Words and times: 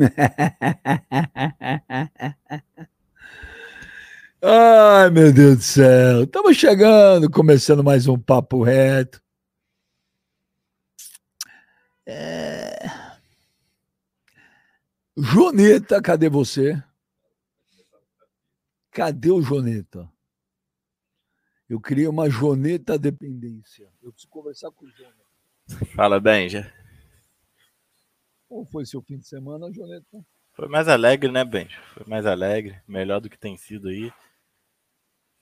Ai, 4.42 5.10
meu 5.10 5.30
Deus 5.32 5.58
do 5.58 5.62
céu. 5.62 6.24
Estamos 6.24 6.56
chegando, 6.56 7.30
começando 7.30 7.84
mais 7.84 8.08
um 8.08 8.18
papo 8.18 8.62
reto. 8.62 9.22
É... 12.06 12.88
Joneta, 15.16 16.00
cadê 16.00 16.30
você? 16.30 16.82
Cadê 18.90 19.30
o 19.30 19.42
Joneta? 19.42 20.10
Eu 21.68 21.78
criei 21.78 22.08
uma 22.08 22.30
Joneta 22.30 22.98
dependência. 22.98 23.86
Eu 24.02 24.12
preciso 24.12 24.30
conversar 24.30 24.70
com 24.70 24.86
o 24.86 24.90
Joneta. 24.90 25.20
Fala, 25.94 26.18
Benja. 26.18 26.72
Como 28.50 28.64
foi 28.64 28.84
seu 28.84 29.00
fim 29.00 29.16
de 29.16 29.28
semana, 29.28 29.72
Joneta? 29.72 30.26
Foi 30.54 30.66
mais 30.66 30.88
alegre, 30.88 31.30
né, 31.30 31.44
Benja? 31.44 31.80
Foi 31.94 32.04
mais 32.08 32.26
alegre, 32.26 32.82
melhor 32.84 33.20
do 33.20 33.30
que 33.30 33.38
tem 33.38 33.56
sido 33.56 33.88
aí. 33.88 34.12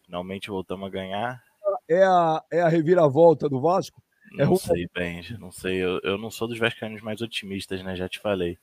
Finalmente 0.04 0.50
voltamos 0.50 0.86
a 0.86 0.90
ganhar. 0.90 1.42
É 1.88 2.04
a, 2.04 2.44
é 2.52 2.60
a 2.60 2.68
reviravolta 2.68 3.48
do 3.48 3.62
Vasco? 3.62 4.02
É 4.38 4.44
não 4.44 4.56
sei, 4.56 4.86
Benja, 4.94 5.38
não 5.38 5.50
sei. 5.50 5.82
Eu, 5.82 5.98
eu 6.04 6.18
não 6.18 6.30
sou 6.30 6.46
dos 6.46 6.58
vascaínos 6.58 7.00
mais 7.00 7.22
otimistas, 7.22 7.82
né? 7.82 7.96
Já 7.96 8.10
te 8.10 8.18
falei. 8.18 8.58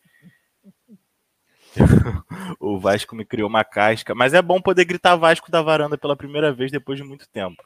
o 2.59 2.77
Vasco 2.77 3.15
me 3.15 3.25
criou 3.25 3.49
uma 3.49 3.63
casca, 3.63 4.13
mas 4.13 4.35
é 4.35 4.43
bom 4.43 4.61
poder 4.61 4.85
gritar 4.85 5.15
Vasco 5.15 5.49
da 5.49 5.63
varanda 5.63 5.97
pela 5.97 6.15
primeira 6.15 6.53
vez 6.53 6.71
depois 6.71 6.99
de 6.99 7.03
muito 7.03 7.27
tempo. 7.29 7.63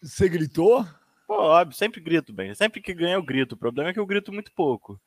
Você 0.00 0.30
gritou? 0.30 0.82
Pô, 1.26 1.34
óbvio, 1.34 1.76
sempre 1.76 2.00
grito, 2.00 2.32
bem. 2.32 2.54
Sempre 2.54 2.80
que 2.80 2.94
ganha 2.94 3.16
eu 3.16 3.22
grito. 3.22 3.52
O 3.54 3.58
problema 3.58 3.90
é 3.90 3.92
que 3.92 4.00
eu 4.00 4.06
grito 4.06 4.32
muito 4.32 4.50
pouco. 4.52 4.98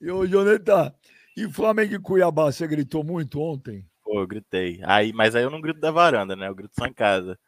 E 0.00 0.10
o 0.10 0.26
Joneta, 0.26 0.94
e 1.36 1.48
Flamengo 1.48 1.94
e 1.94 1.98
Cuiabá, 1.98 2.52
você 2.52 2.66
gritou 2.66 3.02
muito 3.02 3.40
ontem? 3.40 3.88
Pô, 4.02 4.20
eu 4.20 4.26
gritei. 4.26 4.80
Aí, 4.84 5.12
mas 5.12 5.34
aí 5.34 5.42
eu 5.42 5.50
não 5.50 5.60
grito 5.60 5.80
da 5.80 5.90
varanda, 5.90 6.36
né? 6.36 6.48
Eu 6.48 6.54
grito 6.54 6.74
só 6.78 6.86
em 6.86 6.92
casa. 6.92 7.38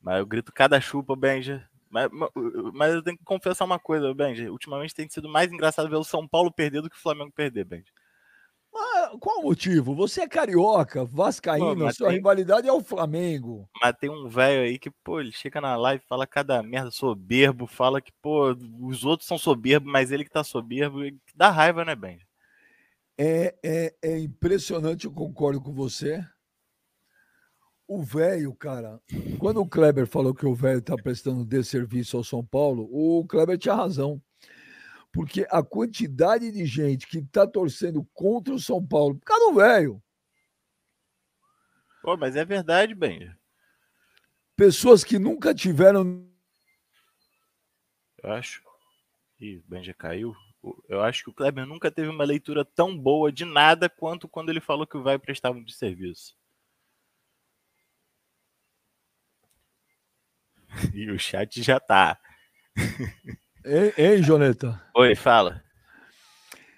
Mas 0.00 0.18
eu 0.18 0.26
grito 0.26 0.52
cada 0.52 0.80
chupa, 0.80 1.14
Benja. 1.14 1.68
Mas, 1.88 2.08
mas 2.72 2.94
eu 2.94 3.02
tenho 3.02 3.18
que 3.18 3.24
confessar 3.24 3.64
uma 3.64 3.78
coisa, 3.78 4.12
Benja. 4.14 4.50
Ultimamente 4.50 4.94
tem 4.94 5.08
sido 5.08 5.28
mais 5.28 5.52
engraçado 5.52 5.88
ver 5.88 5.96
o 5.96 6.04
São 6.04 6.26
Paulo 6.26 6.50
perder 6.52 6.80
do 6.80 6.90
que 6.90 6.96
o 6.96 7.00
Flamengo 7.00 7.30
perder, 7.32 7.64
Benja. 7.64 7.92
Mas 8.72 9.10
qual 9.20 9.40
o 9.40 9.42
motivo? 9.42 9.94
Você 9.94 10.22
é 10.22 10.28
carioca, 10.28 11.04
vascaíno, 11.04 11.84
Pô, 11.84 11.92
sua 11.92 12.08
tem... 12.08 12.16
rivalidade 12.16 12.66
é 12.66 12.72
o 12.72 12.82
Flamengo. 12.82 13.68
Mas 13.80 13.94
tem 13.98 14.08
um 14.08 14.26
velho 14.28 14.62
aí 14.62 14.78
que, 14.78 14.90
pô, 14.90 15.20
ele 15.20 15.30
chega 15.30 15.60
na 15.60 15.76
live, 15.76 16.02
fala 16.08 16.26
cada 16.26 16.62
merda 16.62 16.90
soberbo, 16.90 17.66
fala 17.66 18.00
que, 18.00 18.12
pô, 18.22 18.56
os 18.80 19.04
outros 19.04 19.28
são 19.28 19.36
soberbos, 19.36 19.92
mas 19.92 20.10
ele 20.10 20.24
que 20.24 20.30
tá 20.30 20.42
soberbo, 20.42 21.00
dá 21.34 21.50
raiva, 21.50 21.84
né, 21.84 21.94
Ben? 21.94 22.18
É, 23.18 23.54
é, 23.62 23.94
é 24.02 24.18
impressionante, 24.18 25.04
eu 25.04 25.12
concordo 25.12 25.60
com 25.60 25.72
você. 25.72 26.24
O 27.86 28.02
velho, 28.02 28.54
cara, 28.54 28.98
quando 29.38 29.60
o 29.60 29.68
Kleber 29.68 30.06
falou 30.06 30.34
que 30.34 30.46
o 30.46 30.54
velho 30.54 30.80
tá 30.80 30.96
prestando 30.96 31.44
desserviço 31.44 32.16
ao 32.16 32.24
São 32.24 32.42
Paulo, 32.42 32.88
o 32.90 33.26
Kleber 33.26 33.58
tinha 33.58 33.74
razão 33.74 34.20
porque 35.12 35.46
a 35.50 35.62
quantidade 35.62 36.50
de 36.50 36.64
gente 36.64 37.06
que 37.06 37.18
está 37.18 37.46
torcendo 37.46 38.02
contra 38.14 38.54
o 38.54 38.58
São 38.58 38.84
Paulo, 38.84 39.16
por 39.16 39.26
causa 39.26 39.44
do 39.44 39.54
velho. 39.54 40.02
Pô, 42.02 42.16
mas 42.16 42.34
é 42.34 42.44
verdade, 42.44 42.94
Ben. 42.94 43.30
Pessoas 44.56 45.04
que 45.04 45.18
nunca 45.18 45.54
tiveram. 45.54 46.26
Eu 48.22 48.32
acho. 48.32 48.62
Ih, 49.38 49.58
o 49.58 49.64
Ben 49.68 49.84
já 49.84 49.94
caiu. 49.94 50.34
Eu 50.88 51.02
acho 51.02 51.24
que 51.24 51.30
o 51.30 51.34
Kleber 51.34 51.66
nunca 51.66 51.90
teve 51.90 52.08
uma 52.08 52.24
leitura 52.24 52.64
tão 52.64 52.96
boa 52.96 53.30
de 53.32 53.44
nada 53.44 53.88
quanto 53.88 54.28
quando 54.28 54.48
ele 54.50 54.60
falou 54.60 54.86
que 54.86 54.96
o 54.96 55.02
vai 55.02 55.18
prestava 55.18 55.60
de 55.60 55.74
serviço. 55.74 56.36
E 60.94 61.10
o 61.10 61.18
chat 61.18 61.62
já 61.62 61.78
tá. 61.78 62.18
Hein, 63.64 63.92
hein, 63.96 64.22
Joneta? 64.22 64.82
Oi, 64.96 65.14
fala. 65.14 65.62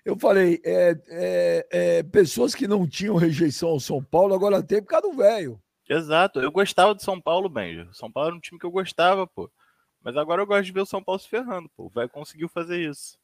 Eu 0.05 0.19
falei, 0.19 0.61
é, 0.63 0.95
é, 1.09 1.67
é, 1.71 2.03
pessoas 2.03 2.55
que 2.55 2.69
não 2.69 2.87
tinham 2.87 3.17
rejeição 3.17 3.71
ao 3.71 3.81
São 3.81 4.05
Paulo, 4.05 4.35
agora 4.35 4.63
tem 4.63 4.83
por 4.83 4.89
causa 4.89 5.09
do 5.09 5.17
velho. 5.17 5.59
Exato, 5.89 6.41
eu 6.41 6.53
gostava 6.53 6.95
de 6.95 7.03
São 7.03 7.19
Paulo, 7.19 7.49
Benja. 7.49 7.89
São 7.93 8.13
Paulo 8.13 8.29
era 8.29 8.37
um 8.37 8.41
time 8.41 8.59
que 8.59 8.67
eu 8.67 8.71
gostava, 8.71 9.27
pô. 9.27 9.51
Mas 10.03 10.15
agora 10.17 10.43
eu 10.43 10.47
gosto 10.47 10.65
de 10.65 10.73
ver 10.73 10.83
o 10.83 10.87
São 10.87 11.03
Paulo 11.03 11.19
se 11.19 11.29
ferrando, 11.29 11.71
pô. 11.75 11.87
O 11.87 11.91
velho 11.91 12.11
conseguiu 12.11 12.51
fazer 12.51 12.79
isso. 12.87 13.19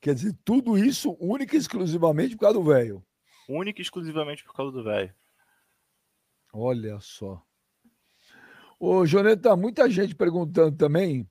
Quer 0.00 0.14
dizer, 0.14 0.36
tudo 0.44 0.78
isso 0.78 1.16
única 1.18 1.56
e 1.56 1.58
exclusivamente 1.58 2.36
por 2.36 2.42
causa 2.42 2.58
do 2.58 2.64
velho. 2.64 3.04
Única 3.48 3.80
e 3.80 3.82
exclusivamente 3.82 4.44
por 4.44 4.54
causa 4.54 4.70
do 4.70 4.84
velho. 4.84 5.12
Olha 6.52 7.00
só. 7.00 7.42
Ô, 8.78 9.04
Joneta, 9.04 9.56
muita 9.56 9.90
gente 9.90 10.14
perguntando 10.14 10.76
também 10.76 11.28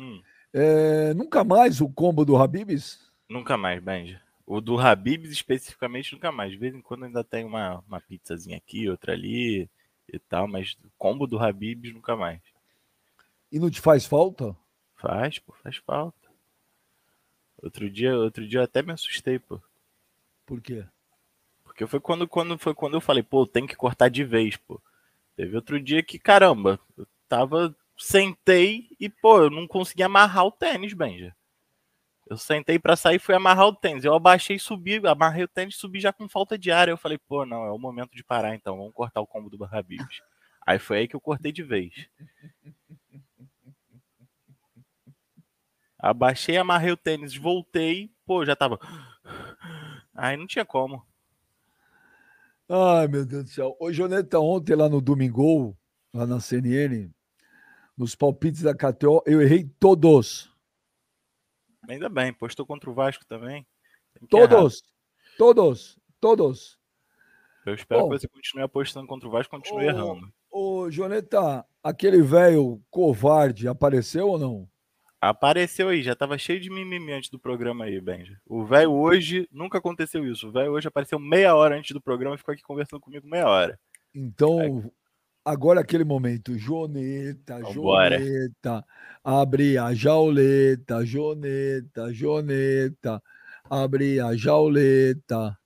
Hum. 0.00 0.22
É, 0.52 1.14
nunca 1.14 1.42
mais 1.42 1.80
o 1.80 1.88
combo 1.88 2.24
do 2.24 2.36
Habibs? 2.36 3.10
Nunca 3.28 3.56
mais, 3.56 3.82
Benja. 3.82 4.20
O 4.46 4.60
do 4.60 4.78
Habibs 4.78 5.30
especificamente 5.30 6.12
nunca 6.12 6.30
mais. 6.30 6.52
De 6.52 6.58
vez 6.58 6.74
em 6.74 6.80
quando 6.80 7.04
ainda 7.04 7.24
tem 7.24 7.44
uma, 7.44 7.82
uma 7.88 8.00
pizzazinha 8.00 8.56
aqui, 8.56 8.88
outra 8.88 9.12
ali 9.12 9.68
e 10.12 10.18
tal, 10.18 10.46
mas 10.46 10.76
o 10.84 10.90
combo 10.98 11.26
do 11.26 11.38
Habibs 11.38 11.92
nunca 11.92 12.14
mais. 12.14 12.40
E 13.50 13.58
não 13.58 13.70
te 13.70 13.80
faz 13.80 14.04
falta? 14.04 14.54
Faz, 14.96 15.38
pô, 15.38 15.52
faz 15.62 15.76
falta. 15.76 16.28
Outro 17.62 17.88
dia, 17.88 18.16
outro 18.16 18.46
dia 18.46 18.60
eu 18.60 18.64
até 18.64 18.82
me 18.82 18.92
assustei, 18.92 19.38
pô. 19.38 19.60
Por 20.44 20.60
quê? 20.60 20.84
Porque 21.64 21.86
foi 21.86 21.98
quando, 21.98 22.28
quando, 22.28 22.58
foi 22.58 22.74
quando 22.74 22.94
eu 22.94 23.00
falei, 23.00 23.22
pô, 23.22 23.46
tem 23.46 23.66
que 23.66 23.74
cortar 23.74 24.08
de 24.08 24.22
vez, 24.22 24.56
pô. 24.56 24.80
Teve 25.34 25.56
outro 25.56 25.80
dia 25.80 26.02
que, 26.02 26.18
caramba, 26.18 26.78
eu 26.96 27.06
tava 27.28 27.74
sentei 27.96 28.88
e, 28.98 29.08
pô, 29.08 29.42
eu 29.42 29.50
não 29.50 29.66
consegui 29.66 30.02
amarrar 30.02 30.44
o 30.44 30.52
tênis, 30.52 30.92
Benja. 30.92 31.34
Eu 32.26 32.38
sentei 32.38 32.78
para 32.78 32.96
sair 32.96 33.16
e 33.16 33.18
fui 33.18 33.34
amarrar 33.34 33.66
o 33.66 33.74
tênis. 33.74 34.04
Eu 34.04 34.14
abaixei, 34.14 34.58
subi, 34.58 35.00
amarrei 35.06 35.44
o 35.44 35.48
tênis, 35.48 35.76
subi 35.76 36.00
já 36.00 36.12
com 36.12 36.28
falta 36.28 36.56
de 36.58 36.70
ar. 36.70 36.88
Eu 36.88 36.96
falei, 36.96 37.18
pô, 37.18 37.44
não, 37.44 37.64
é 37.64 37.70
o 37.70 37.78
momento 37.78 38.12
de 38.16 38.24
parar 38.24 38.54
então, 38.54 38.76
vamos 38.76 38.94
cortar 38.94 39.20
o 39.20 39.26
combo 39.26 39.50
do 39.50 39.62
Habibs. 39.64 40.22
Aí 40.66 40.78
foi 40.78 40.98
aí 40.98 41.08
que 41.08 41.14
eu 41.14 41.20
cortei 41.20 41.52
de 41.52 41.62
vez. 41.62 42.08
Abaixei, 45.98 46.56
amarrei 46.56 46.92
o 46.92 46.96
tênis, 46.96 47.36
voltei, 47.36 48.10
pô, 48.26 48.44
já 48.44 48.56
tava. 48.56 48.78
Aí 50.14 50.36
não 50.36 50.46
tinha 50.46 50.64
como. 50.64 51.04
Ai, 52.68 53.06
meu 53.08 53.26
Deus 53.26 53.44
do 53.44 53.50
céu. 53.50 53.76
Ô, 53.78 53.92
Joneta, 53.92 54.38
ontem 54.38 54.74
lá 54.74 54.88
no 54.88 55.00
Domingo, 55.00 55.76
lá 56.12 56.26
na 56.26 56.40
CNN, 56.40 57.10
nos 57.96 58.14
palpites 58.14 58.62
da 58.62 58.74
KTO, 58.74 59.22
eu 59.26 59.40
errei 59.40 59.64
todos. 59.78 60.50
Ainda 61.88 62.08
bem, 62.08 62.32
postou 62.32 62.66
contra 62.66 62.90
o 62.90 62.94
Vasco 62.94 63.24
também. 63.26 63.66
Todos, 64.28 64.82
errar. 64.82 65.36
todos, 65.38 65.98
todos. 66.20 66.78
Eu 67.66 67.74
espero 67.74 68.02
Bom, 68.02 68.10
que 68.10 68.18
você 68.18 68.28
continue 68.28 68.62
apostando 68.62 69.06
contra 69.06 69.28
o 69.28 69.30
Vasco, 69.30 69.56
continue 69.56 69.86
ô, 69.86 69.88
errando. 69.88 70.32
Ô, 70.50 70.90
Joneta, 70.90 71.64
aquele 71.82 72.22
velho 72.22 72.80
covarde 72.90 73.68
apareceu 73.68 74.28
ou 74.28 74.38
não? 74.38 74.68
Apareceu 75.20 75.88
aí, 75.88 76.02
já 76.02 76.14
tava 76.14 76.36
cheio 76.36 76.60
de 76.60 76.68
mimimi 76.68 77.12
antes 77.12 77.30
do 77.30 77.38
programa 77.38 77.86
aí, 77.86 77.98
Benja. 77.98 78.38
O 78.46 78.64
velho 78.64 78.92
hoje, 78.92 79.48
nunca 79.50 79.78
aconteceu 79.78 80.30
isso. 80.30 80.48
O 80.48 80.52
velho 80.52 80.72
hoje 80.72 80.86
apareceu 80.86 81.18
meia 81.18 81.54
hora 81.54 81.76
antes 81.76 81.92
do 81.92 82.00
programa 82.00 82.34
e 82.34 82.38
ficou 82.38 82.52
aqui 82.52 82.62
conversando 82.62 83.00
comigo 83.00 83.26
meia 83.26 83.48
hora. 83.48 83.80
Então. 84.14 84.92
Agora 85.44 85.80
aquele 85.82 86.04
momento, 86.04 86.56
Joneta, 86.56 87.58
Vambora. 87.60 88.18
Joneta, 88.18 88.82
abre 89.22 89.76
a 89.76 89.92
jauleta, 89.92 91.04
Joneta, 91.04 92.10
Joneta, 92.14 93.22
abre 93.68 94.20
a 94.20 94.34
jauleta. 94.34 95.58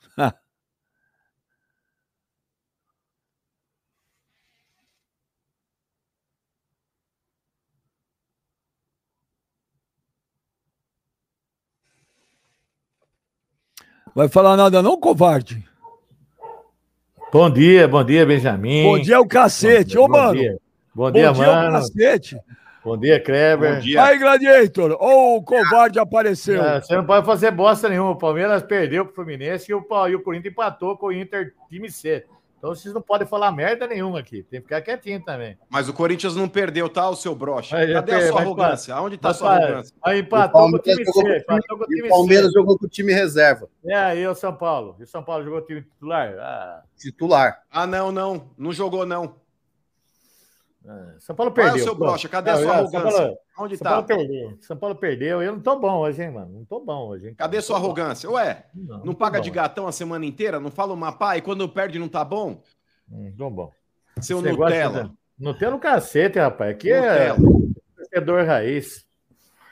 Vai 14.14 14.28
falar 14.30 14.56
nada 14.56 14.80
não, 14.82 14.98
covarde? 14.98 15.62
Bom 17.36 17.50
dia, 17.50 17.86
bom 17.86 18.02
dia, 18.02 18.24
Benjamin. 18.24 18.84
Bom 18.84 18.98
dia, 18.98 19.20
o 19.20 19.28
cacete. 19.28 19.98
Ô, 19.98 20.08
mano. 20.08 20.38
Dia. 20.38 20.56
Bom 20.94 21.10
dia, 21.10 21.30
bom 21.30 21.38
dia 21.38 21.52
mano. 21.52 21.72
cacete. 21.72 22.40
Bom 22.82 22.96
dia, 22.96 23.20
Kleber. 23.20 23.74
Bom 23.74 23.80
dia. 23.80 24.02
Aí, 24.02 24.18
Gladiator. 24.18 24.92
Ô, 24.92 24.96
oh, 25.00 25.36
o 25.36 25.42
covarde 25.42 25.98
apareceu. 25.98 26.64
É, 26.64 26.80
você 26.80 26.96
não 26.96 27.04
pode 27.04 27.26
fazer 27.26 27.50
bosta 27.50 27.90
nenhuma. 27.90 28.12
O 28.12 28.16
Palmeiras 28.16 28.62
perdeu 28.62 29.04
pro 29.04 29.16
Fluminense 29.16 29.70
e 29.70 29.74
o, 29.74 29.86
e 30.08 30.14
o 30.14 30.22
Corinthians 30.22 30.50
empatou 30.54 30.96
com 30.96 31.08
o 31.08 31.12
Inter 31.12 31.52
time 31.68 31.90
C. 31.90 32.24
Então 32.66 32.74
vocês 32.74 32.92
não 32.92 33.00
podem 33.00 33.28
falar 33.28 33.52
merda 33.52 33.86
nenhuma 33.86 34.18
aqui. 34.18 34.42
Tem 34.42 34.58
que 34.60 34.66
ficar 34.66 34.82
quietinho 34.82 35.24
também. 35.24 35.56
Mas 35.70 35.88
o 35.88 35.92
Corinthians 35.92 36.34
não 36.34 36.48
perdeu, 36.48 36.88
tá, 36.88 37.08
o 37.08 37.14
seu 37.14 37.32
brocha? 37.32 37.76
Aí, 37.76 37.92
Cadê 37.92 38.14
a 38.14 38.28
sua 38.28 38.40
arrogância? 38.40 38.94
Aonde 38.96 39.16
tá 39.16 39.28
a 39.28 39.34
sua 39.34 39.54
arrogância? 39.54 39.94
Aí 40.02 40.20
O 40.20 40.24
empatou 40.24 40.62
com 40.62 40.76
o 40.76 40.80
Palmeiras 40.82 40.82
time 40.82 41.04
jogou 41.04 41.22
C. 41.22 41.44
com 41.44 41.54
o 41.54 41.76
o 41.76 42.06
o 42.06 42.08
Palmeiras 42.08 42.46
C. 42.46 42.52
jogou 42.52 42.78
com 42.78 42.86
o 42.86 42.88
time 42.88 43.12
reserva, 43.12 43.68
É, 43.84 43.94
aí 43.94 44.26
o 44.26 44.34
São 44.34 44.52
Paulo. 44.52 44.96
E 44.98 45.04
o 45.04 45.06
São 45.06 45.22
Paulo 45.22 45.44
jogou 45.44 45.60
time 45.62 45.82
titular? 45.82 46.34
Ah, 46.40 46.82
titular. 46.96 47.62
Ah, 47.70 47.86
não, 47.86 48.10
não. 48.10 48.50
Não 48.58 48.72
jogou, 48.72 49.06
não. 49.06 49.36
É, 50.88 51.20
São 51.20 51.34
Paulo 51.34 51.52
Qual 51.52 51.66
é 51.66 51.70
o 51.70 51.72
perdeu. 51.72 51.84
seu 51.84 51.94
brocha? 51.94 52.28
Cadê 52.28 52.50
a 52.50 52.56
sua 52.56 52.64
São 52.64 52.74
arrogância? 52.74 53.18
Paulo- 53.18 53.38
Onde 53.58 53.76
São 53.76 53.84
tá? 53.84 53.90
Paulo 53.90 54.06
perdeu. 54.06 54.58
São 54.60 54.76
Paulo 54.76 54.94
perdeu. 54.96 55.42
Eu 55.42 55.52
não 55.52 55.60
tô 55.60 55.76
bom 55.78 55.98
hoje, 55.98 56.22
hein, 56.22 56.30
mano? 56.30 56.52
Não 56.58 56.64
tô 56.64 56.80
bom 56.80 57.08
hoje, 57.08 57.28
hein? 57.28 57.34
Cadê 57.34 57.60
sua 57.60 57.78
bom. 57.78 57.84
arrogância? 57.84 58.30
Ué, 58.30 58.66
Não, 58.74 58.98
não 58.98 59.04
não 59.06 59.14
paga 59.14 59.38
bom. 59.38 59.44
de 59.44 59.50
gatão 59.50 59.86
a 59.86 59.92
semana 59.92 60.24
inteira? 60.24 60.60
Não 60.60 60.70
fala 60.70 60.92
uma 60.92 61.12
pá 61.12 61.36
e 61.36 61.42
quando 61.42 61.68
perde 61.68 61.98
não 61.98 62.08
tá 62.08 62.24
bom? 62.24 62.62
Não 63.08 63.32
tô 63.32 63.50
bom. 63.50 63.72
Seu 64.20 64.40
negócio 64.40 64.74
Nutella. 64.76 65.04
de- 65.04 65.12
Nutella 65.44 65.72
no 65.72 65.78
cacete, 65.78 66.38
rapaz. 66.38 66.70
Aqui 66.70 66.90
é 66.90 67.28
Nutella. 67.32 67.66
torcedor 67.96 68.44
raiz. 68.46 69.06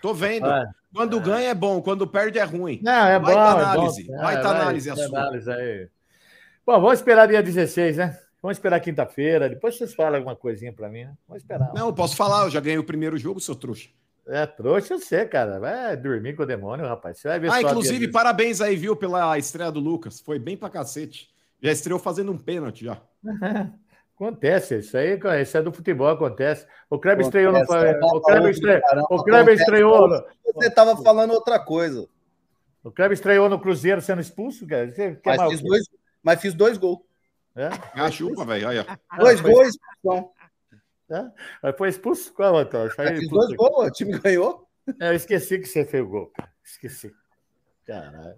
Tô 0.03 0.13
vendo. 0.13 0.47
Ah, 0.47 0.67
Quando 0.95 1.19
ganha 1.21 1.49
é 1.51 1.55
bom, 1.55 1.81
quando 1.83 2.07
perde 2.07 2.39
é 2.39 2.45
ruim. 2.45 2.79
Não, 2.83 2.93
é 3.07 3.19
Vai 3.19 3.35
bom. 3.35 3.41
tá 3.41 3.51
é 3.51 3.55
bom. 3.55 3.61
análise, 3.61 4.07
vai 4.07 4.41
tá 4.43 4.51
análise 4.51 4.91
a 4.91 4.95
vai 4.95 5.07
sua. 5.09 5.19
análise 5.19 5.51
aí. 5.51 5.89
Bom, 6.67 6.81
vamos 6.81 6.95
esperar 6.95 7.27
dia 7.27 7.43
16, 7.43 7.97
né? 7.97 8.17
Vamos 8.45 8.59
esperar 8.59 8.79
quinta-feira. 8.79 9.49
Depois 9.49 9.75
vocês 9.79 9.95
falam 9.95 10.17
alguma 10.17 10.37
coisinha 10.37 10.71
pra 10.71 10.87
mim, 10.87 11.05
né? 11.05 11.15
Vamos 11.27 11.43
esperar. 11.43 11.73
Não, 11.75 11.87
eu 11.87 11.95
posso 11.95 12.15
falar, 12.15 12.45
eu 12.45 12.51
já 12.51 12.61
ganhei 12.61 12.77
o 12.77 12.85
primeiro 12.85 13.17
jogo, 13.17 13.41
seu 13.41 13.55
trouxa. 13.55 13.89
É, 14.29 14.45
trouxa 14.45 14.99
você, 14.99 15.25
cara. 15.25 15.59
Vai 15.59 15.97
dormir 15.97 16.37
com 16.37 16.43
o 16.43 16.47
demônio, 16.47 16.87
rapaz. 16.87 17.17
Você 17.19 17.27
vai 17.29 17.39
ver 17.41 17.49
Ah, 17.49 17.63
só 17.63 17.71
inclusive, 17.71 18.09
parabéns 18.09 18.61
aí, 18.61 18.77
viu, 18.77 18.95
pela 18.95 19.39
estreia 19.39 19.73
do 19.73 19.81
Lucas. 19.81 20.21
Foi 20.21 20.39
bem 20.39 20.59
pra 20.59 20.69
cacete. 20.69 21.31
Já 21.63 21.73
estreou 21.73 21.99
fazendo 21.99 22.33
um 22.33 22.37
pênalti 22.37 22.85
já. 22.85 23.01
Acontece, 24.15 24.81
isso 24.81 24.95
aí 24.99 25.19
isso 25.41 25.57
é 25.57 25.63
do 25.63 25.73
futebol, 25.73 26.09
acontece. 26.09 26.67
O 26.91 26.99
Kleber 26.99 27.25
Acontece, 27.27 27.47
estreou 27.49 27.53
no. 27.53 27.59
é 27.59 27.97
uma 27.99 28.17
O 28.17 28.21
Kleber, 28.21 28.43
saúde 28.43 28.51
estre... 28.51 28.77
do 28.77 28.83
caramba, 28.83 29.07
o 29.11 29.25
Kleber 29.25 29.55
estreou. 29.55 30.09
no- 30.09 30.25
Você 30.55 30.69
estava 30.69 31.03
falando 31.03 31.31
outra 31.33 31.59
coisa. 31.59 32.07
O 32.85 32.91
Kleber 32.93 33.15
estreou 33.15 33.49
no 33.49 33.59
Cruzeiro 33.59 34.03
sendo 34.03 34.21
expulso, 34.21 34.67
cara. 34.67 34.93
Você 34.93 35.15
quer 35.17 35.31
Mas 35.31 35.39
mais 35.39 35.51
fiz, 35.53 35.63
dois, 35.63 35.89
mas 36.23 36.41
fiz 36.43 36.53
dois 36.55 36.77
gols. 36.77 37.01
É? 37.57 37.69
Ah, 37.95 38.11
chupa, 38.11 38.45
velho. 38.45 38.69
Olha. 38.69 38.87
Dois 39.19 39.41
gols, 39.41 39.69
expulsão. 39.69 40.33
Mas 41.63 41.77
foi 41.77 41.89
expulso? 41.89 42.33
Qual, 42.35 42.57
Antônio? 42.57 42.91
Fiz 42.91 43.29
dois 43.29 43.55
gols, 43.55 43.89
o 43.89 43.91
time 43.91 44.19
ganhou. 44.19 44.67
É, 45.01 45.09
eu 45.09 45.15
esqueci 45.15 45.59
que 45.59 45.67
você 45.67 45.85
fez 45.85 46.05
o 46.05 46.09
gol, 46.09 46.27
cara. 46.37 46.51
Esqueci. 46.65 47.15
Caralho. 47.87 48.35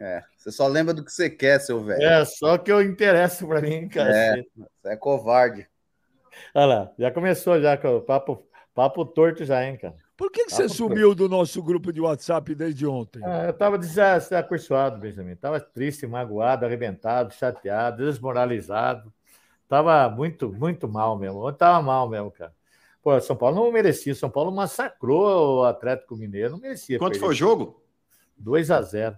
É, 0.00 0.22
você 0.36 0.50
só 0.50 0.66
lembra 0.66 0.94
do 0.94 1.04
que 1.04 1.12
você 1.12 1.28
quer, 1.28 1.60
seu 1.60 1.84
velho. 1.84 2.02
É, 2.02 2.24
só 2.24 2.56
que 2.56 2.72
eu 2.72 2.80
interesso 2.80 3.46
pra 3.46 3.60
mim, 3.60 3.88
cara. 3.88 4.10
Você 4.10 4.46
é 4.86 4.96
covarde. 4.96 5.68
Olha 6.54 6.66
lá, 6.66 6.92
já 6.98 7.10
começou 7.10 7.60
já 7.60 7.76
com 7.76 7.96
o 7.96 8.00
papo, 8.00 8.46
papo 8.74 9.04
torto 9.04 9.44
já, 9.44 9.62
hein, 9.64 9.76
cara. 9.76 9.94
Por 10.16 10.30
que, 10.30 10.44
que 10.44 10.50
você 10.52 10.64
Tá, 10.64 10.68
sumiu 10.68 11.14
do 11.14 11.28
nosso 11.28 11.62
grupo 11.62 11.92
de 11.92 12.00
WhatsApp 12.00 12.54
desde 12.54 12.86
ontem? 12.86 13.20
Ah, 13.24 13.46
eu 13.46 13.52
tava 13.52 13.78
desacursoado, 13.78 14.98
Benjamin. 14.98 15.34
Tava 15.36 15.58
triste, 15.58 16.06
magoado, 16.06 16.64
arrebentado, 16.64 17.32
chateado, 17.34 18.04
desmoralizado. 18.04 19.12
Tava 19.68 20.08
muito, 20.10 20.52
muito 20.52 20.86
mal 20.86 21.18
mesmo. 21.18 21.48
Eu 21.48 21.52
tava 21.52 21.82
mal 21.82 22.08
mesmo, 22.08 22.30
cara. 22.30 22.52
Pô, 23.02 23.18
São 23.20 23.34
Paulo 23.34 23.56
não 23.56 23.72
merecia. 23.72 24.14
São 24.14 24.30
Paulo 24.30 24.52
massacrou 24.52 25.60
o 25.60 25.64
Atlético 25.64 26.14
Mineiro. 26.14 26.50
Não 26.52 26.58
merecia. 26.58 26.98
Quanto 26.98 27.18
foi 27.18 27.30
o 27.30 27.34
jogo? 27.34 27.82
2 28.36 28.70
a 28.70 28.82
0 28.82 29.16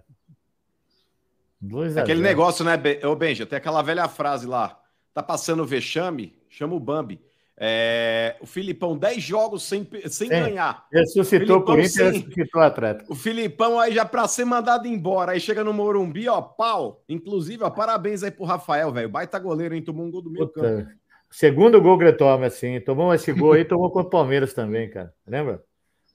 2 1.59 1.97
a 1.97 2.01
Aquele 2.01 2.19
0. 2.19 2.29
negócio, 2.29 2.65
né, 2.65 2.73
ô 3.03 3.15
Benja? 3.15 3.45
Tem 3.45 3.57
aquela 3.57 3.81
velha 3.81 4.07
frase 4.07 4.47
lá. 4.47 4.79
Tá 5.13 5.21
passando 5.23 5.65
vexame, 5.65 6.37
chama 6.49 6.73
o 6.75 6.79
Bambi. 6.79 7.21
É, 7.57 8.35
o 8.41 8.45
Filipão, 8.45 8.97
10 8.97 9.23
jogos 9.23 9.63
sem, 9.63 9.87
sem 10.07 10.27
Sim. 10.27 10.29
ganhar. 10.29 10.85
Ressuscitou 10.91 11.59
o 11.59 11.63
Corinthians 11.63 12.15
e 12.15 12.19
ressuscitou 12.19 12.61
o 12.61 12.65
Atlético. 12.65 13.13
O 13.13 13.15
Filipão 13.15 13.79
aí 13.79 13.93
já 13.93 14.03
pra 14.03 14.27
ser 14.27 14.43
mandado 14.43 14.87
embora. 14.87 15.31
Aí 15.31 15.39
chega 15.39 15.63
no 15.63 15.73
Morumbi, 15.73 16.27
ó, 16.27 16.41
pau. 16.41 17.03
Inclusive, 17.07 17.63
ó, 17.63 17.69
parabéns 17.69 18.23
aí 18.23 18.31
pro 18.31 18.43
Rafael, 18.43 18.91
velho. 18.91 19.09
Baita 19.09 19.39
goleiro, 19.39 19.73
hein? 19.73 19.81
Tomou 19.81 20.05
um 20.05 20.11
gol 20.11 20.21
do 20.21 20.29
meio 20.29 20.49
campo. 20.49 20.83
Puta. 20.83 20.95
Segundo 21.29 21.81
gol 21.81 21.97
que 21.97 22.03
ele 22.03 22.13
toma, 22.13 22.45
assim. 22.45 22.79
Tomou 22.81 23.13
esse 23.13 23.31
gol 23.31 23.53
aí, 23.53 23.65
tomou 23.65 23.89
contra 23.89 24.07
o 24.07 24.11
Palmeiras 24.11 24.53
também, 24.53 24.89
cara. 24.89 25.13
Lembra? 25.25 25.63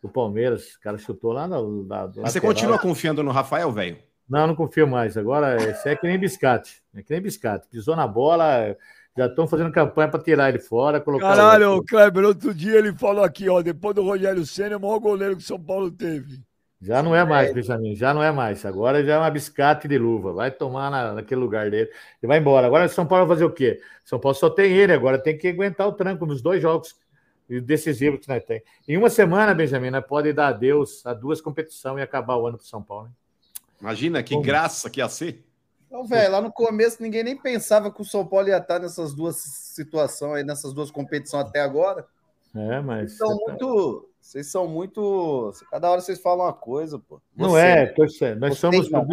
O 0.03 0.09
Palmeiras, 0.09 0.75
o 0.75 0.81
cara 0.81 0.97
chutou 0.99 1.33
lá 1.33 1.47
no. 1.47 1.85
Na, 1.85 2.11
Mas 2.17 2.33
Você 2.33 2.41
continua 2.41 2.79
confiando 2.79 3.23
no 3.23 3.31
Rafael, 3.31 3.71
velho? 3.71 3.99
Não, 4.29 4.47
não 4.47 4.55
confio 4.55 4.87
mais. 4.87 5.17
Agora, 5.17 5.57
esse 5.57 5.89
é 5.89 5.97
que 5.97 6.07
nem 6.07 6.19
biscate. 6.19 6.83
É 6.95 7.03
que 7.03 7.13
nem 7.13 7.21
biscate. 7.21 7.67
Pisou 7.69 7.97
na 7.97 8.07
bola, 8.07 8.77
já 9.21 9.27
estão 9.27 9.47
fazendo 9.47 9.71
campanha 9.71 10.09
para 10.09 10.23
tirar 10.23 10.49
ele 10.49 10.59
fora, 10.59 10.99
colocar. 10.99 11.37
Caralho, 11.37 11.75
o 11.75 11.85
Kleber, 11.85 12.25
outro 12.25 12.55
dia 12.55 12.79
ele 12.79 12.95
falou 12.95 13.23
aqui, 13.23 13.51
ó, 13.51 13.61
depois 13.61 13.95
do 13.95 14.03
Rogério 14.03 14.47
Senna, 14.47 14.79
o 14.79 14.81
maior 14.81 14.99
goleiro 14.99 15.37
que 15.37 15.43
São 15.43 15.61
Paulo 15.61 15.91
teve. 15.91 16.41
Já 16.81 17.03
não 17.03 17.15
é 17.15 17.23
mais, 17.23 17.53
Benjamin, 17.53 17.95
já 17.95 18.15
não 18.15 18.23
é 18.23 18.33
mais. 18.33 18.65
Agora 18.65 19.05
já 19.05 19.17
é 19.17 19.19
uma 19.19 19.29
biscate 19.29 19.87
de 19.87 19.99
luva. 19.99 20.33
Vai 20.33 20.51
tomar 20.51 20.91
na, 20.91 21.13
naquele 21.13 21.39
lugar 21.39 21.71
dele 21.71 21.91
e 22.23 22.27
vai 22.27 22.39
embora. 22.39 22.67
Agora 22.67 22.89
São 22.89 23.07
Paulo 23.07 23.27
vai 23.27 23.37
fazer 23.37 23.45
o 23.45 23.53
quê? 23.53 23.83
São 24.03 24.19
Paulo 24.19 24.35
só 24.35 24.49
tem 24.49 24.73
ele, 24.73 24.95
agora 24.95 25.19
tem 25.19 25.37
que 25.37 25.49
aguentar 25.49 25.87
o 25.87 25.93
tranco 25.93 26.25
nos 26.25 26.41
dois 26.41 26.63
jogos 26.63 26.97
decisivos 27.47 28.21
que 28.21 28.29
nós 28.29 28.43
temos. 28.45 28.63
Em 28.89 28.97
uma 28.97 29.11
semana, 29.11 29.53
Benjamin, 29.53 29.91
nós 29.91 30.07
pode 30.07 30.33
dar 30.33 30.49
adeus 30.49 31.05
a 31.05 31.13
duas 31.13 31.43
competições 31.43 31.99
e 31.99 32.03
acabar 32.03 32.37
o 32.37 32.47
ano 32.47 32.57
para 32.57 32.67
São 32.67 32.83
Paulo. 32.83 33.09
hein? 33.09 33.13
Imagina 33.83 34.23
que 34.23 34.33
Como? 34.33 34.47
graça 34.47 34.89
que 34.89 35.01
ia 35.01 35.09
ser. 35.11 35.45
Então, 35.91 36.05
velho, 36.05 36.31
lá 36.31 36.41
no 36.41 36.53
começo 36.53 37.03
ninguém 37.03 37.25
nem 37.25 37.37
pensava 37.37 37.91
que 37.93 38.01
o 38.01 38.05
São 38.05 38.25
Paulo 38.25 38.47
ia 38.47 38.59
estar 38.59 38.79
nessas 38.79 39.13
duas 39.13 39.37
situações 39.39 40.35
aí, 40.37 40.45
nessas 40.45 40.73
duas 40.73 40.89
competições 40.89 41.47
até 41.47 41.61
agora. 41.61 42.07
É, 42.55 42.81
mas. 42.81 43.17
Vocês 43.17 43.19
são 43.19 43.37
muito. 43.37 44.09
Vocês 44.21 44.47
são 44.53 44.69
muito. 44.69 45.53
Cada 45.69 45.91
hora 45.91 46.01
vocês 46.01 46.21
falam 46.21 46.45
uma 46.47 46.53
coisa, 46.53 46.97
pô. 46.99 47.21
Não 47.37 47.51
Você. 47.51 47.61
é, 47.61 47.87
torce- 47.87 48.35
nós 48.37 48.55
Você 48.55 48.61
somos 48.61 48.89
não. 48.91 49.05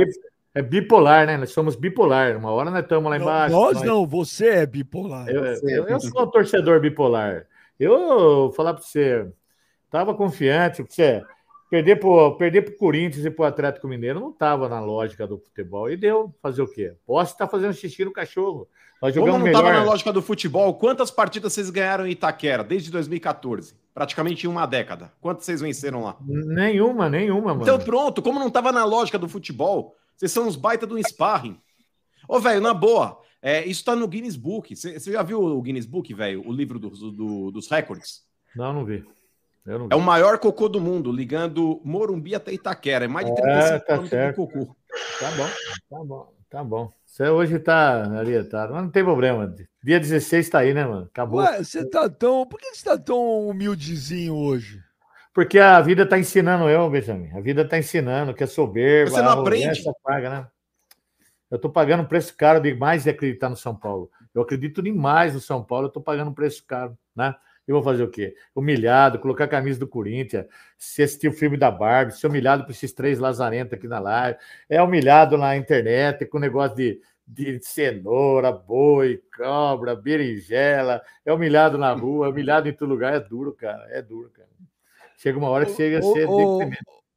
é 0.54 0.62
bipolar, 0.62 1.26
né? 1.26 1.36
Nós 1.38 1.50
somos 1.52 1.76
bipolar. 1.76 2.38
Uma 2.38 2.52
hora 2.52 2.70
nós 2.70 2.84
estamos 2.84 3.10
lá 3.10 3.18
Não, 3.18 3.26
embaixo. 3.26 3.56
nós 3.56 3.74
nós- 3.78 3.84
não, 3.84 4.06
você 4.06 4.50
é 4.50 4.66
bipolar. 4.68 5.28
Eu, 5.30 5.42
Você- 5.56 5.80
eu- 5.80 5.88
eu 5.88 6.00
sou 6.00 6.24
um 6.24 6.30
torcedor 6.30 6.80
bipolar. 6.80 7.48
Eu 7.80 7.90
vou 7.98 8.52
falar 8.52 8.74
para 8.76 8.84
você, 8.84 9.28
estava 9.86 10.14
confiante, 10.14 10.84
porque 10.84 10.94
você 10.96 11.24
perder 11.70 11.98
para 11.98 12.32
perder 12.32 12.68
o 12.70 12.78
Corinthians 12.78 13.26
e 13.26 13.30
para 13.32 13.44
o 13.44 13.46
Atlético 13.46 13.88
Mineiro 13.88 14.20
não 14.20 14.30
estava 14.32 14.68
na 14.70 14.80
lógica 14.80 15.28
do 15.28 15.38
futebol. 15.38 15.90
E 15.90 15.98
deu 15.98 16.34
fazer 16.42 16.62
o 16.62 16.68
quê? 16.68 16.94
Posso 17.06 17.34
estar 17.34 17.48
fazendo 17.48 17.74
xixi 17.74 18.06
no 18.06 18.12
cachorro. 18.12 18.68
Nós 19.02 19.14
Como 19.16 19.28
não 19.38 19.46
estava 19.46 19.72
na 19.72 19.84
lógica 19.84 20.12
do 20.12 20.22
futebol, 20.24 20.74
quantas 20.74 21.12
partidas 21.12 21.54
vocês 21.54 21.70
ganharam 21.70 22.08
em 22.08 22.12
Itaquera 22.12 22.64
desde 22.64 22.90
2014? 22.90 23.76
Praticamente 23.94 24.46
em 24.46 24.50
uma 24.50 24.66
década. 24.66 25.12
Quantas 25.22 25.46
vocês 25.46 25.62
venceram 25.62 26.04
lá? 26.04 26.18
Nenhuma, 26.26 27.08
nenhuma, 27.10 27.54
mano. 27.54 27.62
Então 27.62 27.78
pronto, 27.80 28.22
como 28.22 28.40
não 28.40 28.48
estava 28.48 28.72
na 28.72 28.86
lógica 28.86 29.20
do 29.20 29.28
futebol, 29.30 29.96
vocês 30.16 30.32
são 30.32 30.48
uns 30.48 30.56
baita 30.56 30.88
do 30.88 30.98
sparring. 31.00 31.60
Ô, 32.28 32.40
velho, 32.40 32.60
na 32.60 32.74
boa, 32.74 33.22
é, 33.42 33.64
isso 33.66 33.86
tá 33.86 33.96
no 33.96 34.08
Guinness 34.08 34.36
Book. 34.36 34.76
Você 34.76 35.00
já 35.00 35.22
viu 35.22 35.42
o 35.42 35.62
Guinness 35.62 35.86
Book, 35.86 36.12
velho? 36.14 36.42
O 36.48 36.52
livro 36.52 36.80
dos- 36.80 37.00
do- 37.00 37.52
dos 37.52 37.70
recordes? 37.70 38.24
Não, 38.56 38.74
não 38.74 38.84
vi. 38.84 39.06
Eu 39.68 39.80
não 39.80 39.88
vi. 39.88 39.94
É 39.94 39.96
o 39.96 40.02
maior 40.02 40.40
cocô 40.40 40.70
do 40.70 40.80
mundo, 40.80 41.12
ligando 41.12 41.82
Morumbi 41.84 42.34
até 42.34 42.54
Itaquera. 42.54 43.06
É 43.06 43.08
mais 43.08 43.26
de 43.28 43.34
É, 43.34 43.36
35 43.36 43.80
tá 43.80 43.86
quilômetros 43.86 44.04
de 44.04 44.10
certo. 44.10 44.36
cocô. 44.36 44.76
Tá 45.20 45.32
bom, 45.32 45.48
tá 45.90 46.04
bom, 46.06 46.34
tá 46.50 46.64
bom. 46.64 46.92
Você 47.06 47.30
hoje 47.30 47.60
tá 47.60 48.08
orientado, 48.18 48.74
mas 48.74 48.84
não 48.84 48.90
tem 48.90 49.04
problema. 49.04 49.54
Dia 49.84 50.00
16 50.00 50.50
tá 50.50 50.60
aí, 50.60 50.74
né, 50.74 50.86
mano? 50.86 51.06
Acabou. 51.06 51.42
Ué, 51.42 51.64
você 51.64 51.84
tá 51.84 52.10
tão. 52.10 52.46
Por 52.46 52.60
que 52.60 52.74
você 52.74 52.86
tá 52.86 52.98
tão 52.98 53.50
humildezinho 53.50 54.36
hoje? 54.36 54.82
Porque 55.34 55.60
a 55.60 55.80
vida 55.82 56.06
tá 56.06 56.18
ensinando 56.18 56.70
eu, 56.70 56.90
Benjamin. 56.90 57.32
A 57.36 57.42
vida 57.42 57.68
tá 57.68 57.78
ensinando 57.78 58.34
que 58.34 58.44
é 58.44 58.48
soberba. 58.48 59.12
Você 59.12 59.22
não 59.22 59.32
aprende? 59.32 59.84
Paga, 60.04 60.30
né? 60.30 60.48
Eu 61.50 61.60
tô 61.60 61.70
pagando 61.70 62.04
um 62.04 62.08
preço 62.08 62.36
caro 62.36 62.60
demais 62.60 63.04
de 63.04 63.10
acreditar 63.10 63.50
no 63.50 63.56
São 63.56 63.76
Paulo. 63.76 64.10
Eu 64.34 64.42
acredito 64.42 64.82
demais 64.82 65.34
no 65.34 65.40
São 65.40 65.64
Paulo, 65.64 65.88
eu 65.88 65.92
tô 65.92 66.02
pagando 66.02 66.32
um 66.32 66.34
preço 66.34 66.64
caro, 66.66 66.98
né? 67.16 67.36
E 67.68 67.72
vou 67.72 67.84
fazer 67.84 68.04
o 68.04 68.10
quê? 68.10 68.36
Humilhado, 68.56 69.20
colocar 69.20 69.44
a 69.44 69.48
camisa 69.48 69.80
do 69.80 69.88
Corinthians, 69.88 70.46
se 70.78 71.04
assistir 71.04 71.28
o 71.28 71.34
filme 71.34 71.58
da 71.58 71.70
Barbie, 71.70 72.14
ser 72.14 72.28
humilhado 72.28 72.64
por 72.64 72.72
esses 72.72 72.94
três 72.94 73.20
lazarentos 73.20 73.74
aqui 73.74 73.88
na 73.88 74.00
live, 74.00 74.40
é 74.70 74.82
humilhado 74.82 75.38
na 75.38 75.58
internet 75.58 76.26
com 76.26 76.40
negócio 76.40 76.78
de, 76.78 77.02
de 77.28 77.60
cenoura, 77.62 78.52
boi, 78.52 79.22
cobra, 79.36 79.96
berinjela, 79.96 81.02
é 81.26 81.34
humilhado 81.34 81.78
na 81.78 81.92
rua, 81.92 82.28
é 82.28 82.30
humilhado 82.30 82.70
em 82.70 82.74
todo 82.74 82.88
lugar, 82.88 83.14
é 83.14 83.20
duro, 83.20 83.54
cara, 83.54 83.86
é 83.90 84.02
duro, 84.02 84.30
cara. 84.30 84.48
Chega 85.18 85.38
uma 85.38 85.50
hora 85.50 85.66
que 85.66 85.74
chega 85.74 86.00
a 86.00 86.02
ser 86.02 86.26
ô. 86.30 86.60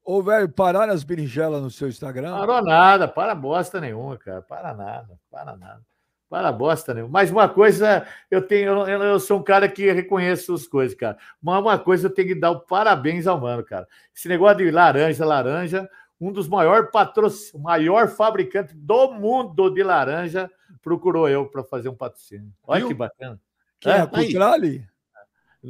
Ô, 0.03 0.23
velho, 0.23 0.49
pararam 0.49 0.93
as 0.93 1.05
berinjelas 1.05 1.63
no 1.63 1.71
seu 1.71 1.87
Instagram? 1.89 2.33
Parou 2.33 2.63
nada, 2.63 3.07
para 3.07 3.35
bosta 3.35 3.81
nenhuma, 3.81 4.19
cara. 4.19 4.43
Para 4.43 4.75
nada, 4.75 5.21
para 5.31 5.57
nada. 5.57 5.83
Para 6.31 6.53
bosta 6.53 6.95
nenhuma. 6.95 7.13
Mas 7.13 7.29
uma 7.33 7.49
coisa, 7.49 8.07
eu 8.31 8.41
tenho, 8.41 8.89
eu, 8.89 9.03
eu 9.03 9.19
sou 9.19 9.41
um 9.41 9.43
cara 9.43 9.69
que 9.69 9.91
reconheço 9.91 10.55
as 10.55 10.65
coisas, 10.65 10.97
cara. 10.97 11.19
Mas 11.43 11.61
uma 11.61 11.77
coisa 11.77 12.07
eu 12.07 12.15
tenho 12.15 12.29
que 12.29 12.35
dar 12.37 12.53
o 12.53 12.61
parabéns 12.61 13.27
ao 13.27 13.41
mano, 13.41 13.65
cara. 13.65 13.89
Esse 14.15 14.29
negócio 14.29 14.59
de 14.59 14.71
laranja, 14.71 15.27
laranja, 15.27 15.91
um 16.21 16.31
dos 16.31 16.49
maiores 16.49 16.89
patrocínios, 16.93 17.53
o 17.53 17.59
maior 17.59 18.07
fabricante 18.07 18.73
do 18.77 19.11
mundo 19.11 19.71
de 19.71 19.83
laranja, 19.83 20.49
procurou 20.81 21.29
eu 21.29 21.47
para 21.47 21.65
fazer 21.65 21.89
um 21.89 21.97
patrocínio. 21.97 22.53
Olha 22.65 22.79
Viu? 22.79 22.89
que 22.89 22.95
bacana. 22.95 23.41
Quem 23.81 23.93
é, 23.93 23.97
É, 23.97 24.01
a 24.03 24.07
Cutrale? 24.07 24.89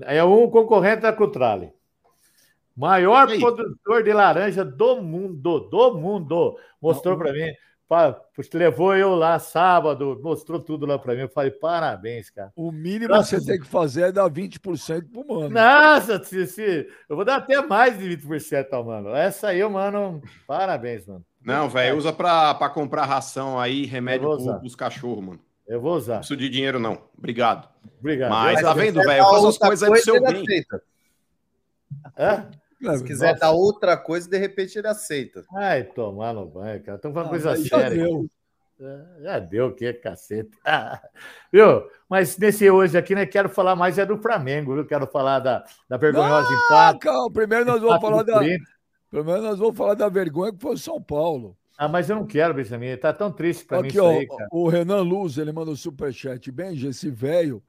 É 0.02 0.22
um 0.22 0.50
concorrente 0.50 1.00
da 1.00 1.12
Cutrale. 1.12 1.72
Maior 2.76 3.26
produtor 3.38 4.02
de 4.04 4.12
laranja 4.12 4.62
do 4.62 5.00
mundo, 5.00 5.60
do 5.60 5.94
mundo. 5.96 6.58
Mostrou 6.82 7.16
para 7.16 7.32
mim. 7.32 7.50
Pa- 7.90 8.16
levou 8.54 8.94
eu 8.96 9.16
lá 9.16 9.36
sábado, 9.40 10.16
mostrou 10.22 10.60
tudo 10.60 10.86
lá 10.86 10.96
para 10.96 11.12
mim. 11.12 11.22
Eu 11.22 11.28
falei, 11.28 11.50
parabéns, 11.50 12.30
cara. 12.30 12.52
O 12.54 12.70
mínimo 12.70 13.08
que 13.08 13.14
Nossa. 13.16 13.40
você 13.40 13.44
tem 13.44 13.58
que 13.58 13.66
fazer 13.66 14.02
é 14.02 14.12
dar 14.12 14.30
20% 14.30 15.10
pro 15.10 15.26
mano. 15.26 15.50
Nossa, 15.50 16.22
Cici, 16.22 16.86
eu 17.08 17.16
vou 17.16 17.24
dar 17.24 17.38
até 17.38 17.60
mais 17.66 17.98
de 17.98 18.16
20% 18.16 18.68
ao 18.72 18.84
mano. 18.84 19.08
Essa 19.08 19.48
aí, 19.48 19.68
mano, 19.68 20.22
parabéns, 20.46 21.04
mano. 21.04 21.24
Não, 21.44 21.68
velho, 21.68 21.96
usa 21.98 22.12
pra, 22.12 22.54
pra 22.54 22.68
comprar 22.70 23.06
ração 23.06 23.58
aí, 23.58 23.86
remédio 23.86 24.36
pro, 24.36 24.60
pros 24.60 24.76
cachorros, 24.76 25.24
mano. 25.24 25.40
Eu 25.66 25.80
vou 25.80 25.90
Não 25.90 25.98
usar. 25.98 26.18
preciso 26.18 26.38
de 26.38 26.48
dinheiro, 26.48 26.78
não. 26.78 26.96
Obrigado. 27.18 27.68
Obrigado. 27.98 28.30
Mas 28.30 28.60
Eu- 28.60 28.66
tá 28.68 28.72
vendo, 28.74 29.00
Se 29.00 29.06
velho? 29.06 29.18
Eu 29.20 29.24
quiser 29.26 29.34
faço 29.42 29.42
dar 29.42 29.48
as 29.48 29.58
coisas 29.58 29.82
aí 29.82 29.90
pro 29.90 30.02
seu 30.02 30.22
bem. 30.22 30.44
Hã? 32.16 32.50
Se 32.80 33.04
quiser 33.04 33.32
nossa, 33.32 33.40
dar 33.40 33.50
outra 33.52 33.96
coisa, 33.96 34.28
de 34.28 34.38
repente 34.38 34.78
ele 34.78 34.88
aceita. 34.88 35.44
Ai, 35.54 35.84
tomar 35.84 36.32
no 36.32 36.46
banho, 36.46 36.82
cara. 36.82 36.96
Estamos 36.96 37.14
falando 37.14 37.28
ah, 37.28 37.30
coisa 37.30 37.52
aí 37.52 37.64
já 37.64 37.78
séria. 37.78 38.04
deu. 38.04 38.26
É, 38.80 39.22
Já 39.22 39.38
deu 39.38 39.66
o 39.66 39.74
que, 39.74 39.92
cacete. 39.92 40.50
Ah, 40.64 40.98
viu? 41.52 41.82
Mas 42.08 42.38
nesse 42.38 42.70
hoje 42.70 42.96
aqui, 42.96 43.14
né, 43.14 43.26
quero 43.26 43.50
falar 43.50 43.76
mais 43.76 43.98
é 43.98 44.06
do 44.06 44.16
Flamengo, 44.16 44.74
viu? 44.74 44.86
Quero 44.86 45.06
falar 45.06 45.38
da, 45.40 45.62
da 45.86 45.98
vergonhosa 45.98 46.48
Ah, 46.48 46.54
empate. 46.88 47.00
calma, 47.00 47.30
primeiro 47.30 47.66
nós 47.66 47.82
vamos 47.82 48.00
falar 48.00 48.22
da, 48.22 48.38
primeiro 49.10 49.42
nós 49.42 49.58
vamos 49.58 49.76
falar 49.76 49.94
da 49.94 50.08
vergonha 50.08 50.52
que 50.52 50.58
foi 50.60 50.72
o 50.72 50.78
São 50.78 51.02
Paulo. 51.02 51.54
Ah, 51.76 51.88
mas 51.88 52.08
eu 52.08 52.16
não 52.16 52.26
quero, 52.26 52.54
Benjamin. 52.54 52.96
Tá 52.96 53.12
tão 53.12 53.30
triste 53.30 53.64
para 53.66 53.82
mim 53.82 53.88
Aqui, 53.88 53.96
isso 53.98 54.04
ó, 54.04 54.10
aí, 54.10 54.26
cara. 54.26 54.48
o 54.50 54.68
Renan 54.68 55.02
Luz, 55.02 55.36
ele 55.36 55.52
mandou 55.52 55.76
superchat. 55.76 56.50
Benji, 56.50 56.88
esse 56.88 57.10
velho 57.10 57.62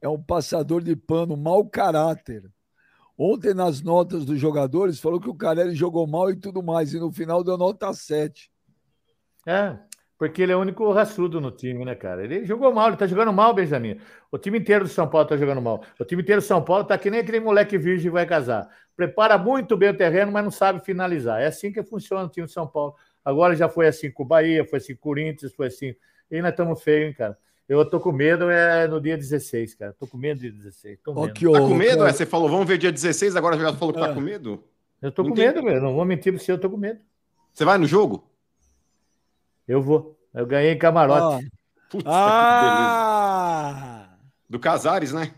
é 0.00 0.08
um 0.08 0.20
passador 0.22 0.82
de 0.82 0.94
pano, 0.94 1.36
mau 1.36 1.64
caráter. 1.64 2.44
Ontem, 3.16 3.54
nas 3.54 3.80
notas 3.80 4.24
dos 4.24 4.38
jogadores, 4.38 4.98
falou 4.98 5.20
que 5.20 5.28
o 5.28 5.34
Carelli 5.34 5.74
jogou 5.74 6.06
mal 6.06 6.30
e 6.30 6.36
tudo 6.36 6.62
mais, 6.62 6.92
e 6.92 6.98
no 6.98 7.12
final 7.12 7.44
deu 7.44 7.56
nota 7.56 7.92
7. 7.92 8.50
É, 9.46 9.78
porque 10.18 10.42
ele 10.42 10.52
é 10.52 10.56
o 10.56 10.60
único 10.60 10.90
raçudo 10.92 11.40
no 11.40 11.50
time, 11.50 11.84
né, 11.84 11.94
cara? 11.94 12.24
Ele 12.24 12.44
jogou 12.44 12.72
mal, 12.72 12.88
ele 12.88 12.96
tá 12.96 13.06
jogando 13.06 13.32
mal, 13.32 13.54
Benjamin. 13.54 14.00
O 14.32 14.38
time 14.38 14.58
inteiro 14.58 14.84
do 14.84 14.90
São 14.90 15.08
Paulo 15.08 15.28
tá 15.28 15.36
jogando 15.36 15.60
mal. 15.60 15.84
O 15.98 16.04
time 16.04 16.22
inteiro 16.22 16.40
do 16.40 16.44
São 16.44 16.62
Paulo 16.62 16.84
tá 16.84 16.96
que 16.98 17.10
nem 17.10 17.20
aquele 17.20 17.40
moleque 17.40 17.78
virgem 17.78 18.10
que 18.10 18.10
vai 18.10 18.26
casar. 18.26 18.68
Prepara 18.96 19.36
muito 19.36 19.76
bem 19.76 19.90
o 19.90 19.96
terreno, 19.96 20.32
mas 20.32 20.42
não 20.42 20.50
sabe 20.50 20.84
finalizar. 20.84 21.40
É 21.40 21.46
assim 21.46 21.72
que 21.72 21.82
funciona 21.82 22.24
o 22.24 22.28
time 22.28 22.46
do 22.46 22.52
São 22.52 22.66
Paulo. 22.66 22.94
Agora 23.24 23.54
já 23.54 23.68
foi 23.68 23.86
assim 23.86 24.10
com 24.10 24.22
o 24.22 24.26
Bahia, 24.26 24.64
foi 24.64 24.78
assim 24.78 24.94
com 24.94 25.00
o 25.00 25.02
Corinthians, 25.02 25.52
foi 25.54 25.66
assim. 25.66 25.94
E 26.30 26.40
nós 26.40 26.50
estamos 26.50 26.82
feios, 26.82 27.08
hein, 27.08 27.14
cara? 27.14 27.38
Eu 27.68 27.88
tô 27.88 27.98
com 27.98 28.12
medo 28.12 28.50
é 28.50 28.86
no 28.86 29.00
dia 29.00 29.16
16, 29.16 29.74
cara. 29.74 29.94
Tô 29.98 30.06
com 30.06 30.18
medo 30.18 30.40
de 30.40 30.50
16. 30.50 30.98
Tô 31.02 31.14
medo. 31.14 31.26
Aqui, 31.26 31.50
Tá 31.50 31.58
com 31.60 31.74
medo? 31.74 32.06
É, 32.06 32.12
você 32.12 32.26
falou, 32.26 32.48
vamos 32.48 32.66
ver 32.66 32.76
dia 32.78 32.92
16, 32.92 33.36
agora 33.36 33.56
já 33.58 33.72
falou 33.72 33.94
que 33.94 34.00
tá 34.00 34.10
Ah. 34.10 34.14
com 34.14 34.20
medo? 34.20 34.62
Eu 35.00 35.10
tô 35.10 35.22
com 35.24 35.30
Entendi. 35.30 35.46
medo, 35.48 35.62
velho. 35.62 35.82
Não 35.82 35.94
vou 35.94 36.04
mentir 36.04 36.32
pra 36.32 36.42
você, 36.42 36.52
eu 36.52 36.60
tô 36.60 36.68
com 36.70 36.76
medo. 36.76 37.00
Você 37.52 37.64
vai 37.64 37.78
no 37.78 37.86
jogo? 37.86 38.28
Eu 39.66 39.82
vou. 39.82 40.18
Eu 40.34 40.46
ganhei 40.46 40.72
em 40.72 40.78
camarote. 40.78 41.50
Putz, 41.90 42.04
Ah! 42.06 44.08
Do 44.48 44.58
Casares, 44.58 45.12
né? 45.12 45.34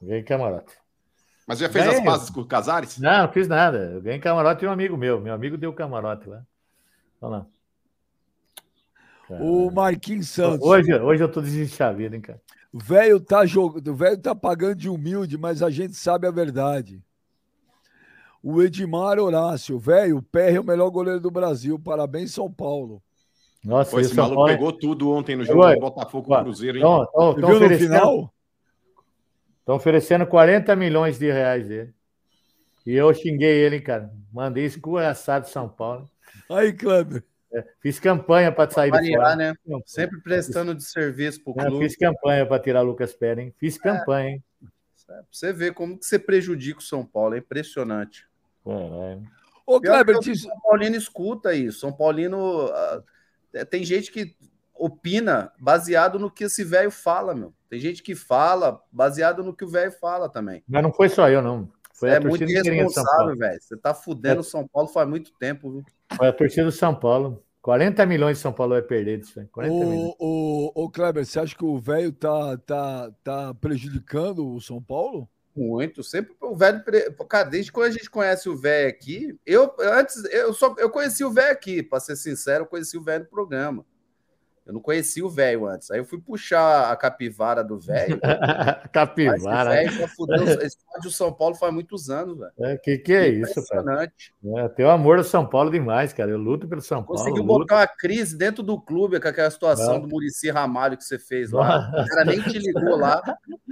Ganhei 0.00 0.20
em 0.20 0.24
camarote. 0.24 0.74
Mas 1.46 1.58
já 1.58 1.68
fez 1.68 1.84
Ganhei. 1.86 1.98
as 2.00 2.04
pazes 2.04 2.30
com 2.30 2.40
o 2.42 2.46
Casares? 2.46 2.98
Não, 2.98 3.22
não 3.22 3.32
fiz 3.32 3.48
nada. 3.48 3.90
Eu 3.94 4.02
ganhei 4.02 4.20
camarote 4.20 4.60
de 4.60 4.66
um 4.66 4.70
amigo 4.70 4.96
meu. 4.96 5.20
Meu 5.20 5.32
amigo 5.34 5.56
deu 5.56 5.72
camarote 5.72 6.28
lá. 6.28 6.42
Olha 7.20 7.30
lá. 7.38 7.46
O 9.30 9.70
Marquinhos 9.70 10.28
Santos. 10.30 10.66
Hoje, 10.66 10.94
hoje 10.94 11.22
eu 11.22 11.30
tô 11.30 11.40
desenchavido, 11.40 12.14
hein, 12.16 12.20
cara. 12.22 12.40
O 12.72 12.78
velho 12.78 13.18
tá 13.20 13.44
jogando, 13.46 13.94
velho 13.94 14.18
tá 14.18 14.34
pagando 14.34 14.74
de 14.76 14.88
humilde, 14.88 15.36
mas 15.38 15.62
a 15.62 15.70
gente 15.70 15.94
sabe 15.94 16.26
a 16.26 16.30
verdade. 16.30 17.02
O 18.42 18.62
Edmar 18.62 19.18
Horácio, 19.18 19.78
velho, 19.78 20.18
o 20.18 20.22
PR 20.22 20.54
é 20.56 20.60
o 20.60 20.64
melhor 20.64 20.90
goleiro 20.90 21.20
do 21.20 21.30
Brasil. 21.30 21.78
Parabéns, 21.78 22.32
São 22.32 22.50
Paulo. 22.50 23.02
Nossa, 23.64 23.90
Pô, 23.90 23.96
o 23.96 24.00
esse 24.00 24.14
São 24.14 24.24
maluco 24.24 24.36
Paulo- 24.36 24.52
pegou 24.52 24.72
tudo 24.72 25.10
ontem 25.10 25.34
no 25.36 25.44
jogo 25.44 25.64
Oi. 25.64 25.74
do 25.74 25.80
Botafogo 25.80 26.26
com 26.28 26.32
o 26.32 26.36
Ó, 26.36 26.42
Cruzeiro, 26.42 26.76
hein? 26.78 26.82
Tão, 26.82 27.06
tão, 27.06 27.10
tão 27.12 27.34
viu 27.34 27.48
no 27.48 27.56
oferecendo, 27.56 27.92
final? 27.94 28.34
tão 29.64 29.74
oferecendo 29.76 30.26
40 30.26 30.76
milhões 30.76 31.18
de 31.18 31.26
reais 31.30 31.66
dele. 31.68 31.92
E 32.86 32.94
eu 32.94 33.12
xinguei 33.12 33.50
ele, 33.64 33.76
hein, 33.76 33.82
cara. 33.82 34.10
Mandei 34.32 34.64
escorraçado 34.64 35.46
de 35.46 35.50
São 35.50 35.68
Paulo. 35.68 36.08
Aí, 36.48 36.72
Kleber. 37.50 37.74
Fiz 37.80 37.98
campanha 38.00 38.52
para 38.52 38.70
sair 38.70 38.90
de 38.90 38.98
Variar, 38.98 39.22
fora. 39.22 39.36
né? 39.36 39.54
Sempre 39.86 40.20
prestando 40.20 40.74
de 40.74 40.84
serviço 40.84 41.42
pro 41.42 41.54
É, 41.58 41.66
clube. 41.66 41.84
fiz 41.84 41.96
campanha 41.96 42.46
para 42.46 42.62
tirar 42.62 42.82
o 42.82 42.86
Lucas 42.86 43.14
Pérez, 43.14 43.46
hein? 43.46 43.54
Fiz 43.58 43.78
campanha, 43.78 44.30
hein? 44.30 44.44
Pra 45.06 45.22
Você 45.30 45.52
vê 45.52 45.72
como 45.72 45.98
que 45.98 46.04
você 46.04 46.18
prejudica 46.18 46.80
o 46.80 46.82
São 46.82 47.04
Paulo, 47.04 47.34
é 47.34 47.38
impressionante. 47.38 48.26
Caralho. 48.64 49.22
Ô, 49.66 49.80
Kleber, 49.80 50.18
que 50.18 50.30
o 50.30 50.36
São 50.36 50.60
Paulino 50.60 50.96
escuta 50.96 51.54
isso. 51.54 51.80
São 51.80 51.92
Paulino. 51.92 52.68
ah, 52.72 53.02
tem 53.70 53.84
gente 53.84 54.12
que 54.12 54.36
opina 54.74 55.50
baseado 55.58 56.18
no 56.18 56.30
que 56.30 56.44
esse 56.44 56.62
velho 56.62 56.90
fala, 56.90 57.34
meu. 57.34 57.52
Tem 57.68 57.78
gente 57.80 58.02
que 58.02 58.14
fala 58.14 58.82
baseado 58.92 59.42
no 59.42 59.54
que 59.54 59.64
o 59.64 59.68
velho 59.68 59.90
fala 59.92 60.28
também. 60.28 60.62
Mas 60.68 60.82
não 60.82 60.92
foi 60.92 61.08
só 61.08 61.28
eu, 61.28 61.42
não. 61.42 61.70
Foi 61.94 62.10
é 62.10 62.20
muito 62.20 62.44
irresponsável, 62.44 63.36
velho. 63.36 63.60
Você 63.60 63.76
tá 63.76 63.92
fudendo 63.92 64.40
o 64.40 64.44
São 64.44 64.66
Paulo 64.68 64.88
faz 64.88 65.08
muito 65.08 65.32
tempo, 65.32 65.72
viu? 65.72 65.84
Foi 66.16 66.28
a 66.28 66.32
torcida 66.32 66.64
do 66.64 66.72
São 66.72 66.94
Paulo. 66.94 67.44
40 67.62 68.06
milhões 68.06 68.38
de 68.38 68.42
São 68.42 68.52
Paulo 68.52 68.72
vai 68.72 68.82
perder 68.82 69.18
disso 69.18 69.40
aí. 69.40 69.46
40 69.46 69.74
milhões. 69.74 70.14
ô, 70.18 70.72
ô, 70.74 70.84
ô, 70.84 70.90
Kleber, 70.90 71.24
você 71.24 71.38
acha 71.38 71.54
que 71.54 71.64
o 71.64 71.78
velho 71.78 72.12
tá, 72.12 72.56
tá, 72.58 73.10
tá 73.22 73.54
prejudicando 73.54 74.54
o 74.54 74.60
São 74.60 74.82
Paulo? 74.82 75.28
Muito. 75.54 76.02
Sempre 76.02 76.34
o 76.40 76.56
velho. 76.56 76.82
Cara, 77.28 77.48
desde 77.48 77.72
quando 77.72 77.88
a 77.88 77.90
gente 77.90 78.08
conhece 78.08 78.48
o 78.48 78.56
velho 78.56 78.88
aqui, 78.88 79.36
eu 79.44 79.74
antes 79.80 80.24
eu 80.26 80.54
só 80.54 80.74
eu 80.78 80.88
conheci 80.88 81.24
o 81.24 81.32
velho 81.32 81.50
aqui, 81.50 81.82
para 81.82 81.98
ser 81.98 82.16
sincero, 82.16 82.64
eu 82.64 82.68
conheci 82.68 82.96
o 82.96 83.02
velho 83.02 83.24
no 83.24 83.30
programa. 83.30 83.84
Eu 84.68 84.74
não 84.74 84.82
conhecia 84.82 85.24
o 85.24 85.30
velho 85.30 85.66
antes. 85.66 85.90
Aí 85.90 85.98
eu 85.98 86.04
fui 86.04 86.20
puxar 86.20 86.92
a 86.92 86.94
capivara 86.96 87.64
do 87.64 87.80
velho. 87.80 88.20
Capivara. 88.92 89.90
já 89.90 90.06
fudeu. 90.08 90.44
Esse 90.44 90.76
estádio 90.76 91.10
São 91.10 91.32
Paulo 91.32 91.54
faz 91.54 91.72
muitos 91.72 92.10
anos, 92.10 92.38
velho. 92.38 92.52
É, 92.60 92.76
que 92.76 92.98
que 92.98 93.12
é 93.14 93.28
isso, 93.28 93.54
cara? 93.66 93.80
Impressionante. 93.80 94.34
É, 94.58 94.68
tenho 94.68 94.90
amor 94.90 95.16
ao 95.16 95.24
São 95.24 95.46
Paulo 95.46 95.70
demais, 95.70 96.12
cara. 96.12 96.30
Eu 96.30 96.36
luto 96.36 96.68
pelo 96.68 96.82
São 96.82 97.02
Paulo. 97.02 97.18
Conseguiu 97.18 97.42
botar 97.44 97.76
uma 97.76 97.86
crise 97.86 98.36
dentro 98.36 98.62
do 98.62 98.78
clube 98.78 99.18
com 99.18 99.26
aquela 99.28 99.50
situação 99.50 99.94
É. 99.96 100.00
do 100.00 100.06
Murici 100.08 100.50
Ramalho 100.50 100.98
que 100.98 101.04
você 101.04 101.18
fez 101.18 101.50
lá. 101.50 101.90
O 102.04 102.06
cara 102.06 102.24
nem 102.26 102.42
te 102.42 102.58
ligou 102.58 102.96
lá. 102.98 103.22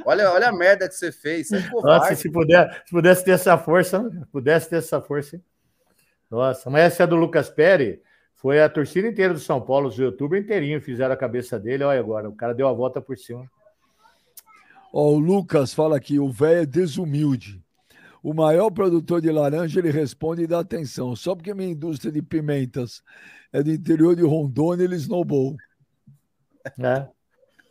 Olha, 0.07 0.31
olha 0.33 0.49
a 0.49 0.53
merda 0.53 0.89
que 0.89 0.95
você 0.95 1.13
fez. 1.13 1.49
Você 1.49 1.57
é 1.59 1.71
Nossa, 1.83 2.15
se, 2.15 2.31
puder, 2.31 2.83
se 2.87 2.91
pudesse 2.91 3.23
ter 3.23 3.33
essa 3.33 3.59
força, 3.59 4.11
pudesse 4.33 4.71
ter 4.71 4.77
essa 4.77 4.99
força. 5.03 5.37
hein? 5.37 5.45
Nossa, 6.31 6.71
mas 6.71 6.85
essa 6.85 7.03
é 7.03 7.07
do 7.07 7.17
Lucas 7.17 7.51
Pérez 7.51 7.99
foi 8.37 8.63
a 8.63 8.69
torcida 8.69 9.09
inteira 9.09 9.33
do 9.33 9.41
São 9.41 9.61
Paulo, 9.61 9.89
os 9.89 9.97
youtubers 9.97 10.45
inteirinho 10.45 10.81
fizeram 10.81 11.15
a 11.15 11.17
cabeça 11.17 11.59
dele. 11.59 11.85
Olha 11.85 11.99
agora, 11.99 12.29
o 12.29 12.35
cara 12.35 12.55
deu 12.55 12.69
a 12.69 12.73
volta 12.73 13.01
por 13.01 13.17
cima. 13.17 13.51
Ó, 14.93 15.11
o 15.13 15.19
Lucas 15.19 15.75
fala 15.75 15.97
aqui, 15.97 16.19
o 16.19 16.31
velho 16.31 16.61
é 16.61 16.67
desumilde. 16.67 17.63
O 18.23 18.35
maior 18.35 18.71
produtor 18.71 19.21
de 19.21 19.31
laranja, 19.31 19.79
ele 19.79 19.91
responde 19.91 20.43
e 20.43 20.47
dá 20.47 20.61
atenção. 20.61 21.17
Só 21.17 21.35
porque 21.35 21.55
minha 21.55 21.71
indústria 21.71 22.13
de 22.13 22.21
pimentas 22.21 23.03
é 23.53 23.63
do 23.63 23.71
interior 23.71 24.15
de 24.15 24.23
Rondônia, 24.23 24.85
ele 24.85 24.97
snowball. 24.97 25.57
né? 26.77 27.09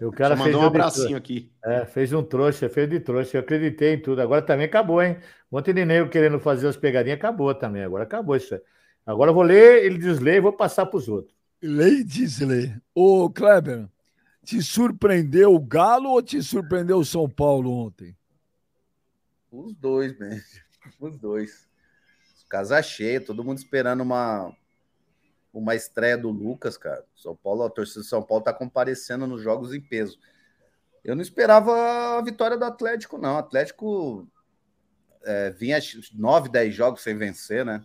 E 0.01 0.05
o 0.05 0.11
Só 0.11 0.17
cara 0.17 0.35
fez 0.35 0.47
mandou 0.47 0.61
um 0.61 0.65
abracinho 0.65 1.15
aqui. 1.15 1.51
É, 1.63 1.85
fez 1.85 2.11
um 2.11 2.23
trouxa, 2.23 2.67
fez 2.69 2.89
de 2.89 2.99
trouxa. 2.99 3.37
Eu 3.37 3.41
acreditei 3.41 3.93
em 3.93 4.01
tudo. 4.01 4.21
Agora 4.21 4.41
também 4.41 4.65
acabou, 4.65 5.01
hein? 5.01 5.17
Ontem 5.51 5.73
de 5.73 5.85
nego 5.85 6.09
querendo 6.09 6.39
fazer 6.39 6.67
as 6.67 6.75
pegadinhas, 6.75 7.17
acabou 7.17 7.53
também. 7.53 7.83
Agora 7.83 8.03
acabou 8.03 8.35
isso 8.35 8.55
aí. 8.55 8.61
Agora 9.05 9.29
eu 9.29 9.35
vou 9.35 9.43
ler, 9.43 9.85
ele 9.85 9.99
desler 9.99 10.37
e 10.37 10.41
vou 10.41 10.53
passar 10.53 10.85
para 10.87 10.97
os 10.97 11.07
outros. 11.07 11.35
Ladies 11.61 12.39
Lê. 12.39 12.73
Ô, 12.93 13.29
Kleber, 13.29 13.87
te 14.43 14.61
surpreendeu 14.61 15.53
o 15.53 15.59
Galo 15.59 16.09
ou 16.09 16.21
te 16.21 16.41
surpreendeu 16.41 16.97
o 16.97 17.05
São 17.05 17.29
Paulo 17.29 17.71
ontem? 17.71 18.17
Os 19.51 19.73
dois, 19.75 20.17
mesmo. 20.17 20.43
Os 20.99 21.17
dois. 21.17 21.67
Casa 22.49 22.81
cheia, 22.81 23.21
todo 23.21 23.43
mundo 23.43 23.57
esperando 23.57 24.01
uma, 24.01 24.55
uma 25.53 25.75
estreia 25.75 26.17
do 26.17 26.29
Lucas, 26.29 26.77
cara. 26.77 27.03
São 27.15 27.35
Paulo, 27.35 27.63
a 27.63 27.69
torcida 27.69 28.01
do 28.01 28.05
São 28.05 28.21
Paulo 28.21 28.43
tá 28.43 28.53
comparecendo 28.53 29.25
nos 29.25 29.41
jogos 29.41 29.73
em 29.73 29.81
peso. 29.81 30.19
Eu 31.03 31.15
não 31.15 31.21
esperava 31.21 32.17
a 32.17 32.21
vitória 32.21 32.57
do 32.57 32.65
Atlético, 32.65 33.17
não. 33.17 33.35
O 33.35 33.39
Atlético 33.39 34.27
é, 35.23 35.51
vinha 35.51 35.79
nove, 36.13 36.49
dez 36.49 36.73
jogos 36.73 37.01
sem 37.01 37.15
vencer, 37.15 37.63
né? 37.65 37.83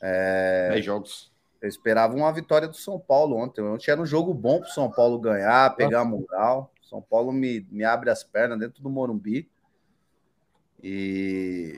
É, 0.00 0.70
10 0.70 0.84
jogos. 0.84 1.32
Eu 1.60 1.68
esperava 1.68 2.14
uma 2.14 2.32
vitória 2.32 2.68
do 2.68 2.76
São 2.76 2.98
Paulo 2.98 3.36
ontem. 3.36 3.62
Ontem 3.62 3.90
era 3.90 4.00
um 4.00 4.06
jogo 4.06 4.34
bom 4.34 4.60
para 4.60 4.68
o 4.68 4.72
São 4.72 4.90
Paulo 4.90 5.18
ganhar, 5.18 5.74
pegar 5.76 6.00
a 6.00 6.04
moral. 6.04 6.70
São 6.82 7.00
Paulo 7.00 7.32
me, 7.32 7.66
me 7.70 7.84
abre 7.84 8.10
as 8.10 8.22
pernas 8.22 8.58
dentro 8.58 8.82
do 8.82 8.90
Morumbi. 8.90 9.48
E 10.82 11.74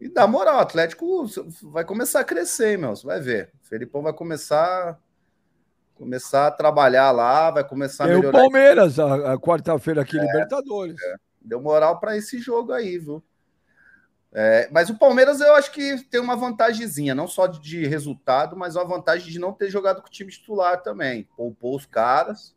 E 0.00 0.08
dá 0.08 0.26
moral, 0.26 0.58
o 0.58 0.60
Atlético 0.60 1.26
vai 1.64 1.84
começar 1.84 2.20
a 2.20 2.24
crescer, 2.24 2.78
meu. 2.78 2.94
Você 2.94 3.04
vai 3.06 3.20
ver. 3.20 3.50
O 3.62 3.66
Felipão 3.66 4.02
vai 4.02 4.12
começar 4.12 4.98
começar 5.96 6.46
a 6.46 6.50
trabalhar 6.50 7.10
lá, 7.10 7.50
vai 7.50 7.64
começar 7.64 8.04
a 8.04 8.06
Tem 8.06 8.16
melhorar. 8.16 8.38
o 8.38 8.42
Palmeiras, 8.42 8.98
a, 8.98 9.32
a 9.32 9.38
quarta-feira 9.38 10.02
aqui, 10.02 10.18
Libertadores. 10.18 10.96
Deu 11.40 11.60
moral 11.60 11.98
para 11.98 12.16
esse 12.16 12.38
jogo 12.38 12.72
aí, 12.72 12.98
viu? 12.98 13.22
É, 14.38 14.68
mas 14.70 14.90
o 14.90 14.98
Palmeiras 14.98 15.40
eu 15.40 15.54
acho 15.54 15.72
que 15.72 16.04
tem 16.10 16.20
uma 16.20 16.36
vantagemzinha, 16.36 17.14
não 17.14 17.26
só 17.26 17.46
de, 17.46 17.58
de 17.58 17.86
resultado, 17.86 18.54
mas 18.54 18.76
uma 18.76 18.84
vantagem 18.84 19.32
de 19.32 19.38
não 19.38 19.50
ter 19.50 19.70
jogado 19.70 20.02
com 20.02 20.08
o 20.08 20.10
time 20.10 20.30
titular 20.30 20.82
também. 20.82 21.26
Poupou 21.34 21.74
os 21.74 21.86
caras, 21.86 22.54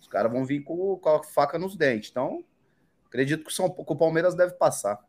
os 0.00 0.08
caras 0.08 0.32
vão 0.32 0.46
vir 0.46 0.62
com, 0.62 0.96
com 0.96 1.08
a 1.10 1.22
faca 1.22 1.58
nos 1.58 1.76
dentes. 1.76 2.08
Então, 2.10 2.42
acredito 3.04 3.44
que 3.44 3.50
o, 3.50 3.54
São, 3.54 3.68
que 3.68 3.92
o 3.92 3.96
Palmeiras 3.96 4.34
deve 4.34 4.54
passar. 4.54 5.04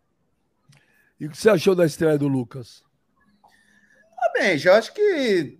E 1.17 1.25
o 1.25 1.29
que 1.29 1.37
você 1.37 1.49
achou 1.49 1.73
da 1.73 1.85
estreia 1.85 2.17
do 2.17 2.27
Lucas? 2.27 2.83
Tá 4.13 4.31
bem, 4.33 4.57
já 4.57 4.77
acho 4.77 4.93
que. 4.93 5.57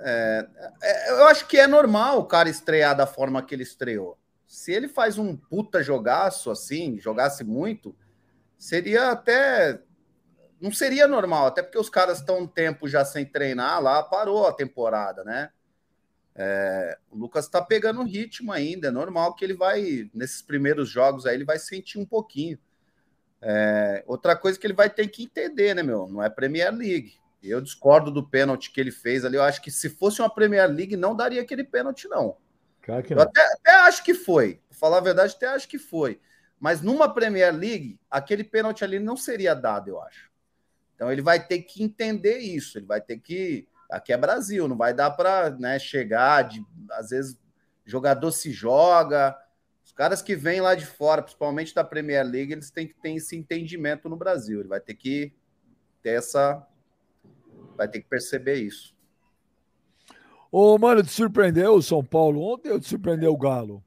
é, 0.00 0.48
é, 0.80 1.10
eu 1.10 1.26
acho 1.26 1.48
que 1.48 1.58
é 1.58 1.66
normal 1.66 2.20
o 2.20 2.26
cara 2.26 2.48
estrear 2.48 2.96
da 2.96 3.04
forma 3.06 3.42
que 3.42 3.52
ele 3.52 3.64
estreou. 3.64 4.16
Se 4.46 4.70
ele 4.70 4.86
faz 4.86 5.18
um 5.18 5.36
puta 5.36 5.82
jogaço 5.82 6.52
assim, 6.52 7.00
jogasse 7.00 7.42
muito, 7.42 7.96
seria 8.62 9.10
até. 9.10 9.82
Não 10.60 10.70
seria 10.70 11.08
normal, 11.08 11.46
até 11.46 11.60
porque 11.60 11.78
os 11.78 11.90
caras 11.90 12.18
estão 12.18 12.38
um 12.38 12.46
tempo 12.46 12.86
já 12.86 13.04
sem 13.04 13.26
treinar 13.26 13.82
lá, 13.82 14.00
parou 14.00 14.46
a 14.46 14.52
temporada, 14.52 15.24
né? 15.24 15.50
É, 16.36 16.96
o 17.10 17.16
Lucas 17.16 17.48
tá 17.48 17.60
pegando 17.60 18.04
ritmo 18.04 18.52
ainda, 18.52 18.86
é 18.86 18.90
normal 18.92 19.34
que 19.34 19.44
ele 19.44 19.54
vai, 19.54 20.08
nesses 20.14 20.40
primeiros 20.40 20.88
jogos 20.88 21.26
aí, 21.26 21.34
ele 21.34 21.44
vai 21.44 21.58
sentir 21.58 21.98
um 21.98 22.06
pouquinho. 22.06 22.56
É, 23.40 24.04
outra 24.06 24.36
coisa 24.36 24.56
que 24.56 24.64
ele 24.64 24.72
vai 24.72 24.88
ter 24.88 25.08
que 25.08 25.24
entender, 25.24 25.74
né, 25.74 25.82
meu? 25.82 26.06
Não 26.06 26.22
é 26.22 26.30
Premier 26.30 26.72
League. 26.72 27.14
Eu 27.42 27.60
discordo 27.60 28.12
do 28.12 28.24
pênalti 28.24 28.70
que 28.70 28.80
ele 28.80 28.92
fez 28.92 29.24
ali. 29.24 29.34
Eu 29.34 29.42
acho 29.42 29.60
que 29.60 29.70
se 29.72 29.90
fosse 29.90 30.22
uma 30.22 30.32
Premier 30.32 30.70
League, 30.70 30.96
não 30.96 31.16
daria 31.16 31.42
aquele 31.42 31.64
pênalti, 31.64 32.06
não. 32.06 32.36
Claro 32.80 33.02
que 33.02 33.12
Eu 33.12 33.16
não. 33.16 33.24
até, 33.24 33.44
até 33.54 33.74
acho 33.80 34.04
que 34.04 34.14
foi. 34.14 34.60
Pra 34.68 34.78
falar 34.78 34.98
a 34.98 35.00
verdade, 35.00 35.34
até 35.34 35.48
acho 35.48 35.68
que 35.68 35.78
foi. 35.78 36.20
Mas 36.62 36.80
numa 36.80 37.12
Premier 37.12 37.52
League, 37.52 37.98
aquele 38.08 38.44
pênalti 38.44 38.84
ali 38.84 39.00
não 39.00 39.16
seria 39.16 39.52
dado, 39.52 39.88
eu 39.88 40.00
acho. 40.00 40.30
Então 40.94 41.10
ele 41.10 41.20
vai 41.20 41.44
ter 41.44 41.58
que 41.62 41.82
entender 41.82 42.38
isso. 42.38 42.78
Ele 42.78 42.86
vai 42.86 43.00
ter 43.00 43.18
que. 43.18 43.66
Aqui 43.90 44.12
é 44.12 44.16
Brasil, 44.16 44.68
não 44.68 44.76
vai 44.76 44.94
dar 44.94 45.10
para 45.10 45.50
né, 45.50 45.76
chegar. 45.80 46.42
De, 46.42 46.64
às 46.92 47.10
vezes, 47.10 47.36
jogador 47.84 48.30
se 48.30 48.52
joga. 48.52 49.36
Os 49.84 49.90
caras 49.90 50.22
que 50.22 50.36
vêm 50.36 50.60
lá 50.60 50.76
de 50.76 50.86
fora, 50.86 51.20
principalmente 51.20 51.74
da 51.74 51.82
Premier 51.82 52.24
League, 52.24 52.52
eles 52.52 52.70
têm 52.70 52.86
que 52.86 52.94
ter 52.94 53.12
esse 53.16 53.34
entendimento 53.34 54.08
no 54.08 54.16
Brasil. 54.16 54.60
Ele 54.60 54.68
vai 54.68 54.80
ter 54.80 54.94
que 54.94 55.32
ter 56.00 56.10
essa. 56.10 56.64
Vai 57.76 57.88
ter 57.88 58.02
que 58.02 58.08
perceber 58.08 58.54
isso. 58.54 58.94
Ô, 60.52 60.78
mano, 60.78 61.02
te 61.02 61.10
surpreendeu 61.10 61.74
o 61.74 61.82
São 61.82 62.04
Paulo 62.04 62.40
ontem 62.40 62.70
ou 62.70 62.78
te 62.78 62.88
surpreendeu 62.88 63.32
o 63.32 63.36
Galo? 63.36 63.82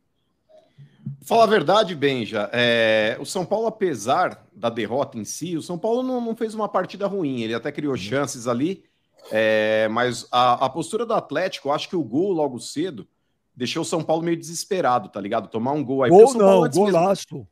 Falar 1.23 1.43
a 1.43 1.47
verdade, 1.47 1.95
Benja, 1.95 2.49
é, 2.53 3.17
o 3.19 3.25
São 3.25 3.45
Paulo, 3.45 3.67
apesar 3.67 4.45
da 4.53 4.69
derrota 4.69 5.17
em 5.17 5.25
si, 5.25 5.57
o 5.57 5.61
São 5.61 5.77
Paulo 5.77 6.03
não, 6.03 6.21
não 6.21 6.35
fez 6.35 6.53
uma 6.53 6.69
partida 6.69 7.07
ruim. 7.07 7.41
Ele 7.41 7.53
até 7.53 7.71
criou 7.71 7.95
chances 7.97 8.47
ali, 8.47 8.83
é, 9.31 9.87
mas 9.89 10.27
a, 10.31 10.65
a 10.65 10.69
postura 10.69 11.05
do 11.05 11.13
Atlético, 11.13 11.69
eu 11.69 11.73
acho 11.73 11.89
que 11.89 11.95
o 11.95 12.03
gol 12.03 12.31
logo 12.31 12.59
cedo 12.59 13.07
deixou 13.55 13.81
o 13.81 13.85
São 13.85 14.03
Paulo 14.03 14.21
meio 14.23 14.37
desesperado, 14.37 15.09
tá 15.09 15.19
ligado? 15.19 15.47
Tomar 15.47 15.71
um 15.71 15.83
gol 15.83 16.03
aí. 16.03 16.09
Gol 16.11 16.27
São 16.27 16.37
Paulo 16.39 16.55
não, 16.57 16.63
antes 16.65 16.77
mesmo- 16.79 16.91
golaço. 16.91 17.47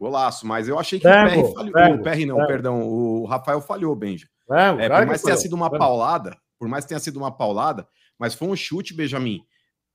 Golaço, 0.00 0.46
mas 0.46 0.66
eu 0.66 0.78
achei 0.78 0.98
que 0.98 1.06
Pego, 1.06 1.26
o 1.26 1.30
Perry 1.30 1.52
falhou. 1.54 1.72
pego, 1.72 1.94
o 1.94 2.02
Perry 2.02 2.24
não, 2.26 2.36
pego. 2.36 2.48
perdão, 2.48 2.82
o 2.88 3.26
Rafael 3.26 3.60
falhou, 3.60 3.94
Benja. 3.94 4.26
É, 4.50 4.86
É, 4.86 4.88
por 4.88 5.06
mais 5.06 5.20
que 5.20 5.26
tenha 5.26 5.36
sido 5.36 5.52
uma 5.52 5.68
paulada, 5.70 6.36
por 6.58 6.68
mais 6.68 6.84
que 6.84 6.88
tenha 6.88 6.98
sido 7.00 7.18
uma 7.18 7.30
paulada, 7.30 7.86
mas 8.18 8.32
foi 8.34 8.48
um 8.48 8.56
chute, 8.56 8.94
Benjamin, 8.94 9.42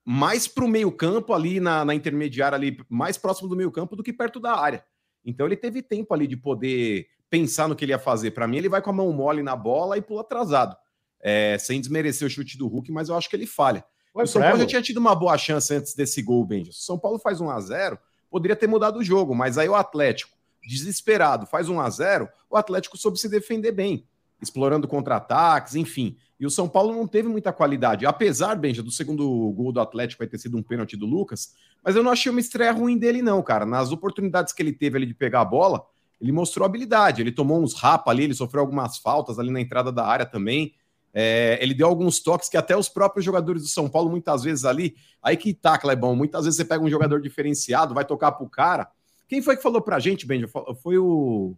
mais 0.06 0.48
para 0.48 0.64
o 0.64 0.68
meio-campo 0.68 1.34
ali 1.34 1.60
na, 1.60 1.84
na 1.84 1.96
intermediária, 1.96 2.56
ali, 2.56 2.78
mais 2.88 3.18
próximo 3.18 3.50
do 3.50 3.56
meio-campo 3.56 3.96
do 3.96 4.04
que 4.04 4.14
perto 4.14 4.40
da 4.40 4.56
área. 4.56 4.86
Então 5.26 5.48
ele 5.48 5.58
teve 5.58 5.82
tempo 5.82 6.14
ali 6.14 6.28
de 6.28 6.38
poder 6.38 7.08
pensar 7.28 7.68
no 7.68 7.76
que 7.76 7.84
ele 7.84 7.92
ia 7.92 7.98
fazer. 7.98 8.32
Para 8.32 8.48
mim, 8.48 8.58
ele 8.58 8.70
vai 8.70 8.82
com 8.82 8.92
a 8.92 8.94
mão 8.94 9.12
mole 9.12 9.42
na 9.42 9.56
bola 9.56 9.98
e 9.98 10.02
pula 10.02 10.22
atrasado. 10.22 10.78
É, 11.20 11.58
sem 11.58 11.82
desmerecer 11.82 12.28
o 12.28 12.30
chute 12.30 12.56
do 12.56 12.68
Hulk, 12.68 12.92
mas 12.92 13.10
eu 13.10 13.16
acho 13.16 13.28
que 13.28 13.36
ele 13.36 13.48
falha. 13.48 13.84
O 14.14 14.28
São 14.28 14.42
Paulo 14.42 14.60
já 14.60 14.66
tinha 14.66 14.82
tido 14.82 14.98
uma 14.98 15.16
boa 15.16 15.38
chance 15.38 15.74
antes 15.74 15.96
desse 15.96 16.22
gol, 16.22 16.46
Benja. 16.46 16.72
Se 16.72 16.80
o 16.80 16.84
São 16.84 17.00
Paulo 17.00 17.18
faz 17.18 17.42
1 17.42 17.50
a 17.50 17.60
0 17.60 18.00
poderia 18.30 18.56
ter 18.56 18.68
mudado 18.68 19.00
o 19.00 19.04
jogo, 19.04 19.34
mas 19.34 19.58
aí 19.58 19.68
o 19.68 19.76
Atlético, 19.76 20.38
desesperado, 20.62 21.46
faz 21.46 21.68
1 21.68 21.80
a 21.80 21.90
0 21.90 22.30
o 22.50 22.58
Atlético 22.58 22.98
soube 22.98 23.20
se 23.20 23.28
defender 23.28 23.72
bem, 23.72 24.08
explorando 24.42 24.88
contra-ataques, 24.88 25.76
enfim. 25.76 26.18
E 26.40 26.46
o 26.46 26.50
São 26.50 26.68
Paulo 26.68 26.94
não 26.94 27.08
teve 27.08 27.30
muita 27.30 27.54
qualidade, 27.54 28.06
apesar, 28.06 28.56
Benja, 28.56 28.84
do 28.84 28.92
segundo 28.92 29.52
gol 29.54 29.72
do 29.72 29.80
Atlético 29.80 30.20
vai 30.20 30.28
ter 30.28 30.38
sido 30.38 30.58
um 30.58 30.64
pênalti 30.64 30.98
do 30.98 31.06
Lucas, 31.06 31.54
mas 31.84 31.96
eu 31.96 32.04
não 32.04 32.12
achei 32.12 32.30
uma 32.30 32.42
estreia 32.42 32.72
ruim 32.72 32.98
dele, 32.98 33.22
não, 33.22 33.42
cara. 33.42 33.66
Nas 33.66 33.92
oportunidades 33.92 34.52
que 34.52 34.62
ele 34.62 34.74
teve 34.74 34.98
ali 34.98 35.06
de 35.06 35.14
pegar 35.14 35.42
a 35.42 35.46
bola, 35.46 35.86
ele 36.20 36.32
mostrou 36.32 36.66
habilidade. 36.66 37.22
Ele 37.22 37.32
tomou 37.32 37.62
uns 37.62 37.74
rapa 37.74 38.12
ali, 38.12 38.24
ele 38.24 38.34
sofreu 38.34 38.62
algumas 38.62 38.98
faltas 38.98 39.40
ali 39.40 39.52
na 39.52 39.62
entrada 39.62 39.92
da 39.92 40.06
área 40.06 40.26
também. 40.26 40.74
É, 41.14 41.58
ele 41.62 41.74
deu 41.74 41.88
alguns 41.88 42.20
toques 42.20 42.50
que 42.50 42.58
até 42.58 42.76
os 42.76 42.90
próprios 42.90 43.24
jogadores 43.24 43.62
do 43.62 43.70
São 43.70 43.88
Paulo, 43.88 44.10
muitas 44.10 44.44
vezes 44.44 44.66
ali, 44.66 44.96
aí 45.24 45.38
que 45.38 45.54
tá, 45.54 45.78
Clebão, 45.78 46.14
muitas 46.16 46.44
vezes 46.44 46.58
você 46.58 46.66
pega 46.66 46.84
um 46.84 46.90
jogador 46.90 47.22
diferenciado, 47.22 47.94
vai 47.94 48.04
tocar 48.04 48.34
pro 48.34 48.50
cara. 48.50 48.90
Quem 49.28 49.42
foi 49.42 49.56
que 49.56 49.64
falou 49.64 49.82
pra 49.82 50.00
gente, 50.00 50.26
Benja? 50.26 50.48
Foi 50.82 50.98
o. 50.98 51.56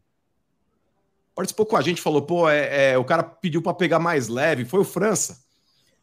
Participou 1.38 1.67
com 1.67 1.78
a 1.78 1.82
gente, 1.82 2.02
falou, 2.02 2.23
pô, 2.23 2.50
é, 2.50 2.93
é, 2.93 2.97
o 2.97 3.06
cara 3.06 3.21
pediu 3.21 3.62
para 3.62 3.71
pegar 3.71 4.00
mais 4.00 4.28
leve, 4.28 4.65
foi 4.65 4.80
o 4.80 4.84
França. 4.84 5.45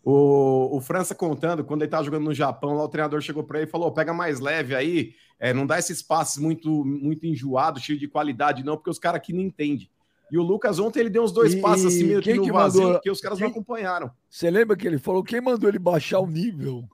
O, 0.04 0.76
o 0.76 0.80
França 0.80 1.12
contando, 1.12 1.64
quando 1.64 1.82
ele 1.82 1.90
tava 1.90 2.04
jogando 2.04 2.22
no 2.22 2.32
Japão, 2.32 2.74
lá 2.76 2.84
o 2.84 2.88
treinador 2.88 3.20
chegou 3.20 3.42
para 3.42 3.58
ele 3.58 3.66
e 3.66 3.70
falou: 3.70 3.90
pega 3.90 4.14
mais 4.14 4.38
leve 4.38 4.76
aí, 4.76 5.12
é, 5.40 5.52
não 5.52 5.66
dá 5.66 5.76
esses 5.76 6.00
passes 6.00 6.36
muito, 6.38 6.84
muito 6.84 7.26
enjoados, 7.26 7.82
cheio 7.82 7.98
de 7.98 8.06
qualidade, 8.06 8.62
não, 8.62 8.76
porque 8.76 8.90
os 8.90 8.98
caras 9.00 9.16
aqui 9.16 9.32
não 9.32 9.40
entendem. 9.40 9.90
E 10.30 10.38
o 10.38 10.42
Lucas 10.42 10.78
ontem 10.78 11.00
ele 11.00 11.10
deu 11.10 11.24
uns 11.24 11.32
dois 11.32 11.54
E 11.54 11.60
passos 11.60 11.86
assim, 11.86 12.04
meio 12.04 12.20
que 12.20 12.28
quem 12.30 12.36
no 12.36 12.44
que 12.44 12.52
vazio, 12.52 12.82
mandou- 12.82 13.00
que 13.00 13.10
os 13.10 13.20
caras 13.20 13.38
quem- 13.38 13.48
não 13.48 13.50
acompanharam. 13.52 14.12
Você 14.30 14.48
lembra 14.48 14.76
que 14.76 14.86
ele 14.86 14.98
falou 14.98 15.24
quem 15.24 15.40
mandou 15.40 15.68
ele 15.68 15.80
baixar 15.80 16.20
o 16.20 16.28
nível? 16.28 16.88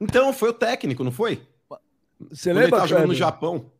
Então, 0.00 0.32
foi 0.32 0.48
o 0.48 0.52
técnico, 0.52 1.04
não 1.04 1.12
foi? 1.12 1.46
Você 2.28 2.50
Quando 2.50 2.56
ele 2.56 2.64
lembra, 2.64 2.78
tava 2.78 2.88
jogando 2.88 3.08
no? 3.08 3.14
Japão. 3.14 3.70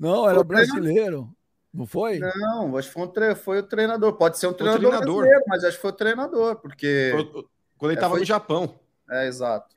Não, 0.00 0.26
era 0.26 0.42
brasileiro. 0.42 1.28
Não 1.78 1.86
foi? 1.86 2.18
Não, 2.18 2.76
acho 2.76 2.88
que 2.88 2.94
foi, 2.94 3.02
um 3.04 3.06
tre- 3.08 3.34
foi 3.36 3.58
o 3.60 3.62
treinador. 3.62 4.12
Pode 4.14 4.36
ser 4.38 4.48
um 4.48 4.50
o 4.50 4.54
treinador, 4.54 4.90
treinador. 4.90 5.26
mas 5.46 5.62
acho 5.62 5.76
que 5.76 5.82
foi 5.82 5.90
o 5.90 5.94
treinador, 5.94 6.56
porque. 6.56 7.10
Foi 7.12 7.22
o- 7.42 7.48
Quando 7.78 7.92
ele 7.92 7.98
É, 7.98 8.00
tava 8.00 8.14
foi- 8.14 8.20
no 8.20 8.26
Japão. 8.26 8.74
É, 9.08 9.28
exato. 9.28 9.72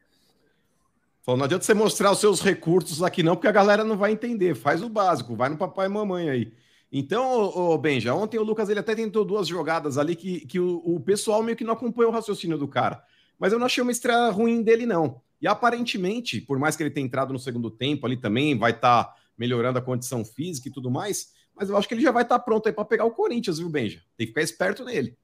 Falou, 1.22 1.38
não 1.38 1.46
adianta 1.46 1.64
você 1.64 1.74
mostrar 1.76 2.12
os 2.12 2.18
seus 2.20 2.42
recursos 2.42 3.04
aqui 3.04 3.22
não, 3.22 3.36
porque 3.36 3.48
a 3.48 3.52
galera 3.52 3.84
não 3.84 3.96
vai 3.96 4.12
entender. 4.12 4.56
Faz 4.56 4.82
o 4.82 4.90
básico, 4.90 5.36
vai 5.36 5.50
no 5.50 5.58
papai 5.58 5.86
e 5.86 5.90
mamãe 5.90 6.30
aí. 6.30 6.54
Então, 6.92 7.24
ô, 7.32 7.74
ô, 7.74 7.78
Benja, 7.78 8.14
ontem 8.16 8.40
o 8.40 8.44
Lucas 8.44 8.68
ele 8.70 8.80
até 8.80 8.96
tentou 8.96 9.24
duas 9.24 9.48
jogadas 9.48 9.98
ali 10.00 10.16
que, 10.16 10.42
que 10.48 10.60
o, 10.60 10.82
o 10.84 11.00
pessoal 11.00 11.44
meio 11.44 11.56
que 11.56 11.64
não 11.64 11.74
acompanhou 11.74 12.12
o 12.12 12.14
raciocínio 12.14 12.58
do 12.58 12.68
cara. 12.68 13.04
Mas 13.38 13.54
eu 13.54 13.60
não 13.60 13.68
achei 13.68 13.82
uma 13.84 13.92
estreia 13.92 14.30
ruim 14.32 14.64
dele, 14.64 14.86
não. 14.88 15.22
E 15.40 15.48
aparentemente, 15.48 16.42
por 16.42 16.58
mais 16.58 16.76
que 16.76 16.82
ele 16.84 16.90
tenha 16.90 17.06
entrado 17.06 17.32
no 17.32 17.40
segundo 17.40 17.70
tempo 17.70 18.06
ali 18.08 18.18
também, 18.18 18.58
vai 18.58 18.72
estar 18.72 19.14
melhorando 19.38 19.78
a 19.80 19.82
condição 19.82 20.26
física 20.26 20.68
e 20.68 20.72
tudo 20.72 20.90
mais, 20.92 21.32
mas 21.62 21.70
eu 21.70 21.78
acho 21.78 21.88
que 21.88 21.94
ele 21.94 22.02
já 22.02 22.12
vai 22.12 22.24
estar 22.24 22.40
pronto 22.40 22.66
aí 22.68 22.74
para 22.74 22.84
pegar 22.84 23.06
o 23.06 23.12
Corinthians, 23.12 23.60
viu, 23.60 23.70
Benja? 23.70 24.00
Tem 24.18 24.26
que 24.26 24.32
ficar 24.32 24.42
esperto 24.42 24.84
nele. 24.84 25.16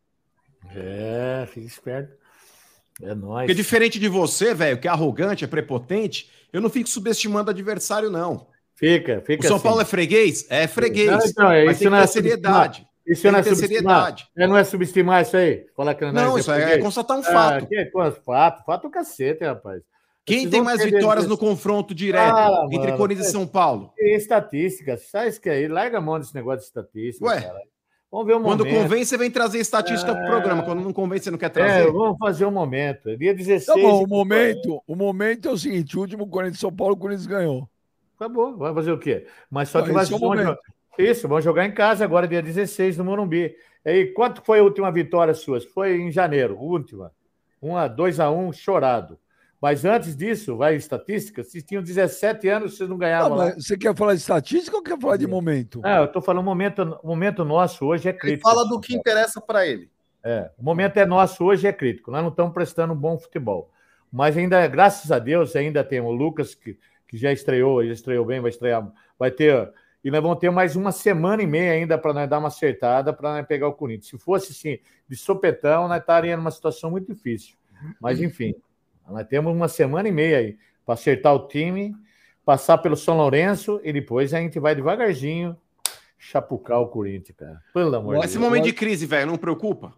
É, 0.76 1.48
fica 1.52 1.66
esperto. 1.66 2.16
É 3.02 3.16
nóis. 3.16 3.48
Porque 3.48 3.56
diferente 3.56 3.98
de 4.00 4.08
você, 4.08 4.54
velho, 4.54 4.80
que 4.80 4.88
é 4.88 4.92
arrogante, 4.92 5.44
é 5.44 5.48
prepotente, 5.48 6.30
eu 6.54 6.62
não 6.62 6.70
fico 6.70 6.88
subestimando 6.88 7.50
adversário, 7.50 8.12
não. 8.12 8.48
Fica, 8.76 9.18
O 9.18 9.22
fica 9.26 9.48
São 9.48 9.56
assim. 9.58 9.64
Paulo 9.64 9.82
é 9.82 9.86
freguês? 9.86 10.46
É 10.50 10.68
freguês. 10.68 11.10
Não, 11.10 11.26
então, 11.26 11.52
é, 11.52 11.66
mas 11.66 11.76
isso 11.78 11.84
que 11.84 11.90
não 11.90 11.98
é 11.98 12.06
seriedade. 12.08 12.88
Isso 13.08 13.22
Tem 13.24 13.32
não 13.32 13.40
é 13.40 13.44
que 13.44 13.50
subestimar. 13.56 13.80
seriedade. 13.96 14.28
É, 14.38 14.48
não 14.48 14.58
é 14.58 14.64
subestimar 14.64 15.22
isso 15.24 15.38
aí? 15.38 15.66
Falar 15.76 15.96
que 15.96 16.12
Não, 16.12 16.38
é 16.38 16.40
isso 16.40 16.52
é, 16.52 16.62
freguês? 16.62 16.84
constatar 16.84 17.18
um 17.18 17.22
Ah, 17.22 17.24
fato. 17.24 17.68
que 17.68 17.76
é 17.76 17.86
coisa, 17.86 18.12
fato, 18.24 18.64
fato 18.64 18.90
cacete, 18.92 19.44
rapaz. 19.44 19.82
Quem 20.28 20.50
tem 20.50 20.62
mais 20.62 20.84
vitórias 20.84 21.26
no 21.26 21.38
confronto 21.38 21.96
direto 21.96 22.36
Ah, 22.36 22.66
entre 22.70 22.88
mano, 22.88 22.98
Corinthians 22.98 23.28
e 23.28 23.30
é- 23.30 23.32
São 23.32 23.48
Paulo? 23.48 23.94
E 23.98 24.16
estatística, 24.18 24.98
sai 24.98 25.30
isso 25.30 25.40
que 25.40 25.50
aí, 25.50 25.68
larga 25.70 26.00
a 26.00 26.02
mão 26.02 26.20
desse 26.20 26.36
negócio 26.36 26.60
de 26.60 26.66
estatística. 26.66 27.26
Ué, 27.26 27.42
cara. 27.42 27.62
Vamos 28.12 28.28
ver 28.28 28.36
um 28.36 28.44
Quando 28.44 28.66
momento. 28.66 28.82
convém, 28.84 29.04
você 29.06 29.18
vem 29.18 29.32
trazer 29.32 29.60
estatística 29.60 30.14
pro 30.14 30.24
Ah. 30.24 30.28
programa. 30.28 30.64
Quando 30.64 30.82
não 30.82 30.92
convém, 30.94 31.20
você 31.20 31.32
não 31.32 31.38
quer 31.38 31.48
É, 31.48 31.50
trazer. 31.50 31.92
vamos 31.92 32.18
fazer 32.18 32.46
um 32.46 32.52
momento. 32.52 33.16
Dia 33.18 33.34
16. 33.34 33.66
Tá 33.66 33.76
bom, 33.90 34.04
o 34.04 34.08
momento, 34.08 34.82
o 34.86 34.96
momento 34.96 35.48
é 35.48 35.52
o 35.52 35.58
seguinte: 35.58 35.98
o 35.98 36.02
último 36.02 36.28
Corinthians 36.28 36.60
São 36.60 36.74
Paulo, 36.74 36.94
o 36.94 36.98
Corinthians 36.98 37.28
ganhou. 37.28 37.70
Acabou, 38.20 38.58
vai 38.58 38.74
fazer 38.74 38.92
o 38.92 38.98
quê? 38.98 39.28
Mas 39.50 39.70
só 39.70 39.82
que 39.82 39.92
vai 39.92 40.04
é 40.04 40.08
o 40.08 40.58
Isso, 40.98 41.28
vão 41.28 41.40
jogar 41.40 41.66
em 41.66 41.72
casa 41.74 42.04
agora, 42.04 42.28
dia 42.28 42.42
16, 42.42 42.98
no 42.98 43.04
Morumbi. 43.06 43.56
E 43.86 43.90
aí, 43.90 44.06
quanto 44.08 44.42
foi 44.44 44.60
a 44.60 44.64
última 44.64 44.92
vitória 44.92 45.34
sua? 45.34 45.62
Foi 45.62 45.96
em 46.02 46.12
janeiro, 46.12 46.58
última. 46.60 47.12
1 47.62 47.78
a 47.78 47.88
2 47.88 48.20
a 48.20 48.32
1 48.32 48.52
chorado. 48.52 49.18
Mas 49.62 49.84
antes 49.86 50.16
disso, 50.16 50.56
vai 50.56 50.76
em 50.76 50.78
estatística, 50.78 51.44
vocês 51.44 51.64
tinham 51.64 51.82
17 51.82 52.48
anos, 52.48 52.78
vocês 52.78 52.88
não 52.88 52.98
ganhavam. 52.98 53.38
Não, 53.38 53.56
você 53.56 53.76
quer 53.76 53.96
falar 53.96 54.14
de 54.14 54.22
estatística 54.22 54.78
ou 54.78 54.84
quer 54.84 55.00
falar 55.00 55.18
de 55.18 55.26
momento? 55.26 55.82
Ah, 55.84 55.98
eu 55.98 56.06
estou 56.06 56.22
falando, 56.22 56.42
o 56.42 56.46
momento, 56.46 57.00
o 57.02 57.08
momento 57.08 57.44
nosso 57.44 57.84
hoje 57.86 58.08
é 58.08 58.14
crítico. 58.14 58.48
Ele 58.48 58.56
fala 58.56 58.68
do 58.70 58.80
que 58.80 58.96
interessa 58.96 59.42
para 59.42 59.66
ele. 59.66 59.90
É, 60.24 60.52
o 60.58 60.64
momento 60.64 60.98
é 60.98 61.06
nosso 61.06 61.44
hoje 61.44 61.66
é 61.68 61.74
crítico. 61.74 62.12
Nós 62.12 62.22
não 62.22 62.30
estamos 62.30 62.54
prestando 62.54 62.94
um 62.94 62.98
bom 62.98 63.18
futebol. 63.18 63.72
Mas 64.12 64.38
ainda, 64.38 64.66
graças 64.68 65.12
a 65.12 65.18
Deus, 65.18 65.56
ainda 65.56 65.84
tem 65.84 66.00
o 66.00 66.12
Lucas, 66.12 66.54
que, 66.54 66.78
que 67.08 67.18
já 67.18 67.32
estreou, 67.32 67.84
já 67.86 67.94
estreou 67.94 68.26
bem, 68.26 68.40
vai 68.40 68.50
estrear, 68.50 68.88
vai 69.18 69.32
ter. 69.32 69.72
E 70.04 70.12
nós 70.12 70.22
vamos 70.22 70.38
ter 70.38 70.52
mais 70.52 70.76
uma 70.76 70.92
semana 70.92 71.42
e 71.42 71.48
meia 71.48 71.72
ainda 71.72 71.98
para 71.98 72.14
nós 72.14 72.30
dar 72.30 72.38
uma 72.38 72.50
acertada 72.50 73.12
para 73.12 73.34
nós 73.34 73.48
pegar 73.48 73.68
o 73.68 73.74
Corinthians. 73.74 74.10
Se 74.10 74.18
fosse 74.18 74.52
assim, 74.52 74.80
de 75.10 75.16
sopetão, 75.16 75.88
nós 75.88 76.00
estaríamos 76.00 76.44
numa 76.44 76.52
situação 76.52 76.92
muito 76.92 77.12
difícil. 77.12 77.56
Mas, 78.00 78.22
enfim, 78.22 78.56
nós 79.10 79.28
temos 79.28 79.54
uma 79.54 79.68
semana 79.68 80.08
e 80.08 80.12
meia 80.12 80.38
aí 80.38 80.58
para 80.86 80.94
acertar 80.94 81.34
o 81.34 81.48
time, 81.48 81.96
passar 82.46 82.78
pelo 82.78 82.96
São 82.96 83.18
Lourenço 83.18 83.80
e 83.84 83.92
depois 83.92 84.34
a 84.34 84.40
gente 84.40 84.60
vai 84.60 84.74
devagarzinho 84.74 85.56
chapucar 86.18 86.80
o 86.80 86.88
Corinthians, 86.88 87.38
cara. 87.38 87.62
Pelo 87.74 87.96
amor 87.96 88.16
de 88.16 88.22
Deus. 88.22 88.26
Esse 88.26 88.40
momento 88.40 88.64
de 88.64 88.74
crise, 88.74 89.06
velho, 89.06 89.28
não 89.28 89.38
preocupa? 89.38 89.94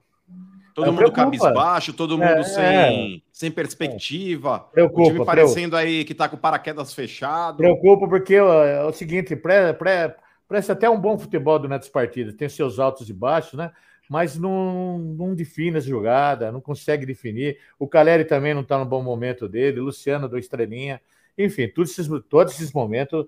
Todo 0.73 0.87
é, 0.87 0.91
mundo 0.91 1.11
cabisbaixo, 1.11 1.93
todo 1.93 2.17
mundo 2.17 2.39
é, 2.39 2.43
sem, 2.43 3.17
é. 3.17 3.21
sem 3.31 3.51
perspectiva. 3.51 4.59
Preocupa, 4.71 5.01
o 5.01 5.05
time 5.05 5.25
parecendo 5.25 5.71
preocupa. 5.71 5.77
aí 5.77 6.05
que 6.05 6.13
tá 6.13 6.29
com 6.29 6.37
paraquedas 6.37 6.93
fechado. 6.93 7.57
Preocupa 7.57 8.07
porque 8.07 8.35
é 8.35 8.83
o 8.83 8.93
seguinte, 8.93 9.35
pré, 9.35 9.73
pré, 9.73 10.15
presta 10.47 10.73
até 10.73 10.89
um 10.89 10.99
bom 10.99 11.17
futebol 11.17 11.59
durante 11.59 11.83
as 11.83 11.89
partidas, 11.89 12.33
tem 12.33 12.47
seus 12.47 12.79
altos 12.79 13.09
e 13.09 13.13
baixos, 13.13 13.53
né? 13.53 13.71
Mas 14.09 14.35
não, 14.35 14.97
não 14.97 15.35
define 15.35 15.77
as 15.77 15.85
jogadas, 15.85 16.51
não 16.51 16.59
consegue 16.59 17.05
definir. 17.05 17.59
O 17.77 17.87
Caleri 17.87 18.25
também 18.25 18.53
não 18.53 18.61
está 18.61 18.77
no 18.77 18.85
bom 18.85 19.03
momento 19.03 19.47
dele, 19.47 19.79
Luciano 19.79 20.27
do 20.27 20.37
Estrelinha. 20.37 20.99
Enfim, 21.37 21.69
todos 21.69 21.91
esses, 21.91 22.09
todos 22.27 22.53
esses 22.53 22.73
momentos 22.73 23.27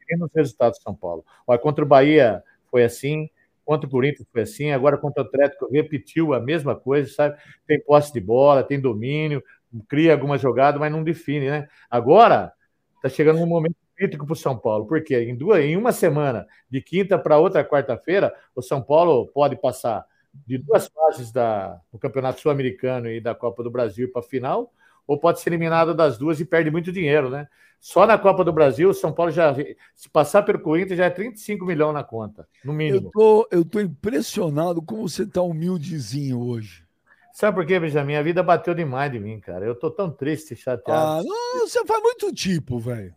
estão 0.00 0.18
nos 0.18 0.30
resultados 0.34 0.78
de 0.78 0.82
São 0.82 0.94
Paulo. 0.94 1.24
Olha, 1.46 1.58
contra 1.58 1.84
o 1.84 1.88
Bahia 1.88 2.42
foi 2.70 2.82
assim, 2.82 3.28
Contra 3.66 3.88
o 3.88 3.90
Corinthians 3.90 4.28
foi 4.32 4.42
assim, 4.42 4.70
agora 4.70 4.96
contra 4.96 5.24
o 5.24 5.26
Atlético 5.26 5.68
repetiu 5.68 6.32
a 6.32 6.38
mesma 6.38 6.76
coisa, 6.76 7.12
sabe? 7.12 7.36
Tem 7.66 7.80
posse 7.80 8.12
de 8.12 8.20
bola, 8.20 8.62
tem 8.62 8.80
domínio, 8.80 9.42
cria 9.88 10.12
algumas 10.12 10.40
jogadas, 10.40 10.78
mas 10.78 10.92
não 10.92 11.02
define, 11.02 11.50
né? 11.50 11.68
Agora 11.90 12.52
está 12.94 13.08
chegando 13.08 13.40
um 13.40 13.46
momento 13.46 13.74
crítico 13.96 14.26
para 14.26 14.34
o 14.34 14.36
São 14.36 14.56
Paulo, 14.56 14.86
porque 14.86 15.18
em, 15.18 15.34
duas, 15.34 15.64
em 15.64 15.76
uma 15.76 15.92
semana, 15.92 16.46
de 16.70 16.80
quinta 16.80 17.18
para 17.18 17.38
outra 17.38 17.64
quarta-feira, 17.64 18.34
o 18.54 18.62
São 18.62 18.82
Paulo 18.82 19.26
pode 19.28 19.56
passar 19.56 20.04
de 20.46 20.58
duas 20.58 20.86
fases 20.88 21.32
da, 21.32 21.80
do 21.90 21.98
Campeonato 21.98 22.40
Sul-Americano 22.40 23.08
e 23.10 23.20
da 23.20 23.34
Copa 23.34 23.62
do 23.62 23.70
Brasil 23.70 24.10
para 24.12 24.20
a 24.20 24.24
final, 24.24 24.72
ou 25.06 25.18
pode 25.18 25.40
ser 25.40 25.50
eliminado 25.50 25.94
das 25.94 26.18
duas 26.18 26.38
e 26.40 26.44
perde 26.44 26.70
muito 26.70 26.92
dinheiro, 26.92 27.30
né? 27.30 27.48
Só 27.80 28.06
na 28.06 28.18
Copa 28.18 28.42
do 28.42 28.52
Brasil, 28.52 28.90
o 28.90 28.94
São 28.94 29.12
Paulo 29.12 29.30
já, 29.30 29.54
se 29.94 30.08
passar 30.08 30.42
pelo 30.42 30.58
Corinthians, 30.58 30.98
já 30.98 31.04
é 31.04 31.10
35 31.10 31.64
milhões 31.64 31.94
na 31.94 32.02
conta, 32.02 32.48
no 32.64 32.72
mínimo. 32.72 33.06
Eu 33.06 33.10
tô, 33.10 33.48
eu 33.50 33.64
tô 33.64 33.80
impressionado 33.80 34.82
como 34.82 35.08
você 35.08 35.26
tá 35.26 35.40
humildezinho 35.40 36.40
hoje. 36.40 36.84
Sabe 37.32 37.54
por 37.54 37.66
quê, 37.66 37.78
Benjamin? 37.78 38.14
A 38.14 38.22
vida 38.22 38.42
bateu 38.42 38.74
demais 38.74 39.12
de 39.12 39.20
mim, 39.20 39.38
cara. 39.38 39.66
Eu 39.66 39.74
tô 39.74 39.90
tão 39.90 40.10
triste 40.10 40.56
chateado. 40.56 41.20
Ah, 41.20 41.22
não, 41.22 41.68
você 41.68 41.84
faz 41.84 42.02
muito 42.02 42.32
tipo, 42.32 42.78
velho. 42.78 43.14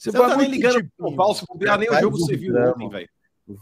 Você, 0.00 0.10
você 0.10 0.16
faz 0.16 0.32
tá 0.32 0.38
nem 0.38 0.50
ligando 0.50 0.76
tipo. 0.76 0.90
pro 0.96 1.14
falso, 1.14 1.44
nem 1.78 1.90
o 1.90 2.00
jogo 2.00 2.16
você 2.16 2.34
viu 2.34 2.56
ontem, 2.56 2.88
velho. 2.88 3.08
Um... 3.46 3.56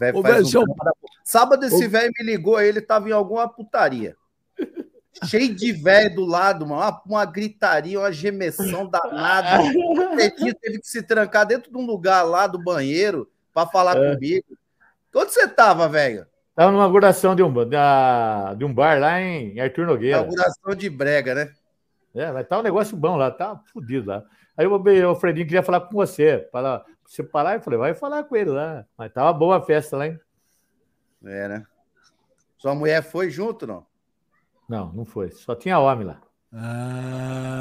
Sábado 1.25 1.65
esse 1.65 1.89
velho 1.89 2.13
me 2.17 2.25
ligou, 2.25 2.61
ele 2.61 2.81
tava 2.81 3.09
em 3.09 3.13
alguma 3.13 3.49
putaria 3.49 4.15
cheio 5.27 5.55
de 5.55 5.73
velho 5.73 6.15
do 6.15 6.25
lado, 6.25 6.67
mano. 6.67 6.81
Uma, 6.81 7.03
uma, 7.07 7.25
gritaria, 7.25 7.99
uma 7.99 8.13
gemessão 8.13 8.87
danada. 8.87 9.63
O 9.63 10.17
Pedrinho 10.17 10.55
teve 10.55 10.79
que 10.79 10.87
se 10.87 11.03
trancar 11.03 11.47
dentro 11.47 11.71
de 11.71 11.77
um 11.77 11.87
lugar 11.87 12.23
lá 12.23 12.47
do 12.47 12.63
banheiro 12.63 13.29
para 13.53 13.69
falar 13.69 13.97
é. 13.97 14.15
comigo. 14.15 14.47
Onde 15.15 15.33
você 15.33 15.49
tava, 15.49 15.89
velho? 15.89 16.27
Tava 16.55 16.71
numa 16.71 16.83
inauguração 16.83 17.35
de 17.35 17.43
um, 17.43 17.69
da, 17.69 18.55
de 18.55 18.65
um 18.65 18.73
bar 18.73 19.01
lá 19.01 19.21
em 19.21 19.59
Arthur 19.59 19.87
Nogueira. 19.87 20.19
Inauguração 20.19 20.75
de 20.75 20.89
brega, 20.89 21.35
né? 21.35 21.53
É, 22.19 22.33
mas 22.33 22.49
tá 22.49 22.59
um 22.59 22.63
negócio 22.63 22.97
bom 22.97 23.17
lá, 23.17 23.31
tá 23.31 23.61
fudido 23.73 24.09
lá. 24.09 24.25
Aí 24.57 24.67
o, 24.67 25.15
Fredinho 25.15 25.47
queria 25.47 25.63
falar 25.63 25.83
com 25.83 25.95
você, 25.95 26.39
para 26.51 26.85
você 27.05 27.23
parar, 27.23 27.55
eu 27.55 27.61
falei, 27.61 27.79
vai 27.79 27.95
falar 27.95 28.25
com 28.25 28.35
ele 28.35 28.51
lá. 28.51 28.85
Mas 28.97 29.13
tava 29.13 29.33
boa 29.33 29.59
a 29.59 29.63
festa 29.63 29.97
lá, 29.97 30.09
hein? 30.09 30.19
É, 31.25 31.49
né? 31.49 31.67
Sua 32.59 32.75
mulher 32.75 33.03
foi 33.03 33.31
junto, 33.31 33.67
não? 33.67 33.87
Não, 34.69 34.93
não 34.93 35.05
foi. 35.05 35.31
Só 35.31 35.55
tinha 35.55 35.79
homem 35.79 36.09
lá. 36.09 36.21
Ah. 36.53 37.59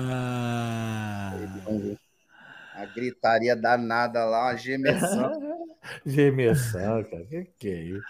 A 2.73 2.85
gritaria 2.85 3.55
danada 3.55 4.25
lá, 4.25 4.45
uma 4.45 4.55
gemessão. 4.55 5.31
gemessão, 6.05 7.03
cara. 7.03 7.25
Que 7.25 7.45
que 7.57 7.69
é 7.69 7.81
isso? 7.81 8.07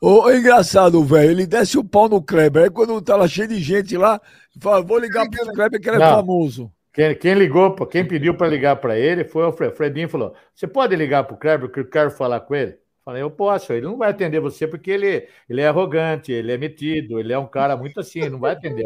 Ô, 0.00 0.30
engraçado, 0.30 1.02
velho. 1.04 1.30
Ele 1.30 1.46
desce 1.46 1.78
o 1.78 1.84
pau 1.84 2.08
no 2.08 2.22
Kleber. 2.22 2.64
Aí 2.64 2.70
quando 2.70 3.00
tá 3.00 3.16
lá 3.16 3.26
cheio 3.26 3.48
de 3.48 3.60
gente 3.60 3.96
lá, 3.96 4.20
fala: 4.60 4.82
vou 4.82 4.98
ligar 4.98 5.28
pro 5.28 5.52
Kleber 5.52 5.80
que 5.80 5.88
ele 5.88 5.96
é 5.96 6.00
famoso. 6.00 6.70
Quem, 6.92 7.14
quem 7.14 7.34
ligou, 7.34 7.74
quem 7.86 8.06
pediu 8.06 8.34
para 8.34 8.48
ligar 8.48 8.76
para 8.76 8.98
ele 8.98 9.24
foi 9.24 9.44
o 9.44 9.52
Fredinho 9.52 10.08
falou: 10.08 10.34
Você 10.54 10.66
pode 10.66 10.94
ligar 10.96 11.24
pro 11.24 11.36
Kleber 11.36 11.70
que 11.70 11.80
eu 11.80 11.88
quero 11.88 12.10
falar 12.10 12.40
com 12.40 12.54
ele? 12.54 12.78
Falei, 13.06 13.22
eu 13.22 13.30
posso, 13.30 13.72
ele 13.72 13.86
não 13.86 13.96
vai 13.96 14.10
atender 14.10 14.40
você 14.40 14.66
porque 14.66 14.90
ele, 14.90 15.28
ele 15.48 15.60
é 15.60 15.68
arrogante, 15.68 16.32
ele 16.32 16.50
é 16.50 16.58
metido, 16.58 17.20
ele 17.20 17.32
é 17.32 17.38
um 17.38 17.46
cara 17.46 17.76
muito 17.76 18.00
assim, 18.00 18.28
não 18.28 18.40
vai 18.40 18.50
atender. 18.50 18.84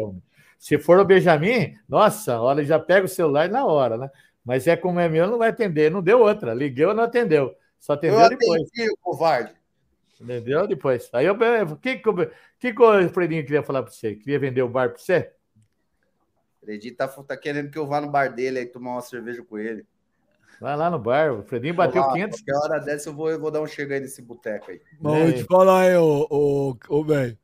Se 0.59 0.77
for 0.77 0.99
o 0.99 1.05
Benjamin, 1.05 1.73
nossa, 1.89 2.39
olha, 2.39 2.63
já 2.63 2.77
pega 2.77 3.07
o 3.07 3.09
celular 3.09 3.49
na 3.49 3.65
hora, 3.65 3.97
né? 3.97 4.11
Mas 4.45 4.67
é 4.67 4.75
como 4.75 4.99
é 4.99 5.09
meu, 5.09 5.25
não 5.25 5.39
vai 5.39 5.49
atender, 5.49 5.89
não 5.89 6.03
deu 6.03 6.19
outra. 6.19 6.53
Liguei 6.53 6.85
ou 6.85 6.93
não 6.93 7.03
atendeu. 7.03 7.55
Só 7.79 7.93
atendeu 7.93 8.19
eu 8.19 8.29
depois. 8.29 8.61
Atendi, 8.61 8.95
covarde. 9.01 9.53
Entendeu? 10.21 10.67
Depois. 10.67 11.09
Aí 11.13 11.25
eu. 11.25 11.33
O 11.33 11.75
que, 11.77 11.97
que, 12.59 12.73
que 12.73 12.83
o 12.83 13.09
Fredinho 13.09 13.43
queria 13.43 13.63
falar 13.63 13.81
para 13.81 13.91
você? 13.91 14.15
Queria 14.15 14.39
vender 14.39 14.61
o 14.61 14.69
bar 14.69 14.89
para 14.89 14.99
você? 14.99 15.33
O 16.61 16.65
Fredinho 16.65 16.95
tá, 16.95 17.07
tá 17.07 17.35
querendo 17.35 17.71
que 17.71 17.77
eu 17.77 17.87
vá 17.87 17.99
no 17.99 18.09
bar 18.09 18.33
dele 18.33 18.59
aí 18.59 18.65
tomar 18.65 18.91
uma 18.91 19.01
cerveja 19.01 19.43
com 19.43 19.57
ele. 19.57 19.85
Vai 20.59 20.77
lá 20.77 20.91
no 20.91 20.99
bar, 20.99 21.33
o 21.33 21.43
Fredinho 21.43 21.73
bateu 21.73 22.03
lá, 22.03 22.13
500. 22.13 22.41
Que 22.41 22.53
hora 22.53 22.79
dessa 22.79 23.09
eu 23.09 23.15
vou, 23.15 23.31
eu 23.31 23.39
vou 23.39 23.49
dar 23.49 23.61
um 23.61 23.67
chega 23.67 23.95
aí 23.95 23.99
nesse 23.99 24.21
boteco 24.21 24.69
aí. 24.69 24.79
Mas 24.99 25.23
vou 25.23 25.33
te 25.33 25.43
falar 25.45 25.81
aí, 25.81 25.95
ô, 25.95 26.27
ô, 26.29 26.77
ô 26.87 27.03
velho. 27.03 27.35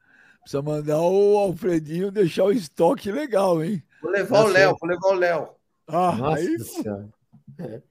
Precisa 0.42 0.62
mandar 0.62 1.02
o 1.02 1.38
Alfredinho 1.38 2.12
deixar 2.12 2.44
o 2.44 2.52
estoque 2.52 3.12
legal, 3.12 3.64
hein? 3.64 3.84
Vou 4.02 4.12
levar 4.12 4.38
Nossa, 4.38 4.50
o 4.50 4.54
Léo, 4.54 4.78
vou 4.80 4.90
levar 4.90 5.08
o 5.08 5.14
Léo. 5.14 5.50
Ah, 5.88 6.16
Nossa 6.16 6.42
aí. 7.60 7.82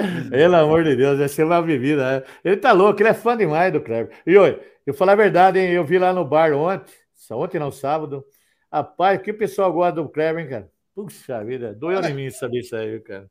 Pelo 0.30 0.56
amor 0.56 0.84
de 0.84 0.96
Deus, 0.96 1.18
vai 1.18 1.28
ser 1.28 1.44
uma 1.44 1.60
bebida. 1.60 2.24
Ele 2.44 2.56
tá 2.56 2.72
louco, 2.72 3.00
ele 3.00 3.08
é 3.08 3.14
fã 3.14 3.36
demais 3.36 3.72
do 3.72 3.80
Kleber. 3.80 4.14
E 4.26 4.36
oi, 4.36 4.60
eu 4.86 4.94
falar 4.94 5.12
a 5.12 5.16
verdade, 5.16 5.58
hein? 5.58 5.70
Eu 5.72 5.84
vi 5.84 5.98
lá 5.98 6.12
no 6.12 6.24
bar 6.24 6.52
ontem, 6.52 6.92
ontem 7.32 7.58
não, 7.58 7.70
sábado. 7.70 8.24
Rapaz, 8.72 9.20
que 9.20 9.32
pessoal 9.32 9.72
gosta 9.72 10.02
do 10.02 10.08
Kleber, 10.08 10.42
hein, 10.42 10.50
cara? 10.50 10.70
Puxa 10.94 11.44
vida, 11.44 11.74
doeu 11.74 12.00
em 12.02 12.14
mim 12.14 12.30
saber 12.30 12.60
isso 12.60 12.76
aí, 12.76 13.00
cara. 13.00 13.28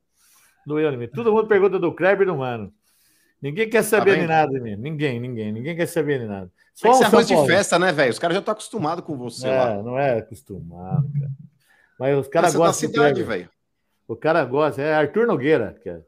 Doeu 0.66 0.92
em 0.92 0.98
mim. 0.98 1.08
Todo 1.08 1.32
mundo 1.32 1.48
pergunta 1.48 1.80
do 1.80 1.94
Kleber 1.94 2.24
e 2.24 2.32
do 2.32 2.38
Mano. 2.38 2.74
Ninguém 3.42 3.70
quer 3.70 3.84
saber 3.84 4.16
tá 4.16 4.22
de 4.22 4.28
nada 4.28 4.52
de 4.52 4.60
mim. 4.60 4.76
Ninguém, 4.76 5.20
ninguém. 5.20 5.52
Ninguém 5.52 5.76
quer 5.76 5.88
saber 5.88 6.20
de 6.20 6.26
nada. 6.26 6.52
Só 6.74 7.02
é 7.02 7.06
arroz 7.06 7.28
de 7.28 7.36
festa, 7.46 7.80
né, 7.80 7.92
velho? 7.92 8.12
Os 8.12 8.20
caras 8.20 8.36
já 8.36 8.40
estão 8.40 8.52
acostumados 8.52 9.04
com 9.06 9.18
você 9.18 9.48
é, 9.48 9.58
lá. 9.58 9.84
Não 9.84 9.98
é 9.98 10.18
acostumado, 10.18 11.10
cara. 11.14 11.32
Mas 12.00 12.18
os 12.18 12.28
caras 12.28 12.56
gostam. 12.56 12.90
Da 12.90 12.96
cidade, 12.96 13.24
velho. 13.24 13.50
O 14.08 14.16
cara 14.16 14.44
gosta. 14.44 14.82
É 14.82 14.94
Arthur 14.94 15.26
Nogueira. 15.26 15.76
Que 15.82 15.90
é. 15.90 16.02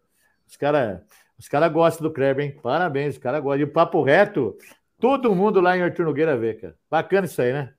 Os 0.51 0.57
caras 0.57 1.01
os 1.39 1.47
cara 1.47 1.67
gostam 1.67 2.07
do 2.07 2.13
Kleber, 2.13 2.45
hein? 2.45 2.59
Parabéns, 2.61 3.15
os 3.15 3.17
caras 3.17 3.41
gostam. 3.41 3.61
E 3.61 3.63
o 3.63 3.71
Papo 3.71 4.03
Reto, 4.03 4.55
todo 4.99 5.33
mundo 5.33 5.59
lá 5.59 5.75
em 5.75 5.81
Arthur 5.81 6.05
Nogueira 6.05 6.37
vê, 6.37 6.53
cara. 6.53 6.77
Bacana 6.87 7.25
isso 7.25 7.41
aí, 7.41 7.51
né? 7.51 7.73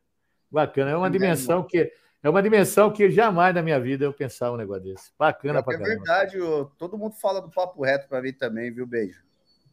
Bacana. 0.51 0.91
É 0.91 0.97
uma 0.97 1.09
dimensão 1.09 1.63
que 1.63 1.93
é 2.23 2.29
uma 2.29 2.43
dimensão 2.43 2.93
que 2.93 3.09
jamais 3.09 3.55
na 3.55 3.63
minha 3.63 3.79
vida 3.79 4.05
eu 4.05 4.13
pensava 4.13 4.55
um 4.55 4.57
negócio 4.57 4.83
desse. 4.83 5.13
Bacana 5.17 5.61
é, 5.61 5.63
pra 5.63 5.75
é 5.75 5.79
caramba. 5.79 5.93
É 5.93 5.97
verdade, 5.97 6.39
eu, 6.39 6.73
todo 6.77 6.99
mundo 6.99 7.15
fala 7.15 7.41
do 7.41 7.51
papo 7.51 7.85
reto 7.85 8.09
para 8.09 8.21
mim 8.21 8.33
também, 8.33 8.73
viu, 8.73 8.85
beijo? 8.85 9.23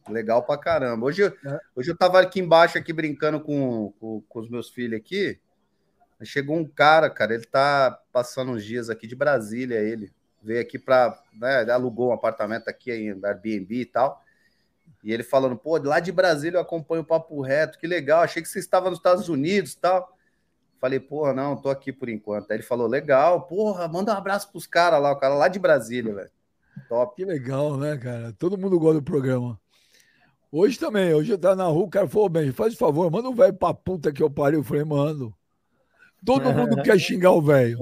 Legal 0.08 0.44
pra 0.44 0.56
caramba. 0.56 1.06
Hoje, 1.06 1.24
é. 1.24 1.60
hoje 1.74 1.90
eu 1.90 1.96
tava 1.96 2.20
aqui 2.20 2.38
embaixo, 2.38 2.78
aqui 2.78 2.92
brincando 2.92 3.40
com, 3.40 3.92
com, 3.98 4.20
com, 4.28 4.38
os 4.38 4.48
meus 4.48 4.70
filhos 4.70 5.00
aqui. 5.00 5.40
Chegou 6.22 6.56
um 6.56 6.64
cara, 6.64 7.10
cara, 7.10 7.34
ele 7.34 7.44
tá 7.44 7.98
passando 8.12 8.52
uns 8.52 8.64
dias 8.64 8.88
aqui 8.88 9.08
de 9.08 9.16
Brasília, 9.16 9.80
ele 9.80 10.12
veio 10.42 10.60
aqui 10.60 10.78
para, 10.78 11.18
né, 11.32 11.70
alugou 11.70 12.10
um 12.10 12.12
apartamento 12.12 12.68
aqui 12.68 12.92
em 12.92 13.10
Airbnb 13.10 13.74
e 13.80 13.84
tal. 13.84 14.22
E 15.02 15.12
ele 15.12 15.22
falando, 15.22 15.56
pô, 15.56 15.78
lá 15.78 16.00
de 16.00 16.12
Brasília 16.12 16.58
eu 16.58 16.62
acompanho 16.62 17.02
o 17.02 17.04
Papo 17.04 17.40
Reto, 17.40 17.78
que 17.78 17.86
legal, 17.86 18.22
achei 18.22 18.42
que 18.42 18.48
você 18.48 18.58
estava 18.58 18.90
nos 18.90 18.98
Estados 18.98 19.28
Unidos 19.28 19.72
e 19.72 19.78
tal. 19.78 20.16
Falei, 20.80 20.98
porra, 20.98 21.34
não, 21.34 21.56
tô 21.56 21.68
aqui 21.68 21.92
por 21.92 22.08
enquanto. 22.08 22.50
Aí 22.50 22.56
ele 22.56 22.62
falou, 22.62 22.86
legal, 22.86 23.42
porra, 23.42 23.86
manda 23.86 24.14
um 24.14 24.16
abraço 24.16 24.50
pros 24.50 24.66
caras 24.66 25.00
lá, 25.00 25.12
o 25.12 25.16
cara 25.16 25.34
lá 25.34 25.48
de 25.48 25.58
Brasília, 25.58 26.14
velho. 26.14 26.30
Top. 26.88 27.14
Que 27.16 27.24
legal, 27.24 27.76
né, 27.76 27.96
cara? 27.98 28.34
Todo 28.38 28.56
mundo 28.56 28.78
gosta 28.78 29.00
do 29.00 29.02
programa. 29.02 29.60
Hoje 30.50 30.78
também, 30.78 31.14
hoje 31.14 31.30
eu 31.30 31.38
tava 31.38 31.54
na 31.54 31.66
rua, 31.66 31.84
o 31.84 31.90
cara 31.90 32.08
falou, 32.08 32.28
bem, 32.28 32.50
faz 32.50 32.74
favor, 32.74 33.10
manda 33.10 33.28
um 33.28 33.34
velho 33.34 33.54
pra 33.54 33.72
puta 33.72 34.10
que 34.10 34.22
eu 34.22 34.30
pariu. 34.30 34.60
Eu 34.60 34.64
falei, 34.64 34.84
mando. 34.84 35.34
Todo 36.24 36.52
mundo 36.52 36.82
quer 36.82 36.98
xingar 36.98 37.32
o 37.32 37.42
velho. 37.42 37.78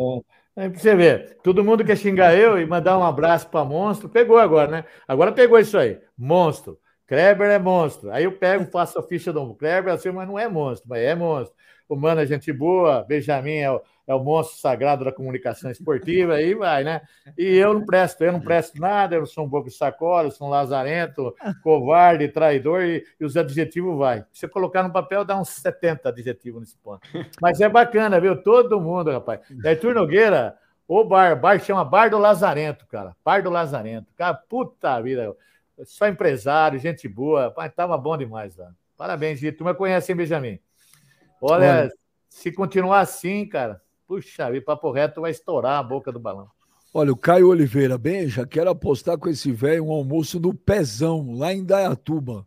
Aí 0.59 0.69
pra 0.69 0.81
você 0.81 0.93
ver, 0.97 1.39
todo 1.41 1.63
mundo 1.65 1.85
quer 1.85 1.97
xingar 1.97 2.35
eu 2.37 2.59
e 2.61 2.67
mandar 2.67 2.99
um 2.99 3.05
abraço 3.05 3.49
para 3.49 3.65
monstro. 3.65 4.09
Pegou 4.09 4.39
agora, 4.39 4.69
né? 4.69 4.85
Agora 5.07 5.31
pegou 5.31 5.57
isso 5.59 5.79
aí. 5.79 6.01
Monstro. 6.19 6.81
Kleber 7.09 7.51
é 7.51 7.59
monstro. 7.59 8.13
Aí 8.13 8.25
eu 8.25 8.33
pego, 8.33 8.67
faço 8.67 8.99
a 8.99 9.03
ficha 9.03 9.33
do 9.33 9.55
Kleber, 9.55 9.95
assim, 9.95 10.11
mas 10.11 10.29
não 10.29 10.39
é 10.39 10.47
monstro, 10.47 10.89
mas 10.89 11.01
é 11.01 11.15
monstro. 11.15 11.57
O 11.89 11.97
Mano 11.97 12.21
é 12.21 12.27
gente 12.27 12.53
boa, 12.53 13.03
Benjamin 13.03 13.57
é 13.57 13.73
o, 13.73 13.81
é 14.07 14.15
o 14.15 14.23
monstro 14.23 14.59
sagrado 14.59 15.07
da 15.07 15.11
comunicação 15.11 15.71
esportiva, 15.71 16.35
aí 16.35 16.55
vai, 16.55 16.85
né? 16.85 17.01
E 17.37 17.57
eu 17.57 17.73
não 17.73 17.87
presto, 17.87 18.23
eu 18.23 18.31
não 18.31 18.41
presto 18.41 18.79
nada, 18.79 19.17
eu 19.17 19.25
sou 19.25 19.47
um 19.47 19.49
bobo 19.49 19.71
sacola, 19.71 20.29
eu 20.29 20.31
sou 20.31 20.49
um 20.49 20.51
lazarento, 20.51 21.35
covarde, 21.63 22.29
traidor, 22.29 22.83
e, 22.83 23.03
e 23.19 23.25
os 23.25 23.39
adjetivos 23.39 23.97
vai. 23.97 24.23
Se 24.31 24.45
eu 24.45 24.51
colocar 24.51 24.83
no 24.83 24.93
papel, 24.93 25.25
dá 25.25 25.41
uns 25.41 25.49
70 25.49 26.11
adjetivos 26.11 26.61
nesse 26.61 26.77
ponto. 26.77 27.01
Mas 27.41 27.59
é 27.59 27.71
bacana, 27.71 28.21
viu? 28.21 28.37
Todo 28.43 28.79
mundo, 28.79 29.11
rapaz. 29.11 29.41
Arthur 29.65 29.95
Nogueira, 29.95 30.59
o 30.87 31.05
bar, 31.05 31.41
bar 31.41 31.59
chama 31.59 31.87
Bar 31.87 32.11
do 32.11 32.19
Lazarento, 32.19 32.87
cara. 32.87 33.17
Bar 33.25 33.43
do 33.43 33.49
Lazarento. 33.49 34.13
Cara, 34.15 34.35
puta 34.35 35.01
vida. 35.01 35.35
Só 35.85 36.09
empresário, 36.09 36.79
gente 36.79 37.09
boa. 37.09 37.51
Pai, 37.51 37.71
tava 37.71 37.97
bom 37.97 38.17
demais 38.17 38.57
lá. 38.57 38.71
Parabéns, 38.97 39.41
Vitor. 39.41 39.65
Mas 39.65 39.77
conhece, 39.77 40.11
hein, 40.13 40.17
Benjamin? 40.17 40.59
Olha, 41.41 41.83
Olha, 41.83 41.93
se 42.29 42.51
continuar 42.51 43.01
assim, 43.01 43.47
cara, 43.47 43.81
puxa, 44.07 44.51
o 44.51 44.63
papo 44.63 44.91
reto 44.91 45.21
vai 45.21 45.31
estourar 45.31 45.79
a 45.79 45.83
boca 45.83 46.11
do 46.11 46.19
balão. 46.19 46.49
Olha, 46.93 47.13
o 47.13 47.17
Caio 47.17 47.49
Oliveira, 47.49 47.99
bem, 47.99 48.29
já 48.29 48.47
quero 48.47 48.71
apostar 48.71 49.19
com 49.19 49.29
esse 49.29 49.53
velho 49.53 49.87
um 49.87 49.93
almoço 49.93 50.41
no 50.41 50.55
Pezão, 50.55 51.33
lá 51.33 51.53
em 51.53 51.65
Dayatuba. 51.65 52.47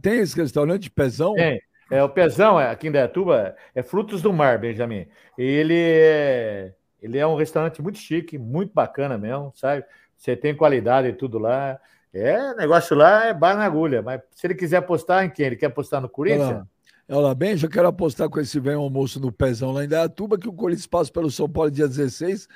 Tem 0.00 0.20
esse 0.20 0.36
restaurante 0.36 0.90
Pezão? 0.90 1.34
Tem. 1.34 1.60
É, 1.90 2.02
o 2.04 2.08
Pezão, 2.08 2.60
é, 2.60 2.70
aqui 2.70 2.86
em 2.86 2.92
Dayatuba, 2.92 3.56
é 3.74 3.82
Frutos 3.82 4.22
do 4.22 4.32
Mar, 4.32 4.58
Benjamin. 4.58 5.08
Ele 5.36 5.74
é, 5.76 6.72
ele 7.02 7.18
é 7.18 7.26
um 7.26 7.34
restaurante 7.34 7.82
muito 7.82 7.98
chique, 7.98 8.38
muito 8.38 8.72
bacana 8.72 9.18
mesmo, 9.18 9.52
sabe? 9.56 9.84
Você 10.16 10.36
tem 10.36 10.54
qualidade 10.54 11.08
e 11.08 11.12
tudo 11.12 11.38
lá. 11.38 11.80
É, 12.12 12.54
negócio 12.54 12.96
lá 12.96 13.26
é 13.26 13.34
bar 13.34 13.56
na 13.56 13.64
agulha, 13.64 14.02
mas 14.02 14.20
se 14.32 14.46
ele 14.46 14.54
quiser 14.54 14.78
apostar 14.78 15.24
em 15.24 15.30
quem? 15.30 15.46
Ele 15.46 15.56
quer 15.56 15.66
apostar 15.66 16.00
no 16.00 16.08
Corinthians? 16.08 16.64
Olha 17.08 17.34
bem, 17.34 17.56
já 17.56 17.68
quero 17.68 17.88
apostar 17.88 18.28
com 18.28 18.40
esse 18.40 18.58
velho 18.60 18.80
almoço 18.80 19.20
no 19.20 19.32
pezão 19.32 19.72
lá 19.72 19.84
em 19.84 19.88
Dayatuba, 19.88 20.38
que 20.38 20.48
o 20.48 20.52
Corinthians 20.52 20.86
passa 20.86 21.10
pelo 21.10 21.30
São 21.30 21.48
Paulo 21.48 21.70
dia 21.70 21.88
16 21.88 22.48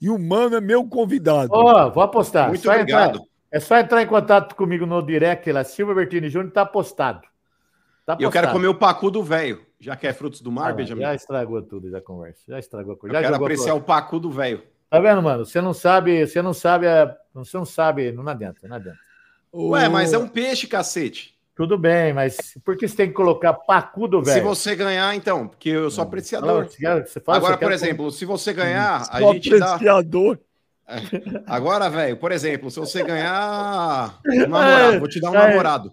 e 0.00 0.10
o 0.10 0.18
Mano 0.18 0.56
é 0.56 0.60
meu 0.60 0.86
convidado. 0.86 1.50
Ó, 1.52 1.86
oh, 1.86 1.90
vou 1.90 2.02
apostar. 2.02 2.48
Muito 2.48 2.62
só 2.62 2.72
obrigado. 2.72 3.16
Entrar, 3.16 3.26
é 3.50 3.60
só 3.60 3.78
entrar 3.78 4.02
em 4.02 4.06
contato 4.06 4.54
comigo 4.54 4.84
no 4.84 5.00
direct 5.02 5.50
lá, 5.50 5.64
Silva 5.64 5.94
Bertini 5.94 6.28
Júnior, 6.28 6.52
tá 6.52 6.62
apostado. 6.62 7.22
Tá 8.04 8.16
eu 8.18 8.30
quero 8.30 8.50
comer 8.50 8.66
o 8.66 8.74
pacu 8.74 9.10
do 9.10 9.22
velho, 9.22 9.64
já 9.78 9.94
que 9.94 10.06
é 10.06 10.12
frutos 10.12 10.40
do 10.40 10.50
mar, 10.50 10.70
ah, 10.70 10.74
Benjamin. 10.74 11.02
Já 11.02 11.14
estragou 11.14 11.62
tudo, 11.62 11.88
já 11.88 12.00
conversa. 12.00 12.42
Já 12.48 12.58
estragou. 12.58 12.98
Já 13.04 13.18
eu 13.18 13.22
quero 13.22 13.36
apreciar 13.36 13.74
o 13.74 13.80
pacu 13.80 14.18
do 14.18 14.30
velho. 14.30 14.62
Tá 14.92 15.00
vendo, 15.00 15.22
mano? 15.22 15.46
Você 15.46 15.58
não 15.58 15.72
sabe, 15.72 16.26
você 16.26 16.42
não 16.42 16.52
sabe, 16.52 16.86
você 17.32 17.56
não 17.56 17.64
sabe, 17.64 18.12
não 18.12 18.28
adianta, 18.28 18.68
não 18.68 18.76
adianta. 18.76 18.98
Ué, 19.50 19.88
mas 19.88 20.12
é 20.12 20.18
um 20.18 20.28
peixe, 20.28 20.66
cacete. 20.66 21.34
Tudo 21.56 21.78
bem, 21.78 22.12
mas 22.12 22.58
por 22.62 22.76
que 22.76 22.86
você 22.86 22.94
tem 22.94 23.08
que 23.08 23.14
colocar 23.14 23.54
pacudo, 23.54 24.22
velho? 24.22 24.36
Se 24.36 24.42
você 24.42 24.76
ganhar, 24.76 25.14
então, 25.16 25.48
porque 25.48 25.70
eu 25.70 25.90
sou 25.90 26.04
apreciador. 26.04 26.68
Fala, 27.24 27.38
Agora, 27.38 27.56
por 27.56 27.72
exemplo, 27.72 28.10
se 28.10 28.26
você 28.26 28.52
ganhar, 28.52 29.08
a 29.10 29.20
gente 29.22 29.54
apreciador. 29.54 30.36
dá... 30.86 30.94
É. 30.94 31.42
Agora, 31.46 31.88
velho, 31.88 32.18
por 32.18 32.30
exemplo, 32.30 32.70
se 32.70 32.78
você 32.78 33.02
ganhar 33.02 34.20
um 34.28 34.40
namorado, 34.40 34.98
vou 34.98 35.08
te 35.08 35.20
dar 35.22 35.30
um 35.30 35.38
aí, 35.38 35.48
namorado. 35.48 35.92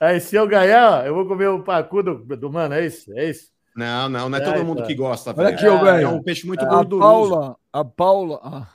Aí, 0.00 0.18
se 0.20 0.36
eu 0.36 0.48
ganhar, 0.48 1.06
eu 1.06 1.14
vou 1.14 1.26
comer 1.26 1.48
o 1.48 1.62
pacudo 1.62 2.14
do 2.14 2.50
mano, 2.50 2.72
é 2.72 2.86
isso? 2.86 3.12
É 3.12 3.28
isso? 3.28 3.52
Não, 3.76 4.08
não, 4.08 4.30
não 4.30 4.38
é, 4.38 4.40
é 4.40 4.44
todo 4.44 4.64
mundo 4.64 4.80
tá. 4.80 4.86
que 4.86 4.94
gosta. 4.94 5.34
Olha 5.36 5.50
aqui, 5.50 5.64
velho. 5.64 6.06
É 6.06 6.08
um 6.08 6.22
peixe 6.22 6.46
muito 6.46 6.64
gorduroso. 6.64 7.34
A 7.34 7.38
Paula, 7.38 7.56
a 7.72 7.84
Paula... 7.84 8.40
Ah. 8.42 8.68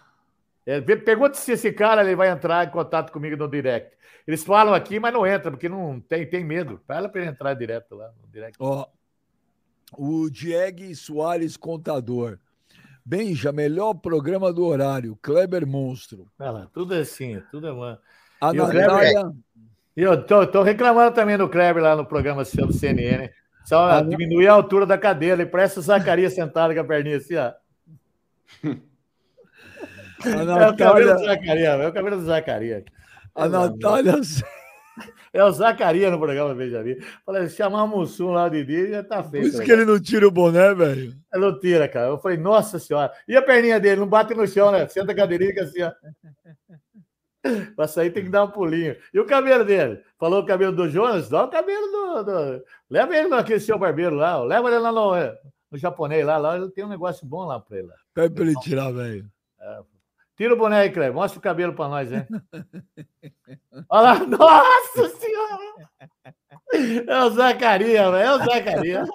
É, 0.65 0.81
pergunta 0.81 1.35
se 1.35 1.53
esse 1.53 1.71
cara 1.71 2.01
ele 2.01 2.13
vai 2.13 2.29
entrar 2.29 2.67
em 2.67 2.69
contato 2.69 3.09
comigo 3.13 3.37
no 3.37 3.47
direct. 3.47 3.95
Eles 4.27 4.43
falam 4.43 4.73
aqui, 4.73 4.99
mas 4.99 5.13
não 5.13 5.25
entra, 5.25 5.49
porque 5.49 5.69
não 5.69 6.01
tem, 6.01 6.29
tem 6.29 6.43
medo. 6.43 6.81
Fala 6.85 7.07
para 7.07 7.21
ele 7.21 7.29
entrar 7.29 7.53
direto 7.53 7.95
lá 7.95 8.11
no 8.21 8.27
direct. 8.29 8.57
Ó, 8.59 8.85
o 9.97 10.29
Diego 10.29 10.93
Soares 10.93 11.55
Contador. 11.55 12.37
Benja, 13.05 13.53
melhor 13.53 13.93
programa 13.93 14.51
do 14.51 14.65
horário. 14.65 15.17
Kleber 15.21 15.65
Monstro. 15.65 16.27
Olha 16.37 16.51
lá, 16.51 16.67
tudo 16.73 16.93
assim, 16.93 17.41
tudo 17.49 17.67
é 17.67 17.71
uma. 17.71 18.01
A 18.41 18.51
e 18.51 18.57
Natália... 18.57 19.31
Eu 19.95 20.25
tô, 20.25 20.45
tô, 20.45 20.61
reclamando 20.61 21.15
também 21.15 21.37
do 21.37 21.47
Kleber 21.49 21.81
lá 21.81 21.95
no 21.95 22.05
programa 22.05 22.43
seu 22.43 22.67
do 22.67 22.73
CNN. 22.73 23.29
Só 23.63 23.89
ah, 23.89 24.01
diminuir 24.01 24.47
a 24.47 24.53
altura 24.53 24.85
da 24.85 24.97
cadeira. 24.97 25.41
Ele 25.41 25.49
parece 25.49 25.79
o 25.79 25.81
Zacarias 25.81 26.33
sentado 26.33 26.73
com 26.73 26.81
a 26.81 26.83
perninha 26.83 27.17
assim, 27.17 27.35
ó. 27.35 27.53
Natália... 30.27 30.65
É 30.65 30.69
o 30.69 30.77
cabelo 30.77 31.13
do 31.13 31.25
Zacarias, 31.25 31.79
é 31.79 31.87
o 31.87 31.93
cabelo 31.93 32.17
do 32.17 32.25
Zacarias. 32.25 32.83
A 33.35 33.47
Natália. 33.47 34.13
É 35.33 35.43
o 35.43 35.51
Zacarias 35.51 36.11
no 36.11 36.17
programa 36.17 36.55
Benjamin. 36.55 36.97
Falei, 37.23 37.47
chamar 37.49 37.83
o 37.83 37.87
Mussum 37.87 38.31
lá 38.31 38.49
de 38.49 38.65
dia 38.65 38.89
já 38.89 39.03
tá 39.03 39.23
feito. 39.23 39.43
Por 39.43 39.49
isso 39.49 39.63
que 39.63 39.71
ele 39.71 39.85
não 39.85 39.99
tira 39.99 40.27
o 40.27 40.31
boné, 40.31 40.73
velho. 40.73 41.13
Ele 41.33 41.45
não 41.45 41.59
tira, 41.59 41.87
cara. 41.87 42.07
Eu 42.07 42.17
falei, 42.17 42.37
nossa 42.37 42.79
senhora. 42.79 43.11
E 43.27 43.35
a 43.35 43.41
perninha 43.41 43.79
dele? 43.79 43.99
Não 43.99 44.07
bate 44.07 44.33
no 44.33 44.47
chão, 44.47 44.71
né? 44.71 44.87
Senta 44.87 45.11
a 45.11 45.15
cadeirinha 45.15 45.61
assim, 45.61 45.83
ó. 45.83 45.91
Pra 47.75 47.87
sair 47.87 48.09
tem 48.09 48.23
que 48.23 48.29
dar 48.29 48.45
um 48.45 48.51
pulinho. 48.51 48.95
E 49.13 49.19
o 49.19 49.25
cabelo 49.25 49.63
dele? 49.63 50.01
Falou 50.17 50.41
o 50.41 50.45
cabelo 50.45 50.75
do 50.75 50.89
Jonas? 50.89 51.29
Dá 51.29 51.43
o 51.43 51.49
cabelo 51.49 51.87
do. 51.87 52.23
do... 52.23 52.63
Leva 52.89 53.15
ele 53.15 53.27
naquele 53.27 53.59
seu 53.59 53.77
barbeiro 53.77 54.15
lá. 54.15 54.41
Leva 54.43 54.67
ele 54.69 54.79
lá 54.79 54.91
no, 54.91 55.11
no 55.71 55.77
japonês 55.77 56.25
lá. 56.25 56.37
Lá 56.37 56.57
ele 56.57 56.69
tem 56.71 56.83
um 56.83 56.89
negócio 56.89 57.25
bom 57.25 57.45
lá 57.45 57.59
pra 57.59 57.77
ele. 57.77 57.89
Pede 58.13 58.33
pra 58.33 58.43
ele 58.43 58.55
tirar, 58.55 58.91
velho. 58.91 59.29
É, 59.59 59.79
Tira 60.37 60.53
o 60.53 60.57
boné 60.57 60.81
aí, 60.81 60.91
Cleber. 60.91 61.13
Mostra 61.13 61.39
o 61.39 61.41
cabelo 61.41 61.73
para 61.73 61.89
nós, 61.89 62.11
hein? 62.11 62.25
Olha 63.89 64.01
lá. 64.01 64.19
Nossa 64.25 65.09
Senhora! 65.17 65.89
É 67.07 67.23
o 67.23 67.29
Zacarias, 67.31 68.11
velho. 68.11 68.17
É 68.17 68.35
o 68.35 68.37
Zacarias. 68.45 69.09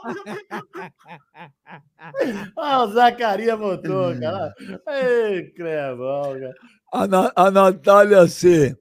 Olha 2.57 2.79
o 2.81 2.87
Zacarias 2.89 3.59
voltou, 3.59 4.19
cara. 4.19 4.53
Ei, 4.89 5.51
Clebão, 5.53 6.33
cara. 6.33 6.55
A, 6.93 7.07
Na, 7.07 7.33
a 7.37 7.51
Natália 7.51 8.27
C. 8.27 8.77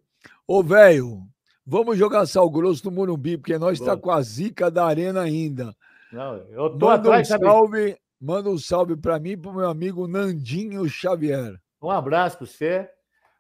Ô, 0.48 0.64
velho, 0.64 1.22
vamos 1.66 1.98
jogar 1.98 2.26
sal 2.26 2.50
grosso 2.50 2.86
no 2.86 2.92
Morumbi, 2.92 3.38
porque 3.38 3.58
nós 3.58 3.80
está 3.80 3.96
com 3.96 4.10
a 4.10 4.22
zica 4.22 4.72
da 4.72 4.86
arena 4.86 5.22
ainda. 5.22 5.76
Não, 6.12 6.38
eu 6.50 6.70
tô 6.72 6.88
manda 6.88 6.96
atrás, 6.96 7.30
um 7.30 7.40
salve, 7.40 7.98
Manda 8.20 8.50
um 8.50 8.58
salve 8.58 8.96
para 8.96 9.20
mim 9.20 9.32
e 9.32 9.38
para 9.38 9.52
o 9.52 9.56
meu 9.56 9.70
amigo 9.70 10.08
Nandinho 10.08 10.88
Xavier. 10.88 11.60
Um 11.82 11.90
abraço 11.90 12.38
para 12.38 12.48
você, 12.48 12.90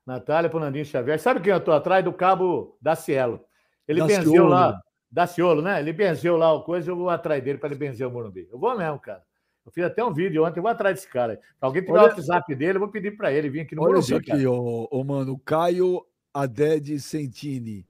Natália, 0.05 0.49
para 0.49 0.57
o 0.57 0.59
Nandinho 0.59 0.85
Xavier. 0.85 1.19
Sabe 1.19 1.41
quem 1.41 1.51
eu 1.51 1.59
estou 1.59 1.73
atrás? 1.73 2.03
Do 2.03 2.11
cabo 2.11 2.77
Dacielo. 2.81 3.39
Ele 3.87 3.99
Daciolo. 3.99 4.23
benzeu 4.23 4.47
lá, 4.47 4.81
Daciolo, 5.11 5.61
né? 5.61 5.79
Ele 5.79 5.93
benzeu 5.93 6.37
lá 6.37 6.51
o 6.53 6.63
coisa, 6.63 6.89
eu 6.89 6.95
vou 6.95 7.09
atrás 7.09 7.43
dele 7.43 7.59
para 7.59 7.69
ele 7.69 7.77
benzer 7.77 8.07
o 8.07 8.11
Morumbi. 8.11 8.47
Eu 8.51 8.57
vou 8.57 8.75
mesmo, 8.75 8.99
cara. 8.99 9.21
Eu 9.63 9.71
fiz 9.71 9.83
até 9.83 10.03
um 10.03 10.11
vídeo 10.11 10.43
ontem, 10.43 10.57
eu 10.59 10.63
vou 10.63 10.71
atrás 10.71 10.95
desse 10.95 11.07
cara. 11.07 11.35
Se 11.35 11.39
alguém 11.61 11.83
tiver 11.83 11.99
Olha... 11.99 12.13
o 12.13 12.15
WhatsApp 12.15 12.55
dele, 12.55 12.77
eu 12.77 12.79
vou 12.79 12.89
pedir 12.89 13.15
para 13.15 13.31
ele 13.31 13.49
vir 13.49 13.61
aqui 13.61 13.75
no 13.75 13.83
Olha 13.83 13.93
Morumbi. 13.93 14.13
Olha 14.13 14.21
isso 14.23 14.33
aqui, 14.33 14.47
ô, 14.47 14.87
ô, 14.89 15.03
mano, 15.03 15.37
Caio 15.37 16.03
Aded 16.33 16.99
Sentini. 16.99 17.85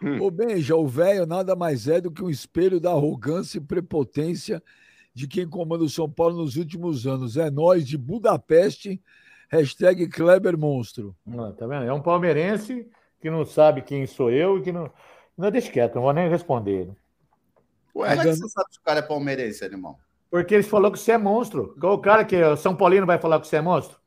Hum. 0.00 0.22
Ô, 0.22 0.30
Benja, 0.30 0.76
o 0.76 0.86
velho 0.86 1.26
nada 1.26 1.56
mais 1.56 1.88
é 1.88 2.00
do 2.00 2.12
que 2.12 2.22
um 2.22 2.30
espelho 2.30 2.78
da 2.78 2.90
arrogância 2.90 3.58
e 3.58 3.60
prepotência 3.60 4.62
de 5.12 5.26
quem 5.26 5.48
comanda 5.48 5.82
o 5.82 5.88
São 5.88 6.08
Paulo 6.08 6.36
nos 6.36 6.54
últimos 6.54 7.04
anos. 7.04 7.36
É 7.36 7.50
nós 7.50 7.84
de 7.84 7.98
Budapeste 7.98 9.02
Hashtag 9.48 10.08
Kleber 10.08 10.56
Monstro. 10.58 11.16
Ah, 11.26 11.52
tá 11.56 11.66
vendo? 11.66 11.86
É 11.86 11.92
um 11.92 12.02
palmeirense 12.02 12.86
que 13.20 13.30
não 13.30 13.44
sabe 13.44 13.82
quem 13.82 14.06
sou 14.06 14.30
eu 14.30 14.58
e 14.58 14.62
que 14.62 14.72
não. 14.72 14.90
Não, 15.36 15.50
deixa 15.50 15.70
quieto, 15.70 15.94
não 15.94 16.02
vou 16.02 16.12
nem 16.12 16.28
responder. 16.28 16.88
Ué, 17.94 18.08
Como 18.10 18.20
é 18.20 18.24
que 18.24 18.36
você 18.36 18.48
sabe 18.48 18.72
se 18.72 18.78
o 18.78 18.82
cara 18.82 18.98
é 19.00 19.02
palmeirense, 19.02 19.64
animal? 19.64 19.98
Porque 20.30 20.54
ele 20.54 20.62
falou 20.62 20.92
que 20.92 20.98
você 20.98 21.12
é 21.12 21.18
monstro. 21.18 21.74
O 21.80 21.98
cara 21.98 22.24
que 22.24 22.36
é 22.36 22.56
São 22.56 22.76
Paulino 22.76 23.06
vai 23.06 23.18
falar 23.18 23.40
que 23.40 23.48
você 23.48 23.56
é 23.56 23.60
monstro. 23.60 23.98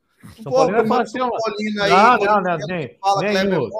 São 0.42 0.52
Pô, 0.52 0.58
Paulino 0.58 0.86
vai 0.86 1.02
assim, 1.02 1.18
São 1.18 1.30
Paulino 1.30 1.82
aí, 1.82 1.90
não, 1.90 2.16
não, 2.18 2.42
não, 2.42 2.58
nem, 2.66 2.98
nenhum. 3.20 3.70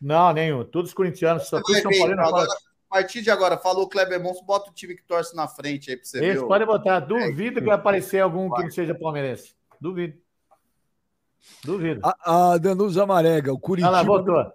Não, 0.00 0.32
nenhum. 0.32 0.64
Todos 0.64 0.90
os 0.90 0.94
corintianos, 0.94 1.46
só 1.46 1.62
que 1.62 1.80
São 1.80 1.92
Paulino 1.92 2.20
agora, 2.20 2.48
A 2.90 2.94
partir 2.94 3.22
de 3.22 3.30
agora, 3.30 3.56
falou 3.56 3.88
Kleber 3.88 4.20
Monstro, 4.20 4.44
bota 4.44 4.70
o 4.70 4.74
time 4.74 4.96
que 4.96 5.04
torce 5.04 5.36
na 5.36 5.46
frente 5.46 5.90
aí 5.90 5.96
pra 5.96 6.04
você 6.04 6.18
Eles 6.18 6.40
ver. 6.40 6.48
Pode 6.48 6.66
botar. 6.66 7.00
Duvido 7.00 7.58
é, 7.58 7.62
que 7.62 7.68
vai 7.68 7.76
aparecer 7.76 8.20
algum 8.20 8.48
vai. 8.48 8.58
que 8.58 8.64
não 8.64 8.70
seja 8.72 8.94
palmeirense. 8.94 9.54
Duvido. 9.80 10.23
Duvido. 11.64 12.00
A, 12.02 12.52
a 12.52 12.58
Danusa 12.58 13.06
Marega, 13.06 13.52
o 13.52 13.58
Curitiba. 13.58 13.88
Ah 13.88 13.92
lá, 13.92 14.02
voltou. 14.02 14.52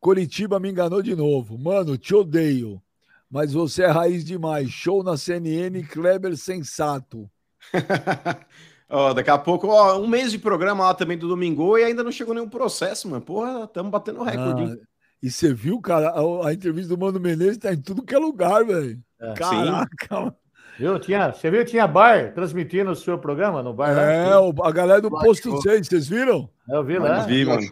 Curitiba 0.00 0.58
me 0.58 0.70
enganou 0.70 1.02
de 1.02 1.14
novo. 1.14 1.58
Mano, 1.58 1.96
te 1.96 2.14
odeio. 2.14 2.82
Mas 3.30 3.52
você 3.52 3.84
é 3.84 3.86
raiz 3.86 4.24
demais. 4.24 4.70
Show 4.70 5.02
na 5.02 5.16
CNN, 5.16 5.82
Kleber 5.84 6.36
sensato. 6.36 7.30
ó, 8.90 9.14
daqui 9.14 9.30
a 9.30 9.38
pouco, 9.38 9.68
ó, 9.68 9.98
um 9.98 10.06
mês 10.06 10.32
de 10.32 10.38
programa 10.38 10.84
lá 10.84 10.94
também 10.94 11.16
do 11.16 11.28
Domingo 11.28 11.78
e 11.78 11.84
ainda 11.84 12.04
não 12.04 12.12
chegou 12.12 12.34
nenhum 12.34 12.48
processo, 12.48 13.08
mano. 13.08 13.22
Porra, 13.22 13.64
estamos 13.64 13.90
batendo 13.90 14.22
recorde. 14.22 14.64
Ah, 14.64 14.86
e 15.22 15.30
você 15.30 15.54
viu, 15.54 15.80
cara, 15.80 16.10
a, 16.10 16.48
a, 16.48 16.52
entrevista 16.52 16.88
do 16.88 16.98
Mano 16.98 17.20
Menezes 17.20 17.58
tá 17.58 17.72
em 17.72 17.80
tudo 17.80 18.02
que 18.02 18.14
é 18.14 18.18
lugar, 18.18 18.64
velho. 18.64 19.00
É. 19.20 19.34
Caraca, 19.34 20.16
Sim. 20.16 20.32
Viu? 20.78 20.98
Tinha, 20.98 21.32
você 21.32 21.50
viu? 21.50 21.64
Tinha 21.64 21.86
bar 21.86 22.32
transmitindo 22.34 22.90
o 22.90 22.96
seu 22.96 23.18
programa 23.18 23.62
no 23.62 23.72
bar 23.74 23.94
lá? 23.94 24.02
É, 24.02 24.38
o- 24.38 24.54
a 24.64 24.70
galera 24.72 25.00
do 25.00 25.10
Posto 25.10 25.60
6, 25.62 25.86
vocês 25.86 26.08
viram? 26.08 26.48
Eu 26.68 26.82
vi 26.84 26.98
lá. 26.98 27.20
Vi, 27.20 27.44
mano. 27.44 27.62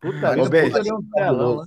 Puta, 0.00 0.30
Ô, 0.30 0.34
eu 0.44 0.48
Beijo. 0.48 0.76
né? 0.76 1.66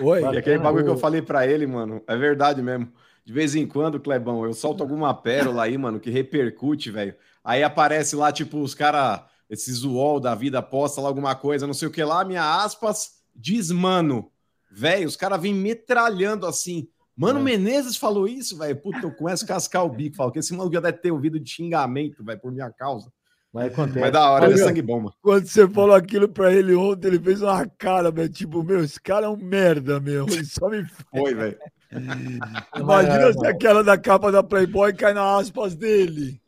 Oi. 0.00 0.22
E 0.34 0.38
aquele 0.38 0.58
bagulho 0.58 0.84
que 0.84 0.90
eu 0.90 0.96
falei 0.98 1.22
pra 1.22 1.46
ele, 1.46 1.66
mano, 1.66 2.02
é 2.06 2.16
verdade 2.16 2.60
mesmo. 2.62 2.88
De 3.24 3.32
vez 3.32 3.54
em 3.56 3.66
quando, 3.66 3.98
Clebão, 3.98 4.44
eu 4.44 4.52
solto 4.52 4.82
alguma 4.82 5.12
pérola 5.14 5.64
aí, 5.64 5.76
mano, 5.76 5.98
que 5.98 6.10
repercute, 6.10 6.90
velho. 6.90 7.14
Aí 7.42 7.62
aparece 7.62 8.14
lá, 8.14 8.30
tipo, 8.30 8.58
os 8.60 8.74
caras, 8.74 9.20
esses 9.50 9.82
UOL 9.84 10.20
da 10.20 10.34
vida, 10.34 10.62
posta 10.62 11.00
lá 11.00 11.08
alguma 11.08 11.34
coisa, 11.34 11.66
não 11.66 11.74
sei 11.74 11.88
o 11.88 11.90
que 11.90 12.04
lá, 12.04 12.24
minha 12.24 12.62
aspas, 12.62 13.12
diz 13.34 13.70
mano. 13.70 14.30
Velho, 14.70 15.08
os 15.08 15.16
caras 15.16 15.40
vêm 15.40 15.54
metralhando 15.54 16.46
assim. 16.46 16.88
Mano 17.16 17.40
É. 17.40 17.42
Menezes 17.42 17.96
falou 17.96 18.28
isso, 18.28 18.58
velho. 18.58 18.76
Puta, 18.76 18.98
eu 19.02 19.10
começo 19.10 19.44
a 19.44 19.48
cascar 19.48 19.84
o 19.84 19.88
bico. 19.88 20.16
Falo 20.16 20.30
que 20.30 20.38
esse 20.38 20.52
maluco 20.54 20.74
já 20.74 20.80
deve 20.80 20.98
ter 20.98 21.10
ouvido 21.10 21.40
de 21.40 21.48
xingamento, 21.48 22.22
velho, 22.22 22.38
por 22.40 22.52
minha 22.52 22.70
causa. 22.70 23.10
Mas 23.52 23.72
acontece. 23.72 24.00
Mas 24.00 24.12
da 24.12 24.30
hora, 24.30 24.44
ele 24.44 24.60
é 24.60 24.64
sangue 24.64 24.82
bom, 24.82 24.98
mano. 24.98 25.14
Quando 25.22 25.46
você 25.46 25.66
falou 25.66 25.94
aquilo 25.94 26.28
pra 26.28 26.52
ele 26.52 26.74
ontem, 26.74 27.08
ele 27.08 27.18
fez 27.18 27.40
uma 27.40 27.66
cara, 27.66 28.12
meu, 28.12 28.28
tipo, 28.28 28.62
meu, 28.62 28.84
esse 28.84 29.00
cara 29.00 29.24
é 29.26 29.28
um 29.30 29.36
merda, 29.36 29.98
meu. 29.98 30.26
Ele 30.26 30.44
só 30.44 30.68
me. 30.68 30.84
Foi, 31.10 31.34
velho. 31.34 31.56
Imagina 32.76 33.32
se 33.32 33.46
aquela 33.46 33.82
da 33.82 33.96
capa 33.96 34.30
da 34.30 34.42
Playboy 34.42 34.92
cai 34.92 35.14
nas 35.14 35.46
aspas 35.46 35.74
dele. 35.74 36.38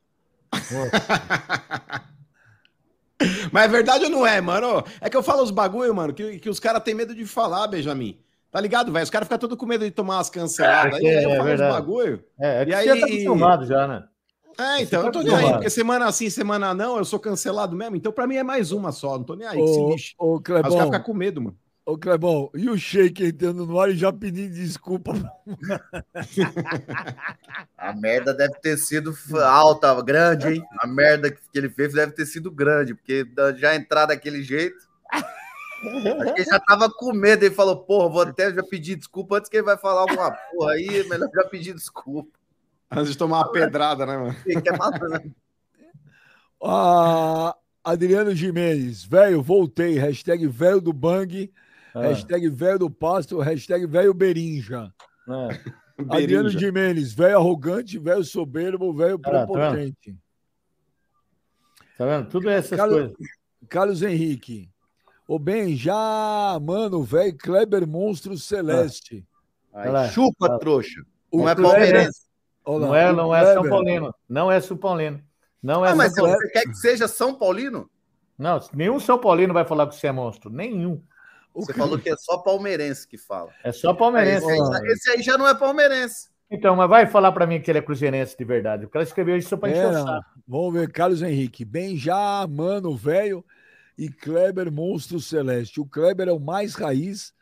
Mas 3.50 3.64
é 3.64 3.68
verdade 3.68 4.04
ou 4.04 4.10
não 4.10 4.26
é, 4.26 4.40
mano? 4.40 4.84
É 5.00 5.08
que 5.08 5.16
eu 5.16 5.22
falo 5.22 5.42
os 5.42 5.50
bagulho, 5.50 5.94
mano, 5.94 6.12
que, 6.12 6.38
que 6.38 6.50
os 6.50 6.60
caras 6.60 6.82
têm 6.82 6.94
medo 6.94 7.14
de 7.14 7.24
falar, 7.26 7.66
Benjamin. 7.66 8.20
Tá 8.50 8.60
ligado, 8.60 8.90
velho? 8.92 9.04
Os 9.04 9.10
caras 9.10 9.26
ficam 9.26 9.38
todos 9.38 9.56
com 9.58 9.66
medo 9.66 9.84
de 9.84 9.90
tomar 9.90 10.20
as 10.20 10.30
canceladas. 10.30 10.94
É, 10.94 10.96
aí 10.98 11.06
é 11.06 11.22
falo 11.36 11.44
verdade. 11.44 11.72
bagulho. 11.72 12.24
É, 12.40 12.62
é 12.62 12.64
que 12.64 12.70
E 12.72 12.74
você 12.74 12.90
aí- 12.90 13.00
tá 13.00 13.06
acostumado 13.06 13.66
já, 13.66 13.86
né? 13.86 14.04
É, 14.58 14.82
então, 14.82 15.04
eu 15.04 15.12
tô 15.12 15.22
nem 15.22 15.32
aí, 15.34 15.52
porque 15.52 15.70
semana 15.70 16.10
sim, 16.10 16.28
semana 16.28 16.74
não, 16.74 16.96
eu 16.98 17.04
sou 17.04 17.20
cancelado 17.20 17.76
mesmo. 17.76 17.94
Então, 17.94 18.10
pra 18.10 18.26
mim 18.26 18.36
é 18.36 18.42
mais 18.42 18.72
uma 18.72 18.90
só, 18.90 19.16
não 19.16 19.22
tô 19.24 19.36
nem 19.36 19.46
aí, 19.46 19.56
que 19.56 19.68
se 19.68 19.78
Ô, 19.78 19.88
lixe. 19.90 20.14
ô, 20.18 20.32
Mas 20.32 20.38
os 20.38 20.42
caras 20.42 20.62
Clebão, 20.72 20.86
ficam 20.86 21.02
com 21.02 21.14
medo, 21.14 21.40
mano. 21.40 21.56
ô, 21.86 21.96
Clebão, 21.96 22.50
e 22.54 22.68
o 22.68 22.76
Sheik 22.76 23.24
entrando 23.24 23.64
no 23.64 23.78
ar 23.78 23.88
e 23.90 23.96
já 23.96 24.12
pedindo 24.12 24.52
desculpa. 24.52 25.12
A 27.76 27.92
merda 27.94 28.34
deve 28.34 28.54
ter 28.60 28.76
sido 28.78 29.14
alta, 29.44 30.00
grande, 30.02 30.48
hein? 30.54 30.64
A 30.80 30.86
merda 30.88 31.30
que 31.30 31.38
ele 31.54 31.68
fez 31.70 31.92
deve 31.92 32.12
ter 32.12 32.26
sido 32.26 32.50
grande, 32.50 32.94
porque 32.94 33.24
já 33.58 33.76
entrar 33.76 34.06
daquele 34.06 34.42
jeito. 34.42 34.76
Acho 35.80 36.34
que 36.34 36.40
ele 36.40 36.44
já 36.50 36.58
tava 36.60 36.90
com 36.90 37.12
medo. 37.12 37.44
Ele 37.44 37.54
falou: 37.54 37.76
Porra, 37.84 38.08
vou 38.08 38.22
até 38.22 38.52
já 38.52 38.62
pedir 38.62 38.96
desculpa 38.96 39.36
antes 39.38 39.48
que 39.48 39.56
ele 39.56 39.64
vai 39.64 39.76
falar 39.78 40.00
alguma 40.02 40.30
porra 40.32 40.72
aí. 40.72 40.88
é 41.00 41.04
Melhor 41.04 41.28
já 41.32 41.44
pedir 41.44 41.74
desculpa. 41.74 42.36
Antes 42.90 43.12
de 43.12 43.18
tomar 43.18 43.38
uma 43.38 43.52
pedrada, 43.52 44.04
né, 44.06 44.16
mano? 44.16 44.36
Ele 44.46 44.60
quer 44.62 44.76
matar. 44.76 45.22
Ah, 46.60 47.54
Adriano 47.84 48.34
Jimenez, 48.34 49.04
velho, 49.04 49.40
voltei. 49.40 49.96
Hashtag 49.96 50.44
velho 50.48 50.80
do 50.80 50.92
Bang, 50.92 51.52
Ah, 51.94 52.00
hashtag 52.02 52.48
velho 52.48 52.80
do 52.80 52.90
Pasto, 52.90 53.38
hashtag 53.38 53.86
velho 53.86 54.12
Berinja. 54.12 54.92
é. 55.28 55.78
Adriano 56.10 56.44
Berinja. 56.48 56.58
Jimenez, 56.58 57.12
velho 57.12 57.36
arrogante, 57.38 57.96
velho 57.98 58.24
soberbo, 58.24 58.92
velho 58.92 59.18
tá 59.20 59.30
vendo? 59.30 59.52
prepotente. 59.52 60.16
Tá 61.96 62.04
vendo? 62.06 62.28
Tudo 62.28 62.48
essas 62.50 62.76
Cara, 62.76 62.90
coisas. 62.90 63.16
Carlos 63.68 64.02
Henrique. 64.02 64.68
Já, 65.76 66.58
mano, 66.62 67.02
velho 67.02 67.36
Kleber 67.36 67.86
Monstro 67.86 68.36
Celeste. 68.38 69.24
Aí, 69.74 69.82
Olha 69.88 69.90
lá. 69.90 70.08
chupa, 70.08 70.58
trouxa. 70.58 71.02
O 71.30 71.38
Não 71.38 71.48
é 71.48 71.54
palmeirense. 71.54 72.22
Olha 72.64 72.78
lá, 72.80 72.86
Não 72.86 72.94
é, 72.94 73.12
o 73.12 73.16
não 73.16 73.34
é 73.34 73.52
São 73.54 73.68
Paulino. 73.68 74.14
Não 74.28 74.50
é 74.52 74.60
São 74.60 74.76
Paulino. 74.76 75.20
Não 75.62 75.84
é 75.84 75.90
Ah, 75.90 75.94
mas 75.94 76.12
São 76.14 76.24
Paulino. 76.24 76.40
você 76.40 76.48
quer 76.52 76.62
que 76.62 76.74
seja 76.74 77.06
São 77.08 77.34
Paulino? 77.34 77.90
Não, 78.38 78.58
nenhum 78.72 78.98
São 79.00 79.18
Paulino 79.18 79.52
vai 79.52 79.64
falar 79.64 79.86
que 79.88 79.96
você 79.96 80.06
é 80.06 80.12
monstro. 80.12 80.50
Nenhum. 80.50 81.02
o 81.54 81.62
Você 81.64 81.72
falou 81.74 81.98
que 81.98 82.08
é 82.08 82.16
só 82.16 82.38
palmeirense 82.38 83.06
que 83.08 83.18
fala. 83.18 83.50
É 83.64 83.72
só 83.72 83.92
palmeirense. 83.92 84.46
Esse 84.46 84.52
aí, 84.52 84.58
já- 84.58 84.92
esse 84.92 85.10
aí 85.10 85.22
já 85.22 85.38
não 85.38 85.48
é 85.48 85.54
palmeirense. 85.54 86.28
Então, 86.50 86.74
mas 86.76 86.88
vai 86.88 87.06
falar 87.06 87.32
pra 87.32 87.46
mim 87.46 87.60
que 87.60 87.70
ele 87.70 87.78
é 87.78 87.82
cruzeirense 87.82 88.36
de 88.38 88.44
verdade. 88.44 88.84
O 88.86 88.88
cara 88.88 89.02
escreveu 89.02 89.36
isso 89.36 89.48
só 89.50 89.56
pra 89.56 89.68
encher 89.70 89.86
o 89.86 89.90
Pera, 89.90 90.02
saco. 90.02 90.24
vamos 90.46 90.72
ver, 90.72 90.90
Carlos 90.92 91.20
Henrique. 91.20 91.64
Bem, 91.64 91.96
já, 91.96 92.46
mano, 92.48 92.96
velho 92.96 93.44
e 93.98 94.08
Kleber 94.08 94.70
Monstro 94.72 95.20
Celeste. 95.20 95.80
O 95.80 95.84
Kleber 95.86 96.28
é 96.28 96.32
o 96.32 96.38
mais 96.38 96.74
raiz 96.76 97.34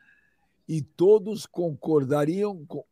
e 0.67 0.81
todos 0.81 1.45
concordariam 1.45 2.65
com- 2.67 2.85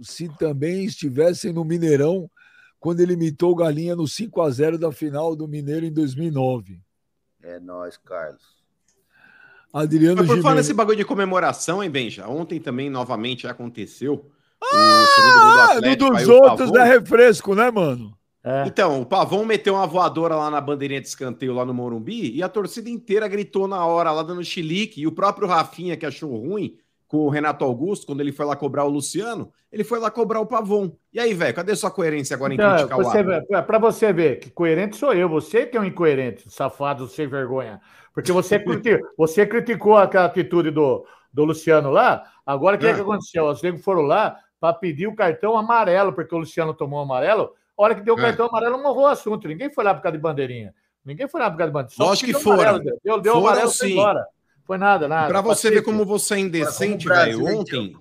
se 0.00 0.28
também 0.38 0.84
estivessem 0.84 1.52
no 1.52 1.64
Mineirão 1.64 2.30
quando 2.78 3.00
ele 3.00 3.14
imitou 3.14 3.50
o 3.50 3.56
Galinha 3.56 3.96
no 3.96 4.06
5 4.06 4.40
a 4.40 4.48
0 4.48 4.78
da 4.78 4.92
final 4.92 5.34
do 5.34 5.48
Mineiro 5.48 5.84
em 5.84 5.92
2009. 5.92 6.80
É 7.42 7.58
nóis, 7.58 7.96
Carlos. 7.96 8.56
Adriano 9.72 10.16
Mas 10.22 10.26
por 10.28 10.40
falar 10.40 10.54
nesse 10.54 10.72
bagulho 10.72 10.96
de 10.96 11.04
comemoração, 11.04 11.82
hein, 11.82 11.90
Benja? 11.90 12.26
Ontem 12.28 12.58
também, 12.60 12.88
novamente, 12.88 13.46
aconteceu. 13.46 14.30
o 14.62 14.66
segundo 14.66 15.40
gol 15.40 15.50
do 15.50 15.60
Ah, 15.60 15.66
no 15.66 15.78
Atlético, 15.78 16.04
aí 16.16 16.24
dos 16.24 16.28
outros 16.28 16.72
é 16.74 16.84
refresco, 16.84 17.54
né, 17.54 17.70
mano? 17.70 18.17
É. 18.48 18.66
Então, 18.66 19.02
o 19.02 19.06
Pavão 19.06 19.44
meteu 19.44 19.74
uma 19.74 19.86
voadora 19.86 20.34
lá 20.34 20.50
na 20.50 20.60
bandeirinha 20.60 21.00
de 21.02 21.08
escanteio 21.08 21.52
lá 21.52 21.64
no 21.66 21.74
Morumbi 21.74 22.34
e 22.34 22.42
a 22.42 22.48
torcida 22.48 22.88
inteira 22.88 23.28
gritou 23.28 23.68
na 23.68 23.84
hora 23.84 24.10
lá 24.10 24.22
dando 24.22 24.42
chilique. 24.42 25.02
E 25.02 25.06
o 25.06 25.12
próprio 25.12 25.46
Rafinha, 25.46 25.96
que 25.98 26.06
achou 26.06 26.34
ruim 26.34 26.78
com 27.06 27.18
o 27.18 27.28
Renato 27.28 27.64
Augusto, 27.64 28.06
quando 28.06 28.20
ele 28.20 28.32
foi 28.32 28.46
lá 28.46 28.54
cobrar 28.56 28.84
o 28.84 28.88
Luciano, 28.88 29.50
ele 29.70 29.84
foi 29.84 29.98
lá 29.98 30.10
cobrar 30.10 30.40
o 30.40 30.46
Pavão. 30.46 30.96
E 31.12 31.20
aí, 31.20 31.34
velho, 31.34 31.54
cadê 31.54 31.74
sua 31.76 31.90
coerência 31.90 32.34
agora 32.34 32.52
em 32.52 32.56
Então, 32.56 32.70
criticar 32.74 32.98
o 32.98 33.02
você, 33.04 33.22
vê- 33.22 33.62
pra 33.62 33.78
você 33.78 34.12
ver 34.12 34.38
que 34.38 34.50
coerente 34.50 34.96
sou 34.96 35.12
eu, 35.12 35.28
você 35.28 35.66
que 35.66 35.76
é 35.76 35.80
um 35.80 35.84
incoerente, 35.84 36.50
safado 36.50 37.06
sem 37.08 37.26
vergonha. 37.26 37.80
Porque 38.14 38.32
você, 38.32 38.58
criti- 38.60 38.98
você 39.16 39.46
criticou 39.46 39.96
aquela 39.96 40.24
atitude 40.26 40.70
do, 40.70 41.04
do 41.32 41.44
Luciano 41.44 41.90
lá, 41.90 42.24
agora 42.46 42.76
o 42.76 42.78
que, 42.78 42.86
é 42.86 42.94
que 42.94 43.00
Ah. 43.00 43.02
aconteceu? 43.02 43.46
Os 43.46 43.62
negros 43.62 43.82
foram 43.84 44.02
lá 44.02 44.38
para 44.60 44.72
pedir 44.74 45.06
o 45.06 45.14
cartão 45.14 45.56
amarelo, 45.56 46.12
porque 46.12 46.34
o 46.34 46.38
Luciano 46.38 46.72
tomou 46.74 47.00
amarelo. 47.00 47.50
A 47.78 47.82
hora 47.82 47.94
que 47.94 48.00
deu 48.02 48.14
o 48.14 48.18
Ah. 48.18 48.22
cartão 48.22 48.46
amarelo, 48.46 48.82
morreu 48.82 49.02
o 49.02 49.06
assunto. 49.06 49.46
Ninguém 49.46 49.72
foi 49.72 49.84
lá 49.84 49.94
por 49.94 50.02
causa 50.02 50.16
de 50.16 50.22
bandeirinha. 50.22 50.74
Ninguém 51.04 51.28
foi 51.28 51.40
lá 51.40 51.50
por 51.50 51.56
causa 51.58 51.70
de 51.70 51.74
bandeirinha. 51.74 51.96
Só 51.96 52.04
Lógico 52.04 52.26
que 52.26 52.32
deu 52.32 52.40
foram. 52.40 52.60
amarelo, 52.60 52.98
Deu, 53.04 53.20
deu 53.20 53.32
Foram 53.34 53.46
amarelo, 53.46 53.70
foi 53.70 53.86
sim. 53.88 53.92
embora. 53.94 54.26
Foi 54.64 54.76
nada, 54.78 55.08
nada. 55.08 55.28
Pra 55.28 55.40
você 55.40 55.70
ver 55.70 55.82
como 55.82 56.04
você 56.04 56.34
é 56.34 56.38
indecente, 56.40 57.08
velho, 57.08 57.48
hein, 57.48 57.56
ontem... 57.58 57.96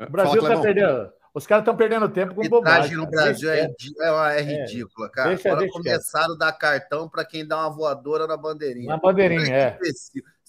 O 0.00 0.10
Brasil 0.10 0.40
tá 0.40 0.46
Clebão. 0.48 0.62
perdendo. 0.62 1.12
Os 1.34 1.46
caras 1.46 1.62
estão 1.62 1.76
perdendo 1.76 2.08
tempo 2.08 2.34
com 2.34 2.42
bobagem. 2.48 2.96
no. 2.96 3.06
Brasil 3.06 3.48
é, 3.50 3.70
é, 4.00 4.10
uma- 4.10 4.32
é 4.32 4.40
ridícula, 4.42 5.08
cara. 5.08 5.28
Deixa- 5.30 5.48
Agora 5.48 5.60
deixa 5.62 5.72
começaram 5.78 6.34
a 6.34 6.36
dar 6.36 6.52
cartão 6.52 7.08
para 7.08 7.24
quem 7.24 7.46
dá 7.46 7.56
uma 7.58 7.70
voadora 7.70 8.26
na 8.26 8.36
bandeirinha. 8.36 8.88
Na 8.88 8.96
bandeirinha, 8.98 9.54
é. 9.54 9.78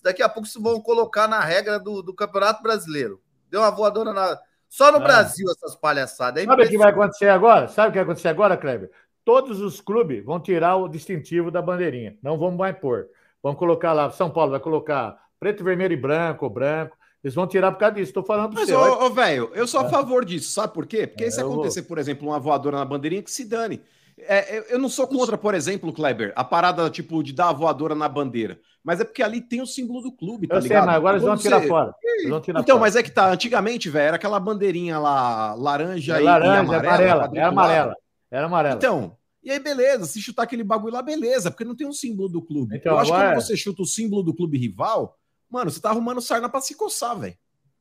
Daqui 0.02 0.22
a 0.24 0.28
pouco 0.28 0.48
isso 0.48 0.62
vão 0.62 0.82
colocar 0.82 1.28
na 1.28 1.40
regra 1.40 1.80
do, 1.80 2.02
do 2.02 2.14
Campeonato 2.14 2.62
Brasileiro. 2.64 3.22
Deu 3.50 3.62
uma 3.62 3.70
voadora 3.72 4.12
na. 4.12 4.38
Só 4.76 4.92
no 4.92 4.98
Ah. 4.98 5.02
Brasil 5.02 5.46
essas 5.52 5.76
palhaçadas. 5.76 6.42
É 6.42 6.48
Sabe 6.48 6.64
o 6.64 6.68
que 6.68 6.78
vai 6.80 6.90
acontecer 6.90 7.30
agora? 7.30 7.68
Sabe 7.68 7.90
o 7.90 7.92
que 7.92 7.98
vai 8.00 8.04
acontecer 8.06 8.28
agora, 8.30 8.58
Kleber? 8.58 8.90
Todos 9.24 9.62
os 9.62 9.80
clubes 9.80 10.26
vão 10.26 10.40
tirar 10.40 10.78
o 10.78 10.88
distintivo 10.88 11.52
da 11.52 11.62
bandeirinha. 11.62 12.18
Não 12.24 12.40
vão 12.40 12.50
mais 12.50 12.76
pôr. 12.80 13.06
Vão 13.44 13.54
colocar 13.54 13.94
lá, 13.94 14.10
São 14.10 14.32
Paulo 14.32 14.50
vai 14.50 14.60
colocar 14.60 15.16
preto, 15.40 15.64
vermelho 15.64 15.94
e 15.94 15.98
branco, 15.98 16.46
ou 16.46 16.50
branco. 16.50 16.98
Eles 17.24 17.36
vão 17.36 17.46
tirar 17.46 17.72
por 17.72 17.78
causa 17.78 17.94
disso. 17.96 18.10
Estou 18.10 18.24
falando 18.24 18.50
para 18.50 18.62
Mas, 18.62 18.70
você. 18.70 18.74
ô, 18.76 19.10
velho, 19.12 19.52
eu 19.54 19.68
sou 19.68 19.82
a 19.82 19.90
favor 19.90 20.26
disso, 20.26 20.50
sabe 20.52 20.74
por 20.74 20.88
quê? 20.88 21.06
Porque 21.06 21.24
aí 21.26 21.32
se 21.32 21.40
É, 21.40 21.44
eu 21.44 21.48
vou- 21.50 21.54
acontecer, 21.60 21.84
por 21.84 22.00
exemplo, 22.00 22.28
uma 22.28 22.40
voadora 22.40 22.78
na 22.78 22.84
bandeirinha, 22.86 23.22
que 23.22 23.30
se 23.32 23.46
dane. 23.46 23.80
É, 24.18 24.74
eu- 24.74 24.80
não 24.80 24.90
sou 24.90 25.08
contra, 25.08 25.38
por 25.38 25.54
exemplo, 25.56 25.92
Kleber, 25.92 26.32
a 26.36 26.44
parada, 26.44 26.90
tipo, 26.90 27.24
de 27.24 27.34
dar 27.34 27.50
a 27.50 27.54
voadora 27.54 27.96
na 27.96 28.08
bandeira. 28.08 28.60
Mas 28.84 29.00
é 29.00 29.04
porque 29.04 29.24
ali 29.24 29.42
tem 29.42 29.62
o 29.62 29.66
símbolo 29.66 30.02
do 30.02 30.12
clube, 30.12 30.48
tá 30.48 30.56
Eu 30.56 30.62
sei, 30.62 30.70
ligado? 30.70 30.86
mas 30.86 30.96
agora 30.96 31.16
eles 31.18 31.26
vão 31.28 31.38
tirar 31.38 31.62
fora. 31.62 31.94
Vão 32.28 32.42
tirar 32.42 32.60
Então, 32.60 32.76
fora. 32.76 32.82
mas 32.86 32.96
é 32.96 33.04
que 33.04 33.10
tá, 33.12 33.30
antigamente, 33.32 33.90
velho, 33.90 34.08
era 34.08 34.16
aquela 34.18 34.40
bandeirinha 34.40 35.00
lá, 35.00 35.54
laranja, 35.56 36.18
É 36.18 36.22
e- 36.22 36.24
laranja, 36.24 36.52
e 36.52 36.56
é 36.56 36.60
amarela. 36.60 36.88
amarela. 36.90 37.12
É 37.12 37.20
quadriculada. 37.24 37.48
amarela. 37.52 37.96
Era 38.30 38.46
amarela. 38.46 38.76
Então, 38.76 39.18
e 39.44 39.52
aí 39.52 39.60
beleza, 39.60 40.06
se 40.06 40.22
chutar 40.22 40.44
aquele 40.44 40.64
bagulho 40.64 40.94
lá, 40.94 41.02
beleza, 41.02 41.50
porque 41.50 41.64
não 41.66 41.76
tem 41.76 41.88
um 41.88 41.94
símbolo 41.94 42.28
do 42.30 42.42
clube. 42.42 42.76
Então, 42.76 42.94
eu 42.94 43.00
acho 43.00 43.12
que 43.12 43.18
quando 43.18 43.36
você 43.36 43.56
chuta 43.58 43.82
o 43.82 43.86
símbolo 43.86 44.22
do 44.24 44.34
clube 44.34 44.58
rival, 44.58 45.18
mano, 45.50 45.72
você 45.72 45.80
tá 45.80 45.90
arrumando 45.90 46.20
sarna 46.22 46.50
pra 46.50 46.60
se 46.62 46.76
coçar, 46.76 47.18
velho. 47.18 47.36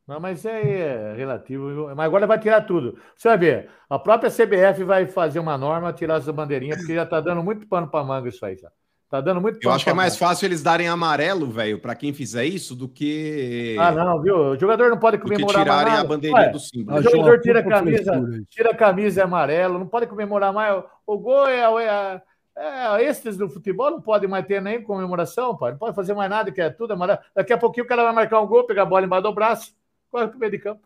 Não, 0.06 0.18
mas 0.18 0.44
é 0.44 1.14
relativo. 1.16 1.68
viu? 1.68 1.86
Mas 1.94 2.06
agora 2.06 2.26
vai 2.26 2.38
tirar 2.38 2.62
tudo. 2.62 2.98
Você 3.16 3.28
vai 3.28 3.38
ver. 3.38 3.70
A 3.88 3.98
própria 3.98 4.30
CBF 4.30 4.82
vai 4.84 5.06
fazer 5.06 5.38
uma 5.38 5.56
norma, 5.56 5.92
tirar 5.92 6.18
essa 6.18 6.32
bandeirinha, 6.32 6.76
porque 6.76 6.94
já 6.94 7.06
tá 7.06 7.20
dando 7.20 7.42
muito 7.42 7.66
pano 7.66 7.88
para 7.88 8.04
manga 8.04 8.28
isso 8.28 8.44
aí. 8.44 8.56
Já. 8.56 8.70
Tá 9.12 9.20
dando 9.20 9.42
muito 9.42 9.58
Eu 9.62 9.70
acho 9.70 9.84
que 9.84 9.90
é 9.90 9.92
pra 9.92 9.96
mais 10.02 10.14
manga. 10.14 10.26
fácil 10.26 10.46
eles 10.46 10.62
darem 10.62 10.88
amarelo, 10.88 11.46
velho, 11.50 11.78
pra 11.78 11.94
quem 11.94 12.14
fizer 12.14 12.46
isso, 12.46 12.74
do 12.74 12.88
que, 12.88 13.76
Ah, 13.78 13.92
não, 13.92 14.22
viu? 14.22 14.36
O 14.36 14.58
jogador 14.58 14.88
não 14.88 14.98
pode 14.98 15.18
do 15.18 15.24
que 15.24 15.28
comemorar 15.28 15.66
mais 15.66 15.80
tirarem 15.80 16.00
a 16.00 16.04
bandeirinha 16.04 16.42
Olha, 16.44 16.52
do 16.52 16.58
símbolo. 16.58 16.98
O 16.98 17.02
jogador 17.02 17.40
tira 17.40 17.60
a 17.60 17.62
camisa, 17.62 18.12
tira 18.48 18.70
a 18.70 18.74
camisa 18.74 19.20
é 19.20 19.24
amarelo, 19.24 19.78
não 19.78 19.86
pode 19.86 20.06
comemorar 20.06 20.50
mais. 20.50 20.82
O 21.06 21.18
gol 21.18 21.46
é, 21.46 21.60
é, 21.84 22.22
é 22.56 23.04
estes 23.04 23.36
do 23.36 23.50
futebol 23.50 23.90
não 23.90 24.00
pode 24.00 24.26
mais 24.26 24.46
ter 24.46 24.62
nem 24.62 24.82
comemoração, 24.82 25.58
pai. 25.58 25.72
Não 25.72 25.78
pode 25.78 25.94
fazer 25.94 26.14
mais 26.14 26.30
nada, 26.30 26.50
que 26.50 26.62
é 26.62 26.70
tudo 26.70 26.94
amarelo. 26.94 27.18
Daqui 27.36 27.52
a 27.52 27.58
pouquinho 27.58 27.84
o 27.84 27.88
cara 27.88 28.04
vai 28.04 28.14
marcar 28.14 28.40
um 28.40 28.46
gol, 28.46 28.64
pegar 28.64 28.84
a 28.84 28.86
bola 28.86 29.04
embaixo 29.04 29.24
do 29.24 29.34
braço, 29.34 29.74
corre 30.12 30.28
pro 30.28 30.38
meio 30.38 30.52
de 30.52 30.58
campo. 30.58 30.82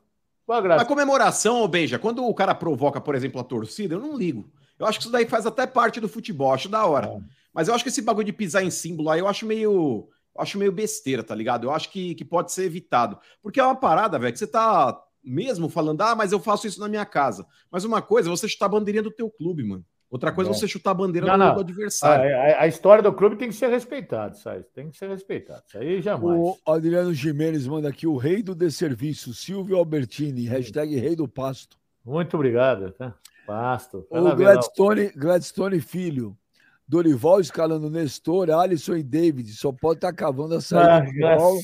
Qual 0.47 0.59
a 0.59 0.63
graça? 0.63 0.83
A 0.83 0.87
comemoração, 0.87 1.61
ô 1.61 1.69
Benja, 1.69 1.99
quando 1.99 2.25
o 2.25 2.35
cara 2.35 2.55
provoca, 2.55 3.01
por 3.01 3.17
exemplo, 3.17 3.41
a 3.41 3.45
torcida, 3.45 3.97
eu 3.97 4.01
não 4.01 4.17
ligo. 4.17 4.49
Eu 4.79 4.87
acho 4.87 4.99
que 4.99 5.05
isso 5.05 5.13
daí 5.13 5.27
faz 5.27 5.45
até 5.45 5.67
parte 5.67 6.01
do 6.01 6.09
futebol, 6.09 6.55
acho 6.55 6.69
da 6.69 6.87
hora. 6.87 7.09
É. 7.09 7.21
Mas 7.53 7.67
eu 7.67 7.75
acho 7.75 7.83
que 7.83 7.91
esse 7.91 8.03
bagulho 8.03 8.27
de 8.27 8.33
pisar 8.33 8.63
em 8.63 8.71
símbolo 8.71 9.11
aí, 9.11 9.19
eu 9.19 9.27
acho 9.27 9.45
meio. 9.45 10.09
Eu 10.35 10.43
acho 10.43 10.59
meio 10.59 10.71
besteira, 10.71 11.25
tá 11.25 11.35
ligado? 11.35 11.65
Eu 11.65 11.73
acho 11.73 11.91
que, 11.91 12.15
que 12.15 12.25
pode 12.25 12.53
ser 12.53 12.65
evitado. 12.65 13.19
Porque 13.43 13.59
é 13.59 13.65
uma 13.65 13.75
parada, 13.75 14.19
velho, 14.19 14.33
que 14.33 14.39
você 14.39 14.47
tá 14.47 15.03
mesmo 15.25 15.69
falando, 15.69 16.03
ah, 16.03 16.15
mas 16.15 16.31
eu 16.31 16.39
faço 16.39 16.67
isso 16.67 16.79
na 16.79 16.89
minha 16.89 17.07
casa. 17.07 17.47
Mas 17.71 17.85
uma 17.85 18.03
coisa 18.03 18.29
é 18.29 18.31
você 18.31 18.47
chutar 18.47 18.67
a 18.67 18.69
bandeirinha 18.69 19.03
do 19.03 19.11
teu 19.11 19.31
clube, 19.31 19.65
mano. 19.65 19.85
Outra 20.11 20.31
coisa 20.33 20.51
é 20.51 20.55
você 20.55 20.69
chutar 20.69 20.93
a 20.93 20.95
bandeira 20.95 21.27
Não, 21.27 21.35
do, 21.35 21.39
não. 21.39 21.55
do 21.55 21.59
A, 21.59 21.63
adversário. 21.63 22.37
a- 22.37 22.63
a 22.63 22.67
história 22.69 23.03
do 23.03 23.13
clube 23.13 23.37
tem 23.37 23.49
que 23.49 23.55
ser 23.55 23.69
respeitada, 23.69 24.35
sabe? 24.35 24.65
Tem 24.75 24.89
que 24.89 24.97
ser 24.97 25.09
respeitada. 25.09 25.63
Isso 25.67 25.79
aí 25.79 26.01
jamais. 26.01 26.39
O 26.39 26.57
Adriano 26.65 27.13
Jimenez 27.13 27.67
manda 27.67 27.89
aqui 27.89 28.07
o 28.07 28.17
rei 28.17 28.43
do 28.43 28.55
desserviço, 28.55 29.35
Silvio 29.35 29.77
Albertini, 29.77 30.47
hashtag 30.47 30.95
rei 30.97 31.17
do 31.17 31.27
pasto. 31.27 31.77
Muito 32.05 32.35
obrigado. 32.35 32.93
Tá? 32.93 33.15
Pasto. 33.47 34.07
O. 34.09 34.35
Gladstone, 34.37 35.09
Gladstone 35.17 35.81
Filho, 35.81 36.37
Dorival 36.87 37.41
escalando 37.41 37.91
Nestor, 37.91 38.49
Alisson 38.51 38.95
e 38.97 39.03
David. 39.03 39.53
Só 39.55 39.73
pode 39.73 39.99
estar 39.99 40.13
cavando 40.13 40.55
a 40.55 40.61
saída 40.61 40.99
Ah, 40.99 41.01
do 41.01 41.37
Paulo 41.39 41.61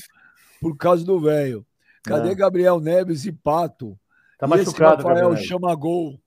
por 0.61 0.75
causa 0.77 1.05
do 1.05 1.17
velho. 1.19 1.65
Cadê 2.03 2.29
Não. 2.29 2.35
Gabriel 2.35 2.79
Neves 2.81 3.25
e 3.25 3.31
Pato? 3.31 3.97
Tá 4.37 4.45
e 4.47 4.53
esse 4.55 4.65
machucado, 4.65 5.03
Rafael 5.03 5.29
Gabriel. 5.29 5.47
Chama 5.47 5.73
gol. 5.75 6.19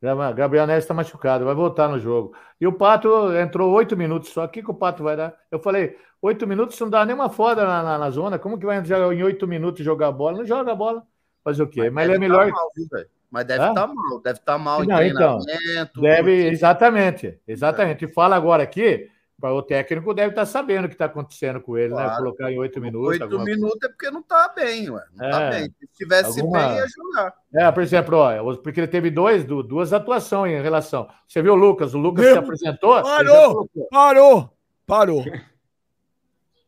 Gabriel 0.00 0.66
Neves 0.66 0.84
está 0.84 0.94
machucado, 0.94 1.44
vai 1.44 1.54
voltar 1.54 1.88
no 1.88 1.98
jogo. 1.98 2.34
E 2.60 2.66
o 2.66 2.72
Pato 2.72 3.32
entrou 3.36 3.70
oito 3.72 3.96
minutos 3.96 4.30
só. 4.30 4.44
O 4.44 4.48
que, 4.48 4.62
que 4.62 4.70
o 4.70 4.74
Pato 4.74 5.02
vai 5.02 5.16
dar? 5.16 5.34
Eu 5.50 5.58
falei, 5.58 5.96
oito 6.22 6.46
minutos 6.46 6.78
não 6.80 6.88
dá 6.88 7.04
nenhuma 7.04 7.28
foda 7.28 7.66
na, 7.66 7.82
na- 7.82 7.98
na 7.98 8.10
zona. 8.10 8.38
Como 8.38 8.58
que 8.58 8.64
vai 8.64 8.78
entrar 8.78 8.98
em 9.12 9.22
oito 9.22 9.46
minutos 9.46 9.84
jogar 9.84 10.10
bola? 10.12 10.38
Não 10.38 10.44
joga 10.46 10.74
bola. 10.74 11.02
Fazer 11.44 11.62
o 11.62 11.68
quê? 11.68 11.90
Mas, 11.90 12.04
ele 12.04 12.14
é 12.14 12.18
deve 12.18 12.28
melhor. 12.28 12.46
tá 12.46 12.52
mal, 12.52 12.70
viu? 12.74 12.86
Mas 13.30 13.44
deve 13.44 13.68
estar 13.68 13.86
mal, 13.86 14.20
deve 14.20 14.38
estar 14.38 14.58
mal 14.58 14.84
em 14.84 14.86
Não, 14.88 15.02
então, 15.02 15.38
treinamento. 15.38 16.00
Deve, 16.00 16.48
exatamente, 16.48 17.38
exatamente. 17.46 18.04
E 18.04 18.12
fala 18.12 18.34
agora 18.36 18.62
aqui, 18.62 19.08
o 19.42 19.62
técnico 19.62 20.12
deve 20.12 20.30
estar 20.30 20.44
sabendo 20.46 20.84
o 20.84 20.88
que 20.88 20.94
está 20.94 21.06
acontecendo 21.06 21.60
com 21.60 21.76
ele, 21.78 21.94
né? 21.94 22.02
Claro. 22.02 22.16
Colocar 22.24 22.52
em 22.52 22.58
oito 22.58 22.80
minutos. 22.80 23.08
Oito 23.20 23.28
coisa. 23.28 23.44
minutos 23.44 23.78
é 23.82 23.88
porque 23.88 24.10
não 24.10 24.22
tá 24.22 24.52
bem, 24.54 24.90
ué. 24.90 25.04
Não 25.14 25.30
tá 25.30 25.40
É. 25.42 25.50
bem. 25.50 25.74
Se 25.78 25.84
estivesse 25.86 26.40
Alguma- 26.40 26.68
bem, 26.68 26.76
ia 26.76 26.86
jogar. 26.88 27.34
É, 27.54 27.72
por 27.72 27.82
exemplo, 27.82 28.16
ó, 28.18 28.56
porque 28.56 28.80
ele 28.80 28.88
teve 28.88 29.10
dois, 29.10 29.44
du- 29.44 29.62
duas 29.62 29.92
atuações 29.92 30.52
em 30.58 30.62
relação. 30.62 31.08
Você 31.26 31.40
viu 31.42 31.52
o 31.52 31.56
Lucas? 31.56 31.94
O 31.94 31.98
Lucas 31.98 32.24
Meu- 32.24 32.32
se 32.34 32.38
apresentou. 32.38 33.02
Parou! 33.02 33.68
Parou! 33.90 34.56
Parou! 34.86 35.24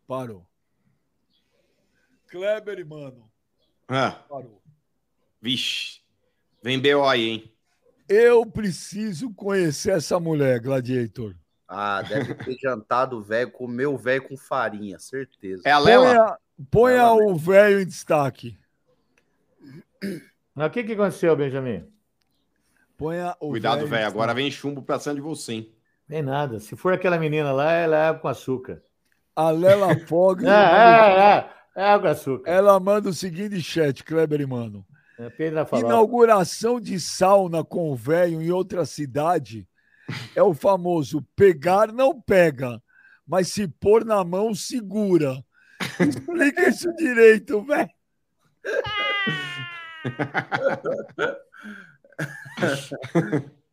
Parou. 0.06 0.46
Kleber, 2.28 2.86
mano. 2.86 3.28
Ah, 3.88 4.12
Parou. 4.28 4.62
vixe. 5.40 6.00
Vem 6.62 6.80
BO 6.80 7.04
aí, 7.04 7.28
hein? 7.28 7.52
Eu 8.08 8.44
preciso 8.46 9.32
conhecer 9.34 9.92
essa 9.92 10.18
mulher, 10.20 10.60
Gladiator. 10.60 11.34
Ah, 11.74 12.02
deve 12.02 12.34
ter 12.34 12.54
jantado 12.58 13.16
o 13.16 13.22
velho, 13.22 13.50
comeu 13.50 13.94
o 13.94 13.96
velho 13.96 14.28
com 14.28 14.36
farinha, 14.36 14.98
certeza. 14.98 15.62
É 15.64 15.72
a 15.72 15.78
Lela? 15.78 16.04
Ponha, 16.04 16.38
ponha 16.70 16.96
Ela 16.98 17.14
o 17.14 17.34
velho 17.34 17.80
em 17.80 17.86
destaque. 17.86 18.58
Mas 20.54 20.66
o 20.66 20.70
que, 20.70 20.84
que 20.84 20.92
aconteceu, 20.92 21.34
Benjamin? 21.34 21.90
Ponha 22.98 23.34
o 23.40 23.48
Cuidado, 23.48 23.86
velho. 23.86 24.06
Agora 24.06 24.34
vem 24.34 24.50
chumbo 24.50 24.82
pra 24.82 24.98
cima 24.98 25.14
de 25.14 25.22
você, 25.22 25.52
hein? 25.54 25.74
Nem 26.06 26.20
nada. 26.20 26.60
Se 26.60 26.76
for 26.76 26.92
aquela 26.92 27.16
menina 27.16 27.52
lá, 27.52 27.72
ela 27.72 27.96
é 27.96 28.08
água 28.08 28.20
com 28.20 28.28
açúcar. 28.28 28.82
A 29.34 29.50
Lela 29.50 29.96
Fogg. 30.06 30.44
É, 30.44 30.50
é, 30.50 30.54
é, 30.54 31.50
é 31.74 31.84
água 31.90 32.08
com 32.08 32.12
açúcar. 32.12 32.50
Ela 32.50 32.78
manda 32.78 33.08
o 33.08 33.14
seguinte 33.14 33.62
chat, 33.62 34.04
Kleber 34.04 34.42
e 34.42 34.46
mano. 34.46 34.84
É. 35.18 35.78
Inauguração 35.78 36.78
de 36.78 37.00
sauna 37.00 37.64
com 37.64 37.90
o 37.90 37.96
velho 37.96 38.42
em 38.42 38.50
outra 38.50 38.84
cidade 38.84 39.66
é 40.34 40.42
o 40.42 40.54
famoso 40.54 41.22
pegar 41.36 41.92
não 41.92 42.20
pega, 42.20 42.82
mas 43.26 43.48
se 43.48 43.66
pôr 43.68 44.04
na 44.04 44.22
mão 44.24 44.54
segura. 44.54 45.42
Explica 46.00 46.68
isso 46.68 46.92
direito, 46.96 47.62
velho. 47.64 47.88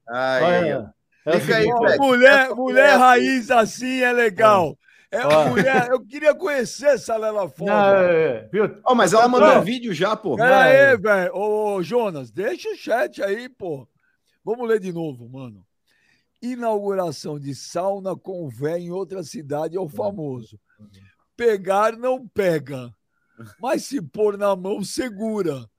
Ai, 0.10 0.44
Olha, 0.74 0.94
é 1.26 1.40
Fica 1.40 1.58
aí. 1.58 1.68
Mulher, 1.68 1.96
essa 2.46 2.56
mulher 2.56 2.56
conversa- 2.56 2.98
raiz 2.98 3.52
assim 3.52 4.02
é 4.02 4.12
legal. 4.12 4.78
É 5.12 5.26
Ó. 5.26 5.48
mulher, 5.50 5.88
eu 5.90 6.00
queria 6.06 6.36
conhecer 6.36 6.86
essa 6.88 7.18
Lela 7.18 7.50
Fogg. 7.50 7.70
Não, 7.70 7.96
é, 7.96 8.16
é, 8.44 8.50
viu? 8.52 8.78
Ó, 8.86 8.94
mas 8.94 9.12
ela 9.12 9.28
mandou 9.28 9.48
Não. 9.48 9.60
um 9.62 9.64
vídeo 9.64 9.92
já, 9.92 10.16
pô. 10.16 10.36
Pera 10.36 10.62
aí, 10.64 10.98
velho. 10.98 11.36
Ô, 11.36 11.82
Jonas, 11.82 12.30
deixa 12.32 12.70
o 12.70 12.76
chat 12.76 13.22
aí, 13.24 13.50
pô. 13.50 13.88
Vamos 14.46 14.68
ler 14.68 14.80
de 14.80 14.94
novo, 14.94 15.28
mano. 15.28 15.66
Inauguração 16.42 17.40
de 17.40 17.54
sauna 17.54 18.16
com 18.16 18.48
véio 18.48 18.78
em 18.78 18.92
outra 18.92 19.24
cidade 19.24 19.76
é 19.76 19.80
o 19.80 19.90
famoso. 19.90 20.60
Pegar 21.36 21.98
não 21.98 22.28
pega, 22.28 22.94
mas 23.60 23.84
se 23.84 24.02
pôr 24.02 24.38
na 24.38 24.56
mão, 24.56 24.84
segura. 24.84 25.70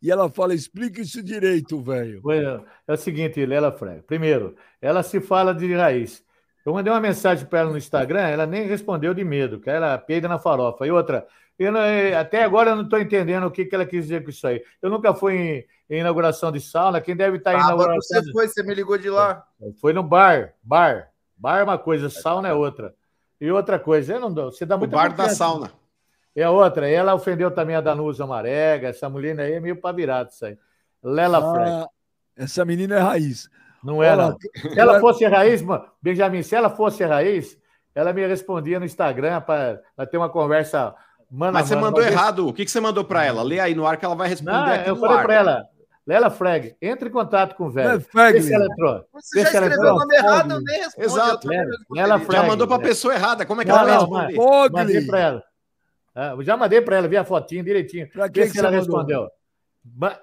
E 0.00 0.10
ela 0.10 0.28
fala: 0.28 0.54
explica 0.54 1.00
isso 1.00 1.22
direito, 1.22 1.80
velho. 1.80 2.20
Bueno, 2.20 2.64
É 2.86 2.92
o 2.92 2.96
seguinte, 2.96 3.44
Lela 3.44 3.72
Frega. 3.72 4.02
Primeiro, 4.02 4.54
ela 4.80 5.02
se 5.02 5.20
fala 5.20 5.54
de 5.54 5.72
raiz. 5.74 6.22
Eu 6.64 6.72
mandei 6.72 6.92
uma 6.92 7.00
mensagem 7.00 7.46
para 7.46 7.60
ela 7.60 7.70
no 7.70 7.78
Instagram, 7.78 8.20
ela 8.20 8.46
nem 8.46 8.66
respondeu 8.66 9.12
de 9.12 9.22
medo, 9.22 9.60
que 9.60 9.68
ela 9.68 9.98
peida 9.98 10.28
na 10.28 10.38
farofa. 10.38 10.86
E 10.86 10.90
outra, 10.90 11.26
eu 11.58 11.70
não- 11.72 11.80
eh, 11.80 12.14
até 12.16 12.42
agora 12.44 12.70
eu 12.70 12.76
não 12.76 12.84
estou 12.84 12.98
entendendo 12.98 13.44
o 13.46 13.50
que, 13.50 13.64
que 13.64 13.74
ela 13.74 13.86
quis 13.86 14.02
dizer 14.04 14.22
com 14.24 14.30
isso 14.30 14.46
aí. 14.46 14.62
Eu 14.82 14.90
nunca 14.90 15.14
fui 15.14 15.34
em, 15.34 15.64
em 15.96 16.00
inauguração 16.00 16.50
de 16.52 16.60
sauna, 16.60 17.00
quem 17.00 17.14
deve 17.16 17.36
estar 17.38 17.54
em 17.54 17.60
Sábado 17.60 17.74
inauguração. 17.76 18.22
você 18.22 18.32
foi, 18.32 18.48
você 18.48 18.62
me 18.62 18.74
ligou 18.74 18.98
de 18.98 19.08
lá. 19.10 19.44
de- 19.60 19.72
Foi 19.80 19.92
no 19.92 20.02
bar. 20.02 20.54
Bar. 20.62 21.08
Bar 21.36 21.58
é 21.60 21.62
uma 21.64 21.78
coisa, 21.78 22.08
sauna 22.10 22.48
é 22.48 22.52
outra. 22.54 22.94
E 23.40 23.50
outra 23.50 23.78
coisa, 23.78 24.14
eu 24.14 24.20
não 24.20 24.32
dou. 24.32 24.50
Você 24.52 24.64
dá 24.64 24.76
O 24.76 24.78
muita 24.78 24.96
bar 24.96 25.14
da 25.14 25.28
sauna. 25.28 25.70
É 26.36 26.48
outra, 26.48 26.88
ela 26.88 27.14
ofendeu 27.14 27.50
também 27.50 27.76
a 27.76 27.80
Danusa 27.80 28.26
Marega, 28.26 28.88
essa 28.88 29.08
mulher 29.08 29.38
aí 29.38 29.52
é 29.52 29.60
meio 29.60 29.76
pra 29.80 29.92
virado 29.92 30.30
isso 30.30 30.44
aí. 30.44 30.58
Lela. 31.02 31.38
Ah, 31.84 31.88
essa 32.36 32.64
menina 32.64 32.96
é 32.96 32.98
raiz. 32.98 33.48
Não 33.84 34.02
é, 34.02 34.10
Olha, 34.12 34.30
não. 34.30 34.38
Se 34.72 34.80
ela 34.80 34.98
fosse 34.98 35.24
raiz, 35.26 35.60
mano, 35.62 35.84
Benjamin, 36.02 36.42
se 36.42 36.56
ela 36.56 36.70
fosse 36.70 37.04
raiz, 37.04 37.56
ela 37.94 38.12
me 38.12 38.26
respondia 38.26 38.80
no 38.80 38.86
Instagram 38.86 39.42
para 39.42 39.80
ter 40.10 40.16
uma 40.16 40.28
conversa 40.30 40.94
mano 41.34 41.52
Mas 41.52 41.64
a 41.64 41.68
você 41.68 41.74
mano. 41.74 41.86
mandou 41.86 42.02
errado. 42.02 42.48
O 42.48 42.52
que, 42.52 42.64
que 42.64 42.70
você 42.70 42.80
mandou 42.80 43.04
pra 43.04 43.24
ela? 43.24 43.42
Lê 43.42 43.60
aí 43.60 43.74
no 43.74 43.86
ar 43.86 43.96
que 43.96 44.04
ela 44.04 44.14
vai 44.14 44.28
responder 44.28 44.52
Não, 44.52 44.64
aqui 44.66 44.88
eu 44.90 44.94
no 44.94 45.00
falei 45.00 45.16
ar. 45.18 45.22
para 45.24 45.34
ela, 45.34 45.64
Lela 46.06 46.30
Freg, 46.30 46.76
entre 46.82 47.08
em 47.08 47.12
contato 47.12 47.54
com 47.56 47.64
o 47.66 47.70
velho. 47.70 47.98
Vê 47.98 48.04
Fegli. 48.04 48.42
se 48.42 48.54
ela 48.54 48.66
entrou. 48.66 49.04
Você 49.14 49.40
já 49.40 49.46
escreveu 49.48 49.80
o 49.94 49.98
nome 49.98 50.14
errado, 50.16 50.50
eu 50.52 50.60
nem 50.60 50.80
respondo. 50.80 51.06
Exato. 51.06 51.48
Lela- 51.48 51.64
respondi. 51.64 52.00
Lela 52.00 52.18
Já 52.18 52.24
Freg. 52.26 52.46
mandou 52.46 52.66
pra 52.68 52.78
pessoa 52.78 53.14
errada. 53.14 53.46
Como 53.46 53.62
é 53.62 53.64
que 53.64 53.70
Não, 53.70 53.78
ela 53.78 53.86
vai 53.86 53.94
não, 53.94 54.26
responder? 54.26 54.72
Mandei 54.72 55.06
para 55.06 55.18
ela. 55.20 55.42
Ah, 56.14 56.34
eu 56.36 56.42
já 56.44 56.56
mandei 56.56 56.80
para 56.80 56.96
ela, 56.96 57.08
vi 57.08 57.16
a 57.16 57.24
fotinho 57.24 57.64
direitinho. 57.64 58.08
Pra 58.10 58.26
Vê 58.26 58.32
que, 58.32 58.46
se 58.46 58.52
que 58.52 58.58
ela 58.58 58.70
mandou? 58.70 58.80
respondeu. 58.84 59.28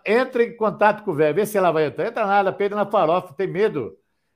Entre 0.05 0.45
em 0.45 0.55
contato 0.57 1.03
com 1.03 1.11
o 1.11 1.13
velho, 1.13 1.35
vê 1.35 1.45
se 1.45 1.57
ela 1.57 1.71
vai 1.71 1.85
entrar. 1.87 2.07
Entra 2.07 2.25
nada, 2.25 2.51
Pedro 2.53 2.77
na 2.77 2.85
farofa, 2.85 3.33
tem 3.33 3.47
medo. 3.47 3.93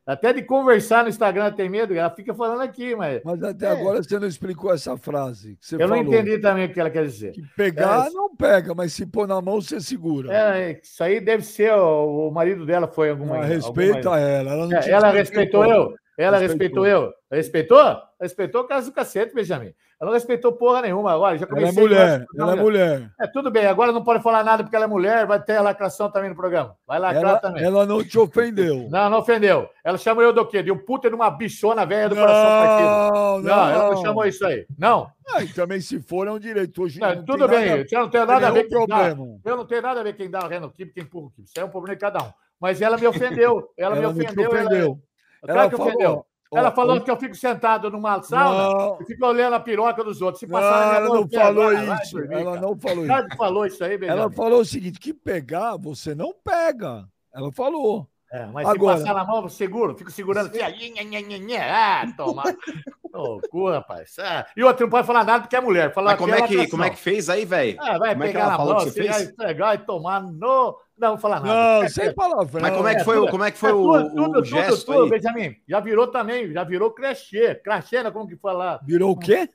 Até 0.08 0.32
de 0.34 0.44
conversar 0.44 1.02
no 1.04 1.10
Instagram 1.10 1.52
tem 1.52 1.68
medo. 1.68 1.94
Ela 1.96 2.12
fica 2.12 2.34
falando 2.34 2.62
aqui, 2.62 2.96
mas 2.96 3.22
Mas 3.26 3.42
até 3.44 3.66
É. 3.66 3.70
agora 3.72 4.04
você 4.04 4.20
não 4.20 4.28
explicou 4.28 4.72
essa 4.72 4.96
frase 4.98 5.56
que 5.60 5.66
você 5.66 5.76
eu 5.76 5.88
não 5.88 5.98
falou. 5.98 6.14
entendi 6.14 6.38
também 6.38 6.66
o 6.66 6.72
que 6.74 6.80
ela 6.80 6.92
quer 6.92 7.06
dizer. 7.06 7.32
Que 7.32 7.42
pegar 7.58 8.06
É. 8.08 8.10
não 8.12 8.36
pega, 8.36 8.76
mas 8.76 8.94
se 8.94 9.06
pôr 9.06 9.28
na 9.28 9.42
mão, 9.42 9.60
você 9.60 9.82
segura. 9.82 10.32
É, 10.32 10.80
isso 10.84 11.04
aí 11.04 11.20
deve 11.20 11.44
ser 11.44 11.74
o, 11.74 12.28
o 12.28 12.32
marido 12.32 12.66
dela 12.68 12.88
foi 12.88 13.10
alguma. 13.10 13.38
Ela 13.38 13.46
respeita 13.46 14.10
alguma- 14.10 14.20
ela. 14.20 14.52
Ela, 14.52 14.68
não 14.68 14.78
É, 14.78 14.90
ela 14.90 15.10
respeitou 15.12 15.66
eu. 15.66 15.94
Ela 16.18 16.38
Respeitou. 16.38 16.84
respeitou 16.84 16.88
eu. 16.88 17.14
Respeitou? 17.32 18.02
Respeitou 18.22 18.62
o 18.62 18.68
caso 18.68 18.90
do 18.90 18.94
cacete, 18.96 19.36
Benjamin. 19.36 19.74
Ela 20.00 20.10
não 20.12 20.14
respeitou 20.14 20.52
porra 20.54 20.82
nenhuma. 20.82 21.14
Agora, 21.14 21.38
já 21.38 21.46
Ela 21.46 21.58
é 21.58 21.60
comecei. 21.62 21.82
mulher. 21.84 22.26
Não, 22.34 22.50
Ela 22.50 22.58
é 22.60 22.62
mulher. 22.62 23.10
É, 23.20 23.28
tudo 23.28 23.50
bem, 23.52 23.66
agora 23.66 23.92
não 23.94 24.04
pode 24.04 24.22
falar 24.24 24.44
nada 24.44 24.64
porque 24.64 24.76
ela 24.76 24.86
é 24.86 24.88
mulher, 24.88 25.26
vai 25.26 25.42
ter 25.42 25.56
a 25.58 25.62
lacração 25.62 26.10
também 26.12 26.30
no 26.30 26.36
programa. 26.36 26.76
Vai 26.86 27.00
lacrar 27.00 27.24
Ela, 27.24 27.40
também. 27.40 27.64
ela 27.64 27.86
não 27.86 28.04
te 28.04 28.18
ofendeu. 28.20 28.88
Não, 28.92 29.10
não 29.10 29.20
ofendeu. 29.20 29.70
Ela 29.84 29.98
chamou 29.98 30.22
eu 30.24 30.34
do 30.34 30.46
quê? 30.46 30.62
De 30.64 30.72
um 30.72 30.78
puta 30.78 31.10
de 31.10 31.16
uma 31.16 31.30
bichona 31.30 31.86
velha 31.86 32.10
do 32.10 32.16
coração 32.16 32.46
partido. 32.46 32.88
Não, 32.90 33.42
Não, 33.42 33.70
ela 33.70 33.90
não 33.94 34.02
chamou 34.02 34.26
isso 34.26 34.46
aí. 34.46 34.66
Não, 34.78 35.10
Ah, 35.34 35.44
e 35.44 35.48
também 35.50 35.80
se 35.82 36.02
for, 36.02 36.28
é 36.28 36.32
um 36.32 36.40
direito. 36.40 36.82
Hoje 36.84 37.00
não, 37.00 37.16
não 37.16 37.26
tudo 37.26 37.48
bem. 37.48 37.66
nada- 37.70 37.86
Eu 37.92 38.00
não 38.02 38.10
tenho 38.10 38.26
nada 38.26 38.48
a 38.48 38.52
ver 38.52 38.64
com 38.64 38.70
quem 38.70 38.88
dá. 38.88 38.96
problema. 38.96 39.40
Eu 39.46 39.58
não 39.58 39.66
tenho 39.66 39.82
nada 39.82 40.00
a 40.00 40.04
ver 40.04 40.14
quem 40.14 40.30
dá 40.30 40.40
o 40.40 40.48
reno 40.48 40.72
quem 40.72 40.92
empurra 40.98 41.28
o. 41.38 41.42
Isso 41.42 41.54
é 41.58 41.64
um 41.64 41.70
problema 41.70 41.96
de 41.96 42.02
cada 42.02 42.22
um. 42.24 42.30
Mas 42.60 42.82
ela 42.82 42.98
me 42.98 43.06
ofendeu. 43.08 43.70
Ela, 43.78 43.96
me 43.96 44.02
Ela 44.02 44.14
não 44.14 44.20
te 44.20 44.26
ofendeu. 44.26 44.44
ela- 44.56 44.66
ofendeu. 44.66 45.00
Claro 45.54 45.70
que 45.70 45.76
ofendeu. 45.82 46.26
Ela 46.54 46.72
falou 46.72 47.02
que 47.02 47.12
eu 47.12 47.18
fico 47.18 47.36
sentado 47.36 47.90
numa 47.90 48.22
sauna 48.22 48.70
Não, 48.74 48.98
e 49.02 49.06
fico 49.06 49.26
olhando 49.26 49.56
a 49.56 49.60
piroca 49.60 50.04
dos 50.04 50.22
outros. 50.22 50.40
Se 50.40 50.48
não, 50.48 50.54
passar 50.60 50.80
na 50.80 50.86
minha 50.86 50.96
ela 50.96 51.10
não 51.10 51.28
falou 51.30 51.64
Ah, 51.68 51.84
vai 51.84 52.04
isso. 52.04 52.16
dormir, 52.18 52.34
Ela 52.36 52.46
cara. 52.52 52.62
não 52.62 52.80
falou 52.80 53.04
isso. 53.06 53.38
Falou 53.38 53.66
isso 53.66 53.84
aí, 53.84 53.98
Benjamin. 53.98 54.22
Ela 54.22 54.32
falou 54.32 54.60
o 54.62 54.66
seguinte: 54.66 55.00
que 55.00 55.14
pegar, 55.14 55.76
você 55.76 56.16
não 56.16 56.34
pega. 56.44 57.06
Ela 57.34 57.52
falou. 57.52 58.08
É, 58.32 58.46
mas 58.48 58.68
Agora- 58.68 58.98
se 58.98 59.04
passar 59.04 59.14
na 59.16 59.26
mão, 59.26 59.44
eu 59.44 59.50
seguro. 59.50 59.96
Fico 59.98 60.12
segurando 60.12 60.48
assim. 60.50 60.60
ah, 60.62 62.02
Ah, 62.04 62.14
toma. 62.16 62.44
Ô, 63.16 63.40
cu, 63.50 63.70
rapaz. 63.70 64.16
Ah, 64.20 64.46
e 64.56 64.64
outro 64.64 64.86
não 64.86 64.90
pode 64.92 65.08
falar 65.08 65.24
nada 65.24 65.42
porque 65.44 65.56
é 65.56 65.62
mulher. 65.62 65.94
Falar 65.94 66.12
Mas 66.12 66.20
como 66.20 66.36
é, 66.36 66.42
que, 66.48 66.68
como 66.68 66.84
é 66.84 66.90
que 66.90 66.98
fez 66.98 67.30
aí, 67.30 67.46
velho? 67.46 67.78
Ah, 67.80 67.98
vai 67.98 68.12
como 68.12 68.24
é 68.24 68.28
que 68.28 68.34
pegar 68.34 68.46
ela 68.46 68.58
falou 68.58 68.74
mão, 68.76 68.84
que 68.84 68.92
você 68.92 69.04
fez? 69.04 69.32
pegar 69.36 69.76
e 69.76 69.78
tomar 69.80 70.22
no. 70.22 70.32
Não, 70.32 70.76
não 70.98 71.10
vou 71.10 71.18
falar 71.18 71.40
nada. 71.42 71.54
Não, 71.80 71.84
É, 71.84 71.90
sem 71.90 72.06
é, 72.06 72.14
palavrão. 72.14 72.62
Mas 72.62 72.76
como 72.76 72.88
é 72.88 72.96
que 72.96 73.04
foi, 73.04 73.18
o- 73.18 73.20
tudo- 73.22 73.32
como 73.32 73.44
é 73.44 73.52
que 73.52 73.58
foi 73.58 73.70
é 73.70 73.74
o, 73.74 73.82
tudo, 73.82 73.94
o 74.06 74.10
tudo, 74.10 74.34
tudo, 74.34 74.46
gesto 74.46 74.86
tudo, 74.86 75.04
aí? 75.04 75.10
Benjamin. 75.10 75.56
Já 75.68 75.80
virou 75.80 76.08
também, 76.08 76.52
já 76.52 76.64
virou 76.64 76.92
crachê. 76.92 77.56
Crachê, 77.56 78.04
né? 78.04 78.12
como 78.12 78.28
que 78.28 78.36
fala? 78.36 78.80
Virou 78.86 79.12
o 79.12 79.18
quê? 79.18 79.50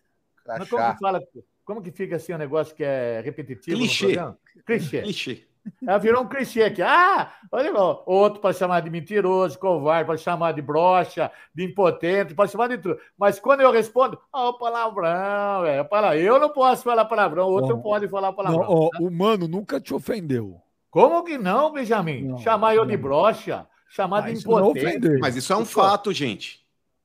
Mas 0.46 0.68
como 0.68 0.80
Crachá. 0.82 0.92
que 0.94 0.98
fala? 1.00 1.20
Como 1.64 1.82
que 1.82 1.90
fica 1.92 2.16
assim 2.16 2.34
um 2.34 2.38
negócio 2.38 2.74
que 2.74 2.82
é 2.82 3.20
repetitivo? 3.24 3.76
Clichê. 3.76 4.06
programa? 4.06 4.38
Clichê. 4.66 5.46
Ela 5.86 5.98
virou 5.98 6.22
um 6.22 6.28
clichê 6.28 6.62
aqui. 6.64 6.82
Ah, 6.82 7.32
olha 7.52 7.72
lá. 7.72 8.02
Outro 8.06 8.40
para 8.40 8.52
chamar 8.54 8.80
de 8.80 8.90
mentiroso, 8.90 9.58
covarde, 9.58 10.06
para 10.06 10.16
chamar 10.16 10.52
de 10.52 10.62
broxa, 10.62 11.30
de 11.54 11.64
impotente, 11.64 12.34
para 12.34 12.48
chamar 12.48 12.68
de 12.68 12.78
tudo. 12.78 12.98
Mas 13.18 13.38
quando 13.38 13.60
eu 13.60 13.70
respondo, 13.70 14.18
ah, 14.32 14.48
o 14.48 14.54
palavrão, 14.58 15.62
velho. 15.62 15.84
Pala- 15.86 16.16
Eu 16.16 16.38
não 16.38 16.48
posso 16.50 16.82
falar 16.84 17.04
palavrão, 17.04 17.46
outro 17.48 17.76
Bom, 17.76 17.82
pode 17.82 18.08
falar 18.08 18.28
Não, 18.28 18.34
palavrão. 18.34 18.66
ó, 18.68 18.90
o 19.00 19.10
mano 19.10 19.46
nunca 19.46 19.80
te 19.80 19.92
ofendeu. 19.94 20.60
Como 20.90 21.22
que 21.22 21.38
não, 21.38 21.72
Benjamin? 21.72 22.22
Não, 22.24 22.38
chamar 22.38 22.74
eu 22.74 22.84
de 22.84 22.96
não. 22.96 23.02
broxa, 23.02 23.66
chamar 23.88 24.22
de 24.22 24.30
Mas 24.30 24.38
isso 24.40 24.50
não 24.50 24.70
impotente. 24.70 25.18
Mas 25.20 25.36
isso 25.36 25.52
é 25.52 25.56
um 25.56 25.64
fato, 25.64 26.12
gente. 26.12 26.60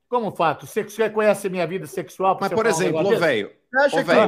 Como 0.10 0.32
fato? 0.32 0.66
Você, 0.66 0.84
você 0.84 1.10
conhece 1.10 1.50
minha 1.50 1.68
vida 1.68 1.86
sexual? 1.88 2.38
Mas, 2.40 2.50
você 2.50 2.56
por 2.56 2.66
exemplo, 2.66 3.18
velho, 3.18 3.52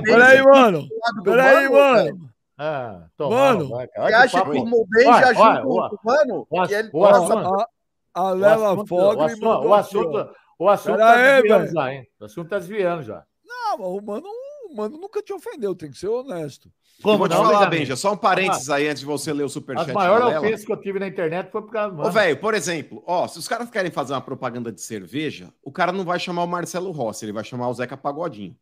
Peraí, 0.04 0.44
mano. 0.44 0.88
Peraí, 1.24 1.68
velho? 1.68 1.72
mano. 1.74 2.30
Ah, 2.58 3.08
toma, 3.16 3.36
Mano, 3.36 3.70
vai, 3.70 3.86
Você 3.88 4.00
olha 4.00 4.08
que 4.08 4.14
acha 4.16 4.42
que 4.42 4.50
o 4.58 4.86
Benja 4.88 5.10
Olha, 5.10 5.34
junto 5.62 5.96
o 5.96 6.00
mano? 6.04 6.48
O 6.50 6.64
ele 6.66 6.76
assunto- 6.76 7.00
passa 7.00 7.68
a, 8.16 8.22
a 8.22 8.32
O 8.32 8.34
Lela 8.34 8.74
o 8.74 8.88
Fogli 8.88 9.24
assunto, 9.26 9.46
mandou 9.46 9.66
o 9.66 9.70
ó. 9.70 9.76
assunto, 9.76 10.30
o 10.58 10.70
assunto 10.70 10.98
tá 10.98 11.12
aí, 11.12 11.42
desviando 11.42 11.72
já, 11.72 11.94
hein? 11.94 12.08
O 12.20 12.26
assunto 12.26 12.50
tá 12.50 12.58
desviando 12.58 13.04
já. 13.04 13.24
Não, 13.46 13.78
mas 13.78 13.88
o 13.88 14.02
mano, 14.02 14.24
o 14.72 14.76
mano 14.76 14.98
nunca 14.98 15.22
te 15.22 15.32
ofendeu, 15.34 15.76
tem 15.76 15.92
que 15.92 15.98
ser 16.00 16.08
honesto. 16.08 16.72
eu 17.06 17.16
vou 17.16 17.28
te 17.28 17.36
não, 17.36 17.44
falar, 17.44 17.60
Benjamin? 17.60 17.78
Benja, 17.78 17.96
só 17.96 18.12
um 18.14 18.18
parênteses 18.18 18.72
aí 18.72 18.88
antes 18.88 19.02
de 19.02 19.06
você 19.06 19.32
ler 19.32 19.44
o 19.44 19.50
superchat 19.50 19.94
maiores 19.94 20.26
Lela. 20.26 20.40
ofensas 20.40 20.66
que 20.66 20.72
eu 20.72 20.78
tive 20.82 20.98
na 20.98 21.08
internet 21.08 21.52
foi 21.52 21.62
por 21.62 21.72
causa 21.72 21.96
do 21.96 22.02
Ô, 22.02 22.10
velho, 22.10 22.40
por 22.40 22.56
exemplo, 22.56 23.04
ó, 23.06 23.28
se 23.28 23.38
os 23.38 23.48
caras 23.48 23.70
querem 23.70 23.92
fazer 23.92 24.14
uma 24.14 24.22
propaganda 24.22 24.72
de 24.72 24.82
cerveja, 24.82 25.54
o 25.62 25.72
cara 25.72 25.92
não 25.92 26.04
vai 26.04 26.18
chamar 26.20 26.44
o 26.44 26.48
Marcelo 26.48 26.90
Rossi, 26.90 27.24
ele 27.24 27.34
vai 27.34 27.44
chamar 27.44 27.70
o 27.70 27.74
Zeca 27.76 27.96
Pagodinho, 27.96 28.58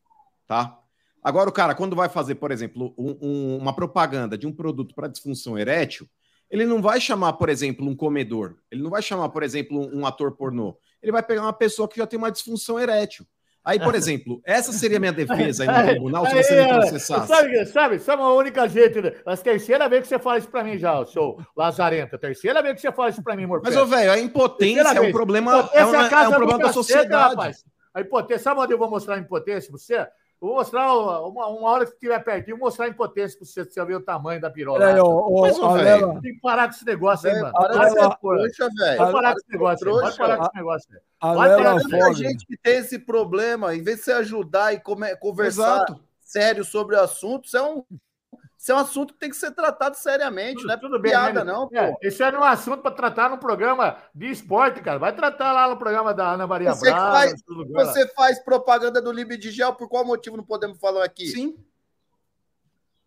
tá? 0.45 0.79
Agora, 1.26 1.49
o 1.49 1.53
cara, 1.53 1.73
quando 1.73 1.95
vai 1.95 2.07
fazer, 2.07 2.36
por 2.36 2.51
exemplo, 2.51 2.93
um- 2.95 3.17
um- 3.19 3.57
uma 3.57 3.73
propaganda 3.76 4.38
de 4.38 4.45
um 4.45 4.51
produto 4.51 4.93
para 4.93 5.07
disfunção 5.07 5.57
erétil, 5.57 6.05
ele 6.51 6.65
não 6.65 6.80
vai 6.84 7.01
chamar, 7.01 7.34
por 7.34 7.49
exemplo, 7.49 7.84
um 7.88 7.95
comedor, 7.95 8.55
ele 8.71 8.84
não 8.84 8.91
vai 8.91 9.01
chamar, 9.01 9.30
por 9.30 9.41
exemplo, 9.41 9.89
um, 9.91 10.05
ator 10.05 10.34
pornô, 10.38 10.78
ele 11.01 11.11
vai 11.11 11.23
pegar 11.23 11.41
uma 11.41 11.51
pessoa 11.53 11.88
que 11.88 11.97
já 11.97 12.05
tem 12.05 12.19
uma 12.19 12.32
disfunção 12.32 12.80
erétil. 12.80 13.26
Aí, 13.63 13.80
por 13.80 13.95
exemplo, 13.95 14.39
essa 14.45 14.71
seria 14.71 14.97
a 14.97 14.99
minha 14.99 15.11
defesa 15.11 15.63
aí 15.65 15.67
no 15.67 15.89
tribunal 15.89 16.28
se 16.28 16.36
você 16.36 16.61
me 16.61 16.67
processasse. 16.69 17.28
Sabe, 17.28 17.65
sabe, 17.65 17.97
sabe 17.99 18.21
a 18.21 18.30
única 18.30 18.67
jeito. 18.69 19.01
né? 19.01 19.11
A 19.26 19.36
terceira 19.36 19.89
vez 19.89 20.03
que 20.03 20.09
você 20.09 20.19
fala 20.19 20.38
isso 20.38 20.47
pra 20.49 20.63
mim 20.63 20.78
já, 20.78 21.03
seu 21.07 21.36
Lazarento. 21.57 22.15
A 22.15 22.19
terceira 22.19 22.61
vez 22.61 22.76
que 22.76 22.82
você 22.82 22.91
fala 22.91 23.09
isso 23.09 23.23
pra 23.23 23.36
mim, 23.36 23.47
Morfé. 23.47 23.67
Mas, 23.69 23.76
ô, 23.78 23.88
velho, 23.88 24.11
a 24.11 24.19
impotência 24.19 24.76
Terceira 24.84 24.99
é 24.99 25.01
um 25.01 25.05
vez. 25.05 25.15
problema, 25.15 25.57
Impotência 25.57 25.80
é, 25.80 25.86
uma- 25.86 26.07
casa 26.09 26.26
é 26.26 26.28
um 26.30 26.36
problema 26.38 26.59
da 26.59 26.71
sociedade. 26.71 27.30
rapaz. 27.36 27.63
A 27.91 28.01
impotência, 28.01 28.43
sabe 28.43 28.61
onde 28.61 28.71
eu 28.73 28.78
vou 28.78 28.88
mostrar 28.91 29.15
a 29.15 29.17
impotência 29.17 29.71
pra 29.71 29.80
você? 29.80 30.07
Vou 30.45 30.55
mostrar 30.57 30.93
uma, 30.95 31.47
uma 31.47 31.69
hora 31.71 31.85
que 31.87 31.93
estiver 31.93 32.23
pertinho, 32.23 32.57
vou 32.57 32.67
mostrar 32.67 32.85
a 32.85 32.89
impotência 32.89 33.37
pra 33.39 33.47
você, 33.47 33.65
você 33.65 33.85
ver 33.85 33.95
o 33.95 34.01
tamanho 34.01 34.39
da 34.39 34.49
pirola. 34.51 34.79
Mas, 34.93 34.99
ô, 35.59 35.65
a 35.65 35.73
velho, 35.77 36.21
Tem 36.21 36.35
que 36.35 36.39
parar 36.39 36.67
com 36.67 36.75
esse 36.75 36.85
negócio 36.85 37.27
aí, 37.27 37.33
Velho, 37.33 37.45
mano. 37.45 37.53
para 37.57 37.73
Para 37.73 37.85
de 37.85 37.91
ser 37.91 37.99
essa 37.99 38.09
porra. 38.17 38.37
trouxa, 38.37 38.69
velho. 38.77 38.97
Pode 38.97 39.11
parar 39.11 39.21
Para 39.21 39.33
com 39.33 39.39
esse 39.39 39.51
negócio. 39.51 39.85
Pode 39.85 40.17
parar 40.17 40.37
com 40.37 40.43
esse 40.45 40.55
negócio 40.55 40.89
a 41.19 41.31
Lela 41.33 41.57
parar, 41.57 41.75
Tem 41.79 41.89
muita 41.89 42.05
Fogli. 42.05 42.15
gente 42.15 42.45
que 42.45 42.57
tem 42.57 42.77
esse 42.77 42.99
problema, 42.99 43.75
em 43.75 43.81
vez 43.81 43.97
de 43.97 44.03
você 44.03 44.11
ajudar 44.11 44.73
e 44.73 44.79
conversar 45.19 45.75
Exato. 45.77 45.99
sério 46.21 46.63
sobre 46.63 46.95
o 46.95 47.01
assunto, 47.01 47.45
isso 47.45 47.57
é 47.57 47.63
um, 47.63 47.83
isso 48.66 48.72
é 48.72 48.76
um 48.76 48.80
assunto 48.80 49.13
que 49.13 49.20
tem 49.20 49.30
que 49.30 49.36
ser 49.36 49.51
tratado 49.51 49.95
seriamente, 49.95 50.55
Tudo, 50.55 50.68
não 50.70 50.74
é 50.74 50.78
tudo 50.78 50.99
bem, 50.99 51.11
piada, 51.11 51.43
né? 51.43 51.53
não. 51.53 51.70
É, 51.72 51.95
isso 52.01 52.24
é 52.24 52.36
um 52.36 52.43
assunto 52.43 52.82
para 52.82 52.89
tratar 52.95 53.30
num 53.30 53.38
programa 53.38 53.95
de 54.11 54.26
esporte, 54.26 54.82
cara. 54.82 54.97
Vai 54.97 55.16
tratar 55.16 55.51
lá 55.51 55.70
no 55.70 55.78
programa 55.78 56.16
da 56.16 56.32
Ana 56.32 56.47
Maria 56.47 56.74
Você 56.74 56.89
Braga. 56.89 57.11
faz-. 57.11 57.43
Você 57.45 58.07
faz 58.16 58.39
propaganda 58.39 58.99
do 58.99 59.11
Libre 59.11 59.38
de 59.38 59.51
Gel, 59.51 59.76
por 59.76 59.88
qual 59.88 60.03
motivo 60.03 60.36
não 60.36 60.43
podemos 60.43 60.80
falar 60.80 61.05
aqui? 61.05 61.28
Sim. 61.28 61.55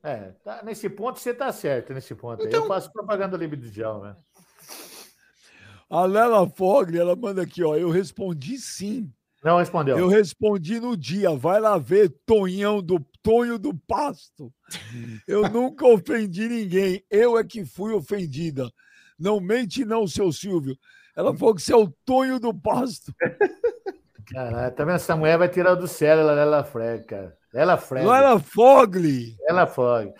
É, 0.01 0.31
tá- 0.45 0.63
nesse 0.63 0.89
ponto 0.89 1.19
você 1.19 1.35
tá 1.35 1.51
certo, 1.53 1.93
nesse 1.93 2.15
ponto. 2.15 2.41
aí. 2.43 2.47
Então- 2.47 2.61
Eu 2.63 2.69
faço 2.69 2.93
propaganda 2.93 3.37
livre 3.37 3.57
de 3.57 3.69
gel, 3.69 3.99
né? 4.01 4.15
A 5.91 6.05
Lela 6.07 6.49
Fogli, 6.51 7.01
ela 7.01 7.17
manda 7.17 7.43
aqui, 7.43 7.65
ó. 7.65 7.75
Eu 7.75 7.91
respondi 7.91 8.59
sim. 8.59 9.13
Não 9.43 9.59
respondeu. 9.59 9.99
Eu 9.99 10.09
respondi 10.09 10.80
no 10.80 10.97
dia. 10.97 11.30
Vai 11.36 11.61
lá 11.61 11.78
ver 11.78 12.14
Tonhão 12.26 12.82
do 12.82 12.99
Tonho 13.22 13.59
do 13.59 13.72
Pasto. 13.74 14.53
Eu 15.26 15.49
nunca 15.49 15.86
ofendi 15.86 16.49
ninguém. 16.49 17.05
Eu 17.11 17.39
é 17.39 17.45
que 17.45 17.64
fui 17.64 17.93
ofendida. 17.93 18.70
Não 19.18 19.41
mente, 19.41 19.84
não, 19.84 20.07
seu 20.07 20.32
Silvio. 20.32 20.76
Ela 21.16 21.36
falou 21.36 21.55
que 21.55 21.62
você 21.62 21.72
é 21.72 21.76
o 21.76 21.93
Tonho 22.05 22.39
do 22.39 22.53
Pasto. 22.55 23.12
Caralho, 24.32 24.74
vendo? 24.76 24.91
Essa 24.91 25.16
mulher 25.16 25.39
vai 25.39 25.49
tirar 25.49 25.74
do 25.74 25.89
céu 25.89 26.18
ela, 26.18 26.39
ela 26.39 26.64
Fred, 26.64 27.05
cara. 27.05 27.36
Ela 27.53 27.76
Fred. 27.78 28.07
Lela 28.07 28.39
Fogli. 28.39 29.36
Ela 29.49 29.66
Fog. 29.66 30.12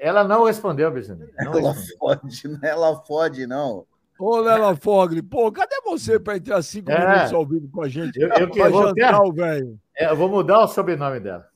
Ela, 0.00 0.24
não 0.24 0.44
respondeu. 0.44 0.90
Não 0.90 1.58
Ela 1.58 1.74
fode, 1.98 2.48
não 2.48 2.58
é 2.62 2.68
ela 2.68 3.04
fode, 3.04 3.46
não. 3.46 3.86
Ô, 4.18 4.38
Lela 4.40 4.76
Fogli. 4.76 5.22
Pô, 5.22 5.50
cadê 5.50 5.80
você 5.84 6.18
para 6.20 6.36
entrar 6.36 6.62
cinco 6.62 6.90
É. 6.90 7.06
minutos 7.08 7.32
ao 7.32 7.44
vivo 7.46 7.68
com 7.70 7.82
a 7.82 7.88
gente? 7.88 8.16
Eu, 8.20 8.28
eu, 8.28 8.50
que 8.50 8.68
vou, 8.68 8.86
jantar, 8.88 9.20
o 9.22 9.32
velho. 9.32 9.78
é, 9.96 10.06
eu 10.08 10.16
vou 10.16 10.28
mudar 10.28 10.60
o 10.60 10.68
sobrenome 10.68 11.18
dela. 11.20 11.48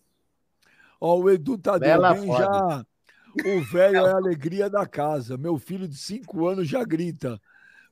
Ó, 1.01 1.17
o 1.19 1.31
Edu 1.31 1.57
Tadeu 1.57 2.01
bem 2.03 2.27
Fogli. 2.27 2.39
já. 2.39 2.85
O 3.47 3.61
velho 3.73 3.97
é 3.99 4.11
a 4.13 4.17
alegria 4.17 4.69
da 4.69 4.85
casa. 4.85 5.37
Meu 5.39 5.57
filho 5.59 5.87
de 5.87 5.97
cinco 5.97 6.49
anos 6.49 6.67
já 6.69 6.83
grita. 6.83 7.41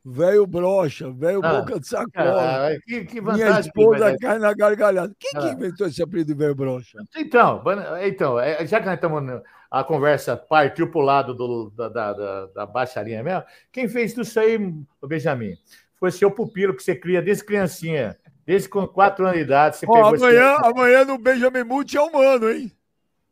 Velho 0.09 0.47
brocha, 0.47 1.11
velho 1.11 1.41
Ah, 1.45 1.61
boca 1.61 1.81
de 1.81 1.89
sacola. 1.89 2.07
Caralho, 2.13 2.81
que, 2.87 3.05
que 3.07 3.21
Minha 3.21 3.33
vantagem. 3.33 3.73
que 3.73 3.85
vai 3.85 3.99
esposa 3.99 4.17
cai 4.21 4.39
na 4.39 4.55
gargalhada. 4.55 5.13
Quem 5.19 5.33
que 5.33 5.49
Ah. 5.49 5.53
inventou 5.53 5.87
esse 5.89 6.01
apelido 6.01 6.33
de 6.33 6.39
velho 6.39 6.55
brocha? 6.55 6.99
Então, 7.17 7.61
então 8.05 8.39
é, 8.39 8.65
já 8.67 8.79
que 8.79 8.87
nós 8.87 8.95
estamos. 8.95 9.43
A 9.69 9.83
conversa 9.83 10.37
partiu 10.37 10.89
para 10.93 11.01
o 11.01 11.03
lado 11.05 11.35
do, 11.35 11.71
da, 11.71 11.89
da, 11.89 12.47
da, 12.47 12.67
baixaria 12.67 13.21
mesmo. 13.21 13.43
Quem 13.73 13.89
fez 13.89 14.13
tudo 14.15 14.23
isso 14.23 14.39
aí, 14.39 14.57
Benjamin? 15.05 15.55
Foi 15.99 16.13
seu 16.13 16.31
pupilo 16.31 16.73
que 16.77 16.85
você 16.85 16.95
cria 16.95 17.21
desde 17.21 17.45
criancinha. 17.45 18.17
Desde 18.47 18.69
com 18.69 18.87
quatro 18.87 19.25
anos 19.25 19.39
de 19.39 19.43
idade. 19.43 19.77
Você 19.79 19.87
Ó, 19.89 19.93
pegou 19.93 20.15
esse- 20.15 20.25
amanhã, 20.25 20.57
amanhã 20.63 21.05
no 21.05 21.19
Benjamin 21.19 21.65
Multi 21.65 21.97
é 21.97 22.01
humano, 22.01 22.49
hein? 22.49 22.71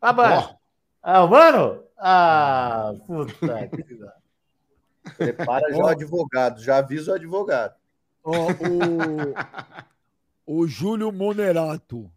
Ah, 0.02 0.12
ba- 0.12 0.56
ah, 1.00 1.24
mano? 1.24 1.84
Ah, 1.96 2.92
puta. 3.06 3.68
que 3.68 3.84
Prepara 5.16 5.70
já 5.72 5.78
Ó. 5.78 5.84
o 5.84 5.86
advogado, 5.88 6.62
já 6.62 6.78
avisa 6.78 7.12
o 7.12 7.14
advogado. 7.14 7.74
Ó, 8.22 8.32
o, 10.46 10.60
o 10.62 10.66
Júlio 10.66 11.12
Monerato. 11.12 12.10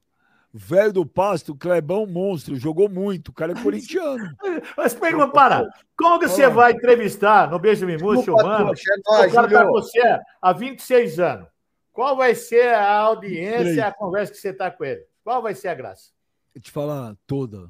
Velho 0.54 0.92
do 0.94 1.06
Pasto, 1.06 1.54
Clebão 1.54 2.08
monstro, 2.08 2.56
jogou 2.56 2.90
muito. 2.90 3.30
O 3.30 3.34
cara 3.34 3.52
é 3.52 3.62
corintiano. 3.62 4.34
Mas 4.76 4.94
pergunta, 4.94 5.28
para. 5.32 5.70
Como 5.96 6.20
que 6.20 6.28
você 6.28 6.48
vai 6.50 6.72
entrevistar 6.72 7.52
no 7.52 7.60
Beijo 7.60 7.86
Múcio, 8.00 8.34
mano? 8.34 8.72
é 8.72 9.12
O 9.12 9.18
nóis, 9.18 9.34
cara 9.34 9.48
tá 9.48 9.66
com 9.66 9.72
você 9.74 10.02
há 10.42 10.54
26 10.54 11.20
anos. 11.20 11.48
Qual 11.92 12.16
vai 12.16 12.34
ser 12.34 12.74
a 12.74 12.98
audiência, 13.00 13.60
Três. 13.60 13.80
a 13.80 13.92
conversa 13.92 14.32
que 14.32 14.40
você 14.40 14.54
tá 14.54 14.72
com 14.72 14.84
ele? 14.86 15.04
Qual 15.24 15.42
vai 15.42 15.54
ser 15.54 15.68
a 15.68 15.76
graça? 15.76 16.12
Vou 16.56 16.62
te 16.62 16.72
falar, 16.72 17.16
toda. 17.28 17.70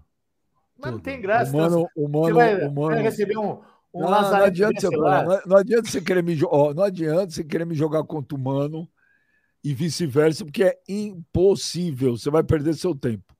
Mas 0.77 0.91
não 0.91 0.99
toda. 0.99 1.03
tem 1.03 1.19
graça. 1.19 1.51
O 1.51 1.57
mano, 1.57 1.89
o 1.95 2.07
Você 2.07 2.11
mano, 2.11 2.35
vai, 2.35 2.55
o 2.55 2.71
mano, 2.71 2.87
vai 2.95 3.01
receber 3.01 3.37
um, 3.37 3.59
um 3.97 4.01
não, 4.01 4.05
não 4.05 4.11
lazarento 4.11 4.47
adianta 4.47 4.79
você 4.81 4.89
não, 4.97 5.41
não 5.45 5.57
adianta 5.57 5.89
você 5.89 6.01
querer 6.01 6.23
me 6.23 6.35
jo- 6.35 6.49
ó, 6.51 6.73
não 6.73 6.83
adianta 6.83 7.29
você 7.31 7.43
querer 7.43 7.65
me 7.65 7.75
jogar 7.75 8.03
contra 8.03 8.37
o 8.37 8.39
mano 8.41 8.87
e 9.63 9.73
vice-versa, 9.73 10.45
porque 10.45 10.63
é 10.63 10.77
impossível. 10.87 12.17
Você 12.17 12.29
vai 12.29 12.43
perder 12.43 12.73
seu 12.75 12.95
tempo. 12.95 13.35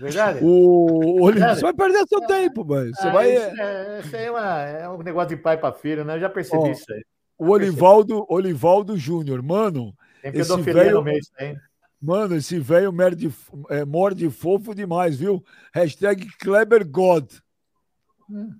Verdade? 0.00 0.40
O 0.42 1.22
Olímpio, 1.22 1.40
Sério? 1.40 1.54
você 1.56 1.60
vai 1.62 1.74
perder 1.74 2.06
seu 2.08 2.20
tempo, 2.26 2.64
velho. 2.64 2.94
Você 2.94 3.06
Ah, 3.08 3.12
vai. 3.12 3.32
Isso, 3.34 3.60
é, 3.60 4.00
isso 4.00 4.16
aí 4.16 4.24
é, 4.24 4.30
uma- 4.30 4.58
é 4.62 4.88
um 4.88 5.02
negócio 5.02 5.28
de 5.36 5.42
pai 5.42 5.58
para 5.58 5.72
filho, 5.74 6.04
né? 6.04 6.16
Eu 6.16 6.20
já 6.20 6.28
percebi 6.30 6.62
Ó, 6.68 6.70
isso 6.70 6.84
aí. 6.92 7.02
O 7.36 7.50
Olivaldo, 7.50 8.24
Olivaldo 8.28 8.96
Júnior, 8.96 9.42
mano, 9.42 9.94
Tem 10.22 10.30
esse 10.32 10.50
pedofilia 10.50 10.82
velho- 10.84 10.96
no 10.96 11.02
meio 11.04 11.20
aí. 11.38 11.56
mano, 12.00 12.34
esse 12.36 12.58
velho 12.58 12.92
merde, 12.92 13.32
é, 13.70 13.84
morde 13.84 14.28
fofo 14.30 14.74
demais, 14.74 15.16
viu? 15.16 15.44
Hashtag 15.72 16.26
Kleber 16.38 16.88
God. 16.88 17.30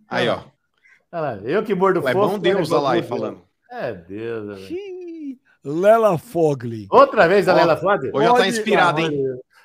Aí, 0.08 0.28
ó. 0.28 0.42
Olha 1.12 1.20
lá, 1.22 1.36
eu 1.44 1.62
que 1.62 1.74
mordo 1.74 2.00
É 2.06 2.12
fofo. 2.12 2.28
bom 2.32 2.38
Deus, 2.38 2.70
olha 2.70 2.80
lá 2.80 2.92
aí 2.92 3.00
Deus. 3.00 3.08
falando. 3.08 3.42
É 3.70 3.92
Deus. 3.92 4.60
Xiii. 4.60 5.38
Lela 5.64 6.16
Fogli. 6.18 6.86
Outra 6.90 7.26
vez 7.28 7.48
a 7.48 7.54
Lela 7.54 7.76
Fode? 7.76 8.10
Hoje 8.14 8.26
ela 8.26 8.38
tá 8.38 8.46
inspirada, 8.46 9.00
hein? 9.00 9.12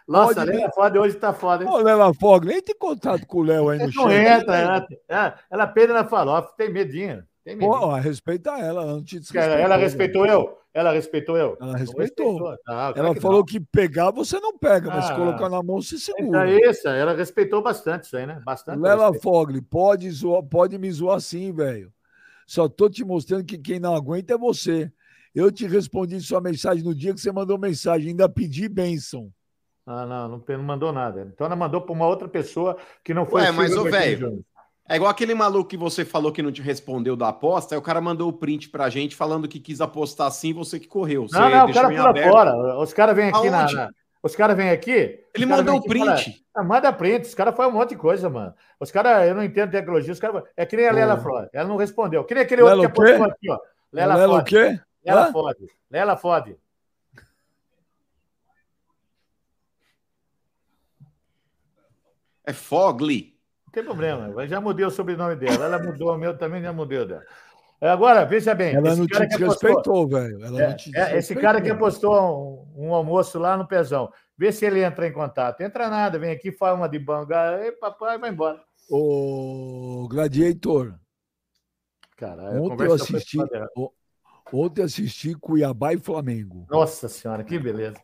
Nossa, 0.07 0.41
a 0.41 0.43
Lela 0.43 0.69
Fode 0.71 0.97
hoje 0.97 1.15
tá 1.15 1.31
foda, 1.33 1.63
hein? 1.63 1.69
Ô, 1.69 1.77
Lela 1.77 2.13
Fogli, 2.13 2.53
entre 2.53 2.73
em 2.73 2.77
contato 2.77 3.25
com 3.25 3.39
o 3.39 3.43
Léo 3.43 3.69
aí 3.69 3.77
no 3.79 3.85
Não 3.85 3.91
chat. 3.91 4.13
entra, 4.13 4.57
ela, 4.57 4.87
ela, 5.07 5.35
ela 5.49 5.67
pena 5.67 5.93
na 5.93 6.03
farofa, 6.05 6.51
tem 6.57 6.71
medinho. 6.71 7.23
Tem 7.45 7.57
Pô, 7.57 7.69
medinho. 7.69 7.87
ó, 7.89 7.95
respeita 7.95 8.49
ela, 8.51 8.81
ela 8.83 8.85
não 8.93 9.03
te 9.03 9.21
Ela, 9.33 9.53
ela 9.55 9.75
respeitou 9.77 10.25
eu? 10.25 10.57
Ela 10.73 10.91
respeitou 10.91 11.37
eu? 11.37 11.55
Ela 11.61 11.71
Não 11.73 11.79
respeitou. 11.79 12.55
Ah, 12.67 12.91
Ela 12.95 13.13
que 13.13 13.21
falou 13.21 13.39
não. 13.39 13.45
que 13.45 13.59
pegar 13.59 14.09
você 14.09 14.39
não 14.39 14.57
pega, 14.57 14.89
mas 14.89 15.05
se 15.05 15.11
Ah. 15.11 15.15
colocar 15.15 15.47
na 15.49 15.61
mão 15.61 15.79
você 15.81 15.95
Então 15.95 16.15
segura. 16.17 16.49
é 16.51 16.69
isso, 16.69 16.87
ela 16.87 17.13
respeitou 17.15 17.61
bastante 17.61 18.05
isso 18.05 18.17
aí, 18.17 18.25
né? 18.25 18.41
Bastante. 18.43 18.79
Lela. 18.79 19.13
Fogli, 19.21 19.61
pode, 19.61 20.09
zoar, 20.09 20.41
pode 20.41 20.77
me 20.79 20.91
zoar 20.91 21.19
sim, 21.21 21.53
velho. 21.53 21.93
Só 22.47 22.67
tô 22.67 22.89
te 22.89 23.05
mostrando 23.05 23.45
que 23.45 23.57
quem 23.57 23.79
não 23.79 23.95
aguenta 23.95 24.33
é 24.33 24.37
você. 24.37 24.91
Eu 25.33 25.51
te 25.51 25.65
respondi 25.67 26.19
sua 26.21 26.41
mensagem 26.41 26.83
no 26.83 26.93
dia 26.93 27.13
que 27.13 27.21
você 27.21 27.31
mandou 27.31 27.57
mensagem, 27.57 28.09
ainda 28.09 28.27
pedi 28.27 28.67
bênção. 28.67 29.31
Ah, 29.85 30.05
não, 30.05 30.27
não, 30.29 30.43
não 30.47 30.63
mandou 30.63 30.91
nada. 30.91 31.29
Então 31.33 31.45
ela 31.45 31.55
mandou 31.55 31.81
para 31.81 31.91
uma 31.93 32.07
outra 32.07 32.27
pessoa 32.27 32.77
que 33.03 33.13
não 33.13 33.25
foi 33.25 33.41
Ué, 33.41 33.51
o 33.51 33.53
mas, 33.53 33.75
ô, 33.75 33.83
velho. 33.83 34.43
É 34.87 34.97
igual 34.97 35.09
aquele 35.09 35.33
maluco 35.33 35.69
que 35.69 35.77
você 35.77 36.03
falou 36.03 36.31
que 36.31 36.41
não 36.41 36.51
te 36.51 36.61
respondeu 36.61 37.15
da 37.15 37.29
aposta, 37.29 37.73
aí 37.73 37.79
o 37.79 37.81
cara 37.81 38.01
mandou 38.01 38.27
o 38.29 38.33
print 38.33 38.69
pra 38.69 38.89
gente 38.89 39.15
falando 39.15 39.47
que 39.47 39.59
quis 39.59 39.79
apostar 39.79 40.29
e 40.43 40.51
você 40.53 40.77
que 40.79 40.87
correu. 40.87 41.27
Você 41.27 41.37
Não, 41.39 41.49
não, 41.49 41.63
o 41.63 41.65
deixou 41.67 41.81
cara 41.83 41.95
pula 41.95 42.09
aberto. 42.09 42.31
fora. 42.31 42.79
Os 42.79 42.93
caras 42.93 43.15
vêm 43.15 43.29
aqui 43.29 43.49
na, 43.49 43.71
na- 43.71 43.89
Os 44.21 44.35
caras 44.35 44.57
vêm 44.57 44.69
aqui. 44.69 45.19
Ele 45.33 45.45
mandou 45.45 45.75
o 45.75 45.77
e 45.77 45.97
fala, 45.99 46.15
print. 46.15 46.45
Ah, 46.53 46.63
manda 46.63 46.91
print, 46.91 47.25
os 47.25 47.33
caras 47.33 47.55
fazem 47.55 47.71
um 47.71 47.75
monte 47.77 47.89
de 47.91 47.95
coisa, 47.95 48.29
mano. 48.29 48.53
Os 48.79 48.91
caras, 48.91 49.27
eu 49.27 49.35
não 49.35 49.43
entendo 49.43 49.71
tecnologia, 49.71 50.11
os 50.11 50.19
caras. 50.19 50.43
É 50.55 50.65
que 50.65 50.75
nem 50.75 50.87
a 50.87 50.91
Lela 50.91 51.17
Flores, 51.17 51.49
ela 51.53 51.67
não 51.67 51.77
respondeu. 51.77 52.23
Que 52.25 52.33
nem 52.33 52.43
aquele 52.43 52.61
outro 52.61 52.77
Lela 52.77 52.91
que 52.91 52.99
o 52.99 53.03
quê? 53.05 53.11
apostou 53.13 53.31
aqui, 53.31 53.51
ó. 53.51 53.59
Lela, 53.91 54.15
Lela 54.15 54.33
o 54.33 54.37
Fode. 54.37 54.49
quê? 54.49 54.79
Lela 55.05 55.27
Hã? 55.27 55.31
fode. 55.31 55.67
Lela 55.89 56.17
fode. 56.17 56.57
É 62.45 62.53
Fogli. 62.53 63.32
Não 63.73 63.81
tem 63.81 63.83
problema, 63.83 64.27
eu 64.39 64.47
já 64.47 64.61
mudei 64.61 64.85
o 64.85 64.91
sobrenome 64.91 65.35
dela. 65.35 65.65
Ela 65.65 65.79
mudou 65.79 66.13
o 66.13 66.17
meu 66.17 66.37
também, 66.37 66.61
já 66.61 66.71
mudei 66.71 66.99
o 66.99 67.07
dela. 67.07 67.23
Agora, 67.81 68.23
veja 68.23 68.53
bem. 68.53 68.75
Ela 68.75 68.89
esse 68.89 68.99
não 68.99 69.07
te 69.07 69.25
desrespeitou, 69.25 70.07
velho. 70.07 70.45
Ela 70.45 70.61
É, 70.61 70.75
é, 70.95 71.17
esse 71.17 71.35
cara 71.35 71.59
que 71.59 71.71
apostou 71.71 72.67
um, 72.77 72.89
um 72.89 72.93
almoço 72.93 73.39
lá 73.39 73.57
no 73.57 73.67
Pezão. 73.67 74.13
Vê 74.37 74.51
se 74.51 74.63
ele 74.63 74.83
entra 74.83 75.07
em 75.07 75.11
contato. 75.11 75.61
Entra 75.61 75.89
nada, 75.89 76.19
vem 76.19 76.29
aqui, 76.29 76.51
faz 76.51 76.77
uma 76.77 76.87
de 76.87 76.99
banga. 76.99 77.63
Ei, 77.65 77.71
papai, 77.71 78.19
vai 78.19 78.29
embora. 78.29 78.63
Ô, 78.87 80.07
Gladiator, 80.07 80.93
Caralho, 82.15 82.61
ontem 82.61 82.85
eu 82.85 82.93
assisti, 82.93 83.39
o- 83.75 83.91
ontem 84.53 84.83
assisti 84.83 85.33
Cuiabá 85.33 85.93
e 85.93 85.97
Flamengo. 85.97 86.67
Nossa 86.69 87.09
senhora, 87.09 87.43
que 87.43 87.57
beleza. 87.57 87.97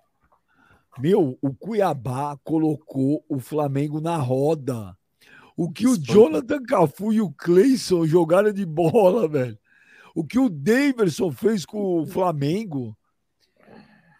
Meu, 0.97 1.37
o 1.43 1.53
Cuiabá 1.53 2.35
colocou 2.43 3.23
o 3.29 3.39
Flamengo 3.39 4.01
na 4.01 4.17
roda. 4.17 4.97
O 5.59 5.69
que 5.69 5.85
o. 5.85 5.97
Jonathan 5.97 6.63
Cafu 6.63 7.11
e 7.11 7.19
o 7.19 7.33
Cleison 7.33 8.05
jogaram 8.05 8.53
de 8.53 8.65
bola, 8.65 9.27
velho. 9.27 9.59
O 10.15 10.23
que 10.23 10.39
o 10.39 10.49
Daverson 10.49 11.33
fez 11.33 11.65
com 11.65 11.99
o 11.99 12.05
Flamengo. 12.05 12.97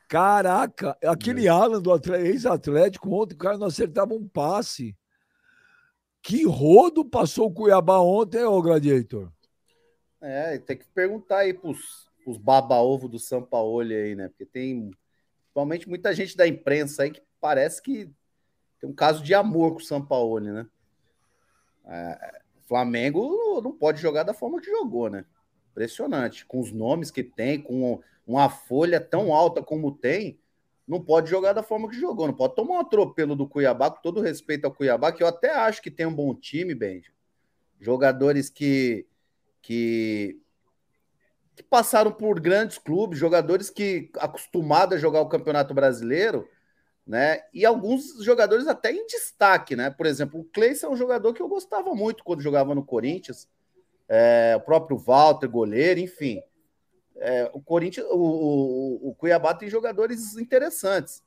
Caraca, 0.10 0.98
aquele 1.02 1.48
Alan 1.48 1.82
do 1.82 1.94
ex-Atlético, 2.14 3.10
ontem 3.14 3.36
o 3.36 3.38
cara 3.38 3.58
não 3.58 3.68
acertava 3.68 4.14
um 4.14 4.28
passe. 4.28 4.98
Que 6.22 6.46
rodo 6.46 7.06
passou 7.06 7.48
o 7.48 7.54
Cuiabá 7.54 8.02
ontem, 8.02 8.44
ô 8.44 8.62
Gladiator? 8.62 9.32
É, 10.20 10.58
tem 10.58 10.76
que 10.76 10.86
perguntar 10.94 11.38
aí 11.38 11.54
pros, 11.54 12.10
pros 12.22 12.38
baba-ovo 12.38 13.08
do 13.08 13.18
Sampaoli 13.18 13.96
aí, 13.96 14.14
né? 14.14 14.28
Porque 14.28 14.46
tem, 14.46 14.92
principalmente, 15.44 15.88
muita 15.88 16.14
gente 16.14 16.36
da 16.36 16.46
imprensa 16.46 17.04
aí 17.04 17.12
que 17.12 17.22
parece 17.40 17.82
que 17.82 18.12
tem 18.78 18.90
um 18.90 18.94
caso 18.94 19.24
de 19.24 19.34
amor 19.34 19.72
com 19.72 19.78
o 19.78 19.86
Sampaoli, 19.86 20.52
né? 20.52 20.68
É, 21.90 22.40
Flamengo 22.70 23.60
não 23.64 23.72
pode 23.72 24.00
jogar 24.00 24.22
da 24.22 24.34
forma 24.34 24.62
que 24.62 24.70
jogou, 24.70 25.10
né? 25.10 25.26
Impressionante. 25.72 26.46
Com 26.46 26.60
os 26.60 26.72
nomes 26.72 27.10
que 27.10 27.24
tem, 27.24 27.60
com 27.60 28.00
uma 28.28 28.48
folha 28.48 29.02
tão 29.02 29.34
alta 29.34 29.64
como 29.64 29.92
tem, 29.92 30.40
não 30.88 31.02
pode 31.04 31.30
jogar 31.30 31.54
da 31.54 31.64
forma 31.64 31.90
que 31.90 32.00
jogou. 32.00 32.28
Não 32.28 32.34
pode 32.34 32.56
tomar 32.56 32.76
um 32.76 32.80
atropelo 32.80 33.36
do 33.36 33.48
Cuiabá, 33.48 33.90
com 33.90 34.02
todo 34.02 34.22
respeito 34.22 34.66
ao 34.66 34.74
Cuiabá, 34.74 35.12
que 35.12 35.24
eu 35.24 35.28
até 35.28 35.52
acho 35.52 35.82
que 35.82 35.90
tem 35.90 36.06
um 36.06 36.14
bom 36.14 36.36
time, 36.36 36.76
Benji. 36.76 37.12
Jogadores 37.80 38.52
que, 38.52 39.08
que, 39.62 40.40
que 41.56 41.64
passaram 41.64 42.12
por 42.12 42.40
grandes 42.40 42.78
clubes, 42.78 43.18
jogadores 43.18 43.72
que 43.72 44.12
acostumados 44.20 44.96
a 44.98 45.00
jogar 45.00 45.22
o 45.22 45.30
Campeonato 45.30 45.74
Brasileiro, 45.74 46.48
né? 47.10 47.42
E 47.52 47.66
alguns 47.66 48.24
jogadores 48.24 48.68
até 48.68 48.92
em 48.92 49.08
destaque, 49.08 49.76
né? 49.76 49.90
Por 49.90 50.06
exemplo, 50.06 50.42
o 50.42 50.44
Cleison 50.44 50.86
é 50.86 50.90
um 50.92 50.96
jogador 50.96 51.34
que 51.34 51.42
eu 51.42 51.48
gostava 51.48 51.96
muito 51.96 52.24
quando 52.24 52.44
jogava 52.44 52.76
no 52.76 52.86
Corinthians. 52.86 53.50
É, 54.08 54.54
o 54.56 54.62
próprio 54.62 54.96
Walter, 54.96 55.50
goleiro, 55.50 56.00
enfim. 56.00 56.40
É, 57.16 57.50
o 57.52 57.60
Corinthians, 57.60 58.06
o, 58.12 58.16
o, 58.16 59.10
o 59.10 59.16
Cuiabá 59.16 59.56
tem 59.56 59.68
jogadores 59.68 60.38
interessantes, 60.38 61.24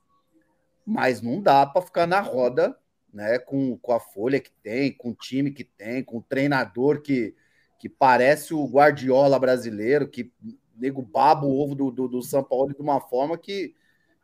mas 0.87 1.21
não 1.21 1.43
dá 1.43 1.67
para 1.67 1.83
ficar 1.83 2.07
na 2.07 2.21
roda, 2.21 2.79
né? 3.13 3.41
Com, 3.41 3.77
com 3.77 3.93
a 3.93 3.99
folha 3.99 4.39
que 4.39 4.53
tem, 4.63 4.93
com 4.93 5.11
o 5.11 5.17
time 5.17 5.51
que 5.51 5.65
tem, 5.65 6.05
com 6.05 6.19
o 6.19 6.23
treinador 6.23 7.03
que, 7.03 7.35
que 7.81 7.89
parece 7.89 8.55
o 8.55 8.65
Guardiola 8.69 9.37
brasileiro, 9.37 10.09
que 10.09 10.33
nego 10.77 11.03
baba 11.03 11.45
o 11.45 11.59
ovo 11.59 11.75
do, 11.75 11.91
do, 11.91 12.07
do 12.07 12.23
São 12.23 12.45
Paulo 12.45 12.73
de 12.73 12.81
uma 12.81 13.01
forma 13.01 13.37
que, 13.37 13.75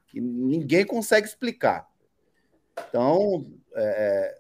que 0.09 0.21
ninguém 0.21 0.85
consegue 0.85 1.27
explicar. 1.27 1.89
Então, 2.89 3.47
é, 3.75 4.39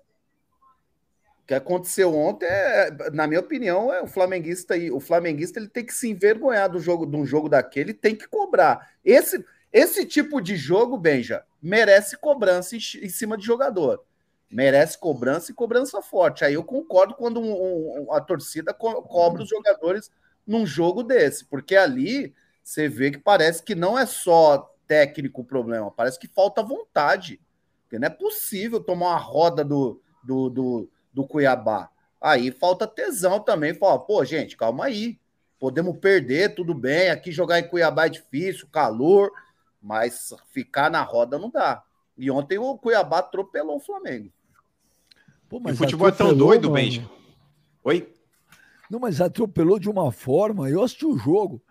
o 1.42 1.46
que 1.46 1.54
aconteceu 1.54 2.14
ontem, 2.14 2.46
é, 2.46 2.90
na 3.12 3.26
minha 3.26 3.40
opinião, 3.40 3.92
é 3.92 4.02
o 4.02 4.06
flamenguista 4.06 4.74
aí. 4.74 4.90
O 4.90 5.00
flamenguista 5.00 5.58
ele 5.58 5.68
tem 5.68 5.84
que 5.84 5.94
se 5.94 6.08
envergonhar 6.08 6.70
do 6.70 6.80
jogo, 6.80 7.06
de 7.06 7.16
um 7.16 7.24
jogo 7.24 7.48
daquele, 7.48 7.94
tem 7.94 8.16
que 8.16 8.26
cobrar. 8.28 8.92
Esse, 9.04 9.44
esse 9.72 10.04
tipo 10.04 10.40
de 10.40 10.56
jogo, 10.56 10.96
Benja, 10.96 11.44
merece 11.62 12.16
cobrança 12.16 12.74
em, 12.74 12.78
em 12.78 13.08
cima 13.08 13.36
de 13.36 13.44
jogador. 13.44 14.04
Merece 14.50 14.96
cobrança 14.96 15.50
e 15.50 15.54
cobrança 15.54 16.00
forte. 16.00 16.44
Aí 16.44 16.54
eu 16.54 16.64
concordo 16.64 17.14
quando 17.14 17.38
um, 17.38 18.06
um, 18.06 18.12
a 18.12 18.20
torcida 18.20 18.72
co 18.72 19.02
cobra 19.02 19.42
os 19.42 19.48
jogadores 19.48 20.10
num 20.46 20.64
jogo 20.64 21.02
desse, 21.02 21.44
porque 21.44 21.76
ali 21.76 22.34
você 22.62 22.88
vê 22.88 23.10
que 23.10 23.18
parece 23.18 23.62
que 23.62 23.74
não 23.74 23.98
é 23.98 24.06
só 24.06 24.74
técnico 24.88 25.42
o 25.42 25.44
problema, 25.44 25.90
parece 25.90 26.18
que 26.18 26.26
falta 26.26 26.62
vontade. 26.62 27.38
Porque 27.82 27.98
não 27.98 28.06
é 28.06 28.10
possível 28.10 28.80
tomar 28.80 29.10
uma 29.10 29.18
roda 29.18 29.64
do, 29.64 30.00
do, 30.24 30.50
do, 30.50 30.90
do 31.12 31.26
Cuiabá. 31.26 31.90
Aí 32.20 32.50
falta 32.50 32.86
tesão 32.86 33.38
também. 33.40 33.72
Fala, 33.74 33.98
pô, 33.98 34.24
gente, 34.24 34.56
calma 34.56 34.86
aí. 34.86 35.18
Podemos 35.58 35.96
perder, 35.98 36.54
tudo 36.54 36.74
bem. 36.74 37.10
Aqui 37.10 37.30
jogar 37.30 37.60
em 37.60 37.68
Cuiabá 37.68 38.06
é 38.06 38.10
difícil, 38.10 38.68
calor, 38.70 39.30
mas 39.80 40.34
ficar 40.50 40.90
na 40.90 41.02
roda 41.02 41.38
não 41.38 41.50
dá. 41.50 41.82
E 42.16 42.30
ontem 42.30 42.58
o 42.58 42.76
Cuiabá 42.76 43.18
atropelou 43.18 43.76
o 43.76 43.80
Flamengo. 43.80 44.30
Pô, 45.48 45.58
o 45.64 45.74
futebol 45.74 46.08
é 46.08 46.12
tão 46.12 46.36
doido, 46.36 46.70
Benja. 46.70 47.08
Oi? 47.82 48.12
Não, 48.90 48.98
mas 48.98 49.20
atropelou 49.20 49.78
de 49.78 49.88
uma 49.88 50.12
forma. 50.12 50.68
Eu 50.68 50.82
assisti 50.82 51.06
o 51.06 51.16
jogo. 51.16 51.62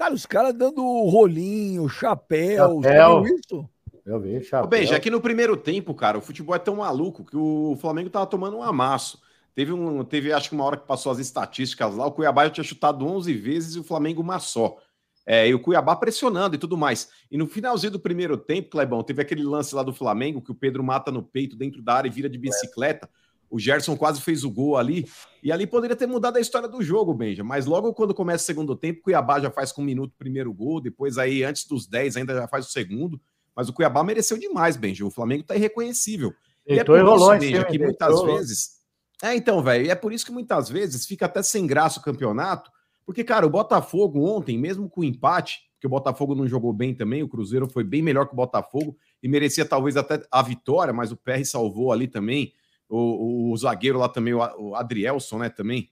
Cara, 0.00 0.14
os 0.14 0.24
caras 0.24 0.54
dando 0.54 0.82
rolinho, 1.10 1.86
chapéu, 1.86 2.80
chapéu. 2.82 3.22
isso. 3.26 3.68
Eu 4.06 4.18
vi, 4.18 4.42
chapéu. 4.42 4.66
Bem, 4.66 4.86
já 4.86 4.98
que 4.98 5.10
no 5.10 5.20
primeiro 5.20 5.58
tempo, 5.58 5.92
cara, 5.92 6.16
o 6.16 6.22
futebol 6.22 6.56
é 6.56 6.58
tão 6.58 6.76
maluco 6.76 7.22
que 7.22 7.36
o 7.36 7.76
Flamengo 7.78 8.08
tava 8.08 8.26
tomando 8.26 8.56
um 8.56 8.62
amasso. 8.62 9.20
Teve, 9.54 9.72
um, 9.74 10.02
teve 10.02 10.32
acho 10.32 10.48
que 10.48 10.54
uma 10.54 10.64
hora 10.64 10.78
que 10.78 10.86
passou 10.86 11.12
as 11.12 11.18
estatísticas 11.18 11.94
lá, 11.96 12.06
o 12.06 12.12
Cuiabá 12.12 12.44
já 12.44 12.50
tinha 12.50 12.64
chutado 12.64 13.06
11 13.06 13.34
vezes 13.34 13.74
e 13.76 13.80
o 13.80 13.84
Flamengo 13.84 14.22
uma 14.22 14.38
só. 14.38 14.78
É, 15.26 15.46
e 15.46 15.52
o 15.52 15.60
Cuiabá 15.60 15.94
pressionando 15.94 16.54
e 16.54 16.58
tudo 16.58 16.78
mais. 16.78 17.10
E 17.30 17.36
no 17.36 17.46
finalzinho 17.46 17.92
do 17.92 18.00
primeiro 18.00 18.38
tempo, 18.38 18.70
Clebão, 18.70 19.02
teve 19.02 19.20
aquele 19.20 19.42
lance 19.42 19.74
lá 19.74 19.82
do 19.82 19.92
Flamengo 19.92 20.40
que 20.40 20.50
o 20.50 20.54
Pedro 20.54 20.82
mata 20.82 21.12
no 21.12 21.22
peito 21.22 21.56
dentro 21.56 21.82
da 21.82 21.92
área 21.92 22.08
e 22.08 22.10
vira 22.10 22.30
de 22.30 22.38
bicicleta. 22.38 23.06
O 23.50 23.58
Gerson 23.58 23.96
quase 23.96 24.20
fez 24.20 24.44
o 24.44 24.50
gol 24.50 24.76
ali. 24.76 25.06
E 25.42 25.50
ali 25.50 25.66
poderia 25.66 25.96
ter 25.96 26.06
mudado 26.06 26.36
a 26.36 26.40
história 26.40 26.68
do 26.68 26.80
jogo, 26.82 27.12
Benja. 27.12 27.42
Mas 27.42 27.66
logo 27.66 27.92
quando 27.92 28.14
começa 28.14 28.44
o 28.44 28.46
segundo 28.46 28.76
tempo, 28.76 29.00
o 29.00 29.02
Cuiabá 29.02 29.40
já 29.40 29.50
faz 29.50 29.72
com 29.72 29.82
um 29.82 29.84
minuto 29.84 30.12
o 30.12 30.18
primeiro 30.18 30.52
gol. 30.52 30.80
Depois 30.80 31.18
aí, 31.18 31.42
antes 31.42 31.66
dos 31.66 31.86
10, 31.86 32.16
ainda 32.16 32.34
já 32.34 32.46
faz 32.46 32.66
o 32.66 32.70
segundo. 32.70 33.20
Mas 33.54 33.68
o 33.68 33.72
Cuiabá 33.72 34.04
mereceu 34.04 34.38
demais, 34.38 34.76
Benja. 34.76 35.04
O 35.04 35.10
Flamengo 35.10 35.42
tá 35.42 35.56
irreconhecível. 35.56 36.32
E 36.66 36.78
é 36.78 36.84
por 36.84 36.98
isso, 36.98 37.38
Benja, 37.38 37.64
que 37.64 37.78
muitas 37.78 38.22
vezes... 38.22 38.80
É, 39.22 39.34
então, 39.34 39.62
velho, 39.62 39.84
e 39.84 39.90
é 39.90 39.94
por 39.94 40.12
isso 40.12 40.24
que 40.24 40.32
muitas 40.32 40.70
vezes 40.70 41.04
fica 41.04 41.26
até 41.26 41.42
sem 41.42 41.66
graça 41.66 41.98
o 42.00 42.02
campeonato. 42.02 42.70
Porque, 43.04 43.24
cara, 43.24 43.46
o 43.46 43.50
Botafogo 43.50 44.24
ontem, 44.24 44.56
mesmo 44.56 44.88
com 44.88 45.00
o 45.00 45.04
empate, 45.04 45.58
que 45.80 45.86
o 45.86 45.90
Botafogo 45.90 46.34
não 46.34 46.46
jogou 46.46 46.72
bem 46.72 46.94
também, 46.94 47.22
o 47.22 47.28
Cruzeiro 47.28 47.68
foi 47.68 47.82
bem 47.82 48.02
melhor 48.02 48.26
que 48.26 48.34
o 48.34 48.36
Botafogo 48.36 48.96
e 49.22 49.28
merecia 49.28 49.64
talvez 49.64 49.96
até 49.96 50.22
a 50.30 50.42
vitória, 50.42 50.92
mas 50.92 51.10
o 51.10 51.16
PR 51.16 51.44
salvou 51.44 51.90
ali 51.90 52.06
também. 52.06 52.52
O, 52.90 52.98
o, 52.98 53.52
o 53.52 53.56
zagueiro 53.56 53.98
lá 53.98 54.08
também, 54.08 54.34
o, 54.34 54.40
o 54.58 54.74
Adrielson, 54.74 55.38
né, 55.38 55.48
também 55.48 55.88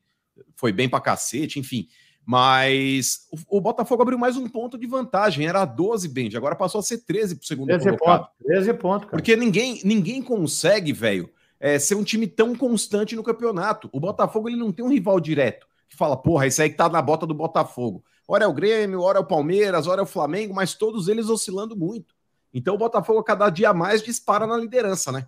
foi 0.57 0.72
bem 0.72 0.88
pra 0.88 1.01
cacete, 1.01 1.59
enfim. 1.59 1.88
Mas 2.26 3.26
o, 3.32 3.57
o, 3.57 3.61
Botafogo 3.61 4.03
abriu 4.03 4.18
mais 4.18 4.36
um 4.36 4.46
ponto 4.46 4.76
de 4.76 4.86
vantagem, 4.86 5.46
era 5.46 5.64
12, 5.64 6.09
Benji, 6.09 6.36
agora 6.36 6.55
passou 6.55 6.80
a 6.80 6.82
ser 6.82 6.99
13 6.99 7.36
pro 7.36 7.46
segundo 7.46 7.68
13 7.68 7.84
colocado. 7.84 8.26
Ponto, 8.26 8.44
13 8.44 8.74
pontos, 8.74 9.05
cara. 9.07 9.16
Porque 9.16 9.34
ninguém, 9.34 9.80
ninguém 9.82 10.20
consegue, 10.22 10.92
velho, 10.92 11.30
é, 11.59 11.78
ser 11.78 11.94
um 11.94 12.05
time 12.05 12.26
tão 12.26 12.55
constante 12.55 13.16
no 13.16 13.22
campeonato. 13.22 13.88
O 13.92 13.99
Botafogo 13.99 14.49
ele 14.49 14.59
não 14.59 14.70
tem 14.70 14.84
um 14.84 14.90
rival 14.90 15.18
direto. 15.20 15.66
que 15.88 15.96
fala, 15.96 16.16
porra, 16.16 16.46
esse 16.46 16.61
aí 16.61 16.68
que 16.68 16.76
tá 16.76 16.88
na 16.88 17.01
bota 17.01 17.26
do 17.26 17.32
Botafogo. 17.32 18.05
Ora 18.26 18.44
é 18.44 18.46
o 18.46 18.53
Grêmio, 18.53 19.01
ora 19.01 19.18
é 19.18 19.22
o 19.22 19.26
Palmeiras, 19.26 19.86
ora 19.86 20.03
é 20.03 20.05
o 20.05 20.07
Flamengo, 20.07 20.55
mas 20.55 20.74
todos 20.74 21.09
eles 21.09 21.30
oscilando 21.30 21.74
muito. 21.74 22.14
Então 22.53 22.74
o 22.74 22.78
Botafogo, 22.78 23.22
cada 23.22 23.49
dia 23.49 23.72
mais, 23.72 24.03
dispara 24.03 24.46
na 24.46 24.57
liderança, 24.59 25.11
né? 25.11 25.26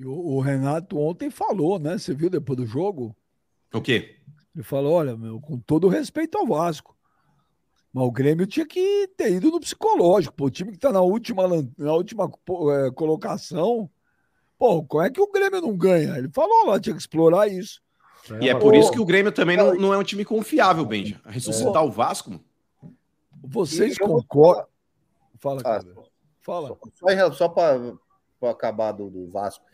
E 0.00 0.06
o, 0.06 0.12
o 0.12 0.40
Renato 0.40 0.98
ontem 0.98 1.28
falou, 1.28 1.78
né? 1.78 1.98
Você 1.98 2.14
viu 2.14 2.30
depois 2.30 2.56
do 2.56 2.64
jogo? 2.64 3.14
O 3.70 3.82
quê? 3.82 4.16
Ele 4.54 4.64
falou: 4.64 4.94
olha, 4.94 5.14
meu, 5.14 5.38
com 5.38 5.58
todo 5.58 5.88
respeito 5.88 6.38
ao 6.38 6.46
Vasco. 6.46 6.96
Mas 7.92 8.06
o 8.06 8.10
Grêmio 8.10 8.46
tinha 8.46 8.64
que 8.64 9.08
ter 9.14 9.30
ido 9.30 9.50
no 9.50 9.60
psicológico. 9.60 10.34
Pô, 10.34 10.46
o 10.46 10.50
time 10.50 10.72
que 10.72 10.78
tá 10.78 10.90
na 10.90 11.02
última, 11.02 11.42
na 11.76 11.92
última 11.92 12.24
é, 12.24 12.90
colocação. 12.92 13.90
Pô, 14.58 14.82
como 14.84 15.02
é 15.02 15.10
que 15.10 15.20
o 15.20 15.30
Grêmio 15.30 15.60
não 15.60 15.76
ganha? 15.76 16.16
Ele 16.16 16.30
falou 16.32 16.66
lá, 16.66 16.80
tinha 16.80 16.94
que 16.94 17.00
explorar 17.00 17.48
isso. 17.48 17.82
E 18.40 18.48
é 18.48 18.54
por 18.54 18.74
isso 18.74 18.90
que 18.90 19.00
o 19.00 19.04
Grêmio 19.04 19.32
também 19.32 19.56
não, 19.56 19.74
não 19.74 19.92
é 19.92 19.98
um 19.98 20.04
time 20.04 20.24
confiável, 20.24 20.84
Benja. 20.84 21.20
Ressuscitar 21.26 21.84
o 21.84 21.90
Vasco. 21.90 22.40
Vocês 23.42 23.98
concordam? 23.98 24.66
Fala, 25.38 25.62
cara. 25.62 25.84
Fala. 26.40 26.78
Só, 26.94 27.32
só 27.32 27.48
para 27.48 27.92
acabar 28.50 28.92
do, 28.92 29.10
do, 29.10 29.28
Vasco. 29.30 29.64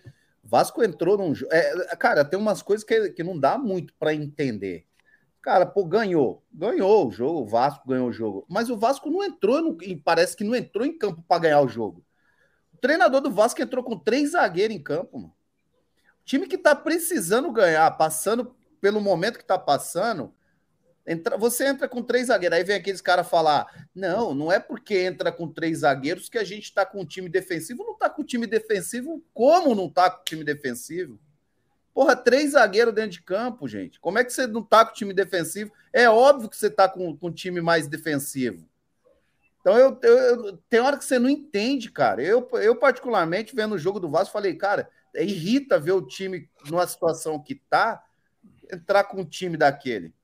Vasco 0.46 0.82
entrou 0.82 1.18
num 1.18 1.34
jogo. 1.34 1.52
É, 1.52 1.96
cara, 1.96 2.24
tem 2.24 2.38
umas 2.38 2.62
coisas 2.62 2.84
que, 2.84 3.10
que 3.10 3.22
não 3.22 3.38
dá 3.38 3.58
muito 3.58 3.92
para 3.98 4.14
entender. 4.14 4.86
Cara, 5.42 5.64
pô, 5.64 5.84
ganhou. 5.84 6.44
Ganhou 6.52 7.08
o 7.08 7.10
jogo. 7.10 7.40
O 7.40 7.46
Vasco 7.46 7.88
ganhou 7.88 8.08
o 8.08 8.12
jogo. 8.12 8.46
Mas 8.48 8.70
o 8.70 8.76
Vasco 8.76 9.10
não 9.10 9.22
entrou, 9.22 9.60
no, 9.62 9.78
parece 10.04 10.36
que 10.36 10.44
não 10.44 10.54
entrou 10.54 10.84
em 10.84 10.96
campo 10.96 11.22
para 11.26 11.42
ganhar 11.42 11.60
o 11.60 11.68
jogo. 11.68 12.04
O 12.72 12.78
treinador 12.78 13.20
do 13.20 13.30
Vasco 13.30 13.62
entrou 13.62 13.82
com 13.82 13.98
três 13.98 14.32
zagueiros 14.32 14.76
em 14.76 14.82
campo, 14.82 15.18
mano. 15.18 15.34
Time 16.24 16.48
que 16.48 16.58
tá 16.58 16.74
precisando 16.74 17.52
ganhar, 17.52 17.88
passando 17.92 18.56
pelo 18.80 19.00
momento 19.00 19.38
que 19.38 19.44
tá 19.44 19.58
passando, 19.58 20.34
entra, 21.06 21.36
você 21.36 21.66
entra 21.66 21.88
com 21.88 22.02
três 22.02 22.26
zagueiros. 22.26 22.58
Aí 22.58 22.64
vem 22.64 22.76
aqueles 22.76 23.00
caras 23.00 23.28
falar: 23.28 23.86
não, 23.94 24.34
não 24.34 24.50
é 24.50 24.58
porque 24.58 24.98
entra 24.98 25.30
com 25.30 25.48
três 25.48 25.78
zagueiros 25.78 26.28
que 26.28 26.38
a 26.38 26.44
gente 26.44 26.72
tá 26.72 26.84
com 26.84 27.00
um 27.00 27.06
time 27.06 27.28
defensivo. 27.28 27.84
Não 27.84 27.96
tá 27.96 28.10
com 28.10 28.24
time 28.24 28.46
defensivo. 28.46 29.22
Como 29.32 29.74
não 29.74 29.88
tá 29.88 30.10
com 30.10 30.24
time 30.24 30.44
defensivo? 30.44 31.18
Porra, 31.94 32.14
três 32.14 32.52
zagueiros 32.52 32.94
dentro 32.94 33.12
de 33.12 33.22
campo, 33.22 33.66
gente. 33.66 33.98
Como 33.98 34.18
é 34.18 34.24
que 34.24 34.30
você 34.30 34.46
não 34.46 34.62
tá 34.62 34.84
com 34.84 34.92
time 34.92 35.14
defensivo? 35.14 35.72
É 35.92 36.10
óbvio 36.10 36.50
que 36.50 36.56
você 36.56 36.68
tá 36.68 36.86
com, 36.88 37.16
com 37.16 37.28
um 37.28 37.32
time 37.32 37.60
mais 37.62 37.88
defensivo. 37.88 38.68
Então, 39.60 39.78
eu, 39.78 39.98
eu, 40.02 40.18
eu, 40.18 40.56
tem 40.68 40.78
hora 40.78 40.98
que 40.98 41.04
você 41.04 41.18
não 41.18 41.28
entende, 41.28 41.90
cara. 41.90 42.22
Eu, 42.22 42.48
eu, 42.52 42.76
particularmente, 42.76 43.56
vendo 43.56 43.74
o 43.74 43.78
jogo 43.78 43.98
do 43.98 44.08
Vasco, 44.08 44.32
falei, 44.32 44.54
cara, 44.54 44.88
irrita 45.14 45.80
ver 45.80 45.92
o 45.92 46.06
time 46.06 46.48
numa 46.66 46.86
situação 46.86 47.42
que 47.42 47.54
tá, 47.54 48.04
entrar 48.70 49.04
com 49.04 49.22
um 49.22 49.24
time 49.24 49.56
daquele. 49.56 50.14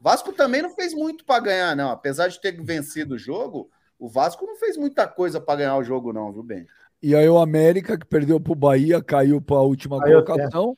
Vasco 0.00 0.32
também 0.32 0.62
não 0.62 0.74
fez 0.74 0.94
muito 0.94 1.24
para 1.24 1.42
ganhar, 1.42 1.76
não. 1.76 1.90
Apesar 1.90 2.28
de 2.28 2.40
ter 2.40 2.60
vencido 2.62 3.14
o 3.14 3.18
jogo, 3.18 3.70
o 3.98 4.08
Vasco 4.08 4.46
não 4.46 4.56
fez 4.56 4.76
muita 4.76 5.06
coisa 5.06 5.40
para 5.40 5.58
ganhar 5.58 5.76
o 5.76 5.84
jogo, 5.84 6.12
não, 6.12 6.32
viu, 6.32 6.42
Ben? 6.42 6.66
E 7.02 7.14
aí 7.14 7.28
o 7.28 7.38
América, 7.38 7.98
que 7.98 8.06
perdeu 8.06 8.40
para 8.40 8.52
o 8.52 8.56
Bahia, 8.56 9.02
caiu 9.02 9.40
para 9.40 9.56
a 9.56 9.62
última 9.62 10.02
aí 10.02 10.10
colocação. 10.10 10.76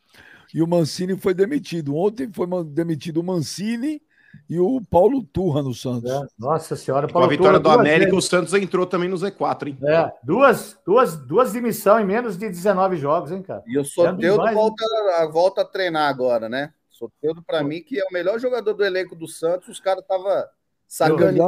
E 0.54 0.62
o 0.62 0.66
Mancini 0.66 1.16
foi 1.16 1.34
demitido. 1.34 1.96
Ontem 1.96 2.30
foi 2.32 2.46
demitido 2.64 3.18
o 3.18 3.24
Mancini 3.24 4.02
e 4.48 4.58
o 4.58 4.80
Paulo 4.88 5.22
Turra 5.22 5.62
no 5.62 5.74
Santos. 5.74 6.10
É, 6.10 6.20
nossa 6.38 6.76
senhora, 6.76 7.08
Paulo 7.08 7.26
Com 7.26 7.32
a 7.32 7.36
vitória 7.36 7.60
Turra, 7.60 7.76
do 7.76 7.80
América, 7.80 8.10
vezes. 8.10 8.24
o 8.24 8.28
Santos 8.28 8.54
entrou 8.54 8.86
também 8.86 9.08
no 9.08 9.16
Z4, 9.16 9.68
hein? 9.68 9.78
É, 9.82 10.12
duas, 10.22 10.78
duas, 10.84 11.16
duas 11.16 11.52
demissões 11.52 12.02
em 12.02 12.06
menos 12.06 12.36
de 12.36 12.48
19 12.48 12.96
jogos, 12.96 13.32
hein, 13.32 13.42
cara? 13.42 13.62
E 13.66 13.78
o 13.78 13.84
Soteudo 13.84 14.52
volta, 14.52 14.84
volta 15.32 15.60
a 15.62 15.64
treinar 15.64 16.08
agora, 16.08 16.48
né? 16.48 16.72
Soteudo, 17.02 17.42
para 17.42 17.62
mim, 17.62 17.82
que 17.82 17.98
é 17.98 18.04
o 18.04 18.12
melhor 18.12 18.38
jogador 18.38 18.74
do 18.74 18.84
elenco 18.84 19.16
do 19.16 19.26
Santos, 19.26 19.68
os 19.68 19.80
caras 19.80 20.02
estavam 20.02 20.44
sacando. 20.86 21.42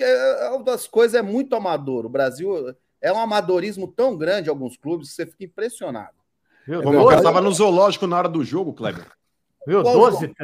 É, 0.00 0.46
é, 0.46 0.50
uma 0.50 0.64
das 0.64 0.86
coisas 0.86 1.14
é 1.14 1.22
muito 1.22 1.54
amador. 1.54 2.04
O 2.04 2.10
Brasil 2.10 2.74
é 3.00 3.12
um 3.12 3.18
amadorismo 3.18 3.88
tão 3.88 4.16
grande 4.16 4.48
em 4.48 4.50
alguns 4.50 4.76
clubes 4.76 5.08
que 5.08 5.14
você 5.14 5.26
fica 5.26 5.44
impressionado. 5.44 6.16
Viu? 6.66 6.82
Como 6.82 7.00
o 7.00 7.06
cara 7.06 7.20
estava 7.20 7.40
no 7.40 7.52
zoológico 7.52 8.06
na 8.06 8.18
hora 8.18 8.28
do 8.28 8.44
jogo, 8.44 8.74
Kleber. 8.74 9.06
Viu? 9.66 9.82
12, 9.82 10.34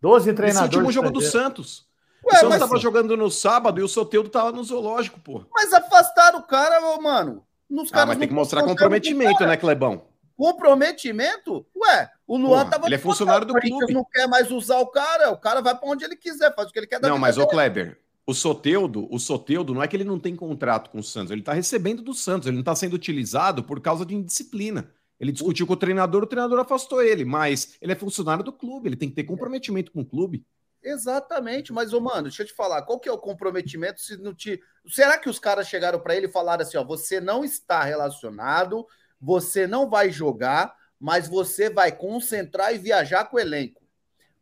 12 0.00 0.32
treinadores. 0.32 0.70
Esse 0.70 0.76
último 0.76 0.92
jogo 0.92 1.10
do 1.10 1.20
Santos. 1.20 1.86
Ué, 2.24 2.36
o 2.36 2.36
Santos 2.36 2.54
estava 2.54 2.72
mas... 2.72 2.82
jogando 2.82 3.16
no 3.16 3.30
sábado 3.30 3.80
e 3.80 3.82
o 3.82 3.88
Soteudo 3.88 4.28
estava 4.28 4.52
no 4.52 4.62
zoológico, 4.62 5.20
pô. 5.20 5.44
Mas 5.52 5.72
afastaram 5.72 6.38
o 6.38 6.42
cara, 6.42 6.80
mano. 6.98 7.44
Nos 7.68 7.92
ah, 7.92 8.04
mas 8.04 8.18
tem 8.18 8.26
que 8.26 8.34
mostrar 8.34 8.64
comprometimento, 8.64 9.46
né, 9.46 9.56
Clebão? 9.56 10.09
Comprometimento? 10.40 11.66
Ué, 11.76 12.10
o 12.26 12.38
Luan 12.38 12.60
Porra, 12.60 12.70
tava. 12.70 12.86
Ele 12.86 12.94
é 12.94 12.98
funcionário 12.98 13.46
do 13.46 13.52
clube. 13.52 13.92
não 13.92 14.06
quer 14.10 14.26
mais 14.26 14.50
usar 14.50 14.78
o 14.78 14.86
cara, 14.86 15.30
o 15.30 15.36
cara 15.36 15.60
vai 15.60 15.76
para 15.76 15.86
onde 15.86 16.02
ele 16.02 16.16
quiser, 16.16 16.54
faz 16.54 16.70
o 16.70 16.72
que 16.72 16.78
ele 16.78 16.86
quer 16.86 16.98
Não, 16.98 17.18
mas 17.18 17.36
o 17.36 17.46
Kleber, 17.46 18.00
o 18.26 18.32
Soteudo, 18.32 19.06
o 19.10 19.18
Soteudo 19.18 19.74
não 19.74 19.82
é 19.82 19.86
que 19.86 19.94
ele 19.94 20.02
não 20.02 20.18
tem 20.18 20.34
contrato 20.34 20.88
com 20.88 21.00
o 21.00 21.02
Santos, 21.02 21.30
ele 21.30 21.42
tá 21.42 21.52
recebendo 21.52 22.02
do 22.02 22.14
Santos, 22.14 22.48
ele 22.48 22.56
não 22.56 22.64
tá 22.64 22.74
sendo 22.74 22.94
utilizado 22.94 23.62
por 23.62 23.82
causa 23.82 24.06
de 24.06 24.14
indisciplina. 24.14 24.90
Ele 25.20 25.30
discutiu 25.30 25.66
com 25.66 25.74
o 25.74 25.76
treinador, 25.76 26.22
o 26.22 26.26
treinador 26.26 26.58
afastou 26.58 27.02
ele, 27.02 27.26
mas 27.26 27.76
ele 27.78 27.92
é 27.92 27.94
funcionário 27.94 28.42
do 28.42 28.50
clube, 28.50 28.88
ele 28.88 28.96
tem 28.96 29.10
que 29.10 29.16
ter 29.16 29.24
comprometimento 29.24 29.92
com 29.92 30.00
o 30.00 30.06
clube. 30.06 30.42
Exatamente, 30.82 31.70
mas, 31.70 31.92
ô, 31.92 32.00
mano, 32.00 32.22
deixa 32.22 32.42
eu 32.42 32.46
te 32.46 32.54
falar, 32.54 32.80
qual 32.80 32.98
que 32.98 33.10
é 33.10 33.12
o 33.12 33.18
comprometimento 33.18 34.00
se 34.00 34.16
não 34.16 34.34
te. 34.34 34.58
Será 34.88 35.18
que 35.18 35.28
os 35.28 35.38
caras 35.38 35.68
chegaram 35.68 36.00
para 36.00 36.16
ele 36.16 36.28
e 36.28 36.32
falaram 36.32 36.62
assim: 36.62 36.78
ó, 36.78 36.84
você 36.84 37.20
não 37.20 37.44
está 37.44 37.84
relacionado, 37.84 38.86
você 39.20 39.66
não 39.66 39.88
vai 39.88 40.10
jogar, 40.10 40.74
mas 40.98 41.28
você 41.28 41.68
vai 41.68 41.92
concentrar 41.92 42.74
e 42.74 42.78
viajar 42.78 43.24
com 43.24 43.36
o 43.36 43.40
elenco. 43.40 43.82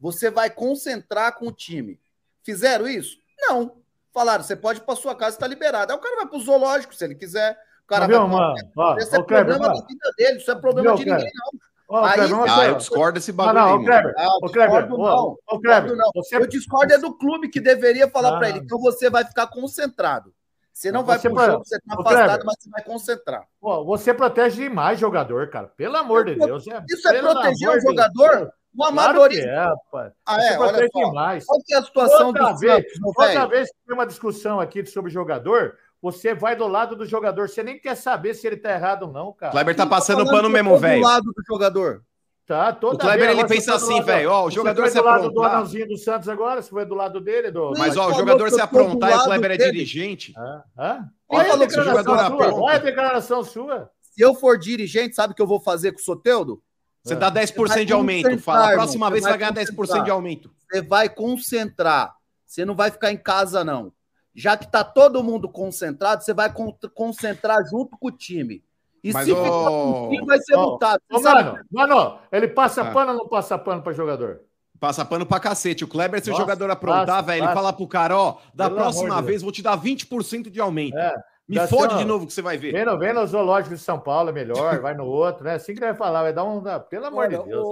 Você 0.01 0.31
vai 0.31 0.49
concentrar 0.51 1.37
com 1.37 1.49
o 1.49 1.53
time. 1.53 2.01
Fizeram 2.43 2.87
isso? 2.87 3.19
Não. 3.39 3.77
Falaram, 4.13 4.43
você 4.43 4.57
pode 4.57 4.81
ir 4.81 4.83
para 4.83 4.97
sua 4.97 5.15
casa, 5.15 5.37
está 5.37 5.47
liberado. 5.47 5.93
Aí 5.93 5.99
o 5.99 6.01
cara 6.01 6.17
vai 6.17 6.27
para 6.27 6.39
o 6.39 6.41
zoológico 6.41 6.95
se 6.95 7.05
ele 7.05 7.15
quiser 7.15 7.59
cara 7.89 8.07
vai. 8.07 8.17
Uma... 8.17 8.55
Ó, 8.77 8.97
Esse 8.99 9.17
é 9.17 9.23
problema 9.23 9.59
Kleber, 9.59 9.59
da 9.59 9.87
vida 9.87 10.15
dele, 10.17 10.39
isso 10.39 10.51
é 10.51 10.55
problema 10.55 10.95
de 10.95 11.05
ninguém, 11.05 11.33
não. 11.35 11.61
Ó, 11.91 12.05
aí, 12.05 12.15
Kleber, 12.17 12.53
ah, 12.53 12.67
eu 12.67 12.75
discordo 12.75 13.13
desse 13.15 13.33
bagulho. 13.33 13.59
Não, 13.59 13.79
não, 13.79 13.85
Kleber, 13.85 14.15
ah, 14.19 14.37
o 14.43 14.53
Kleber, 14.53 14.89
não. 14.91 15.37
O 15.49 15.61
Kleber, 15.61 15.97
não. 15.97 16.11
Você... 16.15 16.37
Eu 16.37 16.47
discordo 16.47 16.93
é 16.93 16.99
do 16.99 17.17
clube 17.17 17.49
que 17.49 17.61
deveria 17.61 18.09
falar 18.11 18.37
ah. 18.37 18.39
para 18.39 18.51
ele. 18.51 18.59
Então 18.59 18.79
você 18.79 19.09
vai 19.09 19.25
ficar 19.25 19.47
concentrado. 19.47 20.35
Você 20.79 20.93
não 20.93 21.03
vai 21.03 21.19
pro 21.19 21.35
pra... 21.35 21.47
jogo, 21.47 21.65
você 21.65 21.77
tá 21.81 21.95
afastado, 21.95 22.27
Kleber, 22.29 22.47
mas 22.47 22.57
você 22.61 22.71
vai 22.71 22.83
concentrar. 22.85 23.49
Pô, 23.61 23.85
você 23.85 24.15
protege 24.15 24.63
demais 24.63 25.01
jogador, 25.01 25.51
cara. 25.51 25.67
Pelo 25.77 25.97
amor 25.97 26.25
de 26.25 26.37
Deus. 26.37 26.69
É... 26.69 26.85
Isso 26.89 27.09
é 27.09 27.21
proteger 27.21 27.69
o 27.69 27.81
jogador? 27.81 28.53
O 28.77 28.85
amadorismo. 28.85 29.43
Claro 29.43 29.73
é, 29.73 29.91
pai. 29.91 30.13
Ah, 30.25 30.45
é, 30.45 30.57
olha 30.57 30.89
só. 30.93 31.05
Demais. 31.05 31.45
Qual 31.45 31.61
que 31.65 31.75
é 31.75 31.79
a 31.79 31.83
situação 31.83 32.29
outra 32.29 32.53
do 32.53 32.59
vez, 32.59 32.93
Santos, 32.93 33.01
Outra 33.03 33.47
vez 33.47 33.69
que 33.69 33.77
tem 33.89 33.95
uma 33.97 34.07
discussão 34.07 34.61
aqui 34.61 34.87
sobre 34.87 35.11
jogador, 35.11 35.77
você 36.01 36.33
vai 36.33 36.55
do 36.55 36.69
lado 36.69 36.95
do 36.95 37.05
jogador, 37.05 37.49
você 37.49 37.65
nem 37.65 37.77
quer 37.77 37.97
saber 37.97 38.35
se 38.35 38.47
ele 38.47 38.57
tá 38.57 38.71
errado 38.71 39.03
ou 39.03 39.13
não, 39.13 39.33
cara. 39.33 39.51
Kleber 39.51 39.75
tá 39.75 39.85
passando 39.85 40.25
tá 40.25 40.31
pano 40.31 40.49
mesmo, 40.49 40.79
velho. 40.79 41.01
do 41.01 41.09
lado 41.09 41.25
do 41.25 41.43
jogador. 41.45 42.05
Tá, 42.49 42.73
toda 42.73 42.95
o 42.95 42.99
Kleber 42.99 43.29
ele 43.29 43.47
pensa 43.47 43.75
assim, 43.75 44.01
velho, 44.01 44.31
ó, 44.31 44.47
o 44.47 44.51
jogador 44.51 44.89
se 44.89 44.99
aprontar. 44.99 45.31
do 45.31 45.39
lado 45.39 45.69
do 45.69 45.87
do 45.87 45.97
Santos 45.99 46.31
agora, 46.31 46.63
você 46.63 46.71
foi 46.71 46.87
do 46.87 46.95
lado 46.95 47.21
dele, 47.21 47.51
do 47.51 47.75
Mas 47.77 47.95
ó, 47.95 48.09
o 48.09 48.15
jogador 48.15 48.51
se 48.51 48.59
aprontar 48.59 49.13
e 49.13 49.15
o 49.17 49.25
Kleber 49.25 49.51
é 49.51 49.57
dirigente. 49.59 50.33
Hã? 50.79 51.11
Olha 51.29 51.53
a 51.53 51.57
declaração 51.57 52.27
sua. 52.27 52.55
Olha 52.55 52.77
a 52.77 52.79
declaração 52.79 53.45
sua. 53.45 53.91
Se 54.01 54.23
eu 54.23 54.35
for 54.35 54.59
dirigente, 54.59 55.15
sabe 55.15 55.35
o 55.35 55.37
que 55.37 55.43
eu 55.43 55.47
vou 55.47 55.61
fazer 55.61 55.93
com 55.93 55.99
o 55.99 56.03
Soteudo? 56.03 56.63
Você 57.05 57.15
dá 57.15 57.31
10% 57.31 57.85
de 57.85 57.93
aumento, 57.93 58.39
fala. 58.39 58.71
A 58.71 58.73
próxima 58.73 59.11
vez 59.11 59.23
você 59.23 59.29
vai 59.29 59.39
ganhar 59.39 59.53
10% 59.53 60.05
de 60.05 60.11
aumento. 60.11 60.51
Você 60.71 60.81
vai 60.81 61.11
concentrar. 61.11 62.15
Você 62.47 62.65
não 62.65 62.75
vai 62.75 62.91
ficar 62.91 63.13
em 63.13 63.19
casa, 63.19 63.63
não 63.63 63.93
já 64.39 64.57
que 64.57 64.67
está 64.67 64.85
todo 64.85 65.25
mundo 65.25 65.49
concentrado, 65.49 66.23
você 66.23 66.33
vai 66.33 66.49
concentrar 66.95 67.59
junto 67.69 67.99
com 67.99 68.07
o 68.07 68.13
time. 68.13 68.63
E 69.09 69.13
Mas, 69.13 69.25
se 69.25 69.35
ficar 69.35 69.49
com 69.49 70.07
o 70.07 70.11
time, 70.11 70.27
vai 70.27 70.39
ser 70.39 70.55
lutado. 70.55 71.01
mano, 71.11 71.59
mano, 71.73 72.19
ele 72.31 72.47
passa 72.47 72.83
ah. 72.83 72.93
pano 72.93 73.13
ou 73.13 73.19
não 73.19 73.27
passa 73.27 73.57
pano 73.57 73.81
para 73.81 73.95
jogador? 73.95 74.43
Passa 74.79 75.03
pano 75.03 75.25
pra 75.25 75.41
cacete. 75.41 75.83
O 75.83 75.89
Kleber, 75.89 76.23
se 76.23 76.29
Nossa, 76.29 76.43
o 76.43 76.45
jogador 76.45 76.71
aprontar, 76.71 77.25
velho, 77.25 77.43
ele 77.43 77.55
fala 77.55 77.73
pro 77.73 77.89
cara, 77.89 78.15
ó, 78.15 78.37
da 78.55 78.67
Pelo 78.67 78.77
próxima 78.77 79.23
vez 79.23 79.41
vou 79.41 79.51
te 79.51 79.63
dar 79.63 79.81
20% 79.81 80.51
de 80.51 80.61
aumento. 80.61 80.99
É. 80.99 81.17
Me 81.49 81.67
fode 81.67 81.95
assim, 81.95 82.03
de 82.03 82.05
novo 82.05 82.27
que 82.27 82.35
você 82.35 82.43
vai 82.43 82.59
ver. 82.59 82.73
Vem 82.73 82.85
no, 82.85 82.99
vem 82.99 83.15
no 83.15 83.27
zoológico 83.27 83.75
de 83.75 83.81
São 83.81 83.99
Paulo, 83.99 84.29
é 84.29 84.33
melhor, 84.33 84.79
vai 84.83 84.95
no 84.95 85.07
outro, 85.07 85.45
né? 85.45 85.55
Assim 85.55 85.73
que 85.73 85.79
ele 85.79 85.87
vai 85.87 85.95
falar, 85.95 86.21
vai 86.21 86.35
dar 86.35 86.45
um. 86.45 86.63
Pelo 86.91 87.07
amor 87.07 87.21
Olha, 87.21 87.39
de 87.39 87.45
Deus. 87.45 87.65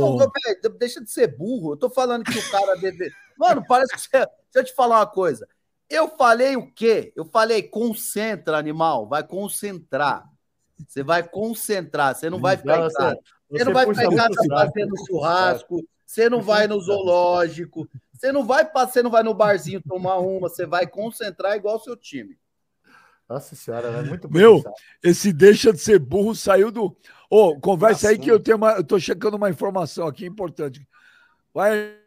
Não, 0.00 0.70
deixa 0.76 1.00
de 1.00 1.08
ser 1.08 1.28
burro. 1.28 1.74
Eu 1.74 1.76
tô 1.76 1.88
falando 1.88 2.24
que 2.24 2.36
o 2.36 2.50
cara 2.50 2.74
deve. 2.74 3.08
Mano, 3.38 3.62
parece 3.68 3.94
que 3.94 4.00
você. 4.00 4.08
Deixa 4.18 4.28
eu 4.56 4.64
te 4.64 4.74
falar 4.74 4.98
uma 4.98 5.06
coisa. 5.06 5.46
Eu 5.88 6.08
falei 6.08 6.56
o 6.56 6.68
quê? 6.72 7.12
Eu 7.14 7.24
falei 7.24 7.62
concentra, 7.62 8.58
animal, 8.58 9.08
vai 9.08 9.22
concentrar. 9.22 10.24
Você 10.86 11.02
vai 11.02 11.22
concentrar, 11.22 12.14
você 12.14 12.28
não 12.28 12.40
vai 12.40 12.56
ficar 12.56 12.78
em 12.78 12.92
casa. 12.92 13.18
Você 13.50 13.64
não 13.64 13.72
vai 13.72 13.86
ficar 13.86 14.04
em 14.04 14.16
casa 14.16 14.34
fazendo 14.48 15.06
churrasco, 15.06 15.88
você 16.04 16.28
não 16.28 16.42
vai 16.42 16.66
no 16.66 16.80
zoológico, 16.80 17.88
você 18.12 18.32
não 18.32 18.44
vai 18.44 18.70
você 18.72 19.02
não 19.02 19.10
vai 19.10 19.22
no 19.22 19.34
barzinho 19.34 19.82
tomar 19.82 20.18
uma, 20.18 20.48
você 20.48 20.66
vai 20.66 20.86
concentrar 20.86 21.56
igual 21.56 21.76
o 21.76 21.80
seu 21.80 21.96
time. 21.96 22.38
Nossa 23.28 23.56
senhora, 23.56 23.88
é 23.88 24.02
muito 24.02 24.30
Meu, 24.30 24.62
esse 25.02 25.32
deixa 25.32 25.72
de 25.72 25.80
ser 25.80 25.98
burro 25.98 26.34
saiu 26.34 26.70
do. 26.70 26.96
Ô, 27.28 27.48
oh, 27.48 27.60
conversa 27.60 28.06
Nossa, 28.06 28.08
aí 28.10 28.18
que 28.18 28.30
eu 28.30 28.38
tenho 28.38 28.56
uma, 28.56 28.72
eu 28.72 28.84
tô 28.84 29.00
checando 29.00 29.36
uma 29.36 29.50
informação 29.50 30.06
aqui 30.06 30.24
importante. 30.24 30.86
Vai. 31.52 32.05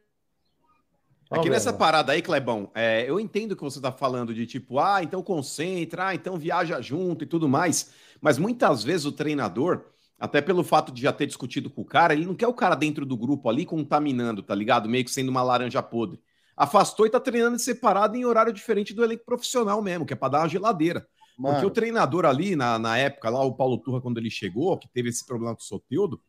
Aqui 1.29 1.49
nessa 1.49 1.71
parada 1.71 2.11
aí, 2.11 2.23
Clebão, 2.23 2.71
é, 2.73 3.07
eu 3.07 3.19
entendo 3.19 3.55
que 3.55 3.61
você 3.61 3.77
está 3.77 3.91
falando 3.91 4.33
de 4.33 4.47
tipo, 4.47 4.79
ah, 4.79 5.03
então 5.03 5.21
concentra, 5.21 6.07
ah, 6.07 6.15
então 6.15 6.37
viaja 6.37 6.81
junto 6.81 7.23
e 7.23 7.27
tudo 7.27 7.47
mais. 7.47 7.91
Mas 8.19 8.39
muitas 8.39 8.83
vezes 8.83 9.05
o 9.05 9.11
treinador, 9.11 9.85
até 10.19 10.41
pelo 10.41 10.63
fato 10.63 10.91
de 10.91 11.03
já 11.03 11.13
ter 11.13 11.27
discutido 11.27 11.69
com 11.69 11.81
o 11.81 11.85
cara, 11.85 12.13
ele 12.13 12.25
não 12.25 12.33
quer 12.33 12.47
o 12.47 12.53
cara 12.53 12.73
dentro 12.73 13.05
do 13.05 13.15
grupo 13.15 13.47
ali 13.47 13.63
contaminando, 13.63 14.41
tá 14.41 14.55
ligado? 14.55 14.89
Meio 14.89 15.05
que 15.05 15.11
sendo 15.11 15.29
uma 15.29 15.43
laranja 15.43 15.83
podre. 15.83 16.19
Afastou 16.57 17.05
e 17.05 17.11
tá 17.11 17.19
treinando 17.19 17.59
separado 17.59 18.17
em 18.17 18.25
horário 18.25 18.51
diferente 18.51 18.93
do 18.93 19.03
elenco 19.03 19.23
profissional 19.23 19.81
mesmo, 19.83 20.07
que 20.07 20.13
é 20.13 20.15
para 20.15 20.29
dar 20.29 20.39
uma 20.39 20.49
geladeira. 20.49 21.07
Mano. 21.37 21.53
Porque 21.53 21.67
o 21.67 21.69
treinador 21.71 22.25
ali, 22.25 22.55
na, 22.55 22.77
na 22.79 22.97
época, 22.97 23.29
lá, 23.29 23.41
o 23.43 23.53
Paulo 23.53 23.77
Turra, 23.77 24.01
quando 24.01 24.17
ele 24.17 24.29
chegou, 24.31 24.77
que 24.77 24.89
teve 24.89 25.09
esse 25.09 25.25
problema 25.25 25.55
com 25.55 25.61
o 25.61 25.63
Soteudo, 25.63 26.19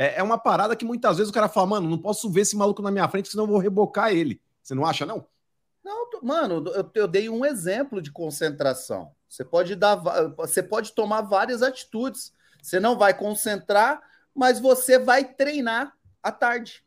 é, 0.00 0.20
é 0.20 0.22
uma 0.22 0.38
parada 0.38 0.74
que 0.74 0.84
muitas 0.86 1.18
vezes 1.18 1.30
o 1.30 1.34
cara 1.34 1.46
fala, 1.46 1.66
mano, 1.66 1.90
não 1.90 1.98
posso 1.98 2.30
ver 2.30 2.40
esse 2.40 2.56
maluco 2.56 2.80
na 2.80 2.90
minha 2.90 3.06
frente, 3.06 3.28
senão 3.28 3.44
eu 3.44 3.48
vou 3.48 3.58
rebocar 3.58 4.10
ele. 4.10 4.40
Você 4.62 4.74
não 4.74 4.86
acha, 4.86 5.04
não? 5.04 5.26
Não, 5.84 6.08
mano, 6.22 6.64
eu, 6.68 6.90
eu 6.94 7.06
dei 7.06 7.28
um 7.28 7.44
exemplo 7.44 8.00
de 8.00 8.10
concentração. 8.10 9.12
Você 9.28 9.44
pode 9.44 9.76
dar, 9.76 9.96
você 10.38 10.62
pode 10.62 10.92
tomar 10.92 11.20
várias 11.20 11.62
atitudes. 11.62 12.32
Você 12.62 12.80
não 12.80 12.96
vai 12.96 13.12
concentrar, 13.12 14.00
mas 14.34 14.58
você 14.58 14.98
vai 14.98 15.22
treinar 15.22 15.94
à 16.22 16.32
tarde. 16.32 16.82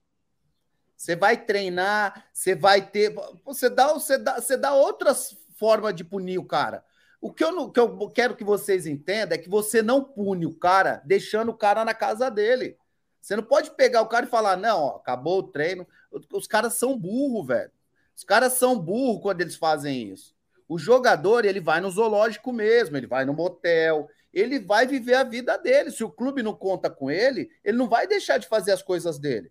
Você 0.97 1.15
vai 1.15 1.37
treinar, 1.37 2.25
você 2.33 2.55
vai 2.55 2.81
ter. 2.81 3.13
Você 3.45 3.69
dá, 3.69 3.93
você 3.93 4.17
dá, 4.17 4.41
você 4.41 4.57
dá 4.57 4.73
outras 4.73 5.37
formas 5.59 5.93
de 5.93 6.03
punir 6.03 6.39
o 6.39 6.45
cara. 6.45 6.83
O 7.21 7.31
que 7.31 7.43
eu, 7.43 7.51
não, 7.51 7.69
que 7.69 7.79
eu 7.79 8.09
quero 8.09 8.35
que 8.35 8.43
vocês 8.43 8.87
entendam 8.87 9.35
é 9.35 9.37
que 9.37 9.49
você 9.49 9.83
não 9.83 10.03
pune 10.03 10.47
o 10.47 10.55
cara 10.55 10.99
deixando 11.05 11.49
o 11.49 11.57
cara 11.57 11.85
na 11.85 11.93
casa 11.93 12.31
dele. 12.31 12.75
Você 13.23 13.37
não 13.37 13.43
pode 13.43 13.71
pegar 13.71 14.01
o 14.01 14.07
cara 14.07 14.25
e 14.25 14.29
falar, 14.29 14.57
não, 14.57 14.81
ó, 14.81 14.95
acabou 14.97 15.39
o 15.39 15.43
treino. 15.43 15.87
Os 16.33 16.45
caras 16.45 16.73
são 16.73 16.99
burro, 16.99 17.41
velho. 17.41 17.71
Os 18.13 18.25
caras 18.25 18.51
são 18.53 18.77
burro 18.77 19.21
quando 19.21 19.39
eles 19.39 19.55
fazem 19.55 20.09
isso. 20.11 20.35
O 20.67 20.77
jogador, 20.77 21.45
ele 21.45 21.61
vai 21.61 21.79
no 21.79 21.89
zoológico 21.89 22.51
mesmo, 22.51 22.97
ele 22.97 23.07
vai 23.07 23.23
no 23.23 23.33
motel, 23.33 24.09
ele 24.33 24.59
vai 24.59 24.85
viver 24.85 25.13
a 25.13 25.23
vida 25.23 25.57
dele. 25.57 25.89
Se 25.89 26.03
o 26.03 26.11
clube 26.11 26.43
não 26.43 26.53
conta 26.53 26.89
com 26.89 27.09
ele, 27.09 27.49
ele 27.63 27.77
não 27.77 27.87
vai 27.87 28.05
deixar 28.05 28.39
de 28.39 28.47
fazer 28.47 28.73
as 28.73 28.81
coisas 28.81 29.17
dele. 29.17 29.49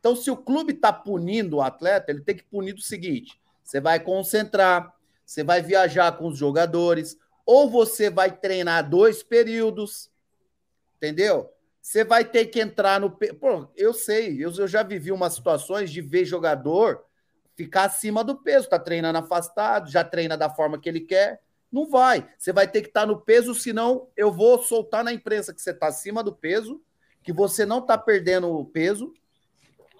Então, 0.00 0.16
se 0.16 0.30
o 0.30 0.36
clube 0.36 0.72
está 0.72 0.90
punindo 0.90 1.56
o 1.56 1.62
atleta, 1.62 2.10
ele 2.10 2.22
tem 2.22 2.34
que 2.34 2.44
punir 2.44 2.72
do 2.72 2.80
seguinte: 2.80 3.38
você 3.62 3.78
vai 3.78 4.00
concentrar, 4.00 4.94
você 5.22 5.44
vai 5.44 5.60
viajar 5.60 6.16
com 6.16 6.28
os 6.28 6.38
jogadores, 6.38 7.18
ou 7.44 7.68
você 7.68 8.08
vai 8.08 8.34
treinar 8.34 8.88
dois 8.88 9.22
períodos, 9.22 10.10
entendeu? 10.96 11.52
Você 11.86 12.02
vai 12.02 12.24
ter 12.24 12.46
que 12.46 12.58
entrar 12.58 12.98
no. 13.00 13.08
Pô, 13.08 13.68
eu 13.76 13.94
sei, 13.94 14.44
eu, 14.44 14.52
eu 14.52 14.66
já 14.66 14.82
vivi 14.82 15.12
umas 15.12 15.34
situações 15.34 15.88
de 15.88 16.00
ver 16.00 16.24
jogador 16.24 17.04
ficar 17.54 17.84
acima 17.84 18.24
do 18.24 18.42
peso, 18.42 18.68
tá 18.68 18.76
treinando 18.76 19.18
afastado, 19.18 19.88
já 19.88 20.02
treina 20.02 20.36
da 20.36 20.50
forma 20.50 20.80
que 20.80 20.88
ele 20.88 21.02
quer. 21.02 21.40
Não 21.70 21.88
vai. 21.88 22.28
Você 22.36 22.52
vai 22.52 22.66
ter 22.66 22.82
que 22.82 22.88
estar 22.88 23.02
tá 23.02 23.06
no 23.06 23.20
peso, 23.20 23.54
senão 23.54 24.08
eu 24.16 24.32
vou 24.32 24.60
soltar 24.64 25.04
na 25.04 25.12
imprensa 25.12 25.54
que 25.54 25.62
você 25.62 25.70
está 25.70 25.86
acima 25.86 26.24
do 26.24 26.34
peso, 26.34 26.82
que 27.22 27.32
você 27.32 27.64
não 27.64 27.78
está 27.78 27.96
perdendo 27.96 28.50
o 28.50 28.64
peso, 28.64 29.14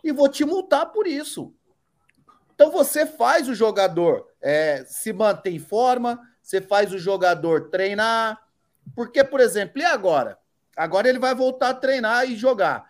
e 0.03 0.11
vou 0.11 0.29
te 0.29 0.45
multar 0.45 0.91
por 0.91 1.07
isso. 1.07 1.55
Então 2.53 2.73
você 2.73 3.07
faz 3.07 3.49
o 3.49 3.55
jogador 3.55 4.27
é, 4.41 4.85
se 4.89 5.13
manter 5.13 5.51
em 5.51 5.61
forma, 5.61 6.21
você 6.43 6.61
faz 6.61 6.93
o 6.93 6.99
jogador 6.99 7.71
treinar. 7.71 8.45
Porque, 8.93 9.23
por 9.23 9.39
exemplo, 9.39 9.81
e 9.81 9.85
agora? 9.85 10.37
Agora 10.77 11.09
ele 11.09 11.19
vai 11.19 11.35
voltar 11.35 11.71
a 11.71 11.75
treinar 11.75 12.31
e 12.31 12.37
jogar. 12.37 12.85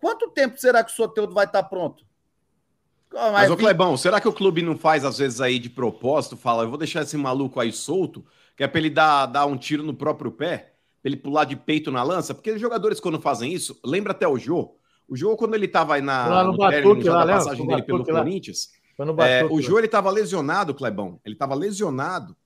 Quanto 0.00 0.30
tempo 0.30 0.58
será 0.58 0.82
que 0.82 0.90
o 0.90 0.94
Soteudo 0.94 1.32
vai 1.32 1.46
estar 1.46 1.62
pronto? 1.62 2.04
Mas, 3.12 3.32
Mas 3.32 3.50
ô 3.50 3.56
Clebão, 3.56 3.96
será 3.96 4.20
que 4.20 4.26
o 4.26 4.32
clube 4.32 4.62
não 4.62 4.76
faz, 4.76 5.04
às 5.04 5.18
vezes, 5.18 5.40
aí 5.40 5.58
de 5.58 5.70
propósito, 5.70 6.36
fala, 6.36 6.64
eu 6.64 6.68
vou 6.68 6.78
deixar 6.78 7.02
esse 7.02 7.16
maluco 7.16 7.60
aí 7.60 7.70
solto, 7.70 8.24
que 8.56 8.64
é 8.64 8.68
pra 8.68 8.80
ele 8.80 8.90
dar, 8.90 9.26
dar 9.26 9.46
um 9.46 9.56
tiro 9.56 9.82
no 9.82 9.94
próprio 9.94 10.32
pé, 10.32 10.72
pra 11.00 11.10
ele 11.10 11.16
pular 11.16 11.44
de 11.44 11.54
peito 11.54 11.92
na 11.92 12.02
lança? 12.02 12.34
Porque 12.34 12.50
os 12.50 12.60
jogadores, 12.60 12.98
quando 12.98 13.20
fazem 13.20 13.52
isso, 13.52 13.78
lembra 13.84 14.12
até 14.12 14.26
o 14.26 14.38
Jô. 14.38 14.74
O 15.06 15.14
Jô, 15.14 15.36
quando 15.36 15.54
ele 15.54 15.68
tava 15.68 15.94
aí 15.94 16.00
na 16.00 16.26
lá 16.26 16.44
no, 16.44 16.52
no 16.52 16.58
Batuque, 16.58 17.08
lá, 17.08 17.24
da 17.24 17.34
passagem 17.34 17.66
dele 17.66 17.82
pelo 17.82 17.98
lá. 17.98 18.22
Corinthians, 18.22 18.70
é, 19.18 19.44
o 19.44 19.60
Jô, 19.60 19.78
ele 19.78 19.88
tava 19.88 20.10
lesionado, 20.10 20.74
Clebão. 20.74 21.20
Ele 21.24 21.34
tava 21.34 21.54
lesionado 21.54 22.36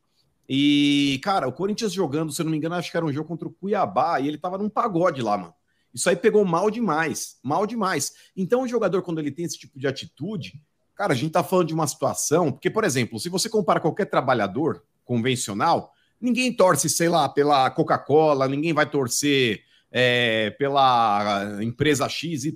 e, 0.49 1.21
cara, 1.23 1.49
o 1.49 1.53
Corinthians 1.53 1.93
jogando, 1.93 2.33
se 2.33 2.41
eu 2.41 2.45
não 2.45 2.51
me 2.51 2.57
engano, 2.57 2.75
acho 2.75 2.91
que 2.91 2.97
era 2.97 3.07
um 3.07 3.13
jogo 3.13 3.29
contra 3.29 3.49
o 3.49 3.53
Cuiabá, 3.53 4.21
e 4.21 4.29
ele 4.29 4.39
tava 4.39 4.59
num 4.59 4.69
pagode 4.69 5.23
lá, 5.23 5.37
mano. 5.37 5.55
Isso 5.93 6.09
aí 6.09 6.17
pegou 6.17 6.45
mal 6.45 6.71
demais, 6.71 7.39
mal 7.43 7.67
demais. 7.67 8.13
Então, 8.37 8.63
o 8.63 8.69
jogador, 8.69 9.03
quando 9.03 9.19
ele 9.19 9.31
tem 9.31 9.45
esse 9.45 9.59
tipo 9.59 9.79
de 9.79 9.87
atitude, 9.87 10.61
cara, 10.95 11.13
a 11.13 11.17
gente 11.17 11.33
tá 11.33 11.43
falando 11.43 11.69
de 11.69 11.75
uma 11.75 11.87
situação, 11.87 12.53
porque, 12.53 12.71
por 12.71 12.85
exemplo, 12.85 13.19
se 13.19 13.29
você 13.29 13.49
compara 13.49 13.81
qualquer 13.81 14.05
trabalhador 14.05 14.85
convencional, 15.05 15.93
ninguém 16.21 16.53
torce, 16.53 16.89
sei 16.89 17.09
lá, 17.09 17.29
pela 17.29 17.71
Coca-Cola, 17.71 18.47
ninguém 18.47 18.73
vai 18.73 18.89
torcer 18.89 19.63
é, 19.91 20.51
pela 20.59 21.59
empresa 21.63 22.09
XYZ. 22.09 22.53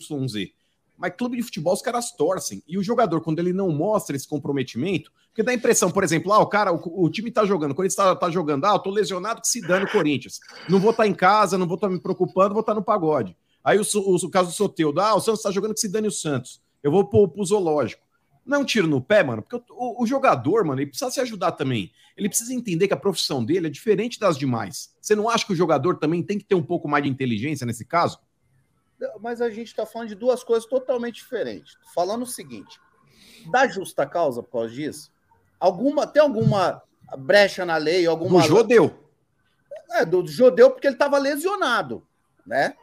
Mas 0.97 1.14
clube 1.16 1.38
de 1.38 1.43
futebol 1.43 1.72
os 1.72 1.80
caras 1.80 2.12
torcem. 2.12 2.62
E 2.68 2.76
o 2.76 2.82
jogador, 2.82 3.22
quando 3.22 3.38
ele 3.38 3.55
não 3.55 3.70
mostra 3.70 4.14
esse 4.14 4.28
comprometimento, 4.28 5.11
porque 5.41 5.43
dá 5.43 5.53
a 5.53 5.55
impressão, 5.55 5.91
por 5.91 6.05
exemplo, 6.05 6.32
ah, 6.32 6.38
o 6.38 6.47
cara, 6.47 6.72
o, 6.72 7.05
o 7.05 7.11
time 7.11 7.30
tá 7.30 7.47
jogando, 7.47 7.74
quando 7.74 7.86
ele 7.86 7.88
está 7.88 8.14
tá 8.14 8.30
jogando, 8.30 8.66
ah, 8.66 8.72
eu 8.72 8.78
tô 8.78 8.91
lesionado 8.91 9.41
que 9.41 9.49
se 9.49 9.61
dane 9.61 9.86
o 9.86 9.91
Corinthians. 9.91 10.38
Não 10.68 10.78
vou 10.78 10.91
estar 10.91 11.05
tá 11.05 11.09
em 11.09 11.14
casa, 11.14 11.57
não 11.57 11.66
vou 11.66 11.76
estar 11.76 11.88
tá 11.88 11.95
me 11.95 12.01
preocupando, 12.01 12.53
vou 12.53 12.61
estar 12.61 12.72
tá 12.74 12.78
no 12.78 12.84
pagode. 12.84 13.36
Aí 13.64 13.78
o, 13.78 13.82
o, 13.82 14.16
o 14.16 14.30
caso 14.30 14.51
do 14.51 14.55
Soteudo, 14.55 15.01
ah, 15.01 15.14
o 15.14 15.20
Santos 15.20 15.43
tá 15.43 15.51
jogando 15.51 15.72
que 15.72 15.80
se 15.80 15.88
dane 15.88 16.09
o 16.09 16.12
Santos. 16.12 16.61
Eu 16.82 16.91
vou 16.91 17.07
pro, 17.07 17.26
pro 17.26 17.45
zoológico. 17.45 18.03
Não 18.45 18.59
é 18.59 18.61
um 18.61 18.64
tiro 18.64 18.86
no 18.86 19.01
pé, 19.01 19.22
mano, 19.22 19.43
porque 19.43 19.64
o, 19.70 20.03
o, 20.03 20.07
jogador, 20.07 20.64
mano, 20.64 20.80
ele 20.80 20.88
precisa 20.88 21.11
se 21.11 21.20
ajudar 21.20 21.53
também. 21.53 21.91
Ele 22.16 22.28
precisa 22.28 22.53
entender 22.53 22.86
que 22.86 22.95
a 22.95 22.99
profissão 22.99 23.43
dele 23.43 23.68
é 23.68 23.70
diferente 23.70 24.18
das 24.20 24.36
demais. 24.36 24.95
Você 25.01 25.14
não 25.14 25.28
acha 25.28 25.47
que 25.47 25.53
o 25.53 25.57
jogador 25.57 25.97
também 25.99 26.22
tem 26.22 26.38
que 26.38 26.45
ter 26.45 26.55
um 26.55 26.62
pouco 26.62 26.88
mais 26.88 27.05
de 27.05 27.09
inteligência 27.09 27.66
nesse 27.66 27.84
caso? 27.84 28.18
Mas 29.20 29.41
a 29.41 29.49
gente 29.49 29.68
está 29.68 29.86
falando 29.86 30.09
de 30.09 30.14
duas 30.14 30.45
coisas 30.45 30.68
totalmente 30.68 31.14
diferentes. 31.14 31.78
Falando 31.95 32.22
o 32.22 32.26
seguinte: 32.26 32.78
dá 33.51 33.66
justa 33.66 34.05
causa 34.05 34.43
por 34.43 34.53
causa 34.53 34.74
disso? 34.74 35.11
Alguma, 35.61 36.07
tem 36.07 36.23
alguma 36.23 36.83
brecha 37.19 37.65
na 37.65 37.77
lei? 37.77 38.07
Alguma... 38.07 38.41
Do 38.41 38.49
judeu. 38.49 38.93
É, 39.93 40.05
do 40.05 40.27
judeu, 40.27 40.71
porque 40.71 40.87
ele 40.87 40.95
estava 40.95 41.19
lesionado, 41.19 42.03
né? 42.47 42.75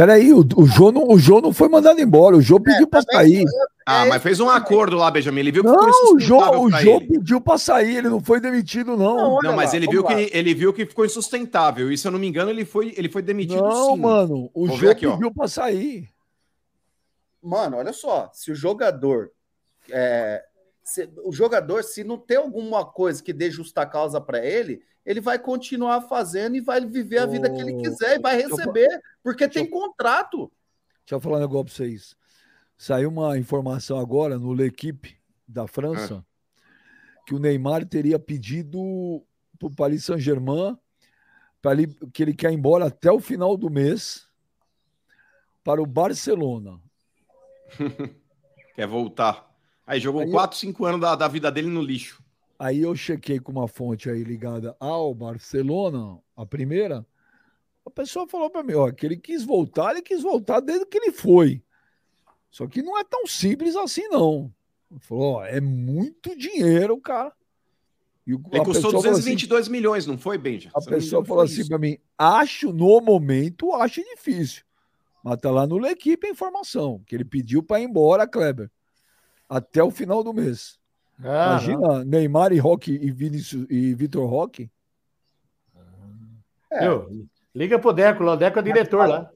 Peraí, 0.00 0.32
o, 0.32 0.40
o, 0.56 0.66
Jô 0.66 0.90
não, 0.90 1.08
o 1.10 1.18
Jô 1.18 1.42
não 1.42 1.52
foi 1.52 1.68
mandado 1.68 2.00
embora, 2.00 2.34
o 2.34 2.40
Jô 2.40 2.56
é, 2.56 2.60
pediu 2.60 2.86
para 2.86 3.02
sair. 3.02 3.44
Ah, 3.84 4.06
mas 4.06 4.22
fez 4.22 4.40
um 4.40 4.48
acordo 4.48 4.96
lá, 4.96 5.10
Benjamin. 5.10 5.40
Ele 5.40 5.52
viu 5.52 5.62
que 5.62 5.68
não, 5.68 6.14
o 6.14 6.18
Jô, 6.18 6.38
o 6.58 6.70
Jô 6.70 7.00
pediu 7.00 7.40
para 7.40 7.58
sair, 7.58 7.96
ele 7.96 8.08
não 8.08 8.20
foi 8.20 8.40
demitido, 8.40 8.96
não. 8.96 9.16
Não, 9.16 9.38
não 9.42 9.56
mas 9.56 9.72
lá, 9.72 9.76
ele 9.76 9.86
viu, 9.88 10.02
que, 10.02 10.30
ele 10.32 10.54
viu 10.54 10.72
que 10.72 10.86
ficou 10.86 11.04
insustentável. 11.04 11.92
E 11.92 11.98
se 11.98 12.06
eu 12.06 12.12
não 12.12 12.18
me 12.18 12.26
engano, 12.26 12.50
ele 12.50 12.64
foi, 12.64 12.94
ele 12.96 13.10
foi 13.10 13.20
demitido 13.20 13.62
não, 13.62 13.94
sim. 13.94 14.00
mano, 14.00 14.50
o 14.54 14.68
Vou 14.68 14.76
Jô 14.78 14.90
aqui, 14.90 15.06
pediu 15.06 15.34
para 15.34 15.48
sair. 15.48 16.08
Mano, 17.42 17.76
olha 17.76 17.92
só, 17.92 18.30
se 18.32 18.50
o 18.50 18.54
jogador. 18.54 19.30
É, 19.90 20.42
se, 20.90 21.08
o 21.22 21.32
jogador, 21.32 21.84
se 21.84 22.02
não 22.02 22.18
tem 22.18 22.36
alguma 22.36 22.84
coisa 22.84 23.22
que 23.22 23.32
dê 23.32 23.50
justa 23.50 23.86
causa 23.86 24.20
para 24.20 24.44
ele, 24.44 24.82
ele 25.06 25.20
vai 25.20 25.38
continuar 25.38 26.02
fazendo 26.02 26.56
e 26.56 26.60
vai 26.60 26.84
viver 26.84 27.18
a 27.18 27.26
vida 27.26 27.48
que 27.48 27.60
ele 27.60 27.76
quiser 27.76 28.16
e 28.16 28.20
vai 28.20 28.36
receber, 28.36 28.88
porque 29.22 29.48
tem 29.48 29.68
contrato. 29.68 30.50
Deixa 31.04 31.14
eu 31.14 31.20
falar 31.20 31.38
um 31.38 31.40
negócio 31.40 31.64
para 31.66 31.74
vocês. 31.74 32.16
Saiu 32.76 33.08
uma 33.08 33.38
informação 33.38 33.98
agora 33.98 34.38
no 34.38 34.52
L'Equipe 34.52 35.16
da 35.46 35.66
França 35.66 36.24
é. 36.24 37.26
que 37.26 37.34
o 37.34 37.38
Neymar 37.38 37.86
teria 37.86 38.18
pedido 38.18 39.24
para 39.58 39.68
o 39.68 39.74
Paris 39.74 40.04
Saint-Germain 40.04 40.76
que 42.12 42.22
ele 42.22 42.34
quer 42.34 42.50
ir 42.50 42.54
embora 42.54 42.86
até 42.86 43.12
o 43.12 43.20
final 43.20 43.56
do 43.56 43.70
mês 43.70 44.26
para 45.62 45.80
o 45.80 45.86
Barcelona. 45.86 46.80
quer 48.74 48.86
voltar. 48.86 49.49
Aí 49.90 49.98
jogou 49.98 50.20
aí 50.20 50.30
4, 50.30 50.56
5 50.56 50.84
anos 50.84 51.00
da, 51.00 51.16
da 51.16 51.26
vida 51.26 51.50
dele 51.50 51.66
no 51.66 51.82
lixo. 51.82 52.22
Aí 52.56 52.80
eu 52.80 52.94
chequei 52.94 53.40
com 53.40 53.50
uma 53.50 53.66
fonte 53.66 54.08
aí 54.08 54.22
ligada 54.22 54.76
ao 54.78 55.12
Barcelona, 55.12 56.16
a 56.36 56.46
primeira. 56.46 57.04
A 57.84 57.90
pessoa 57.90 58.24
falou 58.28 58.48
para 58.48 58.62
mim, 58.62 58.74
ó, 58.74 58.88
que 58.92 59.04
ele 59.04 59.16
quis 59.16 59.42
voltar, 59.42 59.90
ele 59.90 60.02
quis 60.02 60.22
voltar 60.22 60.60
desde 60.60 60.86
que 60.86 60.96
ele 60.96 61.10
foi. 61.10 61.60
Só 62.52 62.68
que 62.68 62.82
não 62.82 62.96
é 63.00 63.02
tão 63.02 63.26
simples 63.26 63.74
assim, 63.74 64.06
não. 64.06 64.54
Ele 64.92 65.00
falou, 65.00 65.32
ó, 65.34 65.44
é 65.44 65.60
muito 65.60 66.38
dinheiro, 66.38 66.96
cara. 67.00 67.32
E 68.24 68.32
o, 68.32 68.40
Ele 68.52 68.64
custou 68.64 68.92
222 68.92 69.62
assim, 69.62 69.72
milhões, 69.72 70.06
não 70.06 70.16
foi, 70.16 70.38
Benja? 70.38 70.70
A 70.72 70.80
pessoa 70.80 71.24
falou 71.24 71.42
assim 71.42 71.66
para 71.66 71.78
mim: 71.78 71.98
acho 72.16 72.72
no 72.72 73.00
momento, 73.00 73.72
acho 73.72 74.04
difícil. 74.04 74.62
Mas 75.24 75.38
tá 75.38 75.50
lá 75.50 75.66
no 75.66 75.78
L'Equipe 75.78 76.28
a 76.28 76.30
informação, 76.30 77.02
que 77.04 77.16
ele 77.16 77.24
pediu 77.24 77.60
para 77.60 77.80
ir 77.80 77.84
embora, 77.84 78.24
Kleber, 78.28 78.70
até 79.50 79.82
o 79.82 79.90
final 79.90 80.22
do 80.22 80.32
mês. 80.32 80.78
Ah, 81.22 81.58
Imagina 81.58 81.80
não. 81.80 82.04
Neymar 82.04 82.52
e 82.52 82.58
Roque 82.58 82.92
e, 82.92 83.10
Vinícius, 83.10 83.66
e 83.68 83.92
Vitor 83.94 84.26
Roque. 84.30 84.70
É. 86.72 86.86
Liga 87.54 87.78
pro 87.80 87.92
Deco, 87.92 88.22
o 88.24 88.36
Deco 88.36 88.60
é 88.60 88.62
diretor 88.62 89.08
lá. 89.08 89.28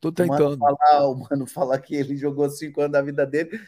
Tô 0.00 0.08
O 0.08 0.12
mano, 0.12 0.28
tentando. 0.36 0.58
falar, 0.58 1.06
o 1.06 1.14
mano 1.14 1.46
falar 1.46 1.78
que 1.78 1.94
ele 1.94 2.16
jogou 2.16 2.50
cinco 2.50 2.80
anos 2.80 2.92
da 2.92 3.00
vida 3.00 3.24
dele. 3.24 3.58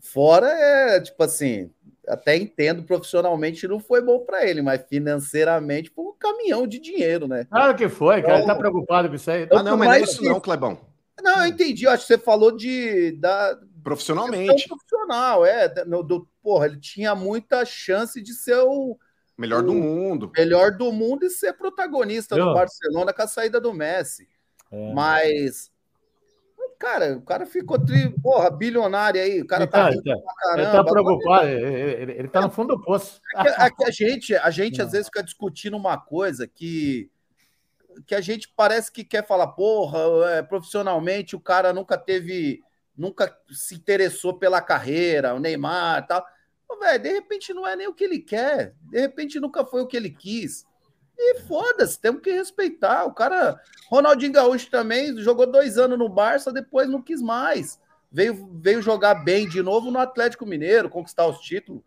Fora 0.00 0.48
é, 0.48 1.00
tipo 1.00 1.22
assim, 1.22 1.70
até 2.06 2.36
entendo 2.36 2.82
profissionalmente 2.84 3.68
não 3.68 3.78
foi 3.78 4.00
bom 4.00 4.20
para 4.20 4.46
ele, 4.46 4.62
mas 4.62 4.82
financeiramente 4.88 5.90
foi 5.94 6.04
um 6.06 6.14
caminhão 6.18 6.66
de 6.66 6.78
dinheiro, 6.78 7.28
né? 7.28 7.44
Claro 7.44 7.76
que 7.76 7.88
foi, 7.88 8.22
cara. 8.22 8.38
Ele 8.38 8.46
tá 8.46 8.54
preocupado 8.54 9.08
com 9.08 9.14
isso 9.14 9.30
aí. 9.30 9.46
Ah, 9.52 9.62
não, 9.62 9.76
mas 9.76 9.88
não 9.88 9.94
é 9.94 10.00
isso 10.00 10.24
não, 10.24 10.40
Clebão. 10.40 10.78
Não, 11.22 11.40
eu 11.40 11.46
entendi. 11.46 11.84
Eu 11.84 11.90
acho 11.90 12.06
que 12.06 12.14
você 12.14 12.18
falou 12.18 12.56
de 12.56 13.12
da 13.12 13.58
Profissionalmente, 13.88 14.68
profissional, 14.68 15.44
é. 15.46 15.84
no- 15.84 16.02
do, 16.02 16.28
porra, 16.42 16.66
ele 16.66 16.78
tinha 16.78 17.14
muita 17.14 17.64
chance 17.64 18.20
de 18.20 18.32
ser 18.34 18.56
o 18.58 18.98
melhor 19.36 19.62
do 19.62 19.72
mundo. 19.74 20.30
melhor 20.36 20.72
do 20.76 20.92
mundo 20.92 21.24
e 21.24 21.30
ser 21.30 21.52
protagonista 21.54 22.36
Eu- 22.36 22.46
do 22.46 22.54
Barcelona 22.54 23.12
com 23.12 23.22
a 23.22 23.26
saída 23.26 23.60
do 23.60 23.72
Messi. 23.72 24.28
É. 24.70 24.92
Mas, 24.92 25.70
cara, 26.78 27.16
o 27.16 27.22
cara 27.22 27.46
ficou, 27.46 27.78
tri, 27.78 28.08
porra, 28.20 28.50
bilionário 28.50 29.20
aí. 29.20 29.40
O 29.40 29.46
cara 29.46 29.64
Ele 29.64 29.70
tá 29.70 29.78
tá, 29.78 29.96
tá- 29.96 30.02
pra 30.02 30.12
ele 30.12 30.22
caramba. 30.66 30.72
tá 30.72 30.84
preocupado, 30.92 31.46
ele, 31.48 31.80
ele- 32.02 32.12
ele 32.12 32.28
tá 32.28 32.40
no 32.42 32.50
fundo 32.50 32.76
do 32.76 32.82
poço. 32.84 33.20
É 33.36 33.42
que, 33.42 33.48
é 33.62 33.70
que 33.70 33.84
a 33.84 33.90
gente, 33.90 34.36
a 34.36 34.50
gente 34.50 34.78
Não. 34.78 34.84
às 34.86 34.92
vezes 34.92 35.06
fica 35.06 35.22
discutindo 35.22 35.76
uma 35.76 35.96
coisa 35.98 36.46
que 36.46 37.10
que 38.06 38.14
a 38.14 38.20
gente 38.20 38.48
parece 38.56 38.92
que 38.92 39.02
quer 39.02 39.26
falar, 39.26 39.48
porra, 39.48 39.98
é, 40.30 40.40
profissionalmente 40.42 41.34
o 41.34 41.40
cara 41.40 41.72
nunca 41.72 41.98
teve, 41.98 42.62
nunca 42.98 43.34
se 43.50 43.76
interessou 43.76 44.34
pela 44.34 44.60
carreira, 44.60 45.34
o 45.34 45.38
Neymar 45.38 46.06
tal. 46.06 46.26
Velho, 46.80 47.02
de 47.02 47.12
repente 47.12 47.54
não 47.54 47.66
é 47.66 47.74
nem 47.74 47.88
o 47.88 47.94
que 47.94 48.04
ele 48.04 48.18
quer, 48.18 48.74
de 48.82 49.00
repente 49.00 49.40
nunca 49.40 49.64
foi 49.64 49.80
o 49.80 49.86
que 49.86 49.96
ele 49.96 50.10
quis. 50.10 50.66
E 51.16 51.40
foda-se, 51.40 51.98
temos 51.98 52.22
que 52.22 52.30
respeitar. 52.30 53.04
O 53.04 53.12
cara, 53.12 53.60
Ronaldinho 53.90 54.32
Gaúcho 54.32 54.70
também 54.70 55.16
jogou 55.18 55.50
dois 55.50 55.76
anos 55.78 55.98
no 55.98 56.08
Barça, 56.08 56.52
depois 56.52 56.88
não 56.88 57.02
quis 57.02 57.20
mais. 57.20 57.80
Veio, 58.12 58.48
veio 58.60 58.80
jogar 58.80 59.14
bem 59.16 59.48
de 59.48 59.60
novo 59.60 59.90
no 59.90 59.98
Atlético 59.98 60.46
Mineiro, 60.46 60.88
conquistar 60.88 61.26
os 61.26 61.40
títulos. 61.40 61.82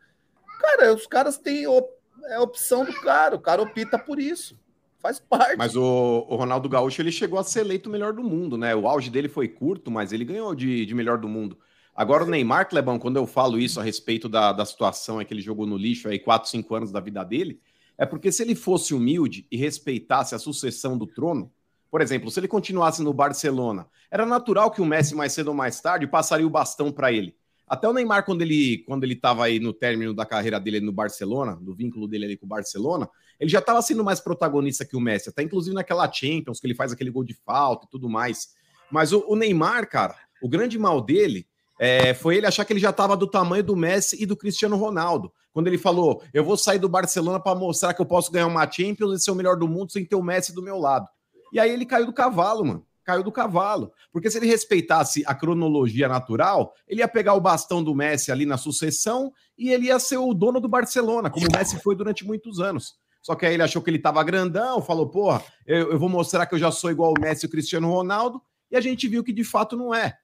Cara, 0.60 0.94
os 0.94 1.08
caras 1.08 1.38
têm 1.38 1.66
op- 1.68 1.98
é 2.26 2.40
opção 2.40 2.84
do 2.84 2.94
cara, 3.02 3.36
o 3.36 3.40
cara 3.40 3.62
opta 3.62 3.98
por 3.98 4.20
isso. 4.20 4.60
Faz 5.02 5.20
parte. 5.20 5.58
Mas 5.58 5.76
o, 5.76 6.26
o 6.30 6.36
Ronaldo 6.36 6.70
Gaúcho 6.70 7.02
ele 7.02 7.12
chegou 7.12 7.40
a 7.40 7.44
ser 7.44 7.62
eleito 7.62 7.90
o 7.90 7.92
melhor 7.92 8.14
do 8.14 8.24
mundo, 8.24 8.56
né? 8.56 8.76
O 8.76 8.88
auge 8.88 9.10
dele 9.10 9.28
foi 9.28 9.48
curto, 9.48 9.90
mas 9.90 10.14
ele 10.14 10.24
ganhou 10.24 10.54
de, 10.54 10.86
de 10.86 10.94
melhor 10.94 11.18
do 11.18 11.28
mundo. 11.28 11.58
Agora 11.96 12.24
o 12.24 12.28
Neymar, 12.28 12.70
Clebão, 12.70 13.00
quando 13.00 13.18
eu 13.18 13.26
falo 13.26 13.60
isso 13.60 13.80
a 13.80 13.84
respeito 13.84 14.30
da, 14.30 14.54
da 14.54 14.64
situação 14.64 15.20
é 15.20 15.26
que 15.26 15.34
ele 15.34 15.42
jogou 15.42 15.66
no 15.66 15.76
lixo 15.76 16.08
aí 16.08 16.20
4, 16.20 16.50
5 16.50 16.76
anos 16.76 16.92
da 16.92 17.00
vida 17.00 17.24
dele, 17.24 17.60
é 17.98 18.06
porque 18.06 18.32
se 18.32 18.44
ele 18.44 18.56
fosse 18.56 18.94
humilde 18.94 19.46
e 19.52 19.58
respeitasse 19.58 20.36
a 20.36 20.40
sucessão 20.40 20.98
do 20.98 21.08
trono, 21.08 21.52
por 21.90 22.00
exemplo, 22.00 22.32
se 22.32 22.40
ele 22.40 22.48
continuasse 22.48 23.04
no 23.04 23.14
Barcelona, 23.14 23.88
era 24.10 24.26
natural 24.26 24.72
que 24.72 24.82
o 24.82 24.86
Messi 24.86 25.16
mais 25.16 25.34
cedo 25.34 25.50
ou 25.50 25.54
mais 25.54 25.82
tarde 25.82 26.08
passaria 26.08 26.48
o 26.48 26.50
bastão 26.50 26.92
para 26.92 27.12
ele. 27.12 27.36
Até 27.68 27.88
o 27.88 27.94
Neymar, 27.94 28.26
quando 28.26 28.42
ele 28.42 28.80
quando 28.88 29.04
ele 29.04 29.14
estava 29.14 29.46
aí 29.46 29.60
no 29.60 29.74
término 29.74 30.14
da 30.14 30.26
carreira 30.26 30.60
dele 30.60 30.80
no 30.80 30.92
Barcelona, 30.92 31.58
do 31.60 31.74
vínculo 31.74 32.08
dele 32.08 32.26
ali 32.26 32.38
com 32.38 32.46
o 32.46 32.50
Barcelona, 32.50 33.10
ele 33.42 33.50
já 33.50 33.58
estava 33.58 33.82
sendo 33.82 34.04
mais 34.04 34.20
protagonista 34.20 34.86
que 34.86 34.96
o 34.96 35.00
Messi, 35.02 35.30
até 35.30 35.42
inclusive 35.42 35.74
naquela 35.74 36.10
Champions, 36.10 36.60
que 36.60 36.68
ele 36.68 36.76
faz 36.76 36.92
aquele 36.92 37.10
gol 37.10 37.24
de 37.24 37.34
falta 37.34 37.88
e 37.88 37.90
tudo 37.90 38.08
mais. 38.08 38.50
Mas 38.92 39.12
o, 39.12 39.26
o 39.28 39.36
Neymar, 39.36 39.90
cara, 39.90 40.16
o 40.44 40.48
grande 40.48 40.78
mal 40.78 41.02
dele 41.02 41.48
é, 41.80 42.14
foi 42.14 42.38
ele 42.38 42.46
achar 42.46 42.64
que 42.64 42.72
ele 42.72 42.80
já 42.80 42.92
estava 42.92 43.18
do 43.18 43.26
tamanho 43.26 43.64
do 43.64 43.76
Messi 43.76 44.22
e 44.22 44.28
do 44.28 44.38
Cristiano 44.38 44.76
Ronaldo. 44.76 45.34
Quando 45.52 45.66
ele 45.66 45.80
falou, 45.80 46.22
eu 46.32 46.44
vou 46.44 46.56
sair 46.56 46.78
do 46.78 46.88
Barcelona 46.88 47.40
para 47.40 47.58
mostrar 47.58 47.96
que 47.96 48.02
eu 48.02 48.06
posso 48.06 48.32
ganhar 48.32 48.46
uma 48.46 48.70
Champions 48.70 49.20
e 49.20 49.24
ser 49.24 49.32
o 49.32 49.36
melhor 49.36 49.58
do 49.58 49.68
mundo 49.68 49.92
sem 49.92 50.06
ter 50.06 50.16
o 50.16 50.22
Messi 50.22 50.54
do 50.54 50.62
meu 50.62 50.78
lado. 50.78 51.08
E 51.52 51.60
aí 51.60 51.72
ele 51.72 51.86
caiu 51.86 52.06
do 52.06 52.14
cavalo, 52.14 52.64
mano. 52.64 52.86
Caiu 53.04 53.24
do 53.24 53.32
cavalo. 53.32 53.92
Porque 54.12 54.30
se 54.30 54.38
ele 54.38 54.46
respeitasse 54.46 55.24
a 55.26 55.34
cronologia 55.34 56.08
natural, 56.08 56.76
ele 56.88 57.02
ia 57.02 57.08
pegar 57.08 57.34
o 57.34 57.42
bastão 57.42 57.84
do 57.84 57.96
Messi 57.96 58.32
ali 58.32 58.46
na 58.46 58.56
sucessão 58.56 59.34
e 59.58 59.72
ele 59.72 59.88
ia 59.88 59.98
ser 59.98 60.18
o 60.18 60.32
dono 60.32 60.60
do 60.60 60.70
Barcelona, 60.70 61.28
como 61.32 61.48
o 61.48 61.58
Messi 61.58 61.80
foi 61.80 61.96
durante 61.96 62.24
muitos 62.24 62.60
anos. 62.60 63.01
Só 63.22 63.36
que 63.36 63.46
aí 63.46 63.54
ele 63.54 63.64
achou 63.64 63.82
que 63.82 63.90
ele 63.90 64.00
tava 64.00 64.24
grandão, 64.24 64.82
falou, 64.82 65.08
porra, 65.08 65.44
eu, 65.66 65.92
eu 65.92 66.00
vou 66.00 66.10
mostrar 66.10 66.46
que 66.46 66.56
eu 66.56 66.60
já 66.60 66.72
sou 66.72 66.90
igual 66.90 67.14
o 67.16 67.22
Messi 67.22 67.46
e 67.46 67.48
o 67.48 67.52
Cristiano 67.52 67.90
Ronaldo, 67.90 68.42
e 68.70 68.76
a 68.76 68.82
gente 68.82 69.08
viu 69.08 69.24
que 69.24 69.34
de 69.34 69.44
fato 69.44 69.78
não 69.78 69.94
é. 69.94 70.16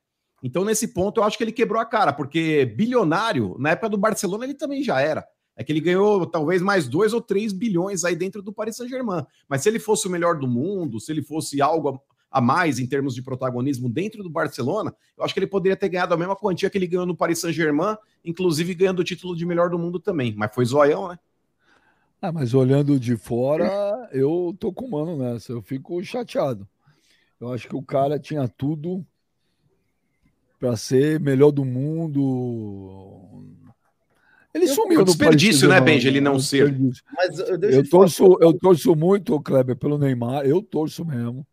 Então, 0.41 0.63
nesse 0.63 0.87
ponto, 0.89 1.19
eu 1.19 1.23
acho 1.23 1.37
que 1.37 1.43
ele 1.43 1.51
quebrou 1.51 1.81
a 1.81 1.85
cara, 1.85 2.13
porque 2.13 2.65
bilionário, 2.65 3.55
na 3.59 3.71
época 3.71 3.89
do 3.89 3.97
Barcelona, 3.97 4.45
ele 4.45 4.53
também 4.53 4.83
já 4.83 5.01
era. 5.01 5.25
É 5.55 5.63
que 5.63 5.71
ele 5.71 5.81
ganhou 5.81 6.25
talvez 6.27 6.61
mais 6.61 6.87
2 6.87 7.13
ou 7.13 7.21
3 7.21 7.51
bilhões 7.51 8.03
aí 8.03 8.15
dentro 8.15 8.43
do 8.43 8.53
Paris 8.53 8.77
Saint-Germain. 8.77 9.25
Mas 9.49 9.63
se 9.63 9.69
ele 9.69 9.79
fosse 9.79 10.07
o 10.07 10.11
melhor 10.11 10.37
do 10.37 10.47
mundo, 10.47 10.99
se 10.99 11.11
ele 11.11 11.23
fosse 11.23 11.59
algo 11.59 11.99
a 12.29 12.39
mais 12.39 12.77
em 12.77 12.85
termos 12.85 13.15
de 13.15 13.23
protagonismo 13.23 13.89
dentro 13.89 14.21
do 14.21 14.29
Barcelona, 14.29 14.93
eu 15.17 15.23
acho 15.23 15.33
que 15.33 15.39
ele 15.39 15.47
poderia 15.47 15.75
ter 15.75 15.89
ganhado 15.89 16.13
a 16.13 16.17
mesma 16.17 16.35
quantia 16.35 16.69
que 16.69 16.77
ele 16.77 16.85
ganhou 16.85 17.07
no 17.07 17.15
Paris 17.15 17.39
Saint-Germain, 17.39 17.95
inclusive 18.23 18.75
ganhando 18.75 18.99
o 18.99 19.03
título 19.03 19.35
de 19.35 19.45
melhor 19.45 19.71
do 19.71 19.79
mundo 19.79 19.99
também. 19.99 20.35
Mas 20.37 20.53
foi 20.53 20.65
zoião, 20.65 21.07
né? 21.07 21.17
Ah, 22.21 22.31
mas 22.31 22.53
olhando 22.53 22.99
de 22.99 23.15
fora, 23.15 24.09
eu 24.11 24.55
tô 24.59 24.73
com 24.73 24.87
mano 24.89 25.17
nessa. 25.17 25.51
Eu 25.51 25.61
fico 25.61 26.03
chateado. 26.03 26.67
Eu 27.39 27.53
acho 27.53 27.67
que 27.67 27.75
o 27.75 27.81
cara 27.83 28.17
tinha 28.19 28.47
tudo 28.47 29.05
para 30.59 30.75
ser 30.75 31.19
melhor 31.19 31.51
do 31.51 31.63
mundo. 31.63 33.45
Ele 34.53 34.65
Eu- 34.65 34.73
sumiu 34.73 35.01
um 35.01 35.03
desperdício, 35.03 35.69
né, 35.69 35.79
Benji, 35.79 36.07
ele 36.07 36.19
não 36.19 36.39
ser. 36.39 36.75
Mas 37.15 37.37
eu, 37.37 37.45
Eu 37.61 37.83
te 37.83 37.89
falar- 37.89 38.05
torço, 38.05 38.37
eu 38.41 38.53
torço 38.57 38.95
muito, 38.95 39.39
Kleber, 39.39 39.75
pelo 39.75 39.99
Neymar. 39.99 40.43
Eu 40.45 40.63
torço 40.63 41.05
mesmo. 41.05 41.45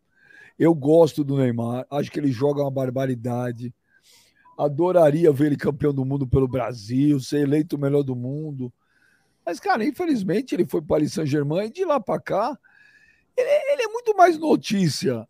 Eu 0.57 0.73
gosto 0.73 1.23
do 1.23 1.37
Neymar. 1.37 1.85
Acho 1.91 2.11
que 2.11 2.19
ele 2.19 2.31
joga 2.31 2.61
uma 2.63 2.71
barbaridade. 2.71 3.71
Adoraria 4.57 5.31
ver 5.31 5.47
ele 5.47 5.57
campeão 5.57 5.93
do 5.93 6.05
mundo 6.05 6.25
pelo 6.25 6.47
Brasil, 6.47 7.19
ser 7.19 7.41
eleito 7.41 7.75
o 7.75 7.79
melhor 7.79 8.01
do 8.01 8.15
mundo. 8.15 8.73
Mas, 9.45 9.59
cara, 9.59 9.85
infelizmente 9.85 10.55
ele 10.55 10.65
foi 10.65 10.81
para 10.81 10.95
Paris 10.95 11.13
Saint-Germain 11.13 11.67
e 11.67 11.71
de 11.71 11.85
lá 11.85 11.99
para 11.99 12.19
cá 12.19 12.57
ele, 13.37 13.49
ele 13.73 13.83
é 13.83 13.87
muito 13.87 14.15
mais 14.15 14.37
notícia 14.37 15.27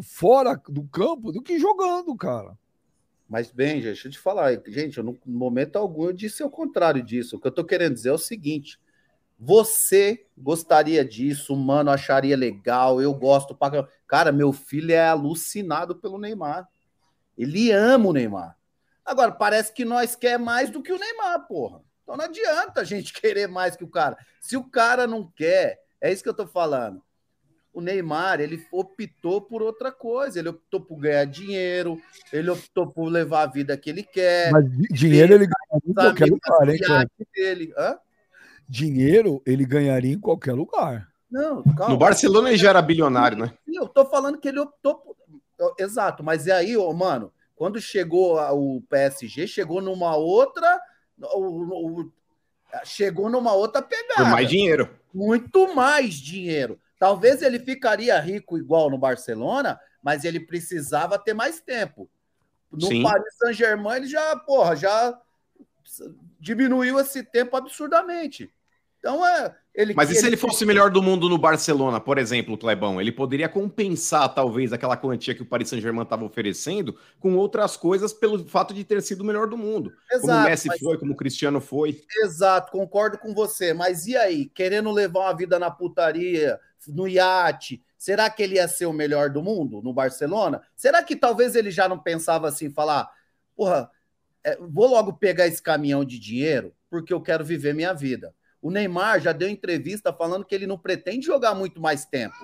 fora 0.00 0.60
do 0.68 0.84
campo 0.84 1.32
do 1.32 1.42
que 1.42 1.58
jogando, 1.58 2.14
cara. 2.16 2.56
Mas, 3.28 3.50
bem, 3.50 3.80
deixa 3.80 4.08
eu 4.08 4.12
te 4.12 4.18
falar, 4.18 4.52
gente, 4.66 4.98
eu, 4.98 5.04
no 5.04 5.18
momento 5.26 5.76
algum 5.76 6.06
eu 6.06 6.12
disse 6.12 6.42
o 6.42 6.48
contrário 6.48 7.02
disso. 7.02 7.36
O 7.36 7.40
que 7.40 7.46
eu 7.48 7.52
tô 7.52 7.64
querendo 7.64 7.94
dizer 7.94 8.08
é 8.08 8.12
o 8.12 8.18
seguinte: 8.18 8.80
você 9.38 10.26
gostaria 10.36 11.04
disso, 11.04 11.54
mano 11.54 11.90
acharia 11.90 12.36
legal, 12.36 13.02
eu 13.02 13.12
gosto 13.12 13.54
pra. 13.54 13.86
Cara, 14.06 14.32
meu 14.32 14.52
filho 14.52 14.92
é 14.92 15.08
alucinado 15.08 15.96
pelo 15.96 16.18
Neymar. 16.18 16.66
Ele 17.36 17.70
ama 17.70 18.08
o 18.08 18.12
Neymar. 18.12 18.56
Agora, 19.04 19.32
parece 19.32 19.72
que 19.72 19.84
nós 19.84 20.16
quer 20.16 20.38
mais 20.38 20.70
do 20.70 20.82
que 20.82 20.92
o 20.92 20.98
Neymar, 20.98 21.46
porra. 21.46 21.82
Então 22.08 22.16
não 22.16 22.24
adianta 22.24 22.80
a 22.80 22.84
gente 22.84 23.12
querer 23.20 23.46
mais 23.46 23.76
que 23.76 23.84
o 23.84 23.88
cara. 23.88 24.16
Se 24.40 24.56
o 24.56 24.64
cara 24.64 25.06
não 25.06 25.30
quer, 25.30 25.78
é 26.00 26.10
isso 26.10 26.22
que 26.22 26.28
eu 26.28 26.34
tô 26.34 26.46
falando. 26.46 27.02
O 27.70 27.82
Neymar, 27.82 28.40
ele 28.40 28.66
optou 28.72 29.42
por 29.42 29.62
outra 29.62 29.92
coisa. 29.92 30.38
Ele 30.38 30.48
optou 30.48 30.80
por 30.80 30.96
ganhar 30.96 31.26
dinheiro, 31.26 32.00
ele 32.32 32.48
optou 32.48 32.86
por 32.86 33.08
levar 33.08 33.42
a 33.42 33.46
vida 33.46 33.76
que 33.76 33.90
ele 33.90 34.02
quer. 34.02 34.50
Mas 34.50 34.64
di- 34.70 34.88
dinheiro 34.90 35.34
ele 35.34 35.46
ganharia 35.46 35.90
em 35.90 35.94
qualquer 35.94 36.24
lugar, 36.24 37.02
hein, 37.20 37.26
dele. 37.34 37.74
Hã? 37.76 37.98
Dinheiro 38.66 39.42
ele 39.44 39.66
ganharia 39.66 40.14
em 40.14 40.18
qualquer 40.18 40.54
lugar. 40.54 41.08
Não, 41.30 41.62
calma. 41.62 41.92
No 41.92 41.98
Barcelona 41.98 42.48
ele 42.48 42.56
já 42.56 42.70
era 42.70 42.80
bilionário, 42.80 43.36
né? 43.36 43.52
Sim, 43.66 43.76
Eu 43.76 43.86
tô 43.86 44.06
falando 44.06 44.38
que 44.40 44.48
ele 44.48 44.58
optou 44.60 44.94
por... 44.96 45.14
Exato, 45.78 46.24
mas 46.24 46.46
e 46.46 46.52
aí, 46.52 46.76
ô, 46.76 46.90
mano, 46.94 47.32
quando 47.54 47.80
chegou 47.80 48.38
o 48.38 48.80
PSG, 48.88 49.46
chegou 49.46 49.82
numa 49.82 50.16
outra. 50.16 50.80
O- 51.20 52.00
o- 52.00 52.12
chegou 52.84 53.28
numa 53.30 53.52
outra 53.52 53.80
pegada. 53.82 54.24
Por 54.24 54.30
mais 54.30 54.48
dinheiro. 54.48 54.90
muito 55.12 55.74
mais 55.74 56.14
dinheiro. 56.14 56.78
Talvez 56.98 57.42
ele 57.42 57.58
ficaria 57.58 58.18
rico 58.20 58.58
igual 58.58 58.90
no 58.90 58.98
Barcelona, 58.98 59.80
mas 60.02 60.24
ele 60.24 60.40
precisava 60.40 61.18
ter 61.18 61.32
mais 61.34 61.60
tempo. 61.60 62.08
No 62.70 62.86
Sim. 62.88 63.02
Paris 63.02 63.36
Saint-Germain 63.38 63.96
ele 63.96 64.06
já, 64.06 64.36
porra, 64.36 64.76
já 64.76 65.18
diminuiu 66.38 66.98
esse 67.00 67.22
tempo 67.22 67.56
absurdamente. 67.56 68.52
Então 68.98 69.24
é, 69.24 69.54
ele 69.74 69.94
Mas 69.94 70.10
e 70.10 70.16
se 70.16 70.26
ele 70.26 70.36
fosse 70.36 70.66
melhor 70.66 70.90
do 70.90 71.00
mundo 71.00 71.28
no 71.28 71.38
Barcelona, 71.38 72.00
por 72.00 72.18
exemplo, 72.18 72.58
Clebão? 72.58 73.00
Ele 73.00 73.12
poderia 73.12 73.48
compensar, 73.48 74.34
talvez, 74.34 74.72
aquela 74.72 74.96
quantia 74.96 75.34
que 75.34 75.42
o 75.42 75.46
Paris 75.46 75.68
Saint-Germain 75.68 76.02
estava 76.02 76.24
oferecendo 76.24 76.98
com 77.20 77.36
outras 77.36 77.76
coisas 77.76 78.12
pelo 78.12 78.44
fato 78.48 78.74
de 78.74 78.82
ter 78.82 79.00
sido 79.02 79.20
o 79.20 79.24
melhor 79.24 79.46
do 79.46 79.56
mundo. 79.56 79.92
como 80.10 80.24
o 80.24 80.26
Exato, 80.26 80.50
Messi 80.50 80.68
mas- 80.68 80.80
foi, 80.80 80.98
como 80.98 81.12
o 81.12 81.16
Cristiano 81.16 81.60
foi. 81.60 82.02
Exato, 82.24 82.72
concordo 82.72 83.18
com 83.18 83.32
você. 83.32 83.72
Mas 83.72 84.06
e 84.06 84.16
aí? 84.16 84.46
Querendo 84.46 84.90
levar 84.90 85.20
uma 85.20 85.36
vida 85.36 85.58
na 85.60 85.70
putaria, 85.70 86.58
no 86.88 87.06
iate, 87.06 87.82
será 87.96 88.28
que 88.28 88.42
ele 88.42 88.56
ia 88.56 88.66
ser 88.66 88.86
o 88.86 88.92
melhor 88.92 89.30
do 89.30 89.42
mundo 89.42 89.80
no 89.80 89.92
Barcelona? 89.92 90.60
Será 90.74 91.04
que 91.04 91.14
talvez 91.14 91.54
ele 91.54 91.70
já 91.70 91.88
não 91.88 91.98
pensava 91.98 92.48
assim, 92.48 92.68
falar, 92.68 93.08
porra, 93.56 93.88
é, 94.42 94.56
vou 94.60 94.88
logo 94.88 95.12
pegar 95.12 95.46
esse 95.46 95.62
caminhão 95.62 96.04
de 96.04 96.18
dinheiro 96.18 96.74
porque 96.90 97.12
eu 97.12 97.20
quero 97.20 97.44
viver 97.44 97.74
minha 97.74 97.92
vida. 97.92 98.34
O 98.60 98.70
Neymar 98.70 99.20
já 99.20 99.32
deu 99.32 99.48
entrevista 99.48 100.12
falando 100.12 100.44
que 100.44 100.54
ele 100.54 100.66
não 100.66 100.78
pretende 100.78 101.26
jogar 101.26 101.54
muito 101.54 101.80
mais 101.80 102.04
tempo. 102.04 102.36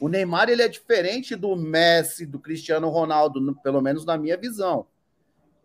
O 0.00 0.08
Neymar 0.08 0.48
ele 0.48 0.62
é 0.62 0.68
diferente 0.68 1.34
do 1.34 1.56
Messi, 1.56 2.26
do 2.26 2.38
Cristiano 2.38 2.88
Ronaldo, 2.88 3.54
pelo 3.62 3.80
menos 3.80 4.04
na 4.04 4.16
minha 4.16 4.36
visão. 4.36 4.86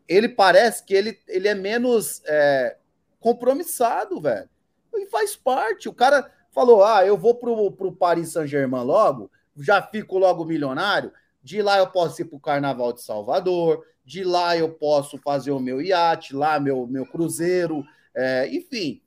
Ele 0.07 0.29
parece 0.29 0.85
que 0.85 0.93
ele, 0.93 1.19
ele 1.27 1.47
é 1.47 1.55
menos 1.55 2.21
é, 2.25 2.77
compromissado, 3.19 4.19
velho. 4.19 4.49
E 4.93 5.05
faz 5.07 5.35
parte. 5.35 5.87
O 5.87 5.93
cara 5.93 6.31
falou: 6.51 6.83
ah, 6.83 7.05
eu 7.05 7.17
vou 7.17 7.35
pro, 7.35 7.71
pro 7.71 7.91
Paris 7.91 8.31
Saint-Germain 8.31 8.83
logo, 8.83 9.29
já 9.57 9.81
fico 9.81 10.17
logo 10.17 10.45
milionário. 10.45 11.11
De 11.43 11.61
lá 11.61 11.77
eu 11.77 11.87
posso 11.87 12.21
ir 12.21 12.25
pro 12.25 12.39
Carnaval 12.39 12.93
de 12.93 13.01
Salvador, 13.01 13.85
de 14.05 14.23
lá 14.23 14.55
eu 14.55 14.69
posso 14.69 15.17
fazer 15.17 15.51
o 15.51 15.59
meu 15.59 15.81
iate, 15.81 16.35
lá 16.35 16.59
meu, 16.59 16.85
meu 16.87 17.05
cruzeiro, 17.05 17.83
é, 18.15 18.47
enfim. 18.47 19.01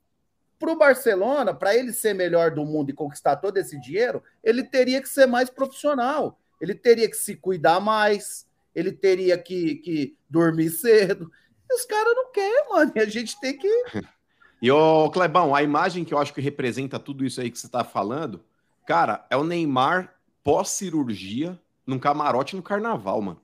Para 0.57 0.71
o 0.71 0.77
Barcelona, 0.77 1.53
para 1.53 1.75
ele 1.75 1.91
ser 1.91 2.13
melhor 2.13 2.51
do 2.51 2.65
mundo 2.65 2.89
e 2.89 2.93
conquistar 2.93 3.35
todo 3.35 3.57
esse 3.57 3.79
dinheiro, 3.79 4.23
ele 4.43 4.63
teria 4.63 5.01
que 5.01 5.09
ser 5.09 5.25
mais 5.25 5.49
profissional. 5.49 6.39
Ele 6.61 6.73
teria 6.73 7.09
que 7.09 7.17
se 7.17 7.35
cuidar 7.35 7.79
mais, 7.79 8.47
ele 8.73 8.91
teria 8.91 9.37
que, 9.37 9.75
que 9.75 10.17
dormir 10.29 10.69
cedo. 10.69 11.31
E 11.69 11.75
os 11.75 11.85
caras 11.85 12.13
não 12.15 12.31
querem, 12.31 12.69
mano. 12.69 12.91
E 12.95 12.99
a 12.99 13.05
gente 13.05 13.39
tem 13.39 13.57
que. 13.57 13.67
E 14.61 14.71
ô, 14.71 15.11
Clebão, 15.11 15.53
a 15.53 15.61
imagem 15.61 16.03
que 16.03 16.13
eu 16.13 16.17
acho 16.17 16.33
que 16.33 16.41
representa 16.41 16.97
tudo 16.97 17.25
isso 17.25 17.39
aí 17.39 17.51
que 17.51 17.59
você 17.59 17.67
tá 17.67 17.83
falando, 17.83 18.43
cara, 18.87 19.23
é 19.29 19.35
o 19.35 19.43
Neymar 19.43 20.15
pós-cirurgia 20.43 21.59
num 21.85 21.99
camarote 21.99 22.55
no 22.55 22.63
carnaval, 22.63 23.21
mano. 23.21 23.41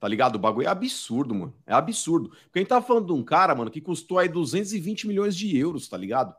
Tá 0.00 0.08
ligado? 0.08 0.36
O 0.36 0.38
bagulho 0.38 0.66
é 0.66 0.70
absurdo, 0.70 1.34
mano. 1.34 1.54
É 1.66 1.72
absurdo. 1.72 2.30
Porque 2.30 2.58
a 2.58 2.60
gente 2.60 2.68
tá 2.68 2.82
falando 2.82 3.06
de 3.06 3.12
um 3.12 3.22
cara, 3.22 3.54
mano, 3.54 3.70
que 3.70 3.80
custou 3.80 4.18
aí 4.18 4.28
220 4.28 5.06
milhões 5.06 5.36
de 5.36 5.56
euros, 5.56 5.86
tá 5.86 5.96
ligado? 5.96 6.34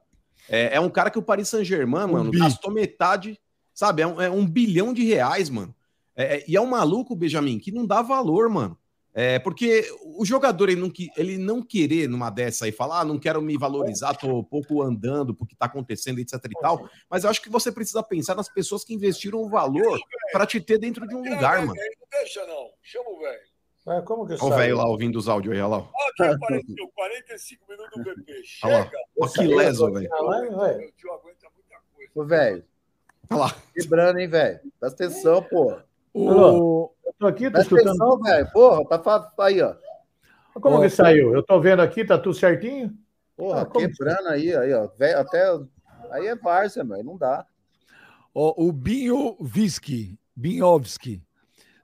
É, 0.50 0.76
é 0.76 0.80
um 0.80 0.90
cara 0.90 1.10
que 1.10 1.18
o 1.20 1.24
Paris 1.24 1.50
Saint-Germain, 1.50 2.08
mano, 2.08 2.32
bi. 2.32 2.40
gastou 2.40 2.72
metade, 2.72 3.40
sabe? 3.74 4.02
É 4.02 4.08
um, 4.08 4.22
é 4.22 4.30
um 4.30 4.46
bilhão 4.46 4.94
de 4.94 5.04
reais, 5.04 5.50
mano. 5.50 5.74
É, 6.16 6.38
é- 6.38 6.44
e 6.48 6.56
é 6.56 6.62
um 6.62 6.66
maluco, 6.68 7.16
Benjamin, 7.16 7.60
que 7.60 7.72
não 7.72 7.86
dá 7.86 8.02
valor, 8.02 8.50
mano. 8.50 8.78
É, 9.18 9.40
porque 9.40 9.90
o 10.04 10.26
jogador 10.26 10.68
ele 10.68 10.82
não, 10.82 10.90
que- 10.90 11.10
ele 11.16 11.38
não 11.38 11.62
querer 11.62 12.08
numa 12.10 12.30
dessa 12.30 12.66
aí 12.66 12.72
falar, 12.74 13.00
ah, 13.00 13.06
não 13.06 13.18
quero 13.18 13.42
me 13.42 13.58
valorizar, 13.58 14.14
tô 14.14 14.44
pouco 14.44 14.82
andando 14.82 15.34
porque 15.34 15.56
tá 15.56 15.68
acontecendo, 15.68 16.20
etc 16.20 16.34
e 16.46 16.60
tal. 16.60 16.90
Mas 17.10 17.24
eu 17.24 17.30
acho 17.30 17.42
que 17.42 17.50
você 17.50 17.72
precisa 17.72 18.04
pensar 18.04 18.36
nas 18.36 18.50
pessoas 18.50 18.84
que 18.84 18.94
investiram 18.94 19.40
o 19.42 19.50
valor 19.50 19.98
para 20.34 20.46
te 20.46 20.60
ter 20.60 20.78
dentro 20.78 21.08
de 21.08 21.16
um 21.16 21.20
lugar, 21.20 21.60
mano. 21.66 21.76
Não 21.76 22.20
deixa, 22.20 22.46
não. 22.46 22.72
Chama 22.82 23.10
o 23.10 23.20
velho. 23.20 23.55
Mas 23.86 24.04
como 24.04 24.26
que 24.26 24.34
Olha 24.34 24.44
o 24.44 24.58
velho 24.58 24.78
lá 24.78 24.88
ouvindo 24.88 25.18
os 25.18 25.30
áudios 25.30 25.54
aí, 25.54 25.62
olha 25.62 25.68
lá. 25.68 25.78
Ó, 25.78 26.10
aqui 26.10 26.24
apareceu 26.24 26.88
45 26.96 27.64
minutos 27.70 27.92
do 27.92 28.04
BP. 28.16 28.42
Olha 28.64 28.78
lá. 28.78 28.84
Chega. 28.86 28.98
Olha 29.20 29.32
que 29.32 29.48
leso, 29.56 29.92
velho. 29.92 30.10
Ah, 30.14 30.24
vai, 30.24 30.50
vai. 30.50 30.78
Meu 30.78 30.92
tio 30.94 31.12
aguenta 31.14 31.48
muita 31.54 31.78
coisa. 31.96 32.12
Ô, 32.16 32.24
velho, 32.26 32.66
Olha 33.30 33.40
lá. 33.42 33.56
quebrando, 33.74 34.20
hein, 34.20 34.28
velho? 34.28 34.60
Presta 34.80 35.04
atenção, 35.06 35.44
pô. 35.44 35.78
O... 36.14 36.92
Eu 37.06 37.14
tô 37.20 37.28
aqui, 37.28 37.46
tô 37.46 37.52
Presta 37.52 37.76
escutando. 37.76 38.02
atenção, 38.02 38.22
velho. 38.24 38.52
Porra, 38.52 38.86
tá 38.88 39.00
fa- 39.04 39.34
aí, 39.40 39.62
ó. 39.62 39.76
Como 40.60 40.78
Ó, 40.78 40.82
que 40.82 40.90
saiu? 40.90 41.34
Eu 41.36 41.44
tô 41.44 41.60
vendo 41.60 41.82
aqui, 41.82 42.04
tá 42.06 42.18
tudo 42.18 42.34
certinho? 42.34 42.92
Porra, 43.36 43.62
Ah, 43.62 43.66
quebrando 43.66 44.30
aí, 44.30 44.56
aí, 44.56 44.74
ó. 44.74 44.88
Velho, 44.98 45.20
até. 45.20 45.44
Aí 46.12 46.26
é 46.28 46.36
Várzea, 46.36 46.84
velho. 46.84 47.04
Não 47.04 47.18
dá. 47.18 47.46
Ó, 48.34 48.54
o 48.58 48.72
Binho 48.72 49.36
Visky, 49.42 50.18
Binhovski. 50.36 51.22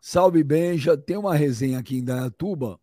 Salve 0.02 0.44
Benja, 0.44 0.98
tem 0.98 1.16
uma 1.16 1.36
resenha 1.36 1.78
aqui 1.78 2.00
em 2.00 2.04
Dayatuba 2.04 2.80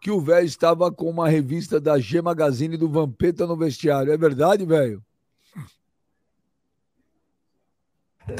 que 0.00 0.10
o 0.10 0.18
velho 0.18 0.46
estava 0.46 0.90
com 0.90 1.08
uma 1.10 1.28
revista 1.28 1.78
da 1.78 1.98
G 1.98 2.22
Magazine 2.22 2.78
do 2.78 2.88
Vampeta 2.88 3.46
no 3.46 3.54
vestiário. 3.54 4.10
É 4.10 4.16
verdade, 4.16 4.64
velho? 4.64 5.02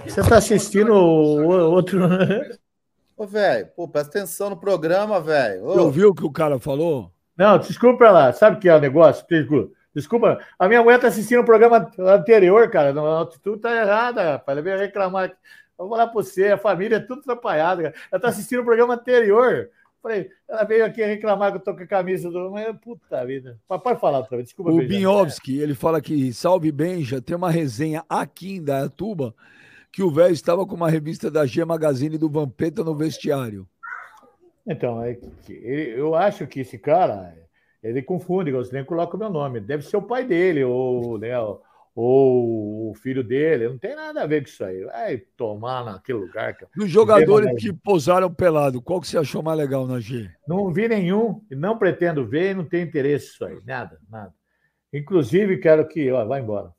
Você 0.06 0.22
tá 0.26 0.38
assistindo 0.38 0.94
outro. 0.94 2.00
Ô, 3.14 3.26
velho, 3.26 3.68
pô, 3.76 3.86
presta 3.86 4.18
atenção 4.18 4.50
no 4.50 4.56
programa, 4.56 5.20
velho. 5.20 5.62
Você 5.64 5.80
ouviu 5.80 6.08
o 6.08 6.14
que 6.14 6.24
o 6.24 6.32
cara 6.32 6.58
falou? 6.58 7.12
Não, 7.36 7.58
desculpa 7.58 8.10
lá. 8.10 8.32
Sabe 8.32 8.56
o 8.56 8.60
que 8.60 8.70
é 8.70 8.74
o 8.74 8.80
negócio? 8.80 9.24
Desculpa. 9.28 9.70
Desculpa. 9.94 10.38
A 10.58 10.66
minha 10.66 10.82
mulher 10.82 10.98
tá 10.98 11.08
assistindo 11.08 11.42
o 11.42 11.44
programa 11.44 11.90
anterior, 11.98 12.70
cara. 12.70 12.98
A 12.98 13.18
altitude 13.18 13.60
tá 13.60 13.70
errada, 13.76 14.32
rapaz. 14.32 14.56
Ela 14.56 14.64
veio 14.64 14.78
reclamar. 14.78 15.30
Eu 15.78 15.88
vou 15.88 15.90
falar 15.90 16.06
pra 16.06 16.14
você, 16.14 16.48
a 16.48 16.58
família 16.58 16.96
é 16.96 17.00
tudo 17.00 17.20
atrapalhada. 17.20 17.82
cara. 17.82 17.94
Ela 18.10 18.20
tá 18.20 18.28
assistindo 18.28 18.60
o 18.60 18.64
programa 18.64 18.94
anterior. 18.94 19.70
Falei, 20.02 20.30
ela 20.48 20.64
veio 20.64 20.84
aqui 20.84 21.04
reclamar 21.04 21.52
que 21.52 21.58
eu 21.58 21.62
tô 21.62 21.74
com 21.76 21.82
a 21.82 21.86
camisa 21.86 22.30
do. 22.30 22.50
Mas, 22.50 22.76
puta 22.80 23.24
vida. 23.24 23.58
Pode 23.68 24.00
falar 24.00 24.18
outra 24.18 24.36
vez. 24.36 24.48
Desculpa, 24.48 24.72
O. 24.72 24.78
Binhovski, 24.78 25.58
ele 25.58 25.74
fala 25.74 26.00
que, 26.00 26.32
salve 26.32 26.72
Benja, 26.72 27.20
tem 27.22 27.36
uma 27.36 27.50
resenha 27.50 28.04
aqui 28.08 28.56
em 28.56 28.64
Dayatuba 28.64 29.34
que 29.92 30.02
o 30.02 30.10
velho 30.10 30.32
estava 30.32 30.66
com 30.66 30.74
uma 30.74 30.88
revista 30.90 31.30
da 31.30 31.46
G 31.46 31.64
Magazine 31.64 32.16
do 32.18 32.28
Vampeta 32.28 32.82
no 32.82 32.94
vestiário. 32.96 33.66
Então, 34.66 35.02
é 35.02 35.18
ele- 35.48 36.00
eu 36.00 36.14
acho 36.14 36.46
que 36.46 36.60
esse 36.60 36.78
cara, 36.78 37.36
ele 37.82 38.00
confunde, 38.02 38.50
você 38.52 38.72
nem 38.74 38.84
coloca 38.84 39.16
o 39.16 39.18
meu 39.18 39.28
nome. 39.30 39.60
Deve 39.60 39.82
ser 39.84 39.96
o 39.96 40.02
pai 40.02 40.24
dele, 40.24 40.64
ou, 40.64 41.18
né, 41.18 41.38
ou 41.38 41.62
o 41.94 42.94
filho 42.96 43.22
dele. 43.22 43.68
Não 43.68 43.78
tem 43.78 43.94
nada 43.94 44.22
a 44.22 44.26
ver 44.26 44.42
com 44.42 44.48
isso 44.48 44.64
aí. 44.64 44.82
Vai 44.84 45.18
tomar 45.36 45.84
naquele 45.84 46.18
lugar. 46.18 46.54
cara. 46.54 46.70
Dos 46.74 46.90
jogadores 46.90 47.50
que 47.60 47.72
posaram 47.72 48.32
pelado, 48.32 48.80
qual 48.80 49.00
que 49.00 49.06
você 49.08 49.18
achou 49.18 49.42
mais 49.42 49.58
legal 49.58 49.86
na 49.86 50.00
G? 50.00 50.30
Não 50.46 50.72
vi 50.72 50.88
nenhum, 50.88 51.42
e 51.50 51.54
não 51.54 51.76
pretendo 51.78 52.26
ver, 52.26 52.54
não 52.56 52.64
tenho 52.64 52.86
interesse 52.86 53.26
nisso 53.26 53.44
aí. 53.44 53.58
Nada, 53.66 53.98
nada. 54.10 54.32
Inclusive, 54.92 55.58
quero 55.58 55.86
que. 55.86 56.10
Ó, 56.10 56.24
vai 56.26 56.40
embora. 56.40 56.70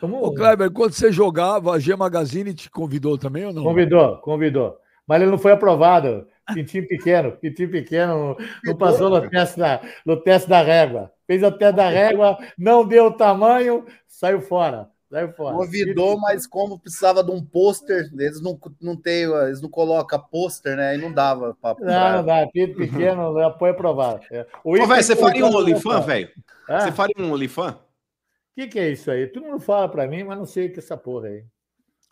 Como- 0.00 0.22
Ô, 0.22 0.34
Kleber, 0.34 0.70
quando 0.70 0.92
você 0.92 1.10
jogava, 1.10 1.72
a 1.72 1.78
G 1.78 1.96
Magazine 1.96 2.52
te 2.52 2.70
convidou 2.70 3.16
também 3.16 3.46
ou 3.46 3.52
não? 3.52 3.62
Convidou, 3.62 4.18
convidou. 4.18 4.76
Mas 5.06 5.22
ele 5.22 5.30
não 5.30 5.38
foi 5.38 5.52
aprovado. 5.52 6.26
Pintinho 6.52 6.86
pequeno, 6.86 7.32
pintinho 7.32 7.70
pequeno, 7.70 8.36
não 8.62 8.76
passou 8.76 9.08
no 9.08 9.28
teste, 9.30 9.58
da, 9.58 9.80
no 10.04 10.20
teste 10.20 10.48
da 10.48 10.62
régua. 10.62 11.10
Fez 11.26 11.42
o 11.42 11.50
teste 11.50 11.76
da 11.76 11.88
régua, 11.88 12.36
não 12.58 12.86
deu 12.86 13.06
o 13.06 13.12
tamanho, 13.12 13.86
saiu 14.06 14.42
fora. 14.42 14.90
Saiu 15.10 15.32
fora. 15.32 15.56
Convidou, 15.56 16.18
mas 16.18 16.46
como 16.46 16.78
precisava 16.78 17.22
de 17.22 17.30
um 17.30 17.42
pôster, 17.42 18.10
eles 18.18 18.42
não, 18.42 18.58
não 18.80 18.96
tem, 18.96 19.22
eles 19.22 19.62
não 19.62 19.68
colocam 19.68 20.20
pôster, 20.30 20.76
né? 20.76 20.88
Aí 20.88 20.98
não 20.98 21.12
dava 21.12 21.56
pra. 21.60 21.76
Não, 21.78 22.16
não 22.16 22.24
dá. 22.24 22.46
Pinto 22.48 22.76
pequeno, 22.76 23.38
apoio 23.38 23.72
aprovado. 23.72 24.22
É. 24.30 24.44
O 24.64 24.72
Ô, 24.72 24.86
velho, 24.86 25.02
você 25.02 25.14
faria 25.14 25.46
um 25.46 25.54
OnlyFan, 25.54 26.00
velho? 26.00 26.30
Você 26.66 26.92
faria 26.92 27.14
um 27.18 27.32
OnlyFan? 27.32 27.70
O 27.70 28.60
que, 28.60 28.66
que 28.66 28.78
é 28.78 28.90
isso 28.90 29.10
aí? 29.10 29.26
Todo 29.28 29.46
mundo 29.46 29.60
fala 29.60 29.88
pra 29.88 30.06
mim, 30.06 30.24
mas 30.24 30.36
não 30.36 30.46
sei 30.46 30.66
o 30.66 30.72
que 30.72 30.80
é 30.80 30.82
essa 30.82 30.96
porra 30.96 31.28
aí. 31.28 31.44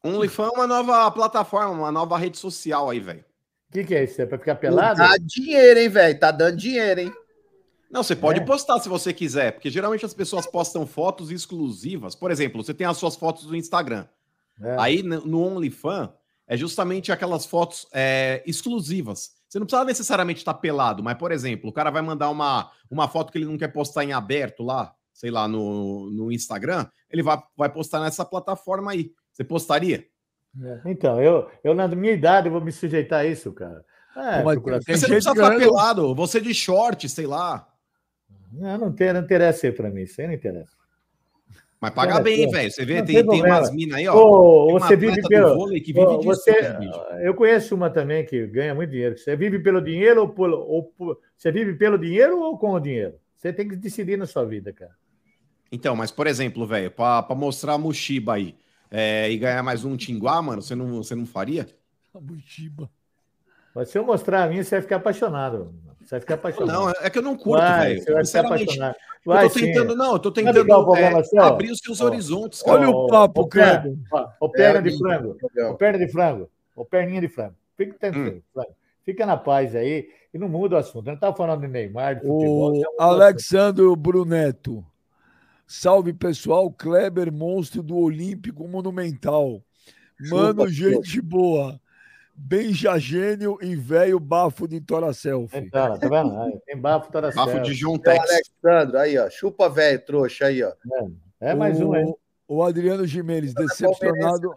Um 0.04 0.14
OnlyFan 0.14 0.46
é 0.46 0.50
uma 0.50 0.66
nova 0.66 1.10
plataforma, 1.10 1.72
uma 1.72 1.92
nova 1.92 2.16
rede 2.16 2.38
social 2.38 2.88
aí, 2.88 3.00
velho. 3.00 3.24
O 3.72 3.74
que, 3.74 3.84
que 3.84 3.94
é 3.94 4.04
isso? 4.04 4.20
É 4.20 4.26
pra 4.26 4.38
ficar 4.38 4.56
pelado? 4.56 4.98
Dá 4.98 5.16
dinheiro, 5.18 5.80
hein, 5.80 5.88
velho? 5.88 6.18
Tá 6.20 6.30
dando 6.30 6.58
dinheiro, 6.58 7.00
hein? 7.00 7.12
Não, 7.90 8.02
você 8.02 8.14
pode 8.14 8.40
É. 8.40 8.44
postar 8.44 8.78
se 8.80 8.88
você 8.88 9.14
quiser, 9.14 9.52
porque 9.52 9.70
geralmente 9.70 10.04
as 10.04 10.12
pessoas 10.12 10.46
postam 10.46 10.86
fotos 10.86 11.30
exclusivas. 11.30 12.14
Por 12.14 12.30
exemplo, 12.30 12.62
você 12.62 12.74
tem 12.74 12.86
as 12.86 12.98
suas 12.98 13.16
fotos 13.16 13.46
do 13.46 13.56
Instagram. 13.56 14.06
É. 14.62 14.76
Aí 14.78 15.02
no 15.02 15.24
no 15.24 15.42
OnlyFan 15.42 16.12
é 16.46 16.54
justamente 16.54 17.10
aquelas 17.10 17.46
fotos 17.46 17.86
é, 17.94 18.42
exclusivas. 18.46 19.30
Você 19.48 19.58
não 19.58 19.64
precisa 19.64 19.84
necessariamente 19.86 20.40
estar 20.40 20.52
pelado, 20.54 21.02
mas, 21.02 21.16
por 21.16 21.32
exemplo, 21.32 21.70
o 21.70 21.72
cara 21.72 21.90
vai 21.90 22.02
mandar 22.02 22.28
uma, 22.28 22.70
uma 22.90 23.08
foto 23.08 23.32
que 23.32 23.38
ele 23.38 23.46
não 23.46 23.56
quer 23.56 23.68
postar 23.68 24.04
em 24.04 24.12
aberto 24.12 24.62
lá, 24.62 24.94
sei 25.14 25.30
lá, 25.30 25.48
no, 25.48 26.10
no 26.10 26.30
Instagram, 26.30 26.86
ele 27.10 27.22
vai, 27.22 27.38
vai 27.56 27.70
postar 27.70 28.00
nessa 28.00 28.22
plataforma 28.24 28.90
aí. 28.92 29.12
Você 29.32 29.44
postaria? 29.44 30.06
É. 30.61 30.80
Então, 30.90 31.20
eu, 31.22 31.48
eu, 31.64 31.74
na 31.74 31.88
minha 31.88 32.12
idade, 32.12 32.48
vou 32.48 32.61
me 32.61 32.72
sujeitar 32.72 33.20
a 33.20 33.24
isso, 33.26 33.53
cara. 33.53 33.84
É, 34.14 34.42
mas 34.42 34.59
você 34.59 34.72
não 34.72 34.80
precisa 34.80 35.18
ficar 35.20 35.48
ganhando- 35.48 35.59
pelado, 35.61 36.14
você 36.14 36.40
de 36.40 36.53
short, 36.53 37.09
sei 37.09 37.26
lá. 37.26 37.66
Não, 38.52 38.76
não, 38.76 38.93
tem, 38.93 39.12
não 39.14 39.20
interessa 39.22 39.66
aí 39.66 39.72
pra 39.72 39.90
mim, 39.90 40.02
isso 40.02 40.20
aí 40.20 40.26
não 40.26 40.35
interessa. 40.35 40.76
Mas 41.81 41.90
paga 41.94 42.16
É, 42.18 42.22
bem, 42.22 42.48
velho. 42.51 42.70
Você 42.70 42.85
vê, 42.85 42.98
Não 42.98 43.05
tem, 43.06 43.16
tem 43.16 43.26
tem 43.26 43.43
umas 43.44 43.72
minas 43.72 43.97
aí, 43.98 44.06
ó. 44.06 44.14
Ô, 44.14 44.78
você 44.78 44.94
vive 44.94 45.20
pelo. 45.26 45.55
vôlei 45.56 45.81
que 45.81 45.93
vive 45.93 46.05
ô, 46.06 46.18
disso, 46.18 46.28
você, 46.44 46.76
eu 47.22 47.35
conheço 47.35 47.74
uma 47.74 47.90
também 47.90 48.24
que 48.24 48.47
ganha 48.47 48.74
muito 48.74 48.90
dinheiro. 48.90 49.18
Você 49.18 49.35
vive 49.35 49.59
pelo 49.59 49.81
dinheiro 49.81 50.20
ou, 50.20 50.28
por, 50.28 50.51
ou 50.51 50.85
por- 50.85 51.18
você 51.36 51.51
vive 51.51 51.74
pelo 51.74 51.98
dinheiro 51.98 52.39
ou 52.40 52.56
com 52.56 52.72
o 52.72 52.78
dinheiro? 52.78 53.14
Você 53.36 53.52
tem 53.52 53.66
que 53.68 53.74
decidir 53.74 54.16
na 54.16 54.26
sua 54.26 54.44
vida, 54.44 54.72
cara. 54.72 54.93
Então, 55.72 55.97
mas 55.97 56.12
por 56.12 56.26
exemplo, 56.28 56.64
velho, 56.66 56.90
pra, 56.90 57.20
pra 57.22 57.35
mostrar 57.35 57.72
a 57.72 57.78
Mushiba 57.78 58.35
aí 58.35 58.55
é, 58.93 59.31
e 59.31 59.39
ganhar 59.39 59.62
mais 59.62 59.86
um 59.86 59.97
Tinguá, 59.97 60.43
mano, 60.43 60.60
você 60.60 60.74
não, 60.74 61.02
você 61.02 61.14
não 61.14 61.24
faria? 61.24 61.66
A 62.14 62.20
Mochiba. 62.20 62.90
Mas 63.74 63.89
se 63.89 63.97
eu 63.98 64.05
mostrar 64.05 64.44
a 64.44 64.47
mim, 64.47 64.62
você 64.62 64.74
vai 64.77 64.82
ficar 64.82 64.97
apaixonado. 64.97 65.74
Você 66.02 66.10
vai 66.10 66.20
ficar 66.20 66.35
apaixonado. 66.35 66.73
Não, 66.78 66.90
é 66.90 67.09
que 67.09 67.19
eu 67.19 67.23
não 67.23 67.35
curto, 67.35 67.64
velho. 67.64 68.02
você 68.02 68.12
vai 68.12 68.27
ficar 68.27 68.40
apaixonado. 68.40 68.94
eu 68.94 69.32
Vai, 69.32 69.48
tô 69.48 69.59
sim. 69.59 69.60
tentando, 69.60 69.97
não, 69.97 70.12
eu 70.12 70.19
tô 70.19 70.28
o 70.28 70.32
tentando 70.32 70.66
programa 70.66 71.19
é, 71.19 71.20
assim, 71.20 71.39
abrir 71.39 71.70
os 71.70 71.78
seus 71.78 72.02
Ó. 72.02 72.05
horizontes, 72.05 72.62
cara. 72.62 72.81
Olha 72.81 72.90
o 72.90 73.06
papo, 73.06 73.48
ó, 74.12 74.28
ô, 74.40 74.48
perna 74.51 74.78
É, 74.81 74.82
de 74.82 74.98
frango. 74.98 75.36
Ô, 75.70 75.74
perna 75.74 75.98
de 75.98 76.12
frango. 76.12 76.51
Ô, 76.77 76.85
perninha 76.85 77.20
de 77.23 77.28
frango. 77.28 77.55
Fica 77.77 77.94
tranquilo. 77.98 78.43
frango. 78.52 78.74
Fica 79.05 79.24
na 79.24 79.36
paz 79.39 79.74
aí 79.74 80.09
e 80.35 80.39
não 80.39 80.48
muda 80.48 80.77
o 80.77 80.78
assunto. 80.78 81.06
Eu 81.06 81.12
não 81.12 81.14
estava 81.14 81.35
falando 81.35 81.62
de 81.62 81.69
Neymar, 81.69 82.16
de 82.16 82.27
futebol. 82.27 82.73
O 82.74 82.81
o 82.81 83.01
Alexandro 83.01 83.97
Bruneto. 83.97 84.85
Salve, 85.66 86.12
pessoal. 86.12 86.70
Kleber, 86.70 87.32
monstro 87.32 87.82
do 87.82 87.97
Olímpico 87.97 88.66
Monumental. 88.68 89.62
Mano, 90.30 90.68
gente 90.68 91.20
boa. 91.20 91.80
Benja 92.34 92.98
Gênio 92.98 93.59
e 93.60 93.76
velho 93.76 94.18
bafo 94.18 94.66
de 94.66 94.80
Tora 94.80 95.12
Selfie. 95.12 95.59
Então, 95.59 95.98
tá 95.98 96.09
vendo? 96.09 96.36
Aí, 96.40 96.59
tem 96.66 96.76
bafo 96.76 97.12
toda 97.12 97.30
Bafo 97.30 97.60
de 97.60 97.74
João 97.74 97.94
É 97.94 97.98
o 97.98 98.01
Tex. 98.01 98.30
Alexandre, 98.30 98.98
aí, 98.98 99.18
ó. 99.18 99.30
Chupa, 99.30 99.68
velho, 99.68 100.05
trouxa 100.05 100.47
aí, 100.47 100.62
ó. 100.62 100.72
É 101.39 101.55
mais 101.55 101.80
um, 101.80 101.94
hein? 101.94 102.14
O, 102.48 102.56
o 102.56 102.62
Adriano 102.62 103.06
Jimenez, 103.06 103.52
decepcionado, 103.52 104.55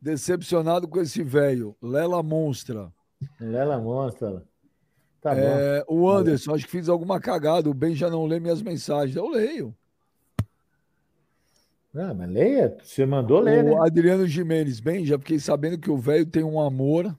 decepcionado 0.00 0.88
com 0.88 1.00
esse 1.00 1.22
velho. 1.22 1.76
Lela 1.80 2.22
Monstra. 2.22 2.92
Lela 3.40 3.78
Monstra. 3.78 4.42
Tá 5.20 5.34
bom. 5.34 5.40
É, 5.40 5.84
o 5.88 6.10
Anderson, 6.10 6.54
acho 6.54 6.64
que 6.64 6.70
fiz 6.70 6.88
alguma 6.88 7.20
cagada. 7.20 7.70
O 7.70 7.74
Ben 7.74 7.94
já 7.94 8.10
não 8.10 8.26
lê 8.26 8.38
minhas 8.38 8.62
mensagens. 8.62 9.16
Eu 9.16 9.28
leio. 9.28 9.74
Ah, 11.96 12.12
mas 12.14 12.28
leia. 12.28 12.76
Você 12.82 13.06
mandou 13.06 13.40
ler, 13.40 13.64
o 13.64 13.70
né? 13.70 13.76
Adriano 13.80 14.26
Jimenez, 14.26 14.80
bem, 14.80 15.04
já 15.04 15.18
fiquei 15.18 15.38
sabendo 15.38 15.78
que 15.78 15.90
o 15.90 15.96
velho 15.96 16.26
tem 16.26 16.44
um 16.44 16.60
amor 16.60 17.16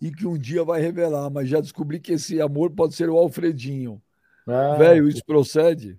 e 0.00 0.10
que 0.10 0.26
um 0.26 0.36
dia 0.36 0.64
vai 0.64 0.80
revelar, 0.80 1.30
mas 1.30 1.48
já 1.48 1.60
descobri 1.60 2.00
que 2.00 2.12
esse 2.12 2.40
amor 2.40 2.70
pode 2.70 2.94
ser 2.94 3.08
o 3.08 3.16
Alfredinho. 3.16 4.02
Ah, 4.46 4.74
velho, 4.76 5.08
isso 5.08 5.24
procede? 5.24 5.96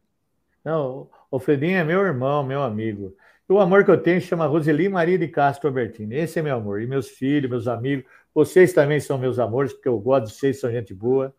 Não, 0.63 1.09
o 1.31 1.39
Fredinho 1.39 1.77
é 1.77 1.83
meu 1.83 2.01
irmão, 2.01 2.43
meu 2.43 2.61
amigo. 2.61 3.15
O 3.47 3.59
amor 3.59 3.83
que 3.83 3.91
eu 3.91 3.97
tenho 3.97 4.21
chama 4.21 4.45
Roseli 4.45 4.87
Maria 4.87 5.17
de 5.17 5.27
Castro 5.27 5.67
Albertini. 5.67 6.15
Esse 6.15 6.39
é 6.39 6.41
meu 6.41 6.55
amor. 6.55 6.81
E 6.81 6.87
meus 6.87 7.09
filhos, 7.09 7.49
meus 7.49 7.67
amigos. 7.67 8.05
Vocês 8.33 8.73
também 8.73 8.99
são 8.99 9.17
meus 9.17 9.37
amores, 9.39 9.73
porque 9.73 9.87
eu 9.87 9.99
gosto 9.99 10.27
de 10.27 10.33
vocês, 10.33 10.59
são 10.59 10.71
gente 10.71 10.93
boa. 10.93 11.33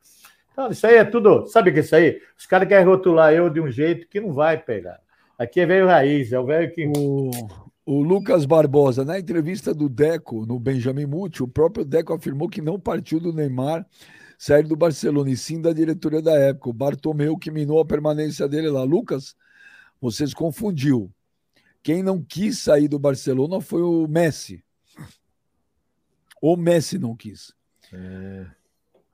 Então, 0.53 0.71
isso 0.71 0.87
aí 0.87 0.97
é 0.97 1.05
tudo. 1.05 1.47
Sabe 1.47 1.71
o 1.71 1.73
que 1.73 1.81
é 1.81 1.83
isso 1.83 1.97
aí? 1.97 2.21
Os 2.39 2.47
caras 2.47 2.69
querem 2.69 2.87
rotular 2.87 3.33
eu 3.33 3.51
de 3.51 3.61
um 3.61 3.71
jeito 3.71 4.07
que 4.07 4.21
não 4.21 4.33
vai 4.33 4.57
pegar. 4.59 5.01
Aqui 5.39 5.61
é 5.61 5.67
velho 5.67 5.87
raiz, 5.87 6.33
é 6.33 6.39
o 6.39 6.47
velho 6.47 6.73
que. 6.73 6.91
O, 6.97 7.31
o 7.85 8.03
Lucas 8.03 8.47
Barbosa, 8.47 9.05
na 9.05 9.19
entrevista 9.19 9.75
do 9.75 9.89
Deco 9.89 10.47
no 10.47 10.59
Benjamin 10.59 11.07
Muti, 11.07 11.43
o 11.43 11.49
próprio 11.49 11.85
Deco 11.85 12.15
afirmou 12.15 12.49
que 12.49 12.63
não 12.63 12.79
partiu 12.79 13.19
do 13.19 13.33
Neymar 13.33 13.87
sair 14.39 14.65
do 14.65 14.77
Barcelona, 14.77 15.31
e 15.31 15.37
sim 15.37 15.61
da 15.61 15.73
diretoria 15.73 16.21
da 16.21 16.35
época. 16.35 16.71
O 16.71 16.73
Bartomeu 16.73 17.37
que 17.37 17.51
minou 17.51 17.81
a 17.81 17.85
permanência 17.85 18.49
dele 18.49 18.69
lá. 18.69 18.83
Lucas, 18.83 19.35
você 20.01 20.27
se 20.27 20.35
confundiu. 20.35 21.11
Quem 21.83 22.03
não 22.03 22.23
quis 22.23 22.59
sair 22.59 22.89
do 22.89 22.99
Barcelona 22.99 23.61
foi 23.61 23.83
o 23.83 24.07
Messi. 24.07 24.63
O 26.41 26.57
Messi 26.57 26.99
não 26.99 27.17
quis. 27.17 27.55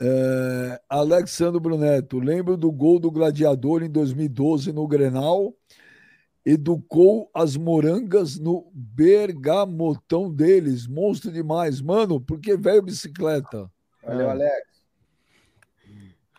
É, 0.01 0.81
Alexandre 0.89 1.61
Bruneto, 1.61 2.19
lembro 2.19 2.57
do 2.57 2.73
gol 2.73 2.99
do 2.99 3.11
Gladiador 3.11 3.83
em 3.83 3.91
2012 3.91 4.73
no 4.73 4.87
Grenal. 4.87 5.55
Educou 6.45 7.31
as 7.35 7.57
morangas 7.57 8.39
no 8.39 8.71
bergamotão 8.75 10.33
deles. 10.33 10.87
Monstro 10.87 11.31
demais. 11.31 11.81
Mano, 11.81 12.21
por 12.21 12.41
que 12.41 12.57
velho 12.57 12.83
bicicleta? 12.83 13.71
Valeu, 14.03 14.29
Ah. 14.29 14.33
Alex. 14.33 14.67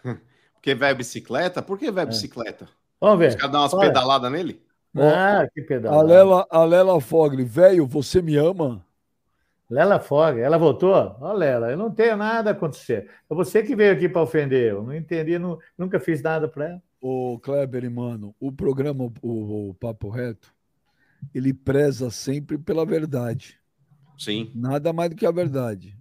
Porque 0.56 0.76
vai 0.76 0.94
bicicleta? 0.94 1.62
Por 1.62 1.78
que 1.78 1.92
vai 1.92 2.06
bicicleta? 2.06 2.68
Vamos 3.00 3.16
Os 3.26 3.34
ver. 3.34 3.38
caras 3.38 3.52
dão 3.52 3.62
umas 3.62 3.74
Olha. 3.74 3.88
pedaladas 3.88 4.32
nele? 4.32 4.62
Ah, 4.96 5.48
que 5.54 5.62
pedal. 5.62 6.00
A 6.00 6.02
Lela, 6.04 6.46
a 6.50 6.64
Lela 6.66 7.00
Fogli, 7.00 7.44
velho, 7.44 7.86
você 7.88 8.22
me 8.22 8.36
ama? 8.36 8.86
Lela 9.70 10.00
Foga, 10.02 10.42
ela 10.42 10.58
voltou? 10.58 10.92
Ó, 10.94 11.32
Lela, 11.34 11.72
eu 11.72 11.78
não 11.78 11.90
tenho 11.90 12.18
nada 12.18 12.50
a 12.50 12.54
acontecer. 12.54 13.10
É 13.30 13.34
você 13.34 13.64
que 13.64 13.74
veio 13.76 13.94
aqui 13.94 14.10
para 14.10 14.22
ofender. 14.22 14.72
Eu 14.74 14.84
não 14.84 14.94
entendi, 14.94 15.40
nu- 15.40 15.58
nunca 15.78 15.98
fiz 16.00 16.22
nada 16.22 16.46
para 16.48 16.70
ela. 16.72 16.82
Ô, 17.02 17.40
Kleber 17.40 17.90
mano, 17.90 18.36
o 18.40 18.52
programa, 18.52 19.12
o, 19.24 19.70
o 19.70 19.74
Papo 19.74 20.08
Reto, 20.10 20.54
ele 21.34 21.52
preza 21.52 22.12
sempre 22.12 22.60
pela 22.60 22.86
verdade. 22.86 23.60
Sim. 24.18 24.52
Nada 24.54 24.94
mais 24.94 25.10
do 25.10 25.16
que 25.16 25.26
a 25.26 25.32
verdade. 25.32 25.98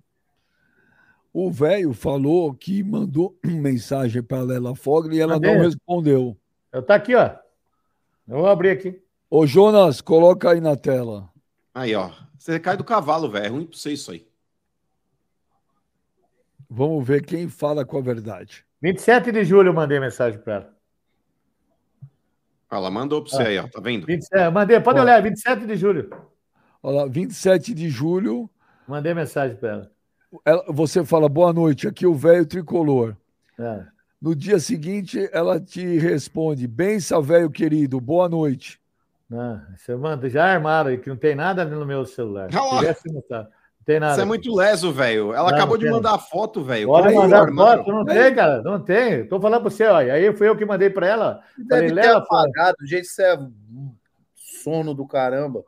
O 1.32 1.51
velho 1.51 1.94
falou 1.94 2.52
que 2.52 2.82
mandou 2.82 3.39
mensagem 3.43 4.22
para 4.22 4.39
a 4.39 4.44
Lela 4.44 4.74
Fogli 4.74 5.16
e 5.16 5.20
ela 5.20 5.40
Cadê? 5.40 5.55
não 5.55 5.62
respondeu. 5.62 6.36
Eu 6.70 6.82
tá 6.82 6.97
aqui, 6.97 7.14
ó. 7.14 7.31
Eu 8.28 8.39
vou 8.39 8.47
abrir 8.47 8.70
aqui. 8.70 9.02
Ô, 9.31 9.47
Jonas, 9.47 10.01
coloca 10.01 10.51
aí 10.51 10.60
na 10.60 10.77
tela. 10.77 11.31
Aí, 11.72 11.94
ó. 11.94 12.10
Você 12.39 12.60
cai 12.60 12.77
do 12.77 12.85
cavalo, 12.85 13.31
velho. 13.31 13.47
É 13.47 13.48
ruim 13.48 13.66
pra 13.66 13.77
você 13.78 13.93
isso 13.93 14.10
aí. 14.10 14.27
Vamos 16.68 17.06
ver 17.06 17.24
quem 17.24 17.48
fala 17.48 17.85
com 17.85 17.97
a 17.97 18.01
verdade. 18.02 18.64
27 18.82 19.32
de 19.32 19.44
julho 19.44 19.68
eu 19.70 19.74
mandei 19.74 19.98
mensagem 19.98 20.39
para 20.39 20.55
ela. 20.55 20.80
Ela 22.70 22.90
mandou 22.90 23.22
pra 23.22 23.30
você 23.30 23.42
Ah. 23.42 23.47
aí, 23.48 23.59
ó. 23.59 23.68
Tá 23.68 23.80
vendo? 23.80 24.06
27, 24.06 24.44
eu 24.44 24.52
mandei, 24.52 24.80
pode 24.80 25.01
olhar, 25.01 25.20
27 25.22 25.66
de 25.66 25.76
julho. 25.76 26.10
Olha 26.82 26.97
lá, 27.02 27.06
27 27.06 27.74
de 27.74 27.88
julho, 27.88 28.48
Mandei 28.86 29.12
mensagem 29.14 29.56
para 29.56 29.68
ela. 29.70 29.90
ela- 30.44 30.64
você 30.68 31.05
fala 31.05 31.28
boa 31.28 31.52
noite, 31.52 31.86
aqui 31.86 32.06
o 32.06 32.14
velho 32.14 32.47
tricolor. 32.47 33.16
É. 33.59 33.84
No 34.20 34.34
dia 34.36 34.59
seguinte, 34.59 35.28
ela 35.32 35.59
te 35.60 35.98
responde: 35.98 36.66
Bença, 36.66 37.20
velho 37.20 37.51
querido, 37.51 38.01
boa 38.01 38.28
noite. 38.28 38.78
Não, 39.28 39.60
você 39.76 39.94
manda, 39.94 40.28
já 40.28 40.44
armaram 40.44 40.90
aí, 40.90 40.98
que 40.98 41.09
não 41.09 41.16
tem 41.16 41.34
nada 41.34 41.64
no 41.64 41.86
meu 41.86 42.05
celular. 42.05 42.51
Se 42.51 42.59
Ah, 42.59 42.78
tivesse, 42.78 43.09
não. 43.09 43.14
Não 43.30 43.47
tem 43.85 43.98
nada. 44.01 44.15
Você 44.15 44.23
é 44.23 44.24
muito 44.24 44.55
leso, 44.55 44.93
velho. 44.93 45.32
Ela 45.32 45.51
Não, 45.51 45.57
acabou 45.57 45.77
não 45.78 45.85
de 45.85 45.90
mandar 45.90 46.15
a 46.15 46.19
foto, 46.19 46.62
velho. 46.62 46.86
Pode 46.89 47.09
Como 47.09 47.23
mandar 47.23 47.40
armaram? 47.43 47.78
foto, 47.85 47.93
não 47.93 48.05
tem, 48.05 48.35
cara, 48.35 48.62
não 48.62 48.81
tem. 48.81 49.27
Tô 49.27 49.40
falando 49.40 49.62
para 49.62 49.70
você, 49.70 49.85
olha. 49.85 50.12
Aí 50.15 50.32
foi 50.36 50.48
eu 50.48 50.57
que 50.57 50.65
mandei 50.65 50.90
para 50.90 51.07
ela. 51.07 51.43
Falei, 51.69 51.69
Deve 51.69 51.86
ter 51.89 51.94
Lela 51.94 52.24
Foga. 52.24 52.40
apagado, 52.43 52.77
do 52.81 52.86
jeito 52.86 53.02
que 53.07 53.12
você 53.12 53.23
é 53.24 53.35
um 53.39 53.94
sono 54.35 54.94
do 54.94 55.07
caramba. 55.07 55.65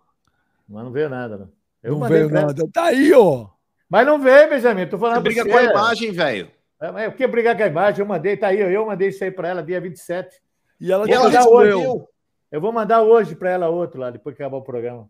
Mas 0.69 0.85
não 0.85 0.93
veio 0.93 1.09
nada, 1.09 1.37
não. 1.39 1.49
Eu 1.83 1.99
não 1.99 2.07
veio 2.09 2.29
pra 2.29 2.43
nada. 2.43 2.69
Tá 2.73 2.85
aí, 2.85 3.13
ó. 3.13 3.49
Mas 3.89 4.07
não 4.07 4.19
veio, 4.19 4.49
Benjamin. 4.49 4.87
Tô 4.87 4.99
falando 4.99 5.17
Você 5.17 5.23
pra 5.23 5.31
briga 5.31 5.43
você. 5.43 5.51
com 5.51 5.57
a 5.59 5.63
imagem, 5.65 6.13
velho. 6.13 6.51
É, 6.81 7.09
o 7.09 7.13
que 7.13 7.27
brigar 7.27 7.57
com 7.57 7.63
a 7.63 7.67
imagem? 7.67 8.01
Eu 8.01 8.07
mandei, 8.07 8.37
tá 8.37 8.49
aí, 8.49 8.63
ó, 8.63 8.67
eu 8.69 8.87
mandei 8.87 9.09
isso 9.09 9.23
aí 9.23 9.31
para 9.31 9.49
ela 9.49 9.63
dia 9.63 9.81
27. 9.81 10.41
E 10.81 10.91
ela 10.91 11.09
E 11.09 11.13
ela 11.13 11.25
mandar 11.25 11.39
respondeu. 11.41 11.79
respondeu. 11.79 12.09
Eu 12.51 12.61
vou 12.61 12.73
mandar 12.73 13.03
hoje 13.03 13.35
para 13.37 13.51
ela 13.51 13.69
outro 13.69 14.01
lá, 14.01 14.11
depois 14.11 14.35
que 14.37 14.43
acabar 14.43 14.57
o 14.59 14.63
programa. 14.63 15.09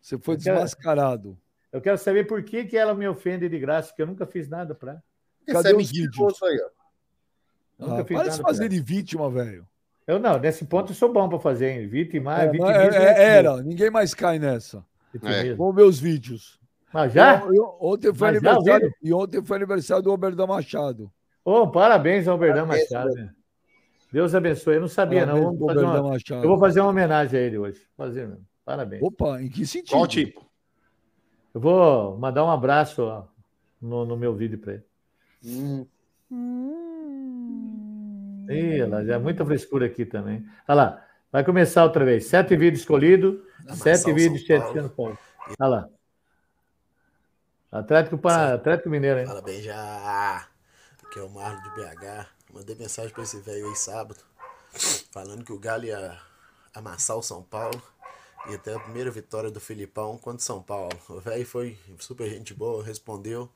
Você 0.00 0.18
foi 0.18 0.36
quero- 0.36 0.54
desmascarado. 0.56 1.36
Eu 1.72 1.80
quero 1.80 1.98
saber 1.98 2.26
por 2.26 2.42
que, 2.42 2.64
que 2.64 2.76
ela 2.76 2.94
me 2.94 3.06
ofende 3.06 3.48
de 3.48 3.58
graça, 3.58 3.88
porque 3.88 4.02
eu 4.02 4.06
nunca 4.06 4.26
fiz 4.26 4.48
nada 4.48 4.74
para 4.74 4.92
ela. 4.92 5.02
Cadê 5.46 5.70
é 5.70 5.76
os 5.76 5.92
mentiroso 5.92 6.44
aí, 6.44 6.58
ó. 6.60 6.68
Nunca 7.86 8.02
Ah, 8.02 8.04
fiz 8.04 8.16
para 8.16 8.24
de 8.24 8.30
nada 8.30 8.42
fazer 8.42 8.68
pra 8.68 8.68
de 8.68 8.80
vítima, 8.80 9.30
velho. 9.30 9.66
Eu 10.06 10.18
não, 10.18 10.38
nesse 10.38 10.64
ponto 10.64 10.92
eu 10.92 10.96
sou 10.96 11.12
bom 11.12 11.28
para 11.28 11.38
fazer, 11.38 11.70
hein? 11.70 11.88
Vitimar, 11.88 12.40
É, 12.42 12.44
vitimismo. 12.48 12.70
é, 12.72 13.04
é, 13.04 13.22
era, 13.38 13.62
ninguém 13.62 13.90
mais 13.90 14.14
cai 14.14 14.38
nessa. 14.38 14.84
Vitimismo. 15.12 15.56
Vamos 15.56 15.74
ver 15.74 15.82
os 15.82 15.98
vídeos. 15.98 16.58
Mas 16.92 17.12
já? 17.12 17.40
Eu- 17.40 17.54
eu- 17.54 17.76
ontem 17.80 18.14
foi 18.14 18.32
Mas 18.32 18.42
já 18.42 18.50
aniversário, 18.50 18.86
ouviram? 18.86 18.92
e 19.02 19.12
ontem 19.12 19.44
foi 19.44 19.56
aniversário 19.56 20.02
do 20.02 20.10
Alberto 20.10 20.46
Machado. 20.46 21.12
Ô, 21.44 21.68
parabéns 21.68 22.26
ao 22.28 22.38
Parabéns, 22.38 22.88
Machado. 22.90 23.12
né? 23.14 23.30
Deus 24.12 24.34
abençoe. 24.34 24.76
Eu 24.76 24.80
não 24.82 24.88
sabia, 24.88 25.26
não. 25.26 25.34
Parabéns 25.34 25.44
Vamos 25.44 25.58
pro 25.58 25.66
fazer 25.74 25.84
uma- 26.00 26.10
Machado. 26.10 26.44
Eu 26.44 26.48
vou 26.48 26.58
fazer 26.58 26.80
uma 26.80 26.90
homenagem 26.90 27.38
a 27.38 27.42
ele 27.42 27.58
hoje. 27.58 27.82
Fazer 27.96 28.26
mesmo. 28.28 28.46
Parabéns. 28.64 29.02
Opa, 29.02 29.42
em 29.42 29.48
que 29.50 29.66
sentido? 29.66 29.90
Qual 29.90 30.06
tipo? 30.06 30.45
Eu 31.56 31.60
vou 31.60 32.18
mandar 32.18 32.44
um 32.44 32.50
abraço 32.50 33.26
no, 33.80 34.04
no 34.04 34.14
meu 34.14 34.34
vídeo 34.34 34.58
para 34.58 34.74
ele. 34.74 34.84
Hum, 35.42 35.86
Ih, 38.50 38.82
olha 38.82 38.88
lá, 38.88 39.02
já 39.02 39.14
é 39.14 39.18
muita 39.18 39.42
frescura 39.42 39.86
aqui 39.86 40.04
também. 40.04 40.46
Olha 40.68 40.76
lá, 40.76 41.06
vai 41.32 41.42
começar 41.42 41.82
outra 41.82 42.04
vez. 42.04 42.26
Sete 42.26 42.54
vídeos 42.58 42.80
escolhidos, 42.80 43.40
sete 43.72 44.00
São 44.00 44.14
vídeos 44.14 44.42
chateando 44.42 44.90
Paulo. 44.90 45.18
Olha 45.58 45.68
lá. 45.70 45.88
Atlético, 47.72 48.18
para... 48.18 48.52
Atlético 48.52 48.90
Mineiro, 48.90 49.20
hein? 49.20 49.26
Fala 49.26 49.40
bem 49.40 49.62
já. 49.62 50.46
Aqui 51.06 51.18
é 51.18 51.22
o 51.22 51.30
Marlon 51.30 51.62
de 51.62 51.70
BH. 51.70 52.26
Mandei 52.52 52.76
mensagem 52.76 53.14
pra 53.14 53.22
esse 53.22 53.40
velho 53.40 53.66
aí 53.66 53.76
sábado. 53.76 54.20
Falando 55.10 55.42
que 55.42 55.54
o 55.54 55.58
Galo 55.58 55.86
ia 55.86 56.18
amassar 56.74 57.16
o 57.16 57.22
São 57.22 57.42
Paulo. 57.42 57.82
Ia 58.48 58.58
ter 58.58 58.76
a 58.76 58.78
primeira 58.78 59.10
vitória 59.10 59.50
do 59.50 59.58
Filipão 59.60 60.16
contra 60.18 60.44
São 60.44 60.62
Paulo. 60.62 60.92
O 61.08 61.18
velho 61.20 61.44
foi 61.46 61.76
super 61.98 62.28
gente 62.28 62.54
boa, 62.54 62.82
respondeu. 62.82 63.50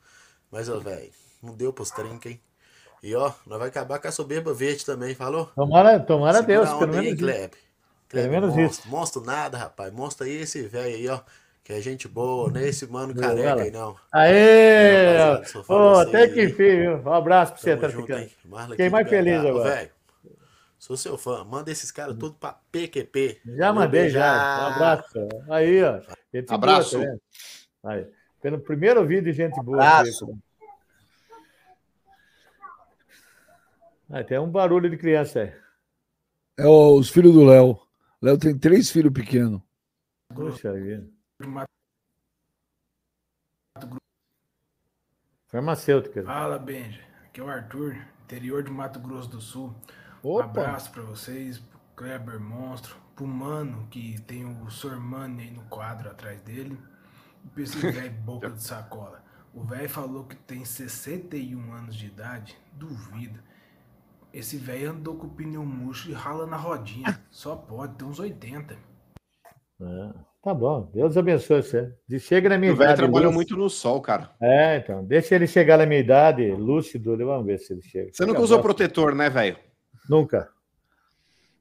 Mas, 0.50 0.68
ô 0.68 0.80
velho, 0.80 1.10
não 1.42 1.54
deu 1.54 1.72
pros 1.72 1.90
trinca, 1.90 2.28
hein? 2.28 2.40
E 3.02 3.14
ó, 3.14 3.32
nós 3.46 3.58
vai 3.58 3.68
acabar 3.68 3.98
com 3.98 4.08
a 4.08 4.12
soberba 4.12 4.52
verde 4.52 4.84
também, 4.84 5.14
falou? 5.14 5.46
Tomara, 5.54 5.98
tomara 6.00 6.38
Segura 6.38 6.56
Deus, 6.56 6.68
pelo 6.70 6.82
onda 6.82 6.98
aí, 6.98 7.04
menos 7.04 7.20
isso. 7.20 7.24
Kleber. 7.24 7.58
Pelo 8.08 8.30
menos 8.30 8.56
monstro. 8.56 8.90
Monstro 8.90 9.22
nada, 9.24 9.56
rapaz. 9.56 9.92
Monstro 9.92 10.26
aí 10.26 10.36
esse 10.42 10.62
velho 10.62 10.96
aí, 10.96 11.08
ó. 11.08 11.20
Que 11.62 11.74
é 11.74 11.80
gente 11.80 12.08
boa, 12.08 12.50
não 12.50 12.60
é 12.60 12.68
esse 12.68 12.86
mano 12.86 13.14
Boa, 13.14 13.28
careca 13.28 13.62
aí, 13.62 13.70
não. 13.70 13.94
Aê! 14.10 15.16
rapaziada, 15.16 15.44
só 15.46 15.60
Ô, 15.60 15.62
fala 15.62 15.94
vocês 15.94 16.08
até 16.08 16.28
que 16.28 16.44
enfim, 16.44 16.56
viu? 16.56 16.96
Um 16.98 17.12
abraço 17.12 17.52
pra 17.52 17.60
você, 17.62 17.70
Tamo 17.70 17.82
tá 17.82 17.88
junto, 17.88 18.06
ficando. 18.06 18.68
Fiquei 18.70 18.90
mais 18.90 19.08
feliz 19.08 19.40
agora. 19.44 19.70
velho, 19.70 19.90
Sou 20.80 20.96
seu 20.96 21.18
fã. 21.18 21.44
Manda 21.44 21.70
esses 21.70 21.90
caras 21.90 22.14
uhum. 22.14 22.20
tudo 22.20 22.34
para 22.36 22.58
PQP. 22.72 23.42
Já 23.44 23.70
mandei, 23.70 24.08
já. 24.08 24.32
Um 24.32 24.72
abraço. 24.72 25.28
Aí, 25.50 25.84
ó. 25.84 26.00
Gente 26.32 26.54
abraço. 26.54 26.98
Boa, 26.98 27.20
tá 27.82 27.90
Aí. 27.90 28.06
Pelo 28.40 28.58
primeiro 28.58 29.06
vídeo, 29.06 29.30
gente 29.30 29.62
boa. 29.62 29.76
Abraço. 29.76 30.24
Aqui. 30.24 30.38
Ah, 34.08 34.24
tem 34.24 34.38
um 34.38 34.50
barulho 34.50 34.88
de 34.88 34.96
criança 34.96 35.40
aí. 35.42 35.52
É 36.58 36.66
os 36.66 37.10
filhos 37.10 37.34
do 37.34 37.44
Léo. 37.44 37.78
Léo 38.22 38.38
tem 38.38 38.58
três 38.58 38.90
filhos 38.90 39.12
pequenos. 39.12 39.60
Puxa 40.34 40.72
vida. 40.72 41.06
Farmacêutica. 45.48 46.24
Fala, 46.24 46.58
Benja. 46.58 47.02
Aqui 47.26 47.40
é 47.40 47.44
o 47.44 47.48
Arthur, 47.48 47.96
interior 48.22 48.62
de 48.62 48.70
Mato 48.70 48.98
Grosso 48.98 49.28
do 49.28 49.42
Sul. 49.42 49.74
Um 50.22 50.30
Opa! 50.30 50.44
abraço 50.44 50.90
pra 50.90 51.02
vocês, 51.02 51.58
pro 51.58 51.78
Kleber 51.96 52.40
Monstro, 52.40 52.96
pro 53.16 53.26
Mano, 53.26 53.86
que 53.90 54.20
tem 54.22 54.44
o 54.44 54.70
Sormani 54.70 55.42
aí 55.44 55.50
no 55.50 55.62
quadro 55.64 56.10
atrás 56.10 56.40
dele, 56.40 56.78
e 57.44 57.48
pra 57.48 57.62
esse 57.62 57.78
velho 57.78 58.10
boca 58.24 58.50
de 58.50 58.62
sacola. 58.62 59.22
O 59.54 59.62
velho 59.64 59.88
falou 59.88 60.24
que 60.24 60.36
tem 60.36 60.64
61 60.64 61.72
anos 61.72 61.96
de 61.96 62.06
idade, 62.06 62.56
duvido. 62.72 63.40
Esse 64.32 64.56
velho 64.56 64.90
andou 64.92 65.16
com 65.16 65.26
o 65.26 65.30
pneu 65.30 65.64
murcho 65.64 66.08
e 66.10 66.12
rala 66.12 66.46
na 66.46 66.56
rodinha. 66.56 67.20
Só 67.30 67.56
pode, 67.56 67.94
tem 67.96 68.06
uns 68.06 68.20
80. 68.20 68.74
É, 69.82 70.12
tá 70.42 70.54
bom, 70.54 70.88
Deus 70.94 71.16
abençoe 71.16 71.62
você. 71.62 71.92
De- 72.06 72.20
Chega 72.20 72.48
na 72.50 72.56
minha 72.58 72.72
O 72.72 72.76
velho 72.76 72.88
idade. 72.90 72.98
trabalhou 72.98 73.32
lúcido. 73.32 73.34
muito 73.34 73.56
no 73.56 73.68
sol, 73.68 74.00
cara. 74.00 74.30
É, 74.40 74.76
então, 74.76 75.04
deixa 75.04 75.34
ele 75.34 75.48
chegar 75.48 75.78
na 75.78 75.86
minha 75.86 75.98
idade, 76.00 76.48
lúcido, 76.52 77.16
vamos 77.16 77.44
ver 77.46 77.58
se 77.58 77.72
ele 77.72 77.82
chega. 77.82 78.10
Você 78.12 78.22
nunca 78.22 78.34
Chega 78.34 78.44
usou 78.44 78.62
protetor, 78.62 79.14
né, 79.16 79.28
velho? 79.28 79.56
Nunca. 80.10 80.50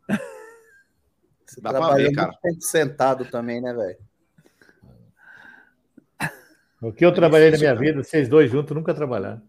Você 1.46 1.62
Dá 1.62 1.70
pra 1.70 1.94
ver, 1.94 2.06
muito 2.06 2.16
cara. 2.16 2.34
sentado 2.60 3.26
também, 3.26 3.62
né, 3.62 3.72
velho? 3.72 3.98
O 6.82 6.92
que 6.92 7.06
eu 7.06 7.14
trabalhei 7.14 7.52
na 7.52 7.58
minha 7.60 7.76
vida, 7.76 8.04
vocês 8.04 8.28
dois 8.28 8.50
juntos 8.50 8.76
nunca 8.76 8.92
trabalharam. 8.92 9.40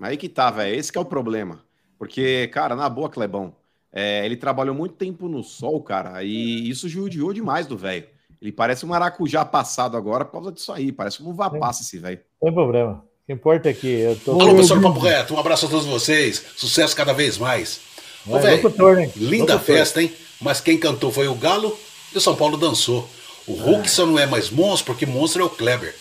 Aí 0.00 0.16
que 0.16 0.28
tá, 0.28 0.50
velho. 0.50 0.74
Esse 0.74 0.90
que 0.90 0.98
é 0.98 1.00
o 1.00 1.04
problema. 1.04 1.62
Porque, 1.96 2.48
cara, 2.48 2.74
na 2.74 2.88
boa, 2.88 3.08
Clebão, 3.08 3.54
é, 3.92 4.26
ele 4.26 4.36
trabalhou 4.36 4.74
muito 4.74 4.96
tempo 4.96 5.28
no 5.28 5.44
sol, 5.44 5.80
cara, 5.80 6.24
e 6.24 6.68
isso 6.68 6.88
judiou 6.88 7.32
demais 7.32 7.68
do 7.68 7.78
velho. 7.78 8.08
Ele 8.42 8.50
parece 8.50 8.84
um 8.84 8.88
maracujá 8.88 9.44
passado 9.44 9.96
agora 9.96 10.24
por 10.24 10.32
causa 10.32 10.50
disso 10.50 10.72
aí. 10.72 10.90
Parece 10.90 11.22
um 11.22 11.32
vapaça 11.32 11.82
esse 11.82 11.98
velho. 11.98 12.20
Não 12.42 12.48
tem 12.48 12.54
problema. 12.54 12.94
O 12.94 13.26
que 13.26 13.32
importa 13.32 13.70
é 13.70 13.72
que 13.72 13.86
eu 13.86 14.18
tô. 14.18 14.32
Alô, 14.40 14.56
pessoal 14.56 14.80
do 14.80 14.88
Papo 14.88 14.98
Reto, 14.98 15.34
um 15.34 15.38
abraço 15.38 15.66
a 15.66 15.68
todos 15.68 15.86
vocês. 15.86 16.44
Sucesso 16.56 16.96
cada 16.96 17.12
vez 17.12 17.38
mais. 17.38 17.93
Ô, 18.26 18.38
velho, 18.38 18.62
locutor, 18.62 18.96
né? 18.96 19.10
linda 19.16 19.54
Locutor. 19.54 19.60
festa, 19.76 20.02
hein? 20.02 20.12
Mas 20.40 20.60
quem 20.60 20.78
cantou 20.78 21.12
foi 21.12 21.28
o 21.28 21.34
Galo 21.34 21.76
e 22.12 22.18
o 22.18 22.20
São 22.20 22.34
Paulo 22.34 22.56
dançou. 22.56 23.08
O 23.46 23.52
Hulk 23.54 23.90
só 23.90 24.06
não 24.06 24.18
é 24.18 24.26
mais 24.26 24.50
monstro 24.50 24.86
porque 24.86 25.04
monstro 25.06 25.42
é 25.42 25.44
o 25.44 25.50
Kleber. 25.50 25.94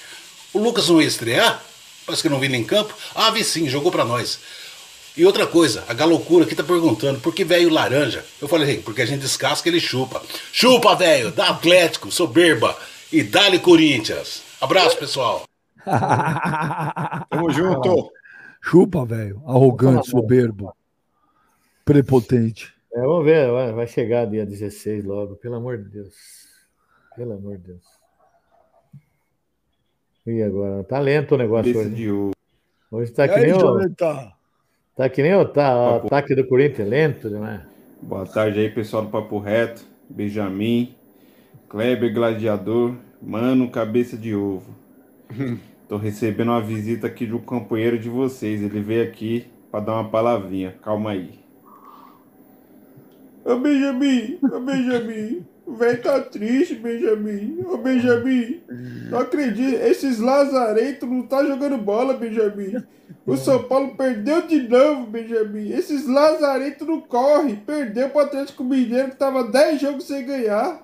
O 0.53 0.59
Lucas 0.59 0.87
não 0.89 1.01
ia 1.01 1.07
estrear? 1.07 1.61
Parece 2.05 2.21
que 2.21 2.29
não 2.29 2.39
vi 2.39 2.47
ele 2.47 2.57
em 2.57 2.63
campo. 2.63 2.93
Ah, 3.15 3.29
vi 3.31 3.43
sim, 3.43 3.67
jogou 3.69 3.91
pra 3.91 4.05
nós. 4.05 4.39
E 5.15 5.25
outra 5.25 5.45
coisa, 5.45 5.83
a 5.87 5.93
Galocura 5.93 6.45
aqui 6.45 6.55
tá 6.55 6.63
perguntando 6.63 7.19
por 7.19 7.33
que 7.35 7.43
velho 7.43 7.69
laranja? 7.69 8.25
Eu 8.41 8.47
falei, 8.47 8.71
"Ei, 8.71 8.77
porque 8.79 9.01
a 9.01 9.05
gente 9.05 9.21
descasca 9.21 9.69
ele 9.69 9.79
chupa. 9.79 10.21
Chupa, 10.51 10.95
velho, 10.95 11.31
dá 11.31 11.49
Atlético, 11.49 12.11
soberba 12.11 12.75
e 13.11 13.21
dá-lhe 13.21 13.59
Corinthians. 13.59 14.41
Abraço, 14.59 14.97
pessoal. 14.97 15.43
Tamo 17.29 17.51
junto. 17.51 18.11
Chupa, 18.61 19.05
velho. 19.05 19.41
Arrogante, 19.45 20.09
soberbo. 20.09 20.73
Prepotente. 21.85 22.73
É, 22.93 23.01
vamos 23.01 23.25
ver, 23.25 23.49
vai, 23.73 23.87
chegar 23.87 24.25
dia 24.25 24.45
16 24.45 25.03
logo, 25.03 25.35
pelo 25.35 25.55
amor 25.55 25.77
de 25.77 25.89
Deus. 25.89 26.15
Pelo 27.15 27.33
amor 27.33 27.57
de 27.57 27.63
Deus. 27.63 27.83
E 30.25 30.41
agora? 30.41 30.83
Tá 30.83 30.99
lento 30.99 31.35
o 31.35 31.37
negócio 31.37 31.73
Cabeça 31.73 31.93
hoje. 31.93 32.31
Hoje 32.91 33.11
tá 33.11 33.27
que 33.27 33.33
aí, 33.33 33.41
nem 33.47 33.53
o, 33.53 33.59
Jonathan? 33.59 34.31
tá 34.95 35.09
que 35.09 35.23
nem 35.23 35.35
o, 35.35 35.45
tá, 35.45 35.75
o 35.75 35.95
ataque 36.05 36.35
do 36.35 36.47
Corinthians, 36.47 36.87
lento 36.87 37.29
demais. 37.29 37.61
Boa 38.01 38.25
tarde 38.25 38.59
aí, 38.59 38.69
pessoal 38.69 39.03
do 39.03 39.09
Papo 39.09 39.39
Reto. 39.39 39.83
Benjamin, 40.09 40.95
Kleber 41.67 42.13
Gladiador, 42.13 42.95
Mano 43.21 43.69
Cabeça 43.69 44.15
de 44.15 44.35
Ovo. 44.35 44.75
Tô 45.89 45.97
recebendo 45.97 46.49
uma 46.49 46.61
visita 46.61 47.07
aqui 47.07 47.25
de 47.25 47.33
um 47.33 47.41
companheiro 47.41 47.97
de 47.97 48.09
vocês. 48.09 48.61
Ele 48.61 48.79
veio 48.79 49.03
aqui 49.03 49.47
pra 49.71 49.79
dar 49.79 49.93
uma 49.93 50.09
palavrinha. 50.09 50.75
Calma 50.81 51.11
aí. 51.11 51.42
Ô 53.45 53.57
Benjamin, 53.57 54.39
ô 54.41 54.59
Benjamin, 54.59 55.45
o 55.65 55.73
velho 55.73 56.01
tá 56.01 56.19
triste, 56.21 56.75
Benjamin. 56.75 57.63
Ô 57.65 57.77
Benjamin, 57.77 58.61
não 59.09 59.19
acredito, 59.19 59.81
esses 59.81 60.19
lazarentos 60.19 61.09
não 61.09 61.23
tá 61.23 61.43
jogando 61.43 61.77
bola, 61.77 62.13
Benjamin. 62.13 62.83
O 63.25 63.37
São 63.37 63.63
Paulo 63.63 63.95
perdeu 63.95 64.45
de 64.47 64.67
novo, 64.67 65.07
Benjamin. 65.07 65.71
Esses 65.71 66.07
lazarentos 66.07 66.85
não 66.85 66.99
correm. 66.99 67.55
Perdeu 67.55 68.09
pro 68.09 68.21
Atlético 68.21 68.63
Mineiro 68.63 69.11
que 69.11 69.15
tava 69.15 69.45
10 69.45 69.79
jogos 69.79 70.05
sem 70.05 70.25
ganhar. 70.25 70.81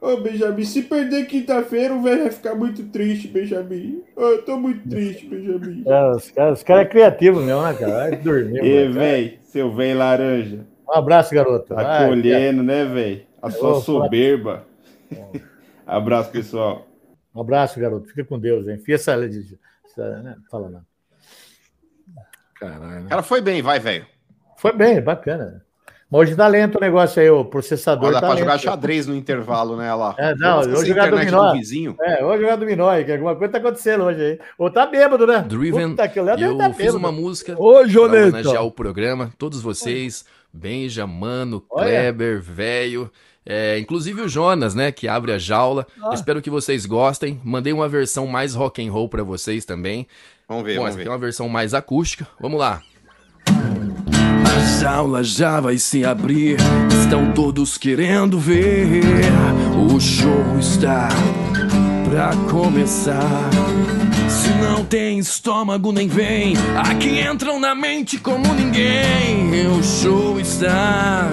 Ô 0.00 0.16
Benjamin, 0.18 0.64
se 0.64 0.82
perder 0.82 1.26
quinta-feira, 1.26 1.92
o 1.92 2.02
velho 2.02 2.22
vai 2.22 2.30
ficar 2.30 2.54
muito 2.54 2.84
triste, 2.84 3.26
Benjamin. 3.26 4.02
Ô, 4.14 4.22
eu 4.22 4.42
tô 4.42 4.56
muito 4.56 4.88
triste, 4.88 5.26
Benjamin. 5.26 5.82
É, 5.86 6.10
os 6.10 6.30
caras 6.30 6.58
os 6.58 6.62
cara 6.64 6.82
é 6.82 6.84
criativos 6.84 7.42
mesmo, 7.42 7.62
né, 7.62 7.74
cara? 7.74 7.92
Vai 7.92 8.16
dormir. 8.16 8.84
Mano. 8.84 8.92
véi, 8.92 9.38
seu 9.42 9.74
velho 9.74 9.98
laranja. 9.98 10.67
Um 10.88 10.94
abraço, 10.94 11.34
garoto. 11.34 11.74
Tá 11.74 11.82
Vai, 11.82 12.08
colhendo, 12.08 12.62
né, 12.62 12.84
velho? 12.84 13.22
A 13.42 13.50
sua 13.50 13.72
vou 13.74 13.80
soberba. 13.82 14.64
Abraço, 15.86 16.30
pessoal. 16.30 16.86
Um 17.34 17.40
abraço, 17.40 17.78
garoto. 17.78 18.08
Fica 18.08 18.24
com 18.24 18.38
Deus, 18.38 18.66
hein? 18.66 18.76
Enfia 18.76 18.94
essa. 18.96 19.12
essa 19.14 20.22
né? 20.22 20.36
Fala 20.50 20.68
não. 20.70 20.80
Caralho. 22.58 23.06
O 23.06 23.08
cara 23.08 23.22
foi 23.22 23.40
bem, 23.40 23.62
vai, 23.62 23.78
velho. 23.78 24.06
Foi 24.56 24.72
bem, 24.72 25.00
bacana. 25.00 25.62
Mas 26.10 26.22
hoje 26.22 26.34
tá 26.34 26.48
lento 26.48 26.78
o 26.78 26.80
negócio 26.80 27.20
aí, 27.20 27.28
o 27.28 27.44
processador. 27.44 28.08
Ó, 28.08 28.12
Dá 28.12 28.20
tá 28.20 28.26
pra 28.26 28.28
lento. 28.30 28.38
jogar 28.40 28.58
xadrez 28.58 29.06
no 29.06 29.14
intervalo, 29.14 29.76
né, 29.76 29.92
lá. 29.94 30.14
É, 30.18 30.34
não, 30.34 30.60
Essa 30.60 30.70
eu 30.70 30.86
jogar 30.86 31.06
internet 31.08 31.30
dominó. 31.30 31.52
do 31.52 31.58
vizinho. 31.58 31.96
É, 32.00 32.24
hoje 32.24 32.40
jogar 32.42 32.56
dominó 32.56 33.04
que 33.04 33.12
alguma 33.12 33.36
coisa 33.36 33.52
tá 33.52 33.58
acontecendo 33.58 34.04
hoje 34.04 34.22
aí. 34.22 34.38
Ou 34.56 34.70
tá 34.70 34.86
bêbado, 34.86 35.26
né? 35.26 35.44
Driven, 35.46 35.90
Puta 35.90 36.08
que 36.08 36.18
eu 36.18 36.24
tá 36.56 36.68
fiz 36.70 36.76
bêbado. 36.78 36.96
uma 36.98 37.12
música 37.12 37.54
Ô, 37.60 37.74
pra 37.74 37.86
Joneta. 37.86 38.28
homenagear 38.38 38.64
o 38.64 38.72
programa, 38.72 39.30
todos 39.36 39.60
vocês, 39.60 40.24
Benja, 40.52 41.06
Mano. 41.06 41.60
Kleber, 41.60 42.40
Velho, 42.40 43.10
é, 43.44 43.78
inclusive 43.78 44.20
o 44.20 44.28
Jonas, 44.28 44.74
né, 44.74 44.92
que 44.92 45.08
abre 45.08 45.32
a 45.32 45.38
jaula. 45.38 45.86
Ah. 46.02 46.10
Espero 46.12 46.42
que 46.42 46.50
vocês 46.50 46.84
gostem. 46.84 47.40
Mandei 47.44 47.72
uma 47.72 47.88
versão 47.88 48.26
mais 48.26 48.54
rock 48.54 48.86
and 48.86 48.92
roll 48.92 49.08
pra 49.08 49.22
vocês 49.22 49.64
também. 49.64 50.06
Vamos 50.48 50.64
ver, 50.64 50.74
Bom, 50.76 50.82
vamos 50.82 50.88
essa 50.90 50.96
aqui 50.98 51.04
ver. 51.04 51.08
é 51.08 51.12
uma 51.12 51.18
versão 51.18 51.48
mais 51.48 51.74
acústica. 51.74 52.26
Vamos 52.40 52.58
lá. 52.58 52.82
A 53.46 54.80
jaula 54.80 55.22
já 55.24 55.60
vai 55.60 55.78
se 55.78 56.04
abrir, 56.04 56.56
estão 57.02 57.32
todos 57.32 57.78
querendo 57.78 58.38
ver. 58.38 59.02
O 59.90 59.98
show 60.00 60.58
está 60.58 61.08
pra 62.08 62.30
começar. 62.50 63.48
Não 64.60 64.84
tem 64.84 65.18
estômago, 65.18 65.92
nem 65.92 66.08
vem. 66.08 66.54
Aqui 66.76 67.20
entram 67.20 67.60
na 67.60 67.74
mente 67.74 68.18
como 68.18 68.54
ninguém. 68.54 69.66
O 69.66 69.82
show 69.82 70.40
está 70.40 71.30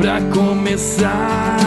pra 0.00 0.20
começar. 0.32 1.58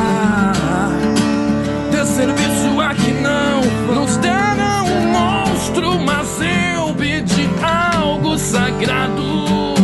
Ter 1.91 2.05
serviço 2.05 2.80
aqui 2.81 3.11
não 3.11 3.95
nos 3.95 4.18
deram 4.18 4.85
um 4.85 5.11
monstro, 5.11 5.99
mas 5.99 6.27
eu 6.76 6.93
pedi 6.95 7.49
algo 7.61 8.38
sagrado. 8.38 9.76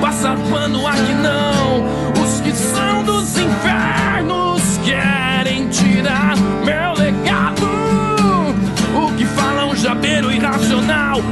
Passar 0.00 0.36
pano 0.50 0.86
aqui 0.86 1.14
não, 1.14 1.53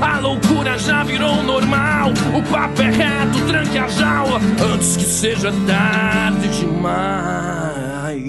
a 0.03 0.19
loucura 0.21 0.79
já 0.79 1.03
virou 1.05 1.43
normal. 1.43 2.11
O 2.37 2.43
papo 2.51 2.83
é 2.83 2.91
reto, 2.91 3.47
tranque 3.47 3.79
a 3.79 3.89
jaula 3.89 4.39
antes 4.75 4.97
que 4.97 5.05
seja 5.05 5.51
tarde 5.67 6.49
demais. 6.61 8.23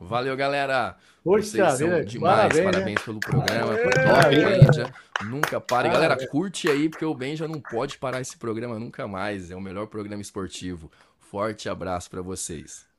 Valeu, 0.00 0.36
galera. 0.36 0.96
Poxa 1.22 1.46
Vocês 1.48 1.72
são 1.74 1.88
vida, 1.88 2.04
demais. 2.04 2.36
parabéns, 2.48 2.64
Parabéns, 2.64 2.98
né? 2.98 3.04
pelo 3.04 3.20
programa. 3.20 3.72
Parabéns. 3.76 4.44
Top, 4.64 4.72
Benja. 4.72 4.92
Nunca 5.22 5.60
pare. 5.60 5.88
Galera, 5.88 6.14
Parabéns. 6.14 6.30
curte 6.30 6.68
aí, 6.68 6.88
porque 6.88 7.04
o 7.04 7.14
Benja 7.14 7.46
não 7.46 7.60
pode 7.60 7.98
parar 7.98 8.20
esse 8.20 8.36
programa 8.36 8.78
nunca 8.78 9.06
mais. 9.06 9.50
É 9.50 9.56
o 9.56 9.60
melhor 9.60 9.86
programa 9.86 10.22
esportivo. 10.22 10.90
Forte 11.18 11.68
abraço 11.68 12.10
pra 12.10 12.22
vocês. 12.22 12.89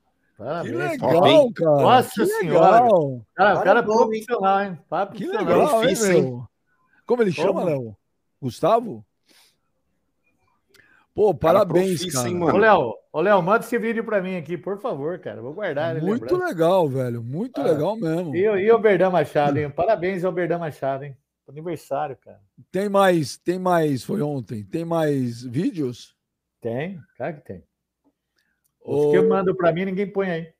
Que 0.41 0.71
Parabéns. 0.71 0.75
legal, 0.91 1.53
cara. 1.53 1.71
Nossa 1.81 2.09
que 2.23 2.25
senhora. 2.25 2.71
legal. 2.83 3.25
Cara, 3.35 3.59
o 3.59 3.63
cara 3.63 3.79
é 3.79 3.83
profissional, 3.83 4.61
hein? 4.61 4.79
Papo 4.89 5.13
Que 5.15 5.27
legal, 5.27 5.61
hein, 5.83 5.89
difícil, 5.89 6.11
hein? 6.13 6.21
meu? 6.23 6.43
Como 7.05 7.21
ele 7.21 7.31
chama? 7.31 7.63
Léo? 7.63 7.95
Gustavo? 8.41 9.05
Pô, 11.13 11.35
Cara, 11.35 11.53
parabéns, 11.65 12.05
cara. 12.11 12.29
hein, 12.29 12.35
Ô, 12.37 12.39
mano? 12.39 12.57
Léo, 12.57 12.93
ô, 13.11 13.21
Léo, 13.21 13.41
manda 13.41 13.65
esse 13.65 13.77
vídeo 13.77 14.03
pra 14.03 14.21
mim 14.21 14.37
aqui, 14.37 14.57
por 14.57 14.79
favor, 14.79 15.19
cara. 15.19 15.41
Vou 15.41 15.53
guardar. 15.53 15.95
Muito 16.01 16.23
lembrando. 16.33 16.45
legal, 16.45 16.87
velho. 16.89 17.21
Muito 17.21 17.59
Ah. 17.59 17.63
legal 17.65 17.95
mesmo. 17.97 18.35
E, 18.35 18.39
e 18.43 18.71
o 18.71 18.79
Berdão 18.79 19.11
Machado, 19.11 19.57
hein? 19.59 19.69
Parabéns 19.75 20.23
ao 20.23 20.31
Berdão 20.31 20.59
Machado, 20.59 21.03
hein? 21.03 21.15
Aniversário, 21.47 22.15
cara. 22.17 22.39
Tem 22.71 22.87
mais, 22.87 23.37
tem 23.37 23.59
mais, 23.59 24.03
foi 24.05 24.21
ontem. 24.21 24.63
Tem 24.63 24.85
mais 24.85 25.43
vídeos? 25.43 26.15
Tem, 26.61 26.97
claro 27.17 27.35
que 27.35 27.41
tem. 27.41 27.63
Os 28.83 29.05
Ô, 29.05 29.11
que 29.11 29.17
eu 29.17 29.29
mando 29.29 29.55
pra 29.55 29.71
mim, 29.71 29.85
ninguém 29.85 30.11
põe 30.11 30.29
aí. 30.29 30.53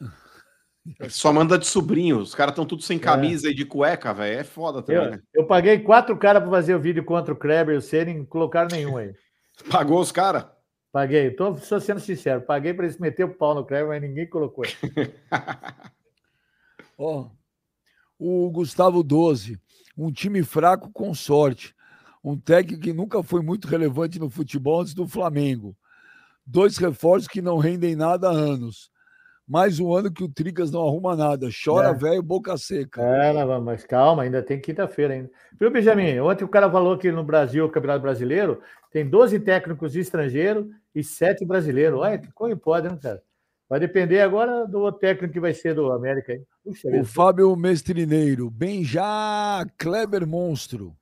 Só 1.08 1.32
manda 1.32 1.58
de 1.58 1.66
sobrinho. 1.66 2.18
Os 2.18 2.34
caras 2.34 2.52
estão 2.52 2.66
tudo 2.66 2.82
sem 2.82 2.98
camisa 2.98 3.48
e 3.48 3.54
de 3.54 3.64
cueca, 3.64 4.12
velho. 4.12 4.40
É 4.40 4.44
foda 4.44 4.82
também, 4.82 5.02
Eu, 5.02 5.10
né? 5.10 5.20
eu 5.32 5.46
paguei 5.46 5.78
quatro 5.78 6.16
caras 6.16 6.42
para 6.42 6.50
fazer 6.50 6.74
o 6.74 6.80
vídeo 6.80 7.04
contra 7.04 7.32
o 7.32 7.36
Kleber 7.36 7.74
e 7.74 7.78
o 7.78 7.82
Senna 7.82 8.10
e 8.10 8.14
não 8.18 8.26
colocaram 8.26 8.68
nenhum 8.70 8.96
aí. 8.96 9.14
Pagou 9.70 10.00
os 10.00 10.12
caras? 10.12 10.46
Paguei. 10.92 11.30
Tô 11.30 11.54
só 11.56 11.80
sendo 11.80 12.00
sincero. 12.00 12.42
Paguei 12.42 12.74
para 12.74 12.84
eles 12.84 12.98
meter 12.98 13.24
o 13.24 13.34
pau 13.34 13.54
no 13.54 13.64
Kleber, 13.64 13.88
mas 13.88 14.02
ninguém 14.02 14.28
colocou. 14.28 14.64
Ó, 16.96 17.30
o 18.18 18.50
Gustavo 18.50 19.02
12, 19.02 19.58
um 19.96 20.12
time 20.12 20.42
fraco 20.42 20.90
com 20.92 21.12
sorte. 21.14 21.74
Um 22.22 22.38
técnico 22.38 22.82
que 22.82 22.92
nunca 22.92 23.22
foi 23.22 23.42
muito 23.42 23.68
relevante 23.68 24.18
no 24.18 24.30
futebol 24.30 24.80
antes 24.80 24.94
do 24.94 25.06
Flamengo. 25.06 25.76
Dois 26.46 26.76
reforços 26.76 27.28
que 27.28 27.40
não 27.40 27.58
rendem 27.58 27.94
nada 27.96 28.28
há 28.28 28.32
anos. 28.32 28.90
Mais 29.46 29.78
um 29.78 29.92
ano 29.94 30.10
que 30.10 30.24
o 30.24 30.28
Tricas 30.28 30.70
não 30.70 30.80
arruma 30.86 31.14
nada. 31.14 31.48
Chora, 31.64 31.88
É. 31.88 31.94
velho, 31.94 32.22
boca 32.22 32.56
seca. 32.56 33.02
É, 33.02 33.32
mas 33.60 33.84
calma, 33.84 34.22
ainda 34.22 34.42
tem 34.42 34.58
quinta-feira 34.58 35.12
ainda. 35.14 35.30
Viu, 35.60 35.70
Benjamin? 35.70 36.18
Ontem 36.20 36.44
o 36.44 36.48
cara 36.48 36.70
falou 36.70 36.96
que 36.96 37.12
no 37.12 37.22
Brasil, 37.22 37.64
o 37.66 37.70
Campeonato 37.70 38.00
Brasileiro, 38.00 38.60
tem 38.90 39.06
12 39.08 39.38
técnicos 39.40 39.94
estrangeiros 39.96 40.66
e 40.94 41.04
7 41.04 41.44
brasileiros. 41.44 41.98
Olha, 42.00 42.20
como 42.34 42.56
pode, 42.56 42.88
né, 42.88 42.98
cara? 43.02 43.22
Vai 43.68 43.80
depender 43.80 44.20
agora 44.20 44.66
do 44.66 44.90
técnico 44.92 45.32
que 45.34 45.40
vai 45.40 45.52
ser 45.52 45.74
do 45.74 45.92
América. 45.92 46.32
Hein? 46.32 46.46
Puxa 46.62 46.88
O. 46.88 47.04
Fábio 47.04 47.54
Mestrineiro, 47.56 48.50
bem 48.50 48.82
já, 48.84 49.66
Kleber 49.76 50.26
Monstro. 50.26 50.96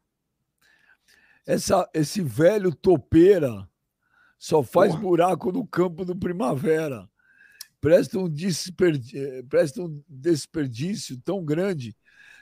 Essa, 1.46 1.88
esse 1.92 2.20
velho 2.20 2.74
topeira 2.74 3.68
só 4.42 4.60
faz 4.60 4.92
buraco 4.96 5.52
no 5.52 5.64
campo 5.64 6.04
do 6.04 6.16
Primavera. 6.16 7.08
Presta 7.80 8.18
um, 8.18 8.28
desperdi- 8.28 9.16
eh, 9.16 9.44
presta 9.48 9.80
um 9.80 10.02
desperdício 10.08 11.16
tão 11.24 11.44
grande 11.44 11.94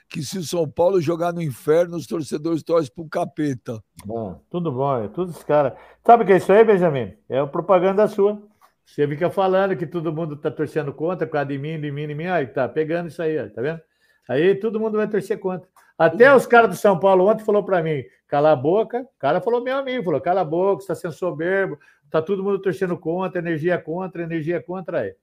que 0.09 0.23
se 0.23 0.39
o 0.39 0.43
São 0.43 0.67
Paulo 0.67 0.99
jogar 0.99 1.31
no 1.31 1.43
inferno, 1.43 1.95
os 1.95 2.07
torcedores 2.07 2.63
torcem 2.63 2.91
para 2.91 3.03
o 3.03 3.07
capeta. 3.07 3.79
Bom, 4.03 4.41
tudo 4.49 4.71
bom, 4.71 4.97
é 4.97 5.09
tudo 5.09 5.29
os 5.29 5.43
caras. 5.43 5.73
Sabe 6.03 6.23
o 6.23 6.25
que 6.25 6.33
é 6.33 6.37
isso 6.37 6.51
aí, 6.51 6.63
Benjamin? 6.65 7.13
É 7.29 7.39
uma 7.39 7.47
propaganda 7.47 8.07
sua. 8.07 8.41
Você 8.83 9.07
fica 9.07 9.29
falando 9.29 9.77
que 9.77 9.85
todo 9.85 10.11
mundo 10.11 10.35
tá 10.35 10.49
torcendo 10.49 10.91
contra, 10.91 11.27
por 11.27 11.33
causa 11.33 11.49
de 11.49 11.59
mim, 11.59 11.79
de 11.79 11.91
mim, 11.91 12.07
de 12.07 12.15
mim. 12.15 12.25
Aí 12.25 12.47
tá 12.47 12.67
pegando 12.67 13.09
isso 13.09 13.21
aí, 13.21 13.37
ó, 13.37 13.47
tá 13.47 13.61
vendo? 13.61 13.79
Aí 14.27 14.55
todo 14.55 14.79
mundo 14.79 14.97
vai 14.97 15.07
torcer 15.07 15.39
contra. 15.39 15.69
Até 15.97 16.33
os 16.35 16.45
caras 16.45 16.69
do 16.69 16.75
São 16.75 16.99
Paulo 16.99 17.27
ontem 17.27 17.43
falou 17.43 17.63
para 17.63 17.81
mim, 17.83 18.03
cala 18.27 18.51
a 18.51 18.55
boca. 18.55 19.01
O 19.01 19.19
cara 19.19 19.41
falou 19.41 19.63
meu 19.63 19.77
amigo, 19.77 20.03
falou, 20.03 20.21
cala 20.21 20.41
a 20.41 20.45
boca, 20.45 20.81
você 20.81 20.91
está 20.91 20.95
sendo 20.95 21.13
soberbo, 21.13 21.77
tá 22.09 22.21
todo 22.21 22.43
mundo 22.43 22.59
torcendo 22.59 22.97
contra, 22.97 23.39
energia 23.39 23.77
contra, 23.77 24.23
energia 24.23 24.61
contra 24.61 25.01
aí. 25.01 25.15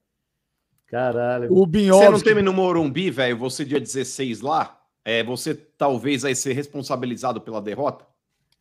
Caralho. 0.87 1.53
O 1.53 1.67
Você 1.67 2.09
não 2.09 2.19
teme 2.19 2.41
no 2.41 2.51
Morumbi, 2.51 3.11
velho? 3.11 3.37
Você 3.37 3.63
dia 3.63 3.79
16 3.79 4.41
lá? 4.41 4.79
É, 5.05 5.23
você 5.23 5.53
talvez 5.53 6.23
vai 6.23 6.33
ser 6.33 6.53
responsabilizado 6.53 7.41
pela 7.41 7.61
derrota? 7.61 8.05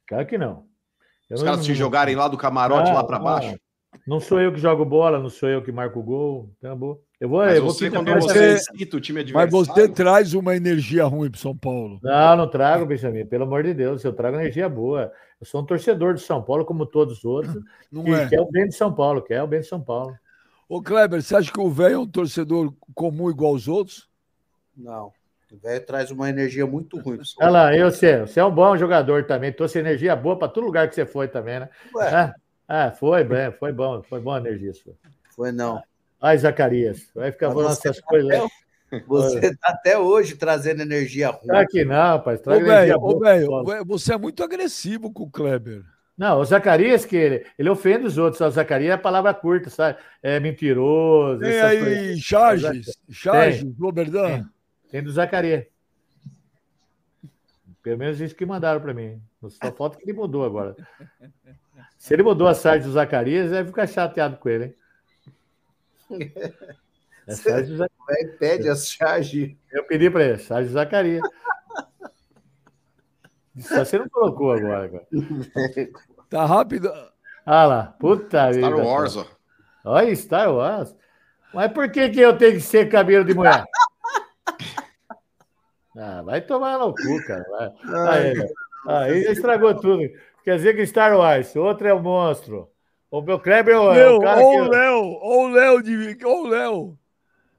Claro 0.06 0.26
que 0.26 0.38
não. 0.38 0.66
Eu 1.28 1.36
Os 1.36 1.42
não- 1.42 1.50
caras 1.50 1.64
te 1.64 1.74
jogarem 1.74 2.16
lá 2.16 2.28
do 2.28 2.36
camarote 2.36 2.90
Ah, 2.90 2.94
lá 2.94 3.04
pra 3.04 3.16
ah, 3.16 3.20
baixo? 3.20 3.58
Não 4.06 4.20
sou 4.20 4.40
eu 4.40 4.52
que 4.52 4.58
jogo 4.58 4.84
bola, 4.84 5.18
não 5.18 5.28
sou 5.28 5.48
eu 5.48 5.62
que 5.62 5.72
marco 5.72 6.00
o 6.00 6.02
gol. 6.02 6.50
Tá 6.60 6.74
bom. 6.74 6.98
Eu 7.20 7.28
vou, 7.28 7.40
Mas 7.40 7.56
eu 7.56 7.62
vou 7.64 7.72
você, 7.72 7.90
quando 7.90 8.12
você 8.14 8.56
você- 8.58 8.78
cita 8.78 8.96
o 8.96 9.00
time 9.00 9.18
mas 9.32 9.42
adversário... 9.48 9.66
você 9.74 9.88
traz 9.88 10.34
uma 10.34 10.54
energia 10.54 11.04
ruim 11.04 11.28
para 11.28 11.40
São 11.40 11.56
Paulo. 11.56 11.98
Não, 12.00 12.36
não 12.36 12.48
trago, 12.48 12.86
Benjamin. 12.86 13.26
Pelo 13.26 13.42
amor 13.42 13.64
de 13.64 13.74
Deus, 13.74 14.04
eu 14.04 14.12
trago 14.12 14.36
energia 14.36 14.68
boa. 14.68 15.12
Eu 15.40 15.46
sou 15.46 15.60
um 15.60 15.66
torcedor 15.66 16.14
de 16.14 16.20
São 16.20 16.40
Paulo, 16.42 16.64
como 16.64 16.86
todos 16.86 17.18
os 17.18 17.24
outros, 17.24 17.60
Não 17.90 18.04
que 18.04 18.12
é? 18.12 18.28
quer 18.28 18.40
o 18.40 18.48
bem 18.48 18.68
de 18.68 18.74
São 18.76 18.92
Paulo, 18.92 19.20
quer 19.20 19.42
o 19.42 19.48
bem 19.48 19.60
de 19.60 19.66
São 19.66 19.80
Paulo. 19.80 20.16
Ô, 20.68 20.80
Kleber, 20.80 21.20
você 21.20 21.34
acha 21.34 21.52
que 21.52 21.60
o 21.60 21.70
velho 21.70 21.94
é 21.94 21.98
um 21.98 22.06
torcedor 22.06 22.72
comum 22.94 23.28
igual 23.30 23.52
aos 23.52 23.66
outros? 23.66 24.08
Não. 24.76 25.12
O 25.50 25.56
velho 25.56 25.84
traz 25.84 26.10
uma 26.12 26.28
energia 26.28 26.66
muito 26.66 27.00
ruim. 27.00 27.16
pro 27.16 27.24
São 27.26 27.42
Olha 27.42 27.50
lá, 27.50 27.74
eu 27.76 27.90
sei, 27.90 28.20
você 28.20 28.38
é 28.38 28.44
um 28.44 28.54
bom 28.54 28.76
jogador 28.76 29.24
também, 29.24 29.52
trouxe 29.52 29.78
energia 29.78 30.14
boa 30.14 30.38
para 30.38 30.46
todo 30.46 30.64
lugar 30.64 30.88
que 30.88 30.94
você 30.94 31.06
foi 31.06 31.26
também, 31.26 31.58
né? 31.60 31.68
Ué. 31.94 32.14
Ah, 32.14 32.34
ah, 32.68 32.90
foi, 32.92 33.24
bem, 33.24 33.50
foi 33.52 33.72
bom, 33.72 34.02
foi 34.04 34.20
boa 34.20 34.36
a 34.36 34.40
energia 34.40 34.72
sua. 34.74 34.92
Foi 35.34 35.50
não. 35.50 35.82
Ai, 36.20 36.36
Zacarias, 36.38 37.08
vai 37.14 37.30
ficar 37.30 37.50
falando 37.52 37.72
essas 37.72 37.96
tá 37.98 38.02
coisas. 38.06 38.30
até- 38.30 38.42
aí. 38.42 39.02
Você 39.06 39.54
tá 39.56 39.68
até 39.68 39.98
hoje 39.98 40.34
trazendo 40.36 40.80
energia 40.80 41.28
ruim. 41.28 41.46
Claro 41.46 41.66
que 41.68 41.84
não, 41.84 41.94
rapaz, 41.94 42.40
Ô, 42.46 42.52
energia 42.52 42.74
velho, 42.74 42.96
ô, 42.96 43.00
boa. 43.00 43.20
velho, 43.20 43.46
Paulo. 43.48 43.84
você 43.84 44.14
é 44.14 44.18
muito 44.18 44.42
agressivo 44.42 45.12
com 45.12 45.24
o 45.24 45.30
Kleber. 45.30 45.82
Não, 46.16 46.40
o 46.40 46.44
Zacarias, 46.44 47.04
que 47.04 47.14
ele, 47.14 47.46
ele 47.58 47.68
ofende 47.70 48.06
os 48.06 48.18
outros. 48.18 48.40
O 48.40 48.50
Zacarias 48.50 48.94
é 48.94 48.96
palavra 48.96 49.32
curta, 49.34 49.70
sabe? 49.70 49.98
É 50.22 50.40
mentiroso. 50.40 51.40
Tem 51.40 51.50
essas 51.52 51.78
coisas. 51.80 51.98
aí 51.98 52.18
charges, 52.18 52.98
charges, 53.10 53.76
Roberdan. 53.78 54.26
Tem. 54.28 54.46
Tem 54.90 55.02
do 55.02 55.12
Zacarias. 55.12 55.66
Pelo 57.82 57.98
menos 57.98 58.20
isso 58.20 58.34
que 58.34 58.44
mandaram 58.44 58.80
para 58.80 58.92
mim. 58.94 59.20
Só 59.48 59.70
falta 59.70 59.96
que 59.98 60.04
ele 60.04 60.12
mudou 60.18 60.44
agora. 60.44 60.74
Se 61.96 62.14
ele 62.14 62.22
mudou 62.22 62.48
a 62.48 62.54
site 62.54 62.82
do 62.82 62.92
Zacarias, 62.92 63.50
vai 63.50 63.64
ficar 63.64 63.86
chateado 63.86 64.38
com 64.38 64.48
ele, 64.48 64.64
hein? 64.64 64.74
É 66.10 67.62
do 67.62 67.76
Zacarias. 67.76 68.38
Pede 68.38 68.68
as 68.68 68.90
charges. 68.90 69.54
Eu 69.70 69.84
pedi 69.84 70.08
para 70.08 70.24
ele, 70.24 70.36
do 70.36 70.68
Zacarias. 70.68 71.22
Você 73.54 73.98
não 73.98 74.08
colocou 74.08 74.52
agora, 74.52 74.88
cara. 74.88 75.06
Tá 76.30 76.46
rápido. 76.46 76.90
Ah 77.44 77.64
lá, 77.66 77.96
puta 77.98 78.50
vida. 78.50 78.66
Star 78.66 78.78
Wars, 78.78 79.16
ó. 79.16 79.26
Olha, 79.84 80.14
Star 80.16 80.54
Wars. 80.54 80.94
Mas 81.52 81.72
por 81.72 81.90
que, 81.90 82.08
que 82.10 82.20
eu 82.20 82.36
tenho 82.36 82.52
que 82.52 82.60
ser 82.60 82.88
cabelo 82.88 83.24
de 83.24 83.34
mulher? 83.34 83.64
Ah, 86.00 86.22
vai 86.22 86.40
tomar 86.40 86.78
no 86.78 86.94
cu, 86.94 87.26
cara. 87.26 87.44
Vai. 87.50 88.32
Aí, 88.32 88.52
aí 88.86 89.24
estragou 89.32 89.74
tudo. 89.74 90.08
Quer 90.44 90.54
dizer 90.54 90.76
que 90.76 90.86
Star 90.86 91.18
Wars, 91.18 91.56
outro 91.56 91.88
é 91.88 91.92
o 91.92 92.00
monstro. 92.00 92.70
O 93.10 93.22
meu 93.22 93.38
Kleber 93.40 93.74
é 93.74 93.78
o, 93.78 93.92
é 93.92 94.20
cara 94.22 94.40
ô 94.40 94.50
que... 94.50 94.60
o 94.60 94.68
Léo, 94.68 95.02
ô 95.02 95.44
o 95.44 95.48
Léo, 95.48 95.82
de- 95.82 96.26
ô 96.26 96.42
o 96.42 96.46
Léo. 96.46 96.98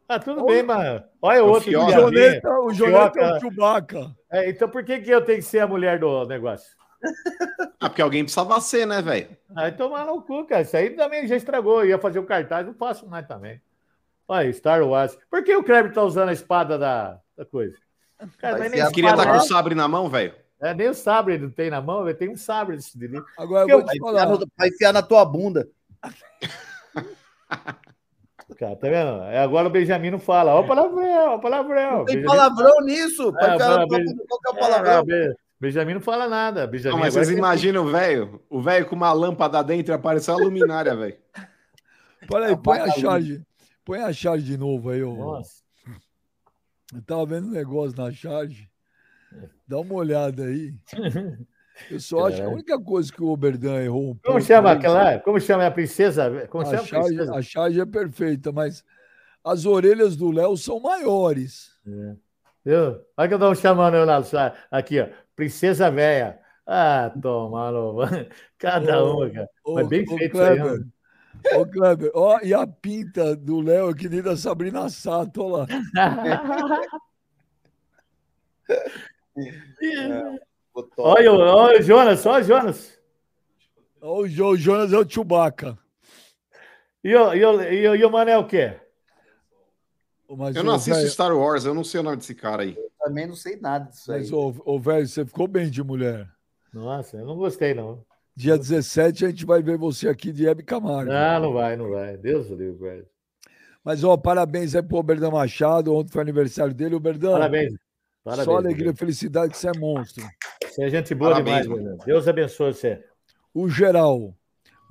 Ah, 0.07 0.19
tudo 0.19 0.45
bem, 0.45 0.63
mano. 0.63 1.03
Olha 1.21 1.43
o 1.43 1.47
o 1.47 1.49
outro. 1.51 1.69
O. 1.69 1.91
Joneta, 1.91 2.59
o 2.59 2.73
Joneta 2.73 3.19
é 3.19 3.37
o 3.37 3.39
Chewbacca. 3.39 4.15
É, 4.31 4.49
então 4.49 4.69
por 4.69 4.83
que, 4.83 4.99
que 4.99 5.09
eu 5.11 5.21
tenho 5.21 5.39
que 5.39 5.45
ser 5.45 5.59
a 5.59 5.67
mulher 5.67 5.99
do 5.99 6.25
negócio? 6.25 6.75
Ah, 7.79 7.89
porque 7.89 8.01
alguém 8.01 8.23
precisava 8.23 8.59
ser, 8.59 8.85
né, 8.85 9.01
velho? 9.01 9.29
Aí 9.55 9.71
tomar 9.71 10.05
no 10.05 10.21
cu, 10.21 10.45
cara. 10.45 10.61
Isso 10.63 10.75
aí 10.75 10.91
também 10.91 11.27
já 11.27 11.35
estragou. 11.35 11.81
Eu 11.81 11.89
ia 11.89 11.99
fazer 11.99 12.19
o 12.19 12.25
cartaz, 12.25 12.65
não 12.65 12.73
faço 12.73 13.07
mais 13.07 13.27
também. 13.27 13.61
Olha, 14.27 14.51
Star 14.53 14.83
Wars. 14.83 15.17
Por 15.29 15.43
que 15.43 15.55
o 15.55 15.63
Kleber 15.63 15.93
tá 15.93 16.03
usando 16.03 16.29
a 16.29 16.33
espada 16.33 16.77
da, 16.77 17.19
da 17.37 17.45
coisa? 17.45 17.75
Cara, 18.37 18.57
mas 18.59 18.71
nem 18.71 18.91
queria 18.91 19.11
estar 19.11 19.31
com 19.31 19.37
o 19.37 19.41
sabre 19.41 19.73
na 19.73 19.87
mão, 19.87 20.09
velho? 20.09 20.33
É, 20.61 20.73
nem 20.73 20.89
o 20.89 20.93
sabre 20.93 21.35
ele 21.35 21.43
não 21.43 21.51
tem 21.51 21.69
na 21.69 21.81
mão, 21.81 22.07
ele 22.07 22.17
tem 22.17 22.29
um 22.29 22.35
sabre 22.35 22.75
desse 22.75 22.97
dele. 22.97 23.21
Agora 23.37 23.63
eu 23.63 23.77
vou 23.77 23.85
Vai 23.85 23.95
te 23.95 23.97
enfiar, 23.97 24.13
falar. 24.13 24.25
no- 24.37 24.47
vai 24.57 24.67
enfiar 24.67 24.93
na 24.93 25.01
tua 25.01 25.23
bunda. 25.25 25.67
Cara, 28.57 28.75
tá 28.75 28.89
vendo? 28.89 29.23
É, 29.23 29.39
agora 29.39 29.67
o 29.67 29.71
Benjamin 29.71 30.11
não 30.11 30.19
fala. 30.19 30.53
Ó, 30.55 30.61
o 30.61 30.67
palavrão, 30.67 31.31
ó, 31.31 31.35
o 31.35 31.39
palavrão. 31.39 31.97
Não 31.99 32.05
tem 32.05 32.15
Benjamin- 32.17 32.27
palavrão 32.37 32.81
nisso. 32.83 33.31
Vai 33.31 33.51
É, 33.51 33.55
enfiar 33.55 33.85
bunda. 33.87 34.23
Qual 34.27 34.39
é 34.45 34.49
o 34.49 34.55
É, 34.55 34.59
palavrão? 34.59 35.05
Be- 35.05 35.35
Benjamin 35.61 35.93
não 35.93 36.01
fala 36.01 36.27
nada. 36.27 36.67
Benjamin 36.67 36.93
Não, 36.95 36.99
mas 36.99 37.13
vocês 37.13 37.29
imaginam 37.29 37.85
o 37.85 37.89
velho? 37.91 38.41
O 38.49 38.61
velho 38.61 38.85
com 38.85 38.95
uma 38.95 39.13
lâmpada 39.13 39.63
dentro 39.63 39.93
e 39.93 39.95
apareceu 39.95 40.33
a 40.33 40.37
luminária, 40.37 40.95
velho. 40.95 41.17
Peraí, 42.27 42.55
põe 42.57 42.79
a 42.79 42.83
Apaga 42.83 42.83
a 42.83 42.85
luz. 42.87 42.95
charge. 43.01 43.45
Põe 43.85 43.99
a 44.01 44.11
charge 44.13 44.43
de 44.45 44.57
novo 44.57 44.89
aí, 44.89 45.03
ô. 45.03 45.13
Nossa. 45.15 45.61
Eu 46.93 47.01
tava 47.03 47.25
vendo 47.25 47.47
um 47.47 47.51
negócio 47.51 47.95
na 47.97 48.11
charge. 48.11 48.68
Dá 49.67 49.79
uma 49.79 49.93
olhada 49.95 50.43
aí. 50.45 50.73
Eu 51.89 51.97
só 51.99 52.27
acho 52.27 52.35
que 52.37 52.41
a 52.43 52.49
única 52.49 52.77
coisa 52.77 53.09
que 53.11 53.23
o 53.23 53.29
Oberdan 53.29 53.81
errou 53.81 54.01
um 54.01 54.07
Como 54.07 54.19
pouco 54.21 54.41
chama 54.41 54.71
aí- 54.71 54.77
aquela? 54.77 55.19
Como 55.19 55.39
chama 55.39 55.65
a 55.65 55.71
princesa? 55.71 56.45
Como 56.49 56.61
A 56.63 56.65
chama 56.65 56.81
a 56.81 56.85
charge, 56.85 57.07
princesa? 57.15 57.35
a 57.35 57.41
charge 57.41 57.79
é 57.79 57.85
perfeita, 57.85 58.51
mas 58.51 58.83
as 59.45 59.65
orelhas 59.65 60.17
do 60.17 60.29
Léo 60.29 60.57
são 60.57 60.79
maiores. 60.81 61.69
Viu? 62.65 62.99
Olha 63.15 63.27
que 63.29 63.33
eu 63.33 63.39
um 63.39 63.55
chamando 63.55 63.95
eu 63.95 64.05
lá. 64.35 64.53
Aqui, 64.69 64.99
ó. 64.99 65.07
Princesa 65.37 65.89
Véia. 65.89 66.37
Ah, 66.67 67.11
toma, 67.21 67.71
cada 68.59 69.01
Ô, 69.01 69.15
uma, 69.21 69.29
cara. 69.29 69.49
Ô, 69.63 69.75
Mas 69.75 69.87
bem 69.87 70.03
ô, 70.03 70.17
feito 70.17 70.41
aí, 70.41 70.57
Kleber. 70.57 70.85
ó. 71.55 71.59
Ô, 71.61 71.65
Kleber, 71.65 72.11
ó, 72.13 72.39
e 72.43 72.53
a 72.53 72.67
pinta 72.67 73.35
do 73.37 73.61
Léo 73.61 73.89
é 73.89 73.93
que 73.93 74.09
nem 74.09 74.21
da 74.21 74.35
Sabrina 74.35 74.89
Sato, 74.89 75.41
ó 75.43 75.47
lá. 75.59 75.67
Olha, 80.97 81.31
o- 81.33 81.39
olha 81.39 81.79
o 81.79 81.81
Jonas, 81.81 82.25
olha 82.25 82.43
o 82.43 82.47
Jonas. 82.47 82.99
O 84.01 84.27
Jo- 84.27 84.55
Jonas 84.55 84.93
é 84.93 84.97
o 84.97 85.07
Chewbacca. 85.09 85.77
E 87.03 87.15
o, 87.15 87.33
e 87.33 87.45
o, 87.45 87.61
e 87.61 87.87
o, 87.87 87.95
e 87.95 88.05
o 88.05 88.09
Manel 88.11 88.41
o 88.41 88.47
quê? 88.47 88.77
Mas, 90.29 90.55
Eu 90.55 90.63
não 90.63 90.73
assisto 90.75 90.99
velho, 90.99 91.09
Star 91.11 91.35
Wars, 91.35 91.65
eu 91.65 91.73
não 91.73 91.83
sei 91.83 91.99
o 91.99 92.03
nome 92.03 92.17
desse 92.17 92.35
cara 92.35 92.61
aí. 92.61 92.77
Também 92.99 93.25
não 93.25 93.35
sei 93.35 93.55
nada 93.55 93.89
disso 93.89 94.11
aí. 94.11 94.19
Mas, 94.19 94.31
ô, 94.31 94.53
ô, 94.63 94.79
velho, 94.79 95.07
você 95.07 95.25
ficou 95.25 95.47
bem 95.47 95.69
de 95.69 95.81
mulher. 95.83 96.29
Nossa, 96.71 97.17
eu 97.17 97.25
não 97.25 97.35
gostei, 97.35 97.73
não. 97.73 98.05
Dia 98.35 98.57
17 98.57 99.25
a 99.25 99.29
gente 99.29 99.45
vai 99.45 99.61
ver 99.61 99.77
você 99.77 100.07
aqui 100.07 100.31
de 100.31 100.47
Hebe 100.47 100.61
Camargo. 100.63 101.11
Não, 101.11 101.39
não 101.41 101.53
vai, 101.53 101.75
não 101.75 101.89
vai. 101.89 102.15
Deus 102.15 102.47
do 102.47 102.55
livre, 102.55 102.77
velho. 102.79 103.07
Mas, 103.83 104.03
ó, 104.03 104.15
parabéns 104.15 104.75
aí 104.75 104.83
pro 104.83 105.01
Berdão 105.01 105.31
Machado. 105.31 105.93
Ontem 105.95 106.11
foi 106.11 106.21
aniversário 106.21 106.73
dele. 106.73 106.93
O 106.95 106.99
Berdão, 106.99 107.31
Parabéns. 107.33 107.73
Parabéns. 108.29 108.45
só 108.45 108.57
alegria, 108.57 108.93
felicidade, 108.93 109.51
que 109.51 109.57
você 109.57 109.69
é 109.69 109.77
monstro. 109.77 110.23
Você 110.63 110.83
é 110.83 110.89
gente 110.89 111.13
boa 111.15 111.31
Parabéns, 111.31 111.63
demais, 111.63 111.83
meu. 111.83 111.97
Deus 112.05 112.27
abençoe 112.27 112.73
você. 112.73 113.03
O 113.53 113.69
geral. 113.69 114.33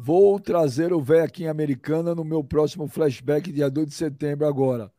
Vou 0.00 0.38
trazer 0.38 0.92
o 0.92 1.00
velho 1.00 1.24
aqui 1.24 1.44
em 1.44 1.48
Americana 1.48 2.14
no 2.14 2.24
meu 2.24 2.44
próximo 2.44 2.86
flashback, 2.86 3.50
dia 3.50 3.68
2 3.68 3.88
de 3.88 3.94
setembro 3.94 4.46
agora. 4.46 4.90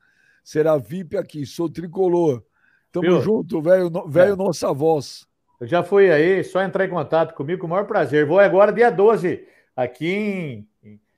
Será 0.44 0.78
VIP 0.78 1.16
aqui, 1.18 1.46
sou 1.46 1.70
tricolor. 1.70 2.44
Tamo 2.92 3.06
Viu? 3.08 3.22
junto, 3.22 3.62
velho, 3.62 3.90
velho 4.08 4.34
É. 4.34 4.36
nossa 4.36 4.74
voz. 4.74 5.26
Eu 5.62 5.68
já 5.68 5.84
fui 5.84 6.10
aí, 6.12 6.44
só 6.44 6.62
entrar 6.62 6.86
em 6.86 6.90
contato 6.90 7.34
comigo 7.36 7.62
com 7.62 7.68
o 7.68 7.70
maior 7.70 7.86
prazer. 7.86 8.26
Vou 8.26 8.40
agora 8.40 8.74
dia 8.74 8.90
12, 8.90 9.46
aqui 9.76 10.08
em, 10.08 10.68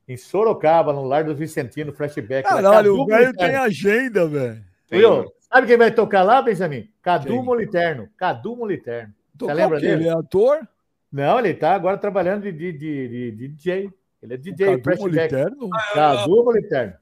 em- 0.07 0.18
Sorocaba, 0.18 0.91
no 0.91 1.03
Lar 1.06 1.23
do 1.23 1.34
Vicentino, 1.35 1.93
flashback. 1.93 2.48
Caralho, 2.48 2.99
o 2.99 3.06
velho 3.06 3.31
tem 3.34 3.56
agenda, 3.56 4.27
velho. 4.27 4.64
Viu? 4.91 5.31
Sabe 5.52 5.68
quem 5.68 5.78
vai 5.78 5.91
tocar 5.91 6.23
lá, 6.23 6.41
Benjamin? 6.41 6.90
Cadu 7.02 7.28
Quem? 7.28 7.44
Moliterno. 7.44 8.10
Cadu 8.15 8.56
Moliterno. 8.56 9.14
Tocar 9.38 9.53
lembra 9.53 9.78
o 9.78 9.80
quê? 9.82 9.88
dele? 9.88 10.03
Ele 10.03 10.10
é 10.10 10.14
ator? 10.14 10.68
Não, 11.11 11.40
ele 11.40 11.53
tá 11.53 11.73
agora 11.73 11.98
trabalhando 11.98 12.44
de, 12.44 12.52
de, 12.53 12.72
de- 12.72 13.32
de- 13.32 13.48
DJ. 13.49 13.91
Ele 14.23 14.34
é 14.34 14.38
DJ, 14.38 14.78
Cadu. 14.78 15.02
Moliterno? 15.02 15.69
Cadu 15.94 16.44
Moliterno. 16.45 16.94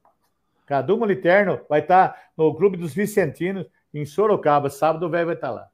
Cadu 0.66 0.98
Moliterno 0.98 1.62
vai 1.70 1.82
estar 1.82 2.18
no 2.36 2.56
Clube 2.56 2.78
dos 2.78 2.94
Vicentinos, 2.94 3.68
em 3.94 4.06
Sorocaba. 4.06 4.70
Sábado 4.70 5.06
o 5.06 5.10
velho 5.10 5.28
vai 5.28 5.36
estar 5.36 5.52
lá. 5.52 5.68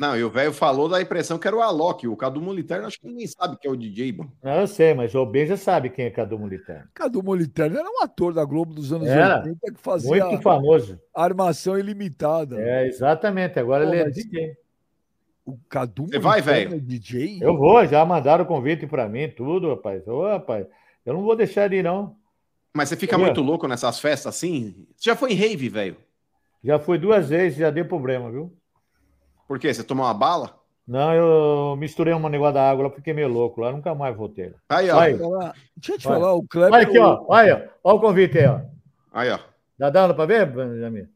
Não, 0.00 0.16
e 0.16 0.24
o 0.24 0.30
velho 0.30 0.50
falou 0.50 0.88
da 0.88 0.98
impressão 0.98 1.38
que 1.38 1.46
era 1.46 1.54
o 1.54 1.60
Alok. 1.60 2.08
O 2.08 2.16
Cadu 2.16 2.40
Moliterno, 2.40 2.86
acho 2.86 2.98
que 2.98 3.06
ninguém 3.06 3.26
sabe 3.26 3.58
que 3.58 3.68
é 3.68 3.70
o 3.70 3.76
DJ, 3.76 4.12
mano. 4.12 4.32
Não, 4.42 4.60
eu 4.60 4.66
sei, 4.66 4.94
mas 4.94 5.14
o 5.14 5.26
Ben 5.26 5.44
já 5.46 5.58
sabe 5.58 5.90
quem 5.90 6.06
é 6.06 6.10
Cadu 6.10 6.38
Moliterno. 6.38 6.88
Cadu 6.94 7.22
Moliterno 7.22 7.78
era 7.78 7.86
um 7.86 8.02
ator 8.02 8.32
da 8.32 8.42
Globo 8.42 8.72
dos 8.72 8.94
anos 8.94 9.06
Era. 9.06 9.40
80 9.40 9.72
que 9.74 9.78
fazia 9.78 10.24
Muito 10.24 10.40
famoso. 10.42 10.98
armação 11.14 11.78
ilimitada. 11.78 12.58
É, 12.58 12.86
exatamente. 12.86 13.58
Agora 13.58 13.84
Pô, 13.84 13.92
ele 13.92 14.00
é 14.00 14.08
DJ. 14.08 14.56
O 15.44 15.58
Cadu 15.68 16.06
Você 16.06 16.18
vai, 16.18 16.40
velho? 16.40 16.76
é 16.76 16.78
DJ? 16.78 17.38
Eu 17.42 17.58
vou, 17.58 17.84
já 17.86 18.02
mandaram 18.02 18.44
o 18.44 18.48
convite 18.48 18.86
para 18.86 19.06
mim, 19.06 19.28
tudo, 19.28 19.68
rapaz. 19.68 20.08
Ô, 20.08 20.26
rapaz, 20.26 20.66
eu 21.04 21.12
não 21.12 21.22
vou 21.22 21.36
deixar 21.36 21.68
de 21.68 21.76
ir, 21.76 21.82
não. 21.82 22.16
Mas 22.72 22.88
você 22.88 22.96
fica 22.96 23.16
Olha. 23.16 23.26
muito 23.26 23.42
louco 23.42 23.68
nessas 23.68 24.00
festas 24.00 24.34
assim? 24.34 24.86
Você 24.96 25.10
já 25.10 25.14
foi 25.14 25.32
em 25.32 25.36
rave, 25.36 25.68
velho? 25.68 25.98
Já 26.64 26.78
fui 26.78 26.96
duas 26.96 27.28
vezes, 27.28 27.58
já 27.58 27.68
deu 27.68 27.84
problema, 27.84 28.30
viu? 28.30 28.50
Por 29.50 29.58
quê? 29.58 29.74
Você 29.74 29.82
tomou 29.82 30.06
uma 30.06 30.14
bala? 30.14 30.56
Não, 30.86 31.12
eu 31.12 31.74
misturei 31.76 32.14
um 32.14 32.28
negócio 32.28 32.54
da 32.54 32.70
água 32.70 32.84
lá, 32.84 32.90
fiquei 32.92 33.12
meio 33.12 33.26
louco 33.26 33.60
lá, 33.60 33.72
nunca 33.72 33.92
mais 33.96 34.16
voltei. 34.16 34.54
Aí, 34.68 34.88
ó. 34.88 34.94
Vai. 34.94 35.18
Falar- 35.18 35.54
Deixa 35.76 35.92
eu 35.94 35.98
te 35.98 36.04
falar, 36.04 36.34
o 36.34 36.46
Kleber. 36.46 36.72
Olha 36.72 36.82
aqui, 36.86 36.98
ó, 37.00 37.24
olha, 37.26 37.70
ó 37.82 37.94
o 37.96 38.00
convite 38.00 38.38
aí, 38.38 38.46
ó. 38.46 38.60
Aí, 39.12 39.28
ó. 39.28 39.40
Dá 39.76 39.90
dando 39.90 40.14
para 40.14 40.24
ver, 40.26 40.46
Benjamin? 40.46 41.08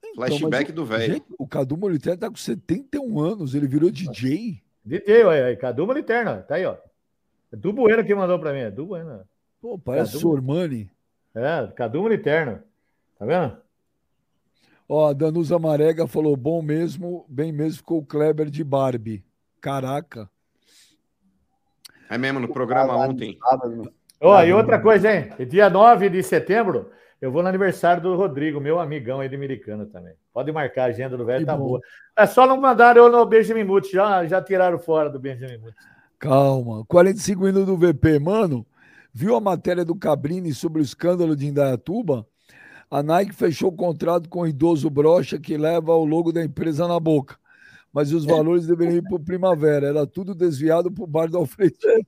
Então, 0.00 0.14
Flashback 0.14 0.66
mas 0.66 0.72
do 0.76 0.84
velho. 0.84 1.24
O 1.36 1.44
Cadu 1.48 1.76
Moliterno 1.76 2.20
tá 2.20 2.28
com 2.30 2.36
71 2.36 3.18
anos, 3.18 3.52
ele 3.56 3.66
virou 3.66 3.90
DJ. 3.90 4.62
DJ, 4.84 5.24
olha 5.24 5.46
aí, 5.46 5.56
Cadu 5.56 5.84
Moliterno, 5.84 6.40
tá 6.44 6.54
aí, 6.54 6.64
ó. 6.64 6.76
É 7.52 7.56
Du 7.56 7.72
Bueno 7.72 8.04
que 8.04 8.14
mandou 8.14 8.38
para 8.38 8.52
mim, 8.52 8.60
é 8.60 8.70
Du 8.70 8.86
Bueno. 8.86 9.22
Pô, 9.60 9.76
parece 9.76 10.12
Cadu- 10.12 10.20
Sormani. 10.20 10.88
É, 11.34 11.66
Cadu 11.74 12.00
Moliterno. 12.02 12.60
Tá 13.18 13.26
vendo? 13.26 13.56
Ó, 14.88 15.08
a 15.08 15.12
Danusa 15.12 15.58
Marega 15.58 16.06
falou: 16.06 16.36
bom 16.36 16.60
mesmo, 16.62 17.24
bem 17.28 17.52
mesmo 17.52 17.78
ficou 17.78 17.98
o 17.98 18.04
Kleber 18.06 18.50
de 18.50 18.62
Barbie. 18.62 19.24
Caraca. 19.60 20.28
É 22.10 22.18
mesmo, 22.18 22.40
no 22.40 22.48
programa 22.52 22.94
ontem. 22.96 23.38
Ó, 24.20 24.42
e 24.42 24.52
outra 24.52 24.78
coisa, 24.78 25.12
hein? 25.12 25.30
Dia 25.48 25.70
9 25.70 26.10
de 26.10 26.22
setembro, 26.22 26.90
eu 27.20 27.32
vou 27.32 27.42
no 27.42 27.48
aniversário 27.48 28.02
do 28.02 28.14
Rodrigo, 28.14 28.60
meu 28.60 28.78
amigão 28.78 29.20
aí 29.20 29.28
de 29.28 29.34
Americana 29.34 29.86
também. 29.86 30.14
Pode 30.32 30.52
marcar 30.52 30.82
a 30.82 30.86
agenda 30.86 31.16
do 31.16 31.24
velho, 31.24 31.40
Que 31.40 31.46
tá 31.46 31.56
bom. 31.56 31.68
boa. 31.68 31.80
É 32.16 32.26
só 32.26 32.46
não 32.46 32.60
mandaram 32.60 33.04
eu 33.04 33.10
no 33.12 33.24
Benjamin 33.24 33.64
Muth, 33.64 33.86
já, 33.90 34.26
já 34.26 34.42
tiraram 34.42 34.78
fora 34.78 35.08
do 35.08 35.18
Benjamin 35.18 35.58
Muth. 35.58 35.74
Calma. 36.18 36.84
45 36.86 37.42
minutos 37.42 37.66
do 37.66 37.76
VP. 37.76 38.18
Mano, 38.18 38.66
viu 39.12 39.34
a 39.34 39.40
matéria 39.40 39.84
do 39.84 39.94
Cabrini 39.96 40.52
sobre 40.52 40.80
o 40.80 40.84
escândalo 40.84 41.34
de 41.34 41.46
Indaiatuba? 41.46 42.26
A 42.92 43.02
Nike 43.02 43.32
fechou 43.34 43.70
o 43.70 43.76
contrato 43.76 44.28
com 44.28 44.40
o 44.42 44.46
idoso 44.46 44.90
brocha 44.90 45.38
que 45.38 45.56
leva 45.56 45.92
o 45.94 46.04
logo 46.04 46.30
da 46.30 46.44
empresa 46.44 46.86
na 46.86 47.00
boca. 47.00 47.36
Mas 47.90 48.12
os 48.12 48.24
valores 48.26 48.66
deveriam 48.66 48.96
ir 48.98 49.02
para 49.02 49.14
o 49.16 49.20
Primavera. 49.24 49.86
Era 49.86 50.06
tudo 50.06 50.34
desviado 50.34 50.90
para 50.92 51.04
o 51.04 51.06
bar 51.06 51.26
do 51.30 51.38
Alfredinho. 51.38 52.04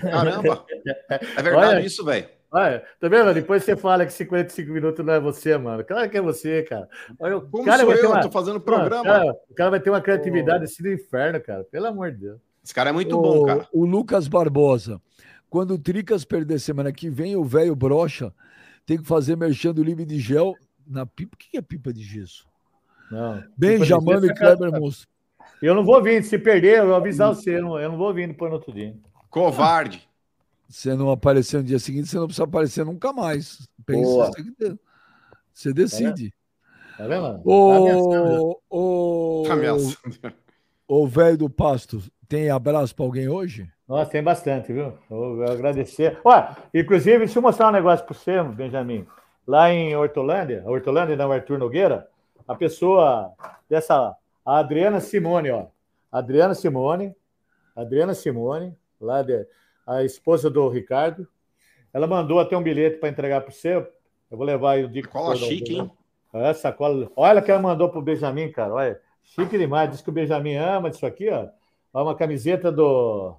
Caramba! 0.00 0.64
É 1.08 1.42
verdade 1.42 1.74
Olha. 1.76 1.80
isso, 1.80 2.04
velho. 2.04 2.28
Olha, 2.52 2.82
tá 3.00 3.08
vendo? 3.08 3.32
Depois 3.32 3.62
você 3.62 3.76
fala 3.76 4.04
que 4.04 4.12
55 4.12 4.72
minutos 4.72 5.04
não 5.06 5.12
é 5.12 5.20
você, 5.20 5.56
mano. 5.56 5.84
Claro 5.84 6.10
que 6.10 6.18
é 6.18 6.20
você, 6.20 6.64
cara. 6.64 6.88
Olha, 7.18 7.36
o 7.36 7.42
Como 7.42 7.64
cara 7.64 7.82
sou 7.84 7.92
eu? 7.94 8.10
uma- 8.10 8.20
Tô 8.22 8.30
fazendo 8.30 8.60
programa. 8.60 9.00
o 9.02 9.04
cara- 9.04 9.32
o 9.50 9.54
cara 9.54 9.70
vai 9.70 9.80
ter 9.80 9.90
uma 9.90 10.00
criatividade 10.00 10.64
assim 10.64 10.82
do 10.82 10.92
inferno, 10.92 11.40
cara. 11.40 11.62
Pelo 11.70 11.86
amor 11.86 12.10
de 12.10 12.18
Deus. 12.18 12.40
Esse 12.64 12.74
cara 12.74 12.90
é 12.90 12.92
muito 12.92 13.16
o, 13.16 13.22
bom, 13.22 13.44
cara. 13.46 13.68
O 13.72 13.84
Lucas 13.84 14.26
Barbosa. 14.26 15.00
Quando 15.48 15.74
o 15.74 15.78
Tricas 15.78 16.24
perder 16.24 16.58
semana 16.58 16.90
que 16.92 17.08
vem, 17.08 17.36
o 17.36 17.44
velho 17.44 17.74
brocha 17.76 18.32
tem 18.86 18.98
que 18.98 19.04
fazer 19.06 19.36
merchan 19.36 19.72
do 19.72 19.82
livre 19.82 20.04
de 20.04 20.18
gel 20.18 20.54
na 20.86 21.06
pipa. 21.06 21.34
O 21.34 21.38
que 21.38 21.56
é 21.56 21.62
pipa 21.62 21.92
de 21.92 22.02
gesso? 22.02 22.46
Não. 23.10 23.42
Benjamin 23.56 24.24
e 24.26 24.34
Kleber 24.34 24.72
Monstro. 24.72 25.08
Eu 25.62 25.74
não 25.74 25.84
vou 25.84 26.02
vir. 26.02 26.22
Se 26.24 26.38
perder, 26.38 26.78
eu 26.78 26.86
vou 26.86 26.94
avisar 26.94 27.34
você. 27.34 27.56
Eu 27.58 27.62
não, 27.62 27.78
eu 27.78 27.90
não 27.90 27.98
vou 27.98 28.12
vir 28.14 28.28
depois 28.28 28.50
no 28.50 28.56
outro 28.56 28.72
dia. 28.72 28.96
Covarde. 29.28 30.08
Você 30.68 30.94
não 30.94 31.10
aparecer 31.10 31.58
no 31.58 31.64
dia 31.64 31.78
seguinte, 31.80 32.08
você 32.08 32.16
não 32.16 32.26
precisa 32.26 32.44
aparecer 32.44 32.84
nunca 32.84 33.12
mais. 33.12 33.68
Pensa, 33.84 34.02
Boa. 34.02 34.26
você, 34.26 34.32
tem 34.42 34.54
que- 34.54 34.78
você 35.52 35.72
decide. 35.72 36.32
Tá 36.96 37.06
vendo? 37.08 37.22
Tá 37.22 37.76
ameaçando. 37.76 38.56
Ô, 38.70 39.40
ô, 39.40 39.42
Tá 39.46 39.52
ameaçando. 39.54 39.96
Ô, 40.90 41.06
velho 41.06 41.38
do 41.38 41.48
pasto, 41.48 42.02
tem 42.28 42.50
abraço 42.50 42.96
pra 42.96 43.04
alguém 43.04 43.28
hoje? 43.28 43.70
Nossa, 43.86 44.10
tem 44.10 44.22
bastante, 44.22 44.72
viu? 44.72 44.92
Eu, 45.08 45.40
eu 45.40 45.52
agradecer. 45.52 46.18
Olha, 46.24 46.56
inclusive, 46.74 47.18
deixa 47.18 47.38
eu 47.38 47.42
mostrar 47.42 47.68
um 47.68 47.72
negócio 47.72 48.04
para 48.04 48.14
você, 48.14 48.42
Benjamin. 48.42 49.06
Lá 49.46 49.72
em 49.72 49.94
Hortolândia, 49.94 50.64
Hortolândia 50.66 51.16
não, 51.16 51.30
Arthur 51.30 51.58
Nogueira, 51.58 52.08
a 52.46 52.56
pessoa 52.56 53.32
dessa, 53.68 54.16
a 54.44 54.58
Adriana 54.58 54.98
Simone, 54.98 55.50
ó. 55.52 55.66
Adriana 56.10 56.54
Simone, 56.54 57.14
Adriana 57.74 58.12
Simone, 58.12 58.76
lá 59.00 59.22
de, 59.22 59.46
a 59.86 60.02
esposa 60.02 60.50
do 60.50 60.68
Ricardo, 60.68 61.26
ela 61.94 62.08
mandou 62.08 62.40
até 62.40 62.56
um 62.56 62.62
bilhete 62.62 62.98
para 62.98 63.08
entregar 63.08 63.42
para 63.42 63.52
você. 63.52 63.76
Eu 63.76 64.36
vou 64.36 64.44
levar 64.44 64.72
aí 64.72 64.84
o 64.84 64.88
dia 64.88 65.02
que 65.02 65.08
Cola 65.08 65.36
for, 65.36 65.46
chique, 65.46 65.74
hein? 65.74 65.90
É, 66.32 66.52
sacola. 66.52 67.08
Olha 67.14 67.40
o 67.40 67.44
que 67.44 67.50
ela 67.50 67.62
mandou 67.62 67.88
pro 67.88 68.02
Benjamin, 68.02 68.50
cara. 68.50 68.74
Olha, 68.74 69.00
chique 69.22 69.56
demais. 69.58 69.90
Diz 69.90 70.00
que 70.00 70.08
o 70.10 70.12
Benjamin 70.12 70.56
ama 70.56 70.88
isso 70.88 71.04
aqui, 71.06 71.28
ó. 71.30 71.46
Ó, 71.92 72.02
uma 72.02 72.14
camiseta 72.14 72.70
do. 72.70 73.34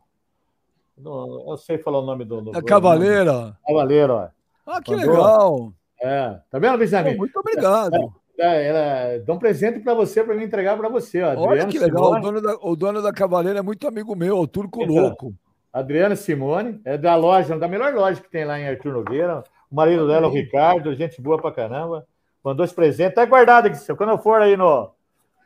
do- 0.98 1.46
eu 1.52 1.58
sei 1.58 1.78
falar 1.78 2.00
o 2.00 2.06
nome 2.06 2.26
do. 2.26 2.42
do 2.42 2.52
Da 2.52 2.62
Cavaleira. 2.62 3.58
Cavaleiro, 3.66 4.14
ó. 4.14 4.28
Ah, 4.66 4.82
que 4.82 4.96
Mandou. 4.96 5.12
legal. 5.12 5.74
É. 6.02 6.40
Tá 6.50 6.60
vendo, 6.60 6.78
Benjamin? 6.78 7.12
Pô, 7.14 7.18
muito 7.20 7.40
obrigado. 7.40 8.14
É, 8.40 8.68
ela 8.68 9.24
dá 9.24 9.34
um 9.34 9.38
presente 9.38 9.80
para 9.82 9.94
você, 9.94 10.24
para 10.24 10.34
mim 10.34 10.44
entregar 10.46 10.76
para 10.78 10.90
você, 10.90 11.22
ó. 11.22 11.30
Olha 11.36 11.64
Adriano 11.64 11.72
que 11.72 11.80
legal. 11.80 12.12
O 12.14 12.20
dono, 12.20 12.42
da, 12.42 12.58
o 12.62 12.76
dono 12.76 13.02
da 13.02 13.14
Cavaleira 13.14 13.60
é 13.60 13.62
muito 13.62 13.88
amigo 13.88 14.16
meu, 14.16 14.38
o 14.40 14.48
Turco 14.48 14.82
Então, 14.84 14.96
Louco. 14.96 15.34
Adriana 15.72 16.16
Simone, 16.16 16.82
é 16.84 16.98
da 16.98 17.16
loja, 17.16 17.58
da 17.58 17.68
melhor 17.68 17.94
loja 17.94 18.20
que 18.20 18.30
tem 18.30 18.44
lá 18.44 18.60
em 18.60 18.68
Arthur 18.68 18.94
Nogueira. 18.94 19.44
O 19.70 19.76
marido 19.76 20.08
dela, 20.08 20.28
o 20.28 20.32
Ricardo, 20.32 20.94
gente 20.96 21.22
boa 21.22 21.40
pra 21.40 21.52
caramba. 21.52 22.06
Mandou 22.44 22.66
esse 22.66 22.74
presente. 22.74 23.14
Tá 23.14 23.26
guardado 23.26 23.68
aqui. 23.68 23.78
seu. 23.78 23.96
Quando 23.96 24.10
eu 24.10 24.18
for 24.18 24.42
aí 24.42 24.58
no 24.58 24.90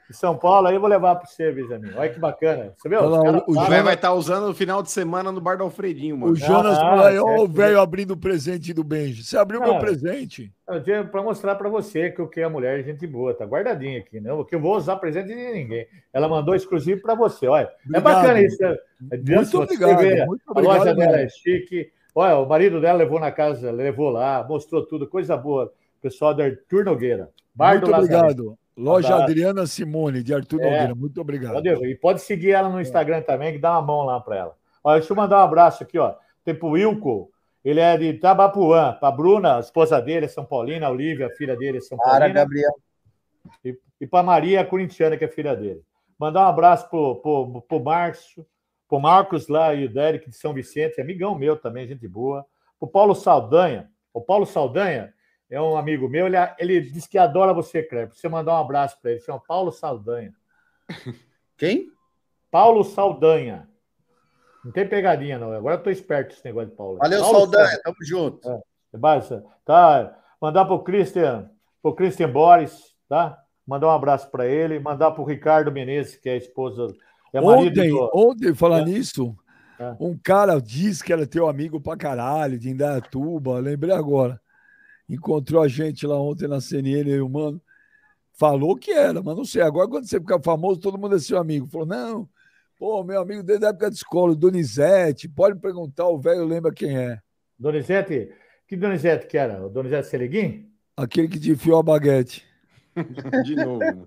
em 0.10 0.14
São 0.14 0.38
Paulo, 0.38 0.68
aí 0.68 0.76
eu 0.76 0.80
vou 0.80 0.90
levar 0.90 1.16
para 1.16 1.26
você, 1.28 1.52
Benjamin. 1.52 1.92
Olha 1.96 2.10
que 2.10 2.20
bacana. 2.20 2.74
Você 2.78 2.88
viu? 2.88 3.00
Olha 3.00 3.44
o- 3.48 3.54
falam- 3.54 3.70
velho 3.70 3.84
vai 3.84 3.94
estar 3.96 4.14
usando 4.14 4.48
no 4.48 4.54
final 4.54 4.84
de 4.84 4.92
semana 4.92 5.32
no 5.32 5.42
bar 5.42 5.58
do 5.58 5.64
Alfredinho, 5.64 6.18
mano. 6.18 6.34
O 6.34 6.36
Jonas 6.36 6.78
Ah, 6.78 7.02
certo. 7.12 7.24
o 7.26 7.48
velho 7.48 7.80
abrindo 7.80 8.12
o 8.12 8.18
presente 8.18 8.74
do 8.74 8.84
Benji. 8.84 9.24
Você 9.24 9.38
abriu 9.38 9.60
meu 9.62 9.76
Ah. 9.76 9.80
presente. 9.80 10.52
para 11.12 11.22
mostrar 11.22 11.56
para 11.56 11.70
você 11.70 12.10
que 12.10 12.22
o 12.22 12.28
que 12.28 12.42
a 12.42 12.50
mulher 12.50 12.80
é 12.80 12.84
gente 12.84 13.06
boa, 13.06 13.34
tá 13.34 13.46
guardadinho 13.46 14.00
aqui, 14.00 14.20
né? 14.20 14.34
O 14.34 14.44
que 14.44 14.56
eu 14.56 14.60
vou 14.60 14.76
usar 14.76 14.96
presente 14.96 15.28
de 15.28 15.36
ninguém. 15.36 15.86
Ela 16.12 16.28
mandou 16.28 16.56
exclusivo 16.56 17.02
para 17.02 17.14
você, 17.16 17.48
olha. 17.48 17.70
Obrigado. 17.86 17.96
É 17.96 18.02
bacana 18.02 18.42
isso. 18.42 18.62
né? 18.62 18.78
Muito 19.36 19.62
obrigado, 19.62 20.00
vê, 20.00 20.26
muito 20.26 20.42
a 20.48 20.52
obrigado 20.52 20.78
loja 20.80 20.96
dela 20.96 21.20
é 21.20 21.30
chique. 21.30 21.92
Olha, 22.16 22.38
o 22.38 22.48
marido 22.48 22.80
dela 22.82 22.98
levou 22.98 23.20
na 23.20 23.32
casa, 23.32 23.72
levou 23.72 24.10
lá, 24.10 24.44
mostrou 24.48 24.86
tudo, 24.86 25.06
coisa 25.08 25.36
boa. 25.38 25.72
Pessoal 26.02 26.34
da 26.34 26.46
Arthur 26.46 26.84
Nogueira. 26.86 27.30
Bar 27.54 27.74
Muito 27.74 27.86
do 27.86 27.92
Lazarento. 27.92 28.58
Loja 28.78 29.08
Abraço. 29.08 29.24
Adriana 29.24 29.66
Simone, 29.66 30.22
de 30.22 30.34
Arthur 30.34 30.62
É. 30.62 30.64
Nogueira. 30.70 30.96
Muito 30.96 31.22
obrigado. 31.22 31.54
Pode, 31.54 31.70
e 31.70 31.96
pode 31.96 32.22
seguir 32.22 32.52
ela 32.52 32.70
no 32.70 32.82
Instagram 32.82 33.22
também, 33.22 33.54
que 33.54 33.60
dá 33.60 33.72
uma 33.72 33.82
mão 33.82 34.04
lá 34.04 34.20
para 34.20 34.36
ela. 34.36 34.56
Olha, 34.84 35.00
deixa 35.00 35.14
eu 35.14 35.18
mandar 35.18 35.38
um 35.38 35.44
abraço 35.46 35.84
aqui, 35.84 35.98
ó. 35.98 36.16
Tem 36.44 36.54
pro 36.54 36.70
Wilco, 36.70 37.32
ele 37.64 37.80
é 37.80 37.98
de 37.98 38.14
Tabapuã. 38.14 38.94
Pra 39.00 39.10
Bruna, 39.12 39.58
a 39.58 39.60
esposa 39.60 40.02
dele 40.02 40.26
é 40.26 40.30
São 40.30 40.46
Paulina, 40.46 40.88
a 40.88 40.92
Olivia, 40.92 41.28
a 41.28 41.32
filha 41.32 41.56
dele 41.56 41.78
é 41.78 41.82
São 41.82 41.98
Para, 41.98 42.20
Paulina. 42.20 42.34
Gabriel. 42.34 42.74
E, 43.64 43.78
e 44.02 44.06
para 44.08 44.24
Maria 44.24 44.62
a 44.62 44.66
Corintiana, 44.66 45.18
que 45.18 45.24
é 45.26 45.28
filha 45.28 45.56
dele. 45.56 45.82
Mandar 46.20 46.46
um 46.46 46.50
abraço 46.50 46.90
pro, 46.90 47.16
pro, 47.16 47.62
pro 47.62 47.80
Márcio, 47.80 48.46
pro 48.88 49.00
Marcos 49.00 49.48
lá 49.48 49.74
e 49.74 49.86
o 49.86 49.90
Derek 49.94 50.30
de 50.30 50.36
São 50.36 50.54
Vicente, 50.54 51.02
amigão 51.02 51.34
meu 51.38 51.56
também, 51.56 51.88
gente 51.88 52.08
boa. 52.08 52.46
Pro 52.80 52.88
Paulo 52.88 53.16
Saldanha. 53.16 53.90
O 54.14 54.22
Paulo 54.22 54.46
Saldanha 54.46 55.14
é 55.50 55.62
um 55.62 55.78
amigo 55.78 56.08
meu, 56.10 56.26
ele, 56.28 56.38
ele 56.60 56.82
diz 56.82 57.06
que 57.08 57.18
adora 57.18 57.54
você, 57.54 57.84
Kleber. 57.84 58.14
Você 58.16 58.28
mandar 58.28 58.54
um 58.54 58.62
abraço 58.62 58.98
para 59.02 59.12
ele, 59.12 59.20
chama 59.20 59.40
Paulo 59.48 59.72
Saldanha. 59.72 60.34
Quem? 61.58 61.88
Paulo 62.52 62.84
Saldanha. 62.84 63.70
Não 64.64 64.72
tem 64.72 64.88
pegadinha, 64.88 65.38
não. 65.38 65.52
Agora 65.52 65.76
eu 65.76 65.84
tô 65.84 65.90
esperto 65.90 66.34
esse 66.34 66.44
negócio 66.44 66.70
de 66.70 66.76
Paulo. 66.76 66.98
Valeu, 66.98 67.22
Paulo 67.22 67.40
Saldanha. 67.42 67.80
Tamo 67.84 67.96
junto. 68.02 68.50
É, 68.50 68.98
basta. 68.98 69.46
Tá. 69.64 70.18
Mandar 70.42 70.66
pro 70.66 70.84
Christian, 70.84 71.50
pro 71.82 71.94
Christian 71.96 72.32
Boris, 72.32 72.96
tá? 73.08 73.38
Mandar 73.66 73.88
um 73.88 73.92
abraço 73.92 74.30
para 74.32 74.48
ele. 74.48 74.80
Mandar 74.80 75.12
pro 75.12 75.24
Ricardo 75.24 75.72
Menezes, 75.72 76.16
que 76.18 76.30
é 76.30 76.34
a 76.34 76.38
esposa. 76.38 76.88
É 77.32 77.40
Ontem, 77.42 77.90
do- 77.90 78.10
ontem, 78.14 78.54
falar 78.56 78.80
É. 78.80 78.86
nisso, 78.86 79.36
É. 79.80 79.96
um 80.00 80.18
cara 80.18 80.60
disse 80.60 81.04
que 81.04 81.12
era 81.14 81.28
teu 81.28 81.48
amigo 81.48 81.80
pra 81.82 81.98
caralho, 81.98 82.58
de 82.58 82.70
Indaiatuba, 82.70 83.60
lembrei 83.60 83.94
agora. 83.94 84.40
Encontrou 85.08 85.62
a 85.62 85.68
gente 85.68 86.06
lá 86.08 86.20
ontem 86.20 86.48
na 86.48 86.60
CNN, 86.60 87.10
eu, 87.10 87.30
mano. 87.30 87.62
Falou 88.34 88.76
que 88.76 88.92
era, 88.92 89.22
mas 89.22 89.36
não 89.36 89.46
sei. 89.46 89.62
Agora, 89.62 89.88
quando 89.88 90.08
você 90.08 90.20
ficar 90.20 90.42
famoso, 90.42 90.80
todo 90.80 90.98
mundo 90.98 91.16
é 91.16 91.20
seu 91.20 91.38
amigo. 91.38 91.68
Falou, 91.68 91.88
não, 91.88 92.30
pô, 92.78 93.04
meu 93.04 93.22
amigo 93.22 93.44
desde 93.44 93.66
a 93.66 93.70
época 93.70 93.90
de 93.90 93.96
escola, 93.96 94.34
o 94.34 94.36
Donizete, 94.36 95.30
pode 95.30 95.60
perguntar, 95.60 96.08
o 96.08 96.20
velho 96.20 96.46
lembra 96.46 96.74
quem 96.74 96.98
é. 96.98 97.20
Donizete. 97.58 98.34
Que 98.68 98.76
Donizete 98.76 99.28
que 99.28 99.38
era? 99.38 99.66
O 99.66 99.70
Donizete 99.70 100.08
Seleguin? 100.08 100.70
Aquele 100.98 101.28
que 101.28 101.40
te 101.40 101.52
enfiou 101.52 101.80
a 101.80 101.84
baguete. 101.84 102.46
De 103.46 103.56
novo, 103.56 103.80
mano. 103.80 104.06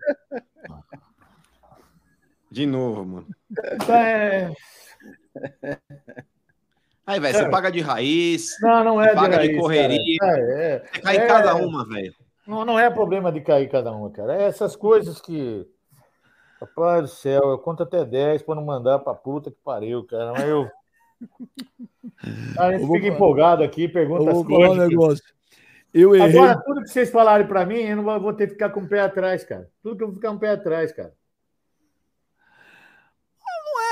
De 2.50 2.66
novo, 2.66 3.04
mano. 3.04 3.26
É... 3.88 4.50
Aí, 7.08 7.18
velho, 7.18 7.32
Cara. 7.32 7.44
você 7.46 7.50
paga 7.50 7.72
de 7.72 7.80
raiz. 7.80 8.54
Não, 8.60 8.84
não 8.84 9.02
é 9.02 9.14
Paga 9.14 9.38
de 9.38 9.46
raiz, 9.48 9.60
correria. 9.60 10.18
cara. 10.20 10.38
É, 10.40 10.72
é. 10.94 11.00
Cai 11.00 11.16
É. 11.16 11.26
cada 11.26 11.54
uma, 11.56 11.88
velho. 11.88 12.12
Não, 12.46 12.64
não 12.66 12.78
é 12.78 12.90
problema 12.90 13.32
de 13.32 13.40
cair 13.40 13.66
cada 13.70 13.90
uma, 13.92 14.10
cara. 14.10 14.36
É 14.36 14.44
essas 14.44 14.76
coisas 14.76 15.18
que. 15.20 15.66
Rapaz 16.60 17.02
do 17.02 17.08
céu, 17.08 17.40
eu 17.50 17.58
conto 17.58 17.82
até 17.82 18.04
10 18.04 18.42
para 18.42 18.56
não 18.56 18.64
mandar 18.64 18.98
pra 18.98 19.14
puta 19.14 19.50
que 19.50 19.56
pariu, 19.64 20.04
cara. 20.04 20.32
Mas 20.32 20.44
eu. 20.44 20.68
A 22.58 22.72
gente 22.72 22.80
fica 22.86 23.00
falar- 23.00 23.14
empolgado 23.14 23.62
aqui, 23.62 23.88
pergunta 23.88 24.24
as 24.30 24.36
falar 24.36 24.40
um 24.40 24.44
coisas. 24.44 24.88
negócio. 24.88 25.24
Eu 25.94 26.14
errei. 26.14 26.38
Agora, 26.38 26.60
tudo 26.62 26.82
que 26.82 26.88
vocês 26.88 27.10
falarem 27.10 27.46
para 27.46 27.64
mim, 27.64 27.76
eu 27.78 27.96
não 27.96 28.20
vou 28.20 28.32
ter 28.34 28.46
que 28.48 28.52
ficar 28.52 28.68
com 28.70 28.80
o 28.80 28.88
pé 28.88 29.00
atrás, 29.00 29.44
cara. 29.44 29.68
Tudo 29.82 29.96
que 29.96 30.02
eu 30.02 30.08
vou 30.08 30.16
ficar 30.16 30.28
com 30.28 30.36
o 30.36 30.40
pé 30.40 30.50
atrás, 30.50 30.92
cara. 30.92 31.12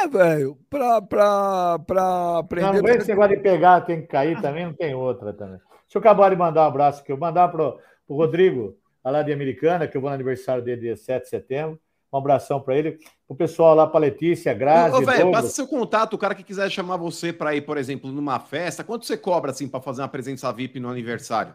É, 0.07 0.09
velho, 0.09 0.59
pra, 0.71 1.03
pra, 1.03 1.79
pra 1.81 2.39
aprender. 2.39 2.73
Não, 2.73 2.83
não 2.83 2.89
esse 2.89 3.09
negócio 3.09 3.37
de 3.37 3.43
pegar, 3.43 3.81
tem 3.83 4.01
que 4.01 4.07
cair 4.07 4.41
também, 4.41 4.67
não 4.67 4.73
tem 4.73 4.95
outra 4.95 5.33
também. 5.33 5.59
Deixa 5.59 5.97
eu 5.97 6.01
acabar 6.01 6.31
de 6.31 6.37
mandar 6.37 6.65
um 6.65 6.69
abraço 6.69 7.03
aqui. 7.03 7.13
Eu 7.13 7.19
mandar 7.19 7.49
pro, 7.49 7.79
pro 8.07 8.17
Rodrigo, 8.17 8.77
lá 9.05 9.23
de 9.23 9.33
Americana, 9.33 9.87
que 9.87 9.97
eu 9.97 10.01
vou 10.01 10.11
no 10.11 10.15
aniversário 10.15 10.63
dele 10.63 10.81
dia 10.83 10.97
7 10.97 11.25
de 11.25 11.29
setembro. 11.29 11.79
Um 12.13 12.19
abração 12.19 12.61
para 12.61 12.77
ele. 12.77 12.99
O 13.29 13.35
pessoal 13.35 13.75
lá, 13.75 13.87
para 13.87 14.01
Letícia, 14.01 14.55
Grazi, 14.55 14.97
Ô, 14.97 15.05
velho, 15.05 15.33
passa 15.33 15.49
seu 15.49 15.67
contato, 15.67 16.15
o 16.15 16.19
cara 16.19 16.35
que 16.35 16.45
quiser 16.45 16.71
chamar 16.71 16.97
você 16.97 17.33
pra 17.33 17.55
ir, 17.55 17.63
por 17.63 17.77
exemplo, 17.77 18.11
numa 18.11 18.39
festa, 18.39 18.85
quanto 18.85 19.05
você 19.05 19.17
cobra, 19.17 19.51
assim, 19.51 19.69
pra 19.69 19.81
fazer 19.81 20.03
uma 20.03 20.09
presença 20.09 20.53
VIP 20.53 20.79
no 20.79 20.89
aniversário? 20.89 21.55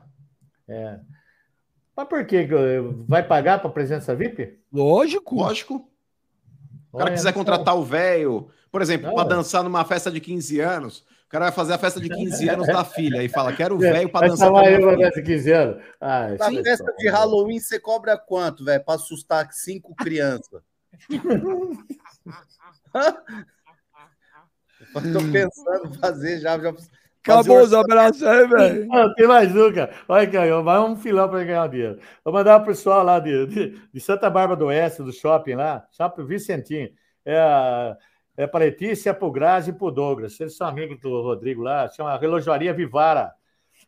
É. 0.67 0.99
Mas 1.95 2.07
por 2.07 2.25
quê? 2.25 2.47
Vai 3.07 3.23
pagar 3.23 3.61
para 3.61 3.69
presença 3.69 4.15
VIP? 4.15 4.59
Lógico. 4.71 5.35
Lógico. 5.35 5.90
O 6.91 6.97
cara 6.97 7.09
Olha, 7.09 7.17
quiser 7.17 7.33
contratar 7.33 7.75
o 7.77 7.83
velho, 7.85 8.49
por 8.71 8.81
exemplo, 8.81 9.13
pra 9.13 9.23
dançar 9.23 9.63
numa 9.63 9.85
festa 9.85 10.11
de 10.11 10.19
15 10.19 10.59
anos, 10.59 10.99
o 11.25 11.29
cara 11.29 11.45
vai 11.45 11.53
fazer 11.53 11.73
a 11.73 11.77
festa 11.77 12.01
de 12.01 12.09
15 12.09 12.49
anos 12.49 12.67
da 12.67 12.83
filha 12.83 13.23
e 13.23 13.29
fala, 13.29 13.53
quero 13.53 13.77
o 13.77 13.79
É, 13.83 13.91
velho 13.93 14.09
pra 14.09 14.19
vai 14.21 14.29
dançar 14.29 14.47
chamar 14.47 14.63
a 14.63 14.71
eu 14.71 14.89
filha. 14.89 14.97
festa 15.05 15.21
de 15.21 15.27
15 15.27 15.51
anos. 15.53 15.83
Ah, 16.01 16.27
Na 16.37 16.51
esse 16.53 16.63
festa 16.63 16.93
de 16.97 17.07
Halloween, 17.09 17.59
você 17.59 17.79
cobra 17.79 18.17
quanto, 18.17 18.65
velho? 18.65 18.83
Pra 18.83 18.95
assustar 18.95 19.47
cinco 19.53 19.95
crianças. 19.95 20.61
Eu 24.93 25.13
tô 25.13 25.19
pensando 25.31 25.87
em 25.87 25.93
fazer 25.99 26.39
já. 26.39 26.59
já 26.59 26.73
Acabou 27.23 27.61
os 27.61 27.73
abraços 27.73 28.23
aí, 28.23 28.47
velho. 28.47 28.87
Tem 29.15 29.27
mais 29.27 29.55
um, 29.55 29.71
cara. 29.71 29.93
Olha 30.07 30.25
ganhou. 30.25 30.63
Vai 30.63 30.79
um 30.79 30.95
filão 30.95 31.29
para 31.29 31.43
ganhar 31.43 31.65
o 31.65 31.67
dinheiro. 31.67 31.99
Vou 32.25 32.33
mandar 32.33 32.59
pro 32.59 32.69
pessoal 32.69 33.03
lá 33.03 33.19
de, 33.19 33.45
de, 33.45 33.81
de 33.93 33.99
Santa 33.99 34.29
Bárbara 34.29 34.57
do 34.57 34.65
Oeste, 34.65 35.03
do 35.03 35.13
shopping 35.13 35.55
lá, 35.55 35.85
shopping 35.91 36.25
Vicentinho. 36.25 36.89
É, 37.23 37.95
é 38.37 38.47
para 38.47 38.65
Letícia, 38.65 39.13
pro 39.13 39.31
Grazi 39.31 39.69
e 39.69 39.73
pro 39.73 39.91
Douglas. 39.91 40.39
Eles 40.39 40.57
são 40.57 40.67
amigos 40.67 40.99
do 40.99 41.21
Rodrigo 41.21 41.61
lá, 41.61 41.87
chama 41.89 42.17
Relojoaria 42.17 42.73
Vivara. 42.73 43.31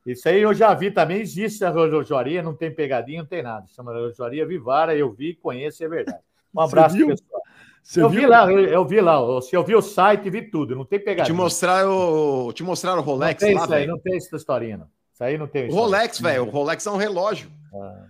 Isso 0.05 0.27
aí 0.29 0.41
eu 0.41 0.53
já 0.53 0.73
vi 0.73 0.91
também, 0.91 1.21
existe 1.21 1.63
a 1.63 1.69
relojoaria, 1.69 2.43
não 2.43 2.53
tem 2.53 2.73
pegadinha, 2.73 3.21
não 3.21 3.27
tem 3.27 3.41
nada. 3.41 3.65
Chama 3.67 3.93
Relojoaria 3.93 4.45
Vivara, 4.45 4.95
eu 4.95 5.11
vi, 5.11 5.33
conheço, 5.33 5.83
é 5.83 5.87
verdade. 5.87 6.19
Um 6.53 6.61
abraço 6.61 6.95
pessoal. 6.97 7.41
Você 7.83 8.01
eu 8.01 8.09
viu? 8.09 8.21
vi 8.21 8.27
lá, 8.27 8.49
eu, 8.51 8.85
vi 8.85 9.01
lá. 9.01 9.15
eu- 9.15 9.41
Se 9.41 9.55
eu 9.55 9.63
vi 9.63 9.75
o 9.75 9.81
site, 9.81 10.29
vi 10.29 10.41
tudo, 10.49 10.73
não 10.75 10.85
tem 10.85 10.99
Te 10.99 11.05
pegadinha. 11.05 11.35
mostraram, 11.35 12.51
te 12.53 12.63
mostraram 12.63 12.99
o 13.01 13.05
não 13.05 13.11
Rolex 13.13 13.39
tem 13.43 13.53
lá, 13.53 13.63
isso 13.65 13.73
aí, 13.73 13.85
não 13.87 13.99
tem 13.99 14.15
essa 14.15 14.35
historinha, 14.35 14.77
não. 14.77 14.87
Isso 15.13 15.23
aí 15.23 15.37
não 15.37 15.47
tem 15.47 15.69
O. 15.69 15.73
Rolex, 15.73 16.19
velho, 16.19 16.47
o 16.47 16.49
Rolex 16.49 16.85
é 16.85 16.89
um 16.91 16.95
relógio. 16.97 17.51
Ah. 17.75 18.05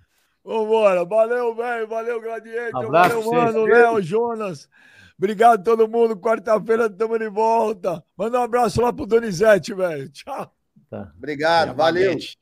Vambora. 0.46 1.04
Valeu, 1.06 1.56
velho. 1.56 1.88
Valeu, 1.88 2.22
Gladiator. 2.22 2.86
Abraço 2.86 3.22
Valeu, 3.22 3.32
mano. 3.54 3.66
Léo, 3.66 4.02
Jonas. 4.02 4.70
Obrigado 5.18 5.60
a 5.62 5.64
todo 5.64 5.88
mundo. 5.88 6.18
Quarta-feira 6.18 6.86
estamos 6.88 7.18
de 7.18 7.30
volta. 7.30 8.04
Manda 8.18 8.40
um 8.40 8.44
abraço 8.44 8.82
lá 8.82 8.92
pro 8.92 9.06
Donizete, 9.06 9.74
velho. 9.74 10.10
Tchau. 10.10 10.54
Tá. 10.90 11.12
Obrigado, 11.18 11.74
valeu. 11.76 12.10
Baguete. 12.10 12.38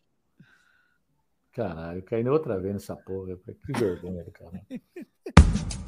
Caralho, 1.54 2.00
eu 2.00 2.04
caí 2.04 2.28
outra 2.28 2.60
vez 2.60 2.74
nessa 2.74 2.96
porra. 2.96 3.36
Que 3.66 3.72
vergonha, 3.74 4.26
cara. 4.34 4.62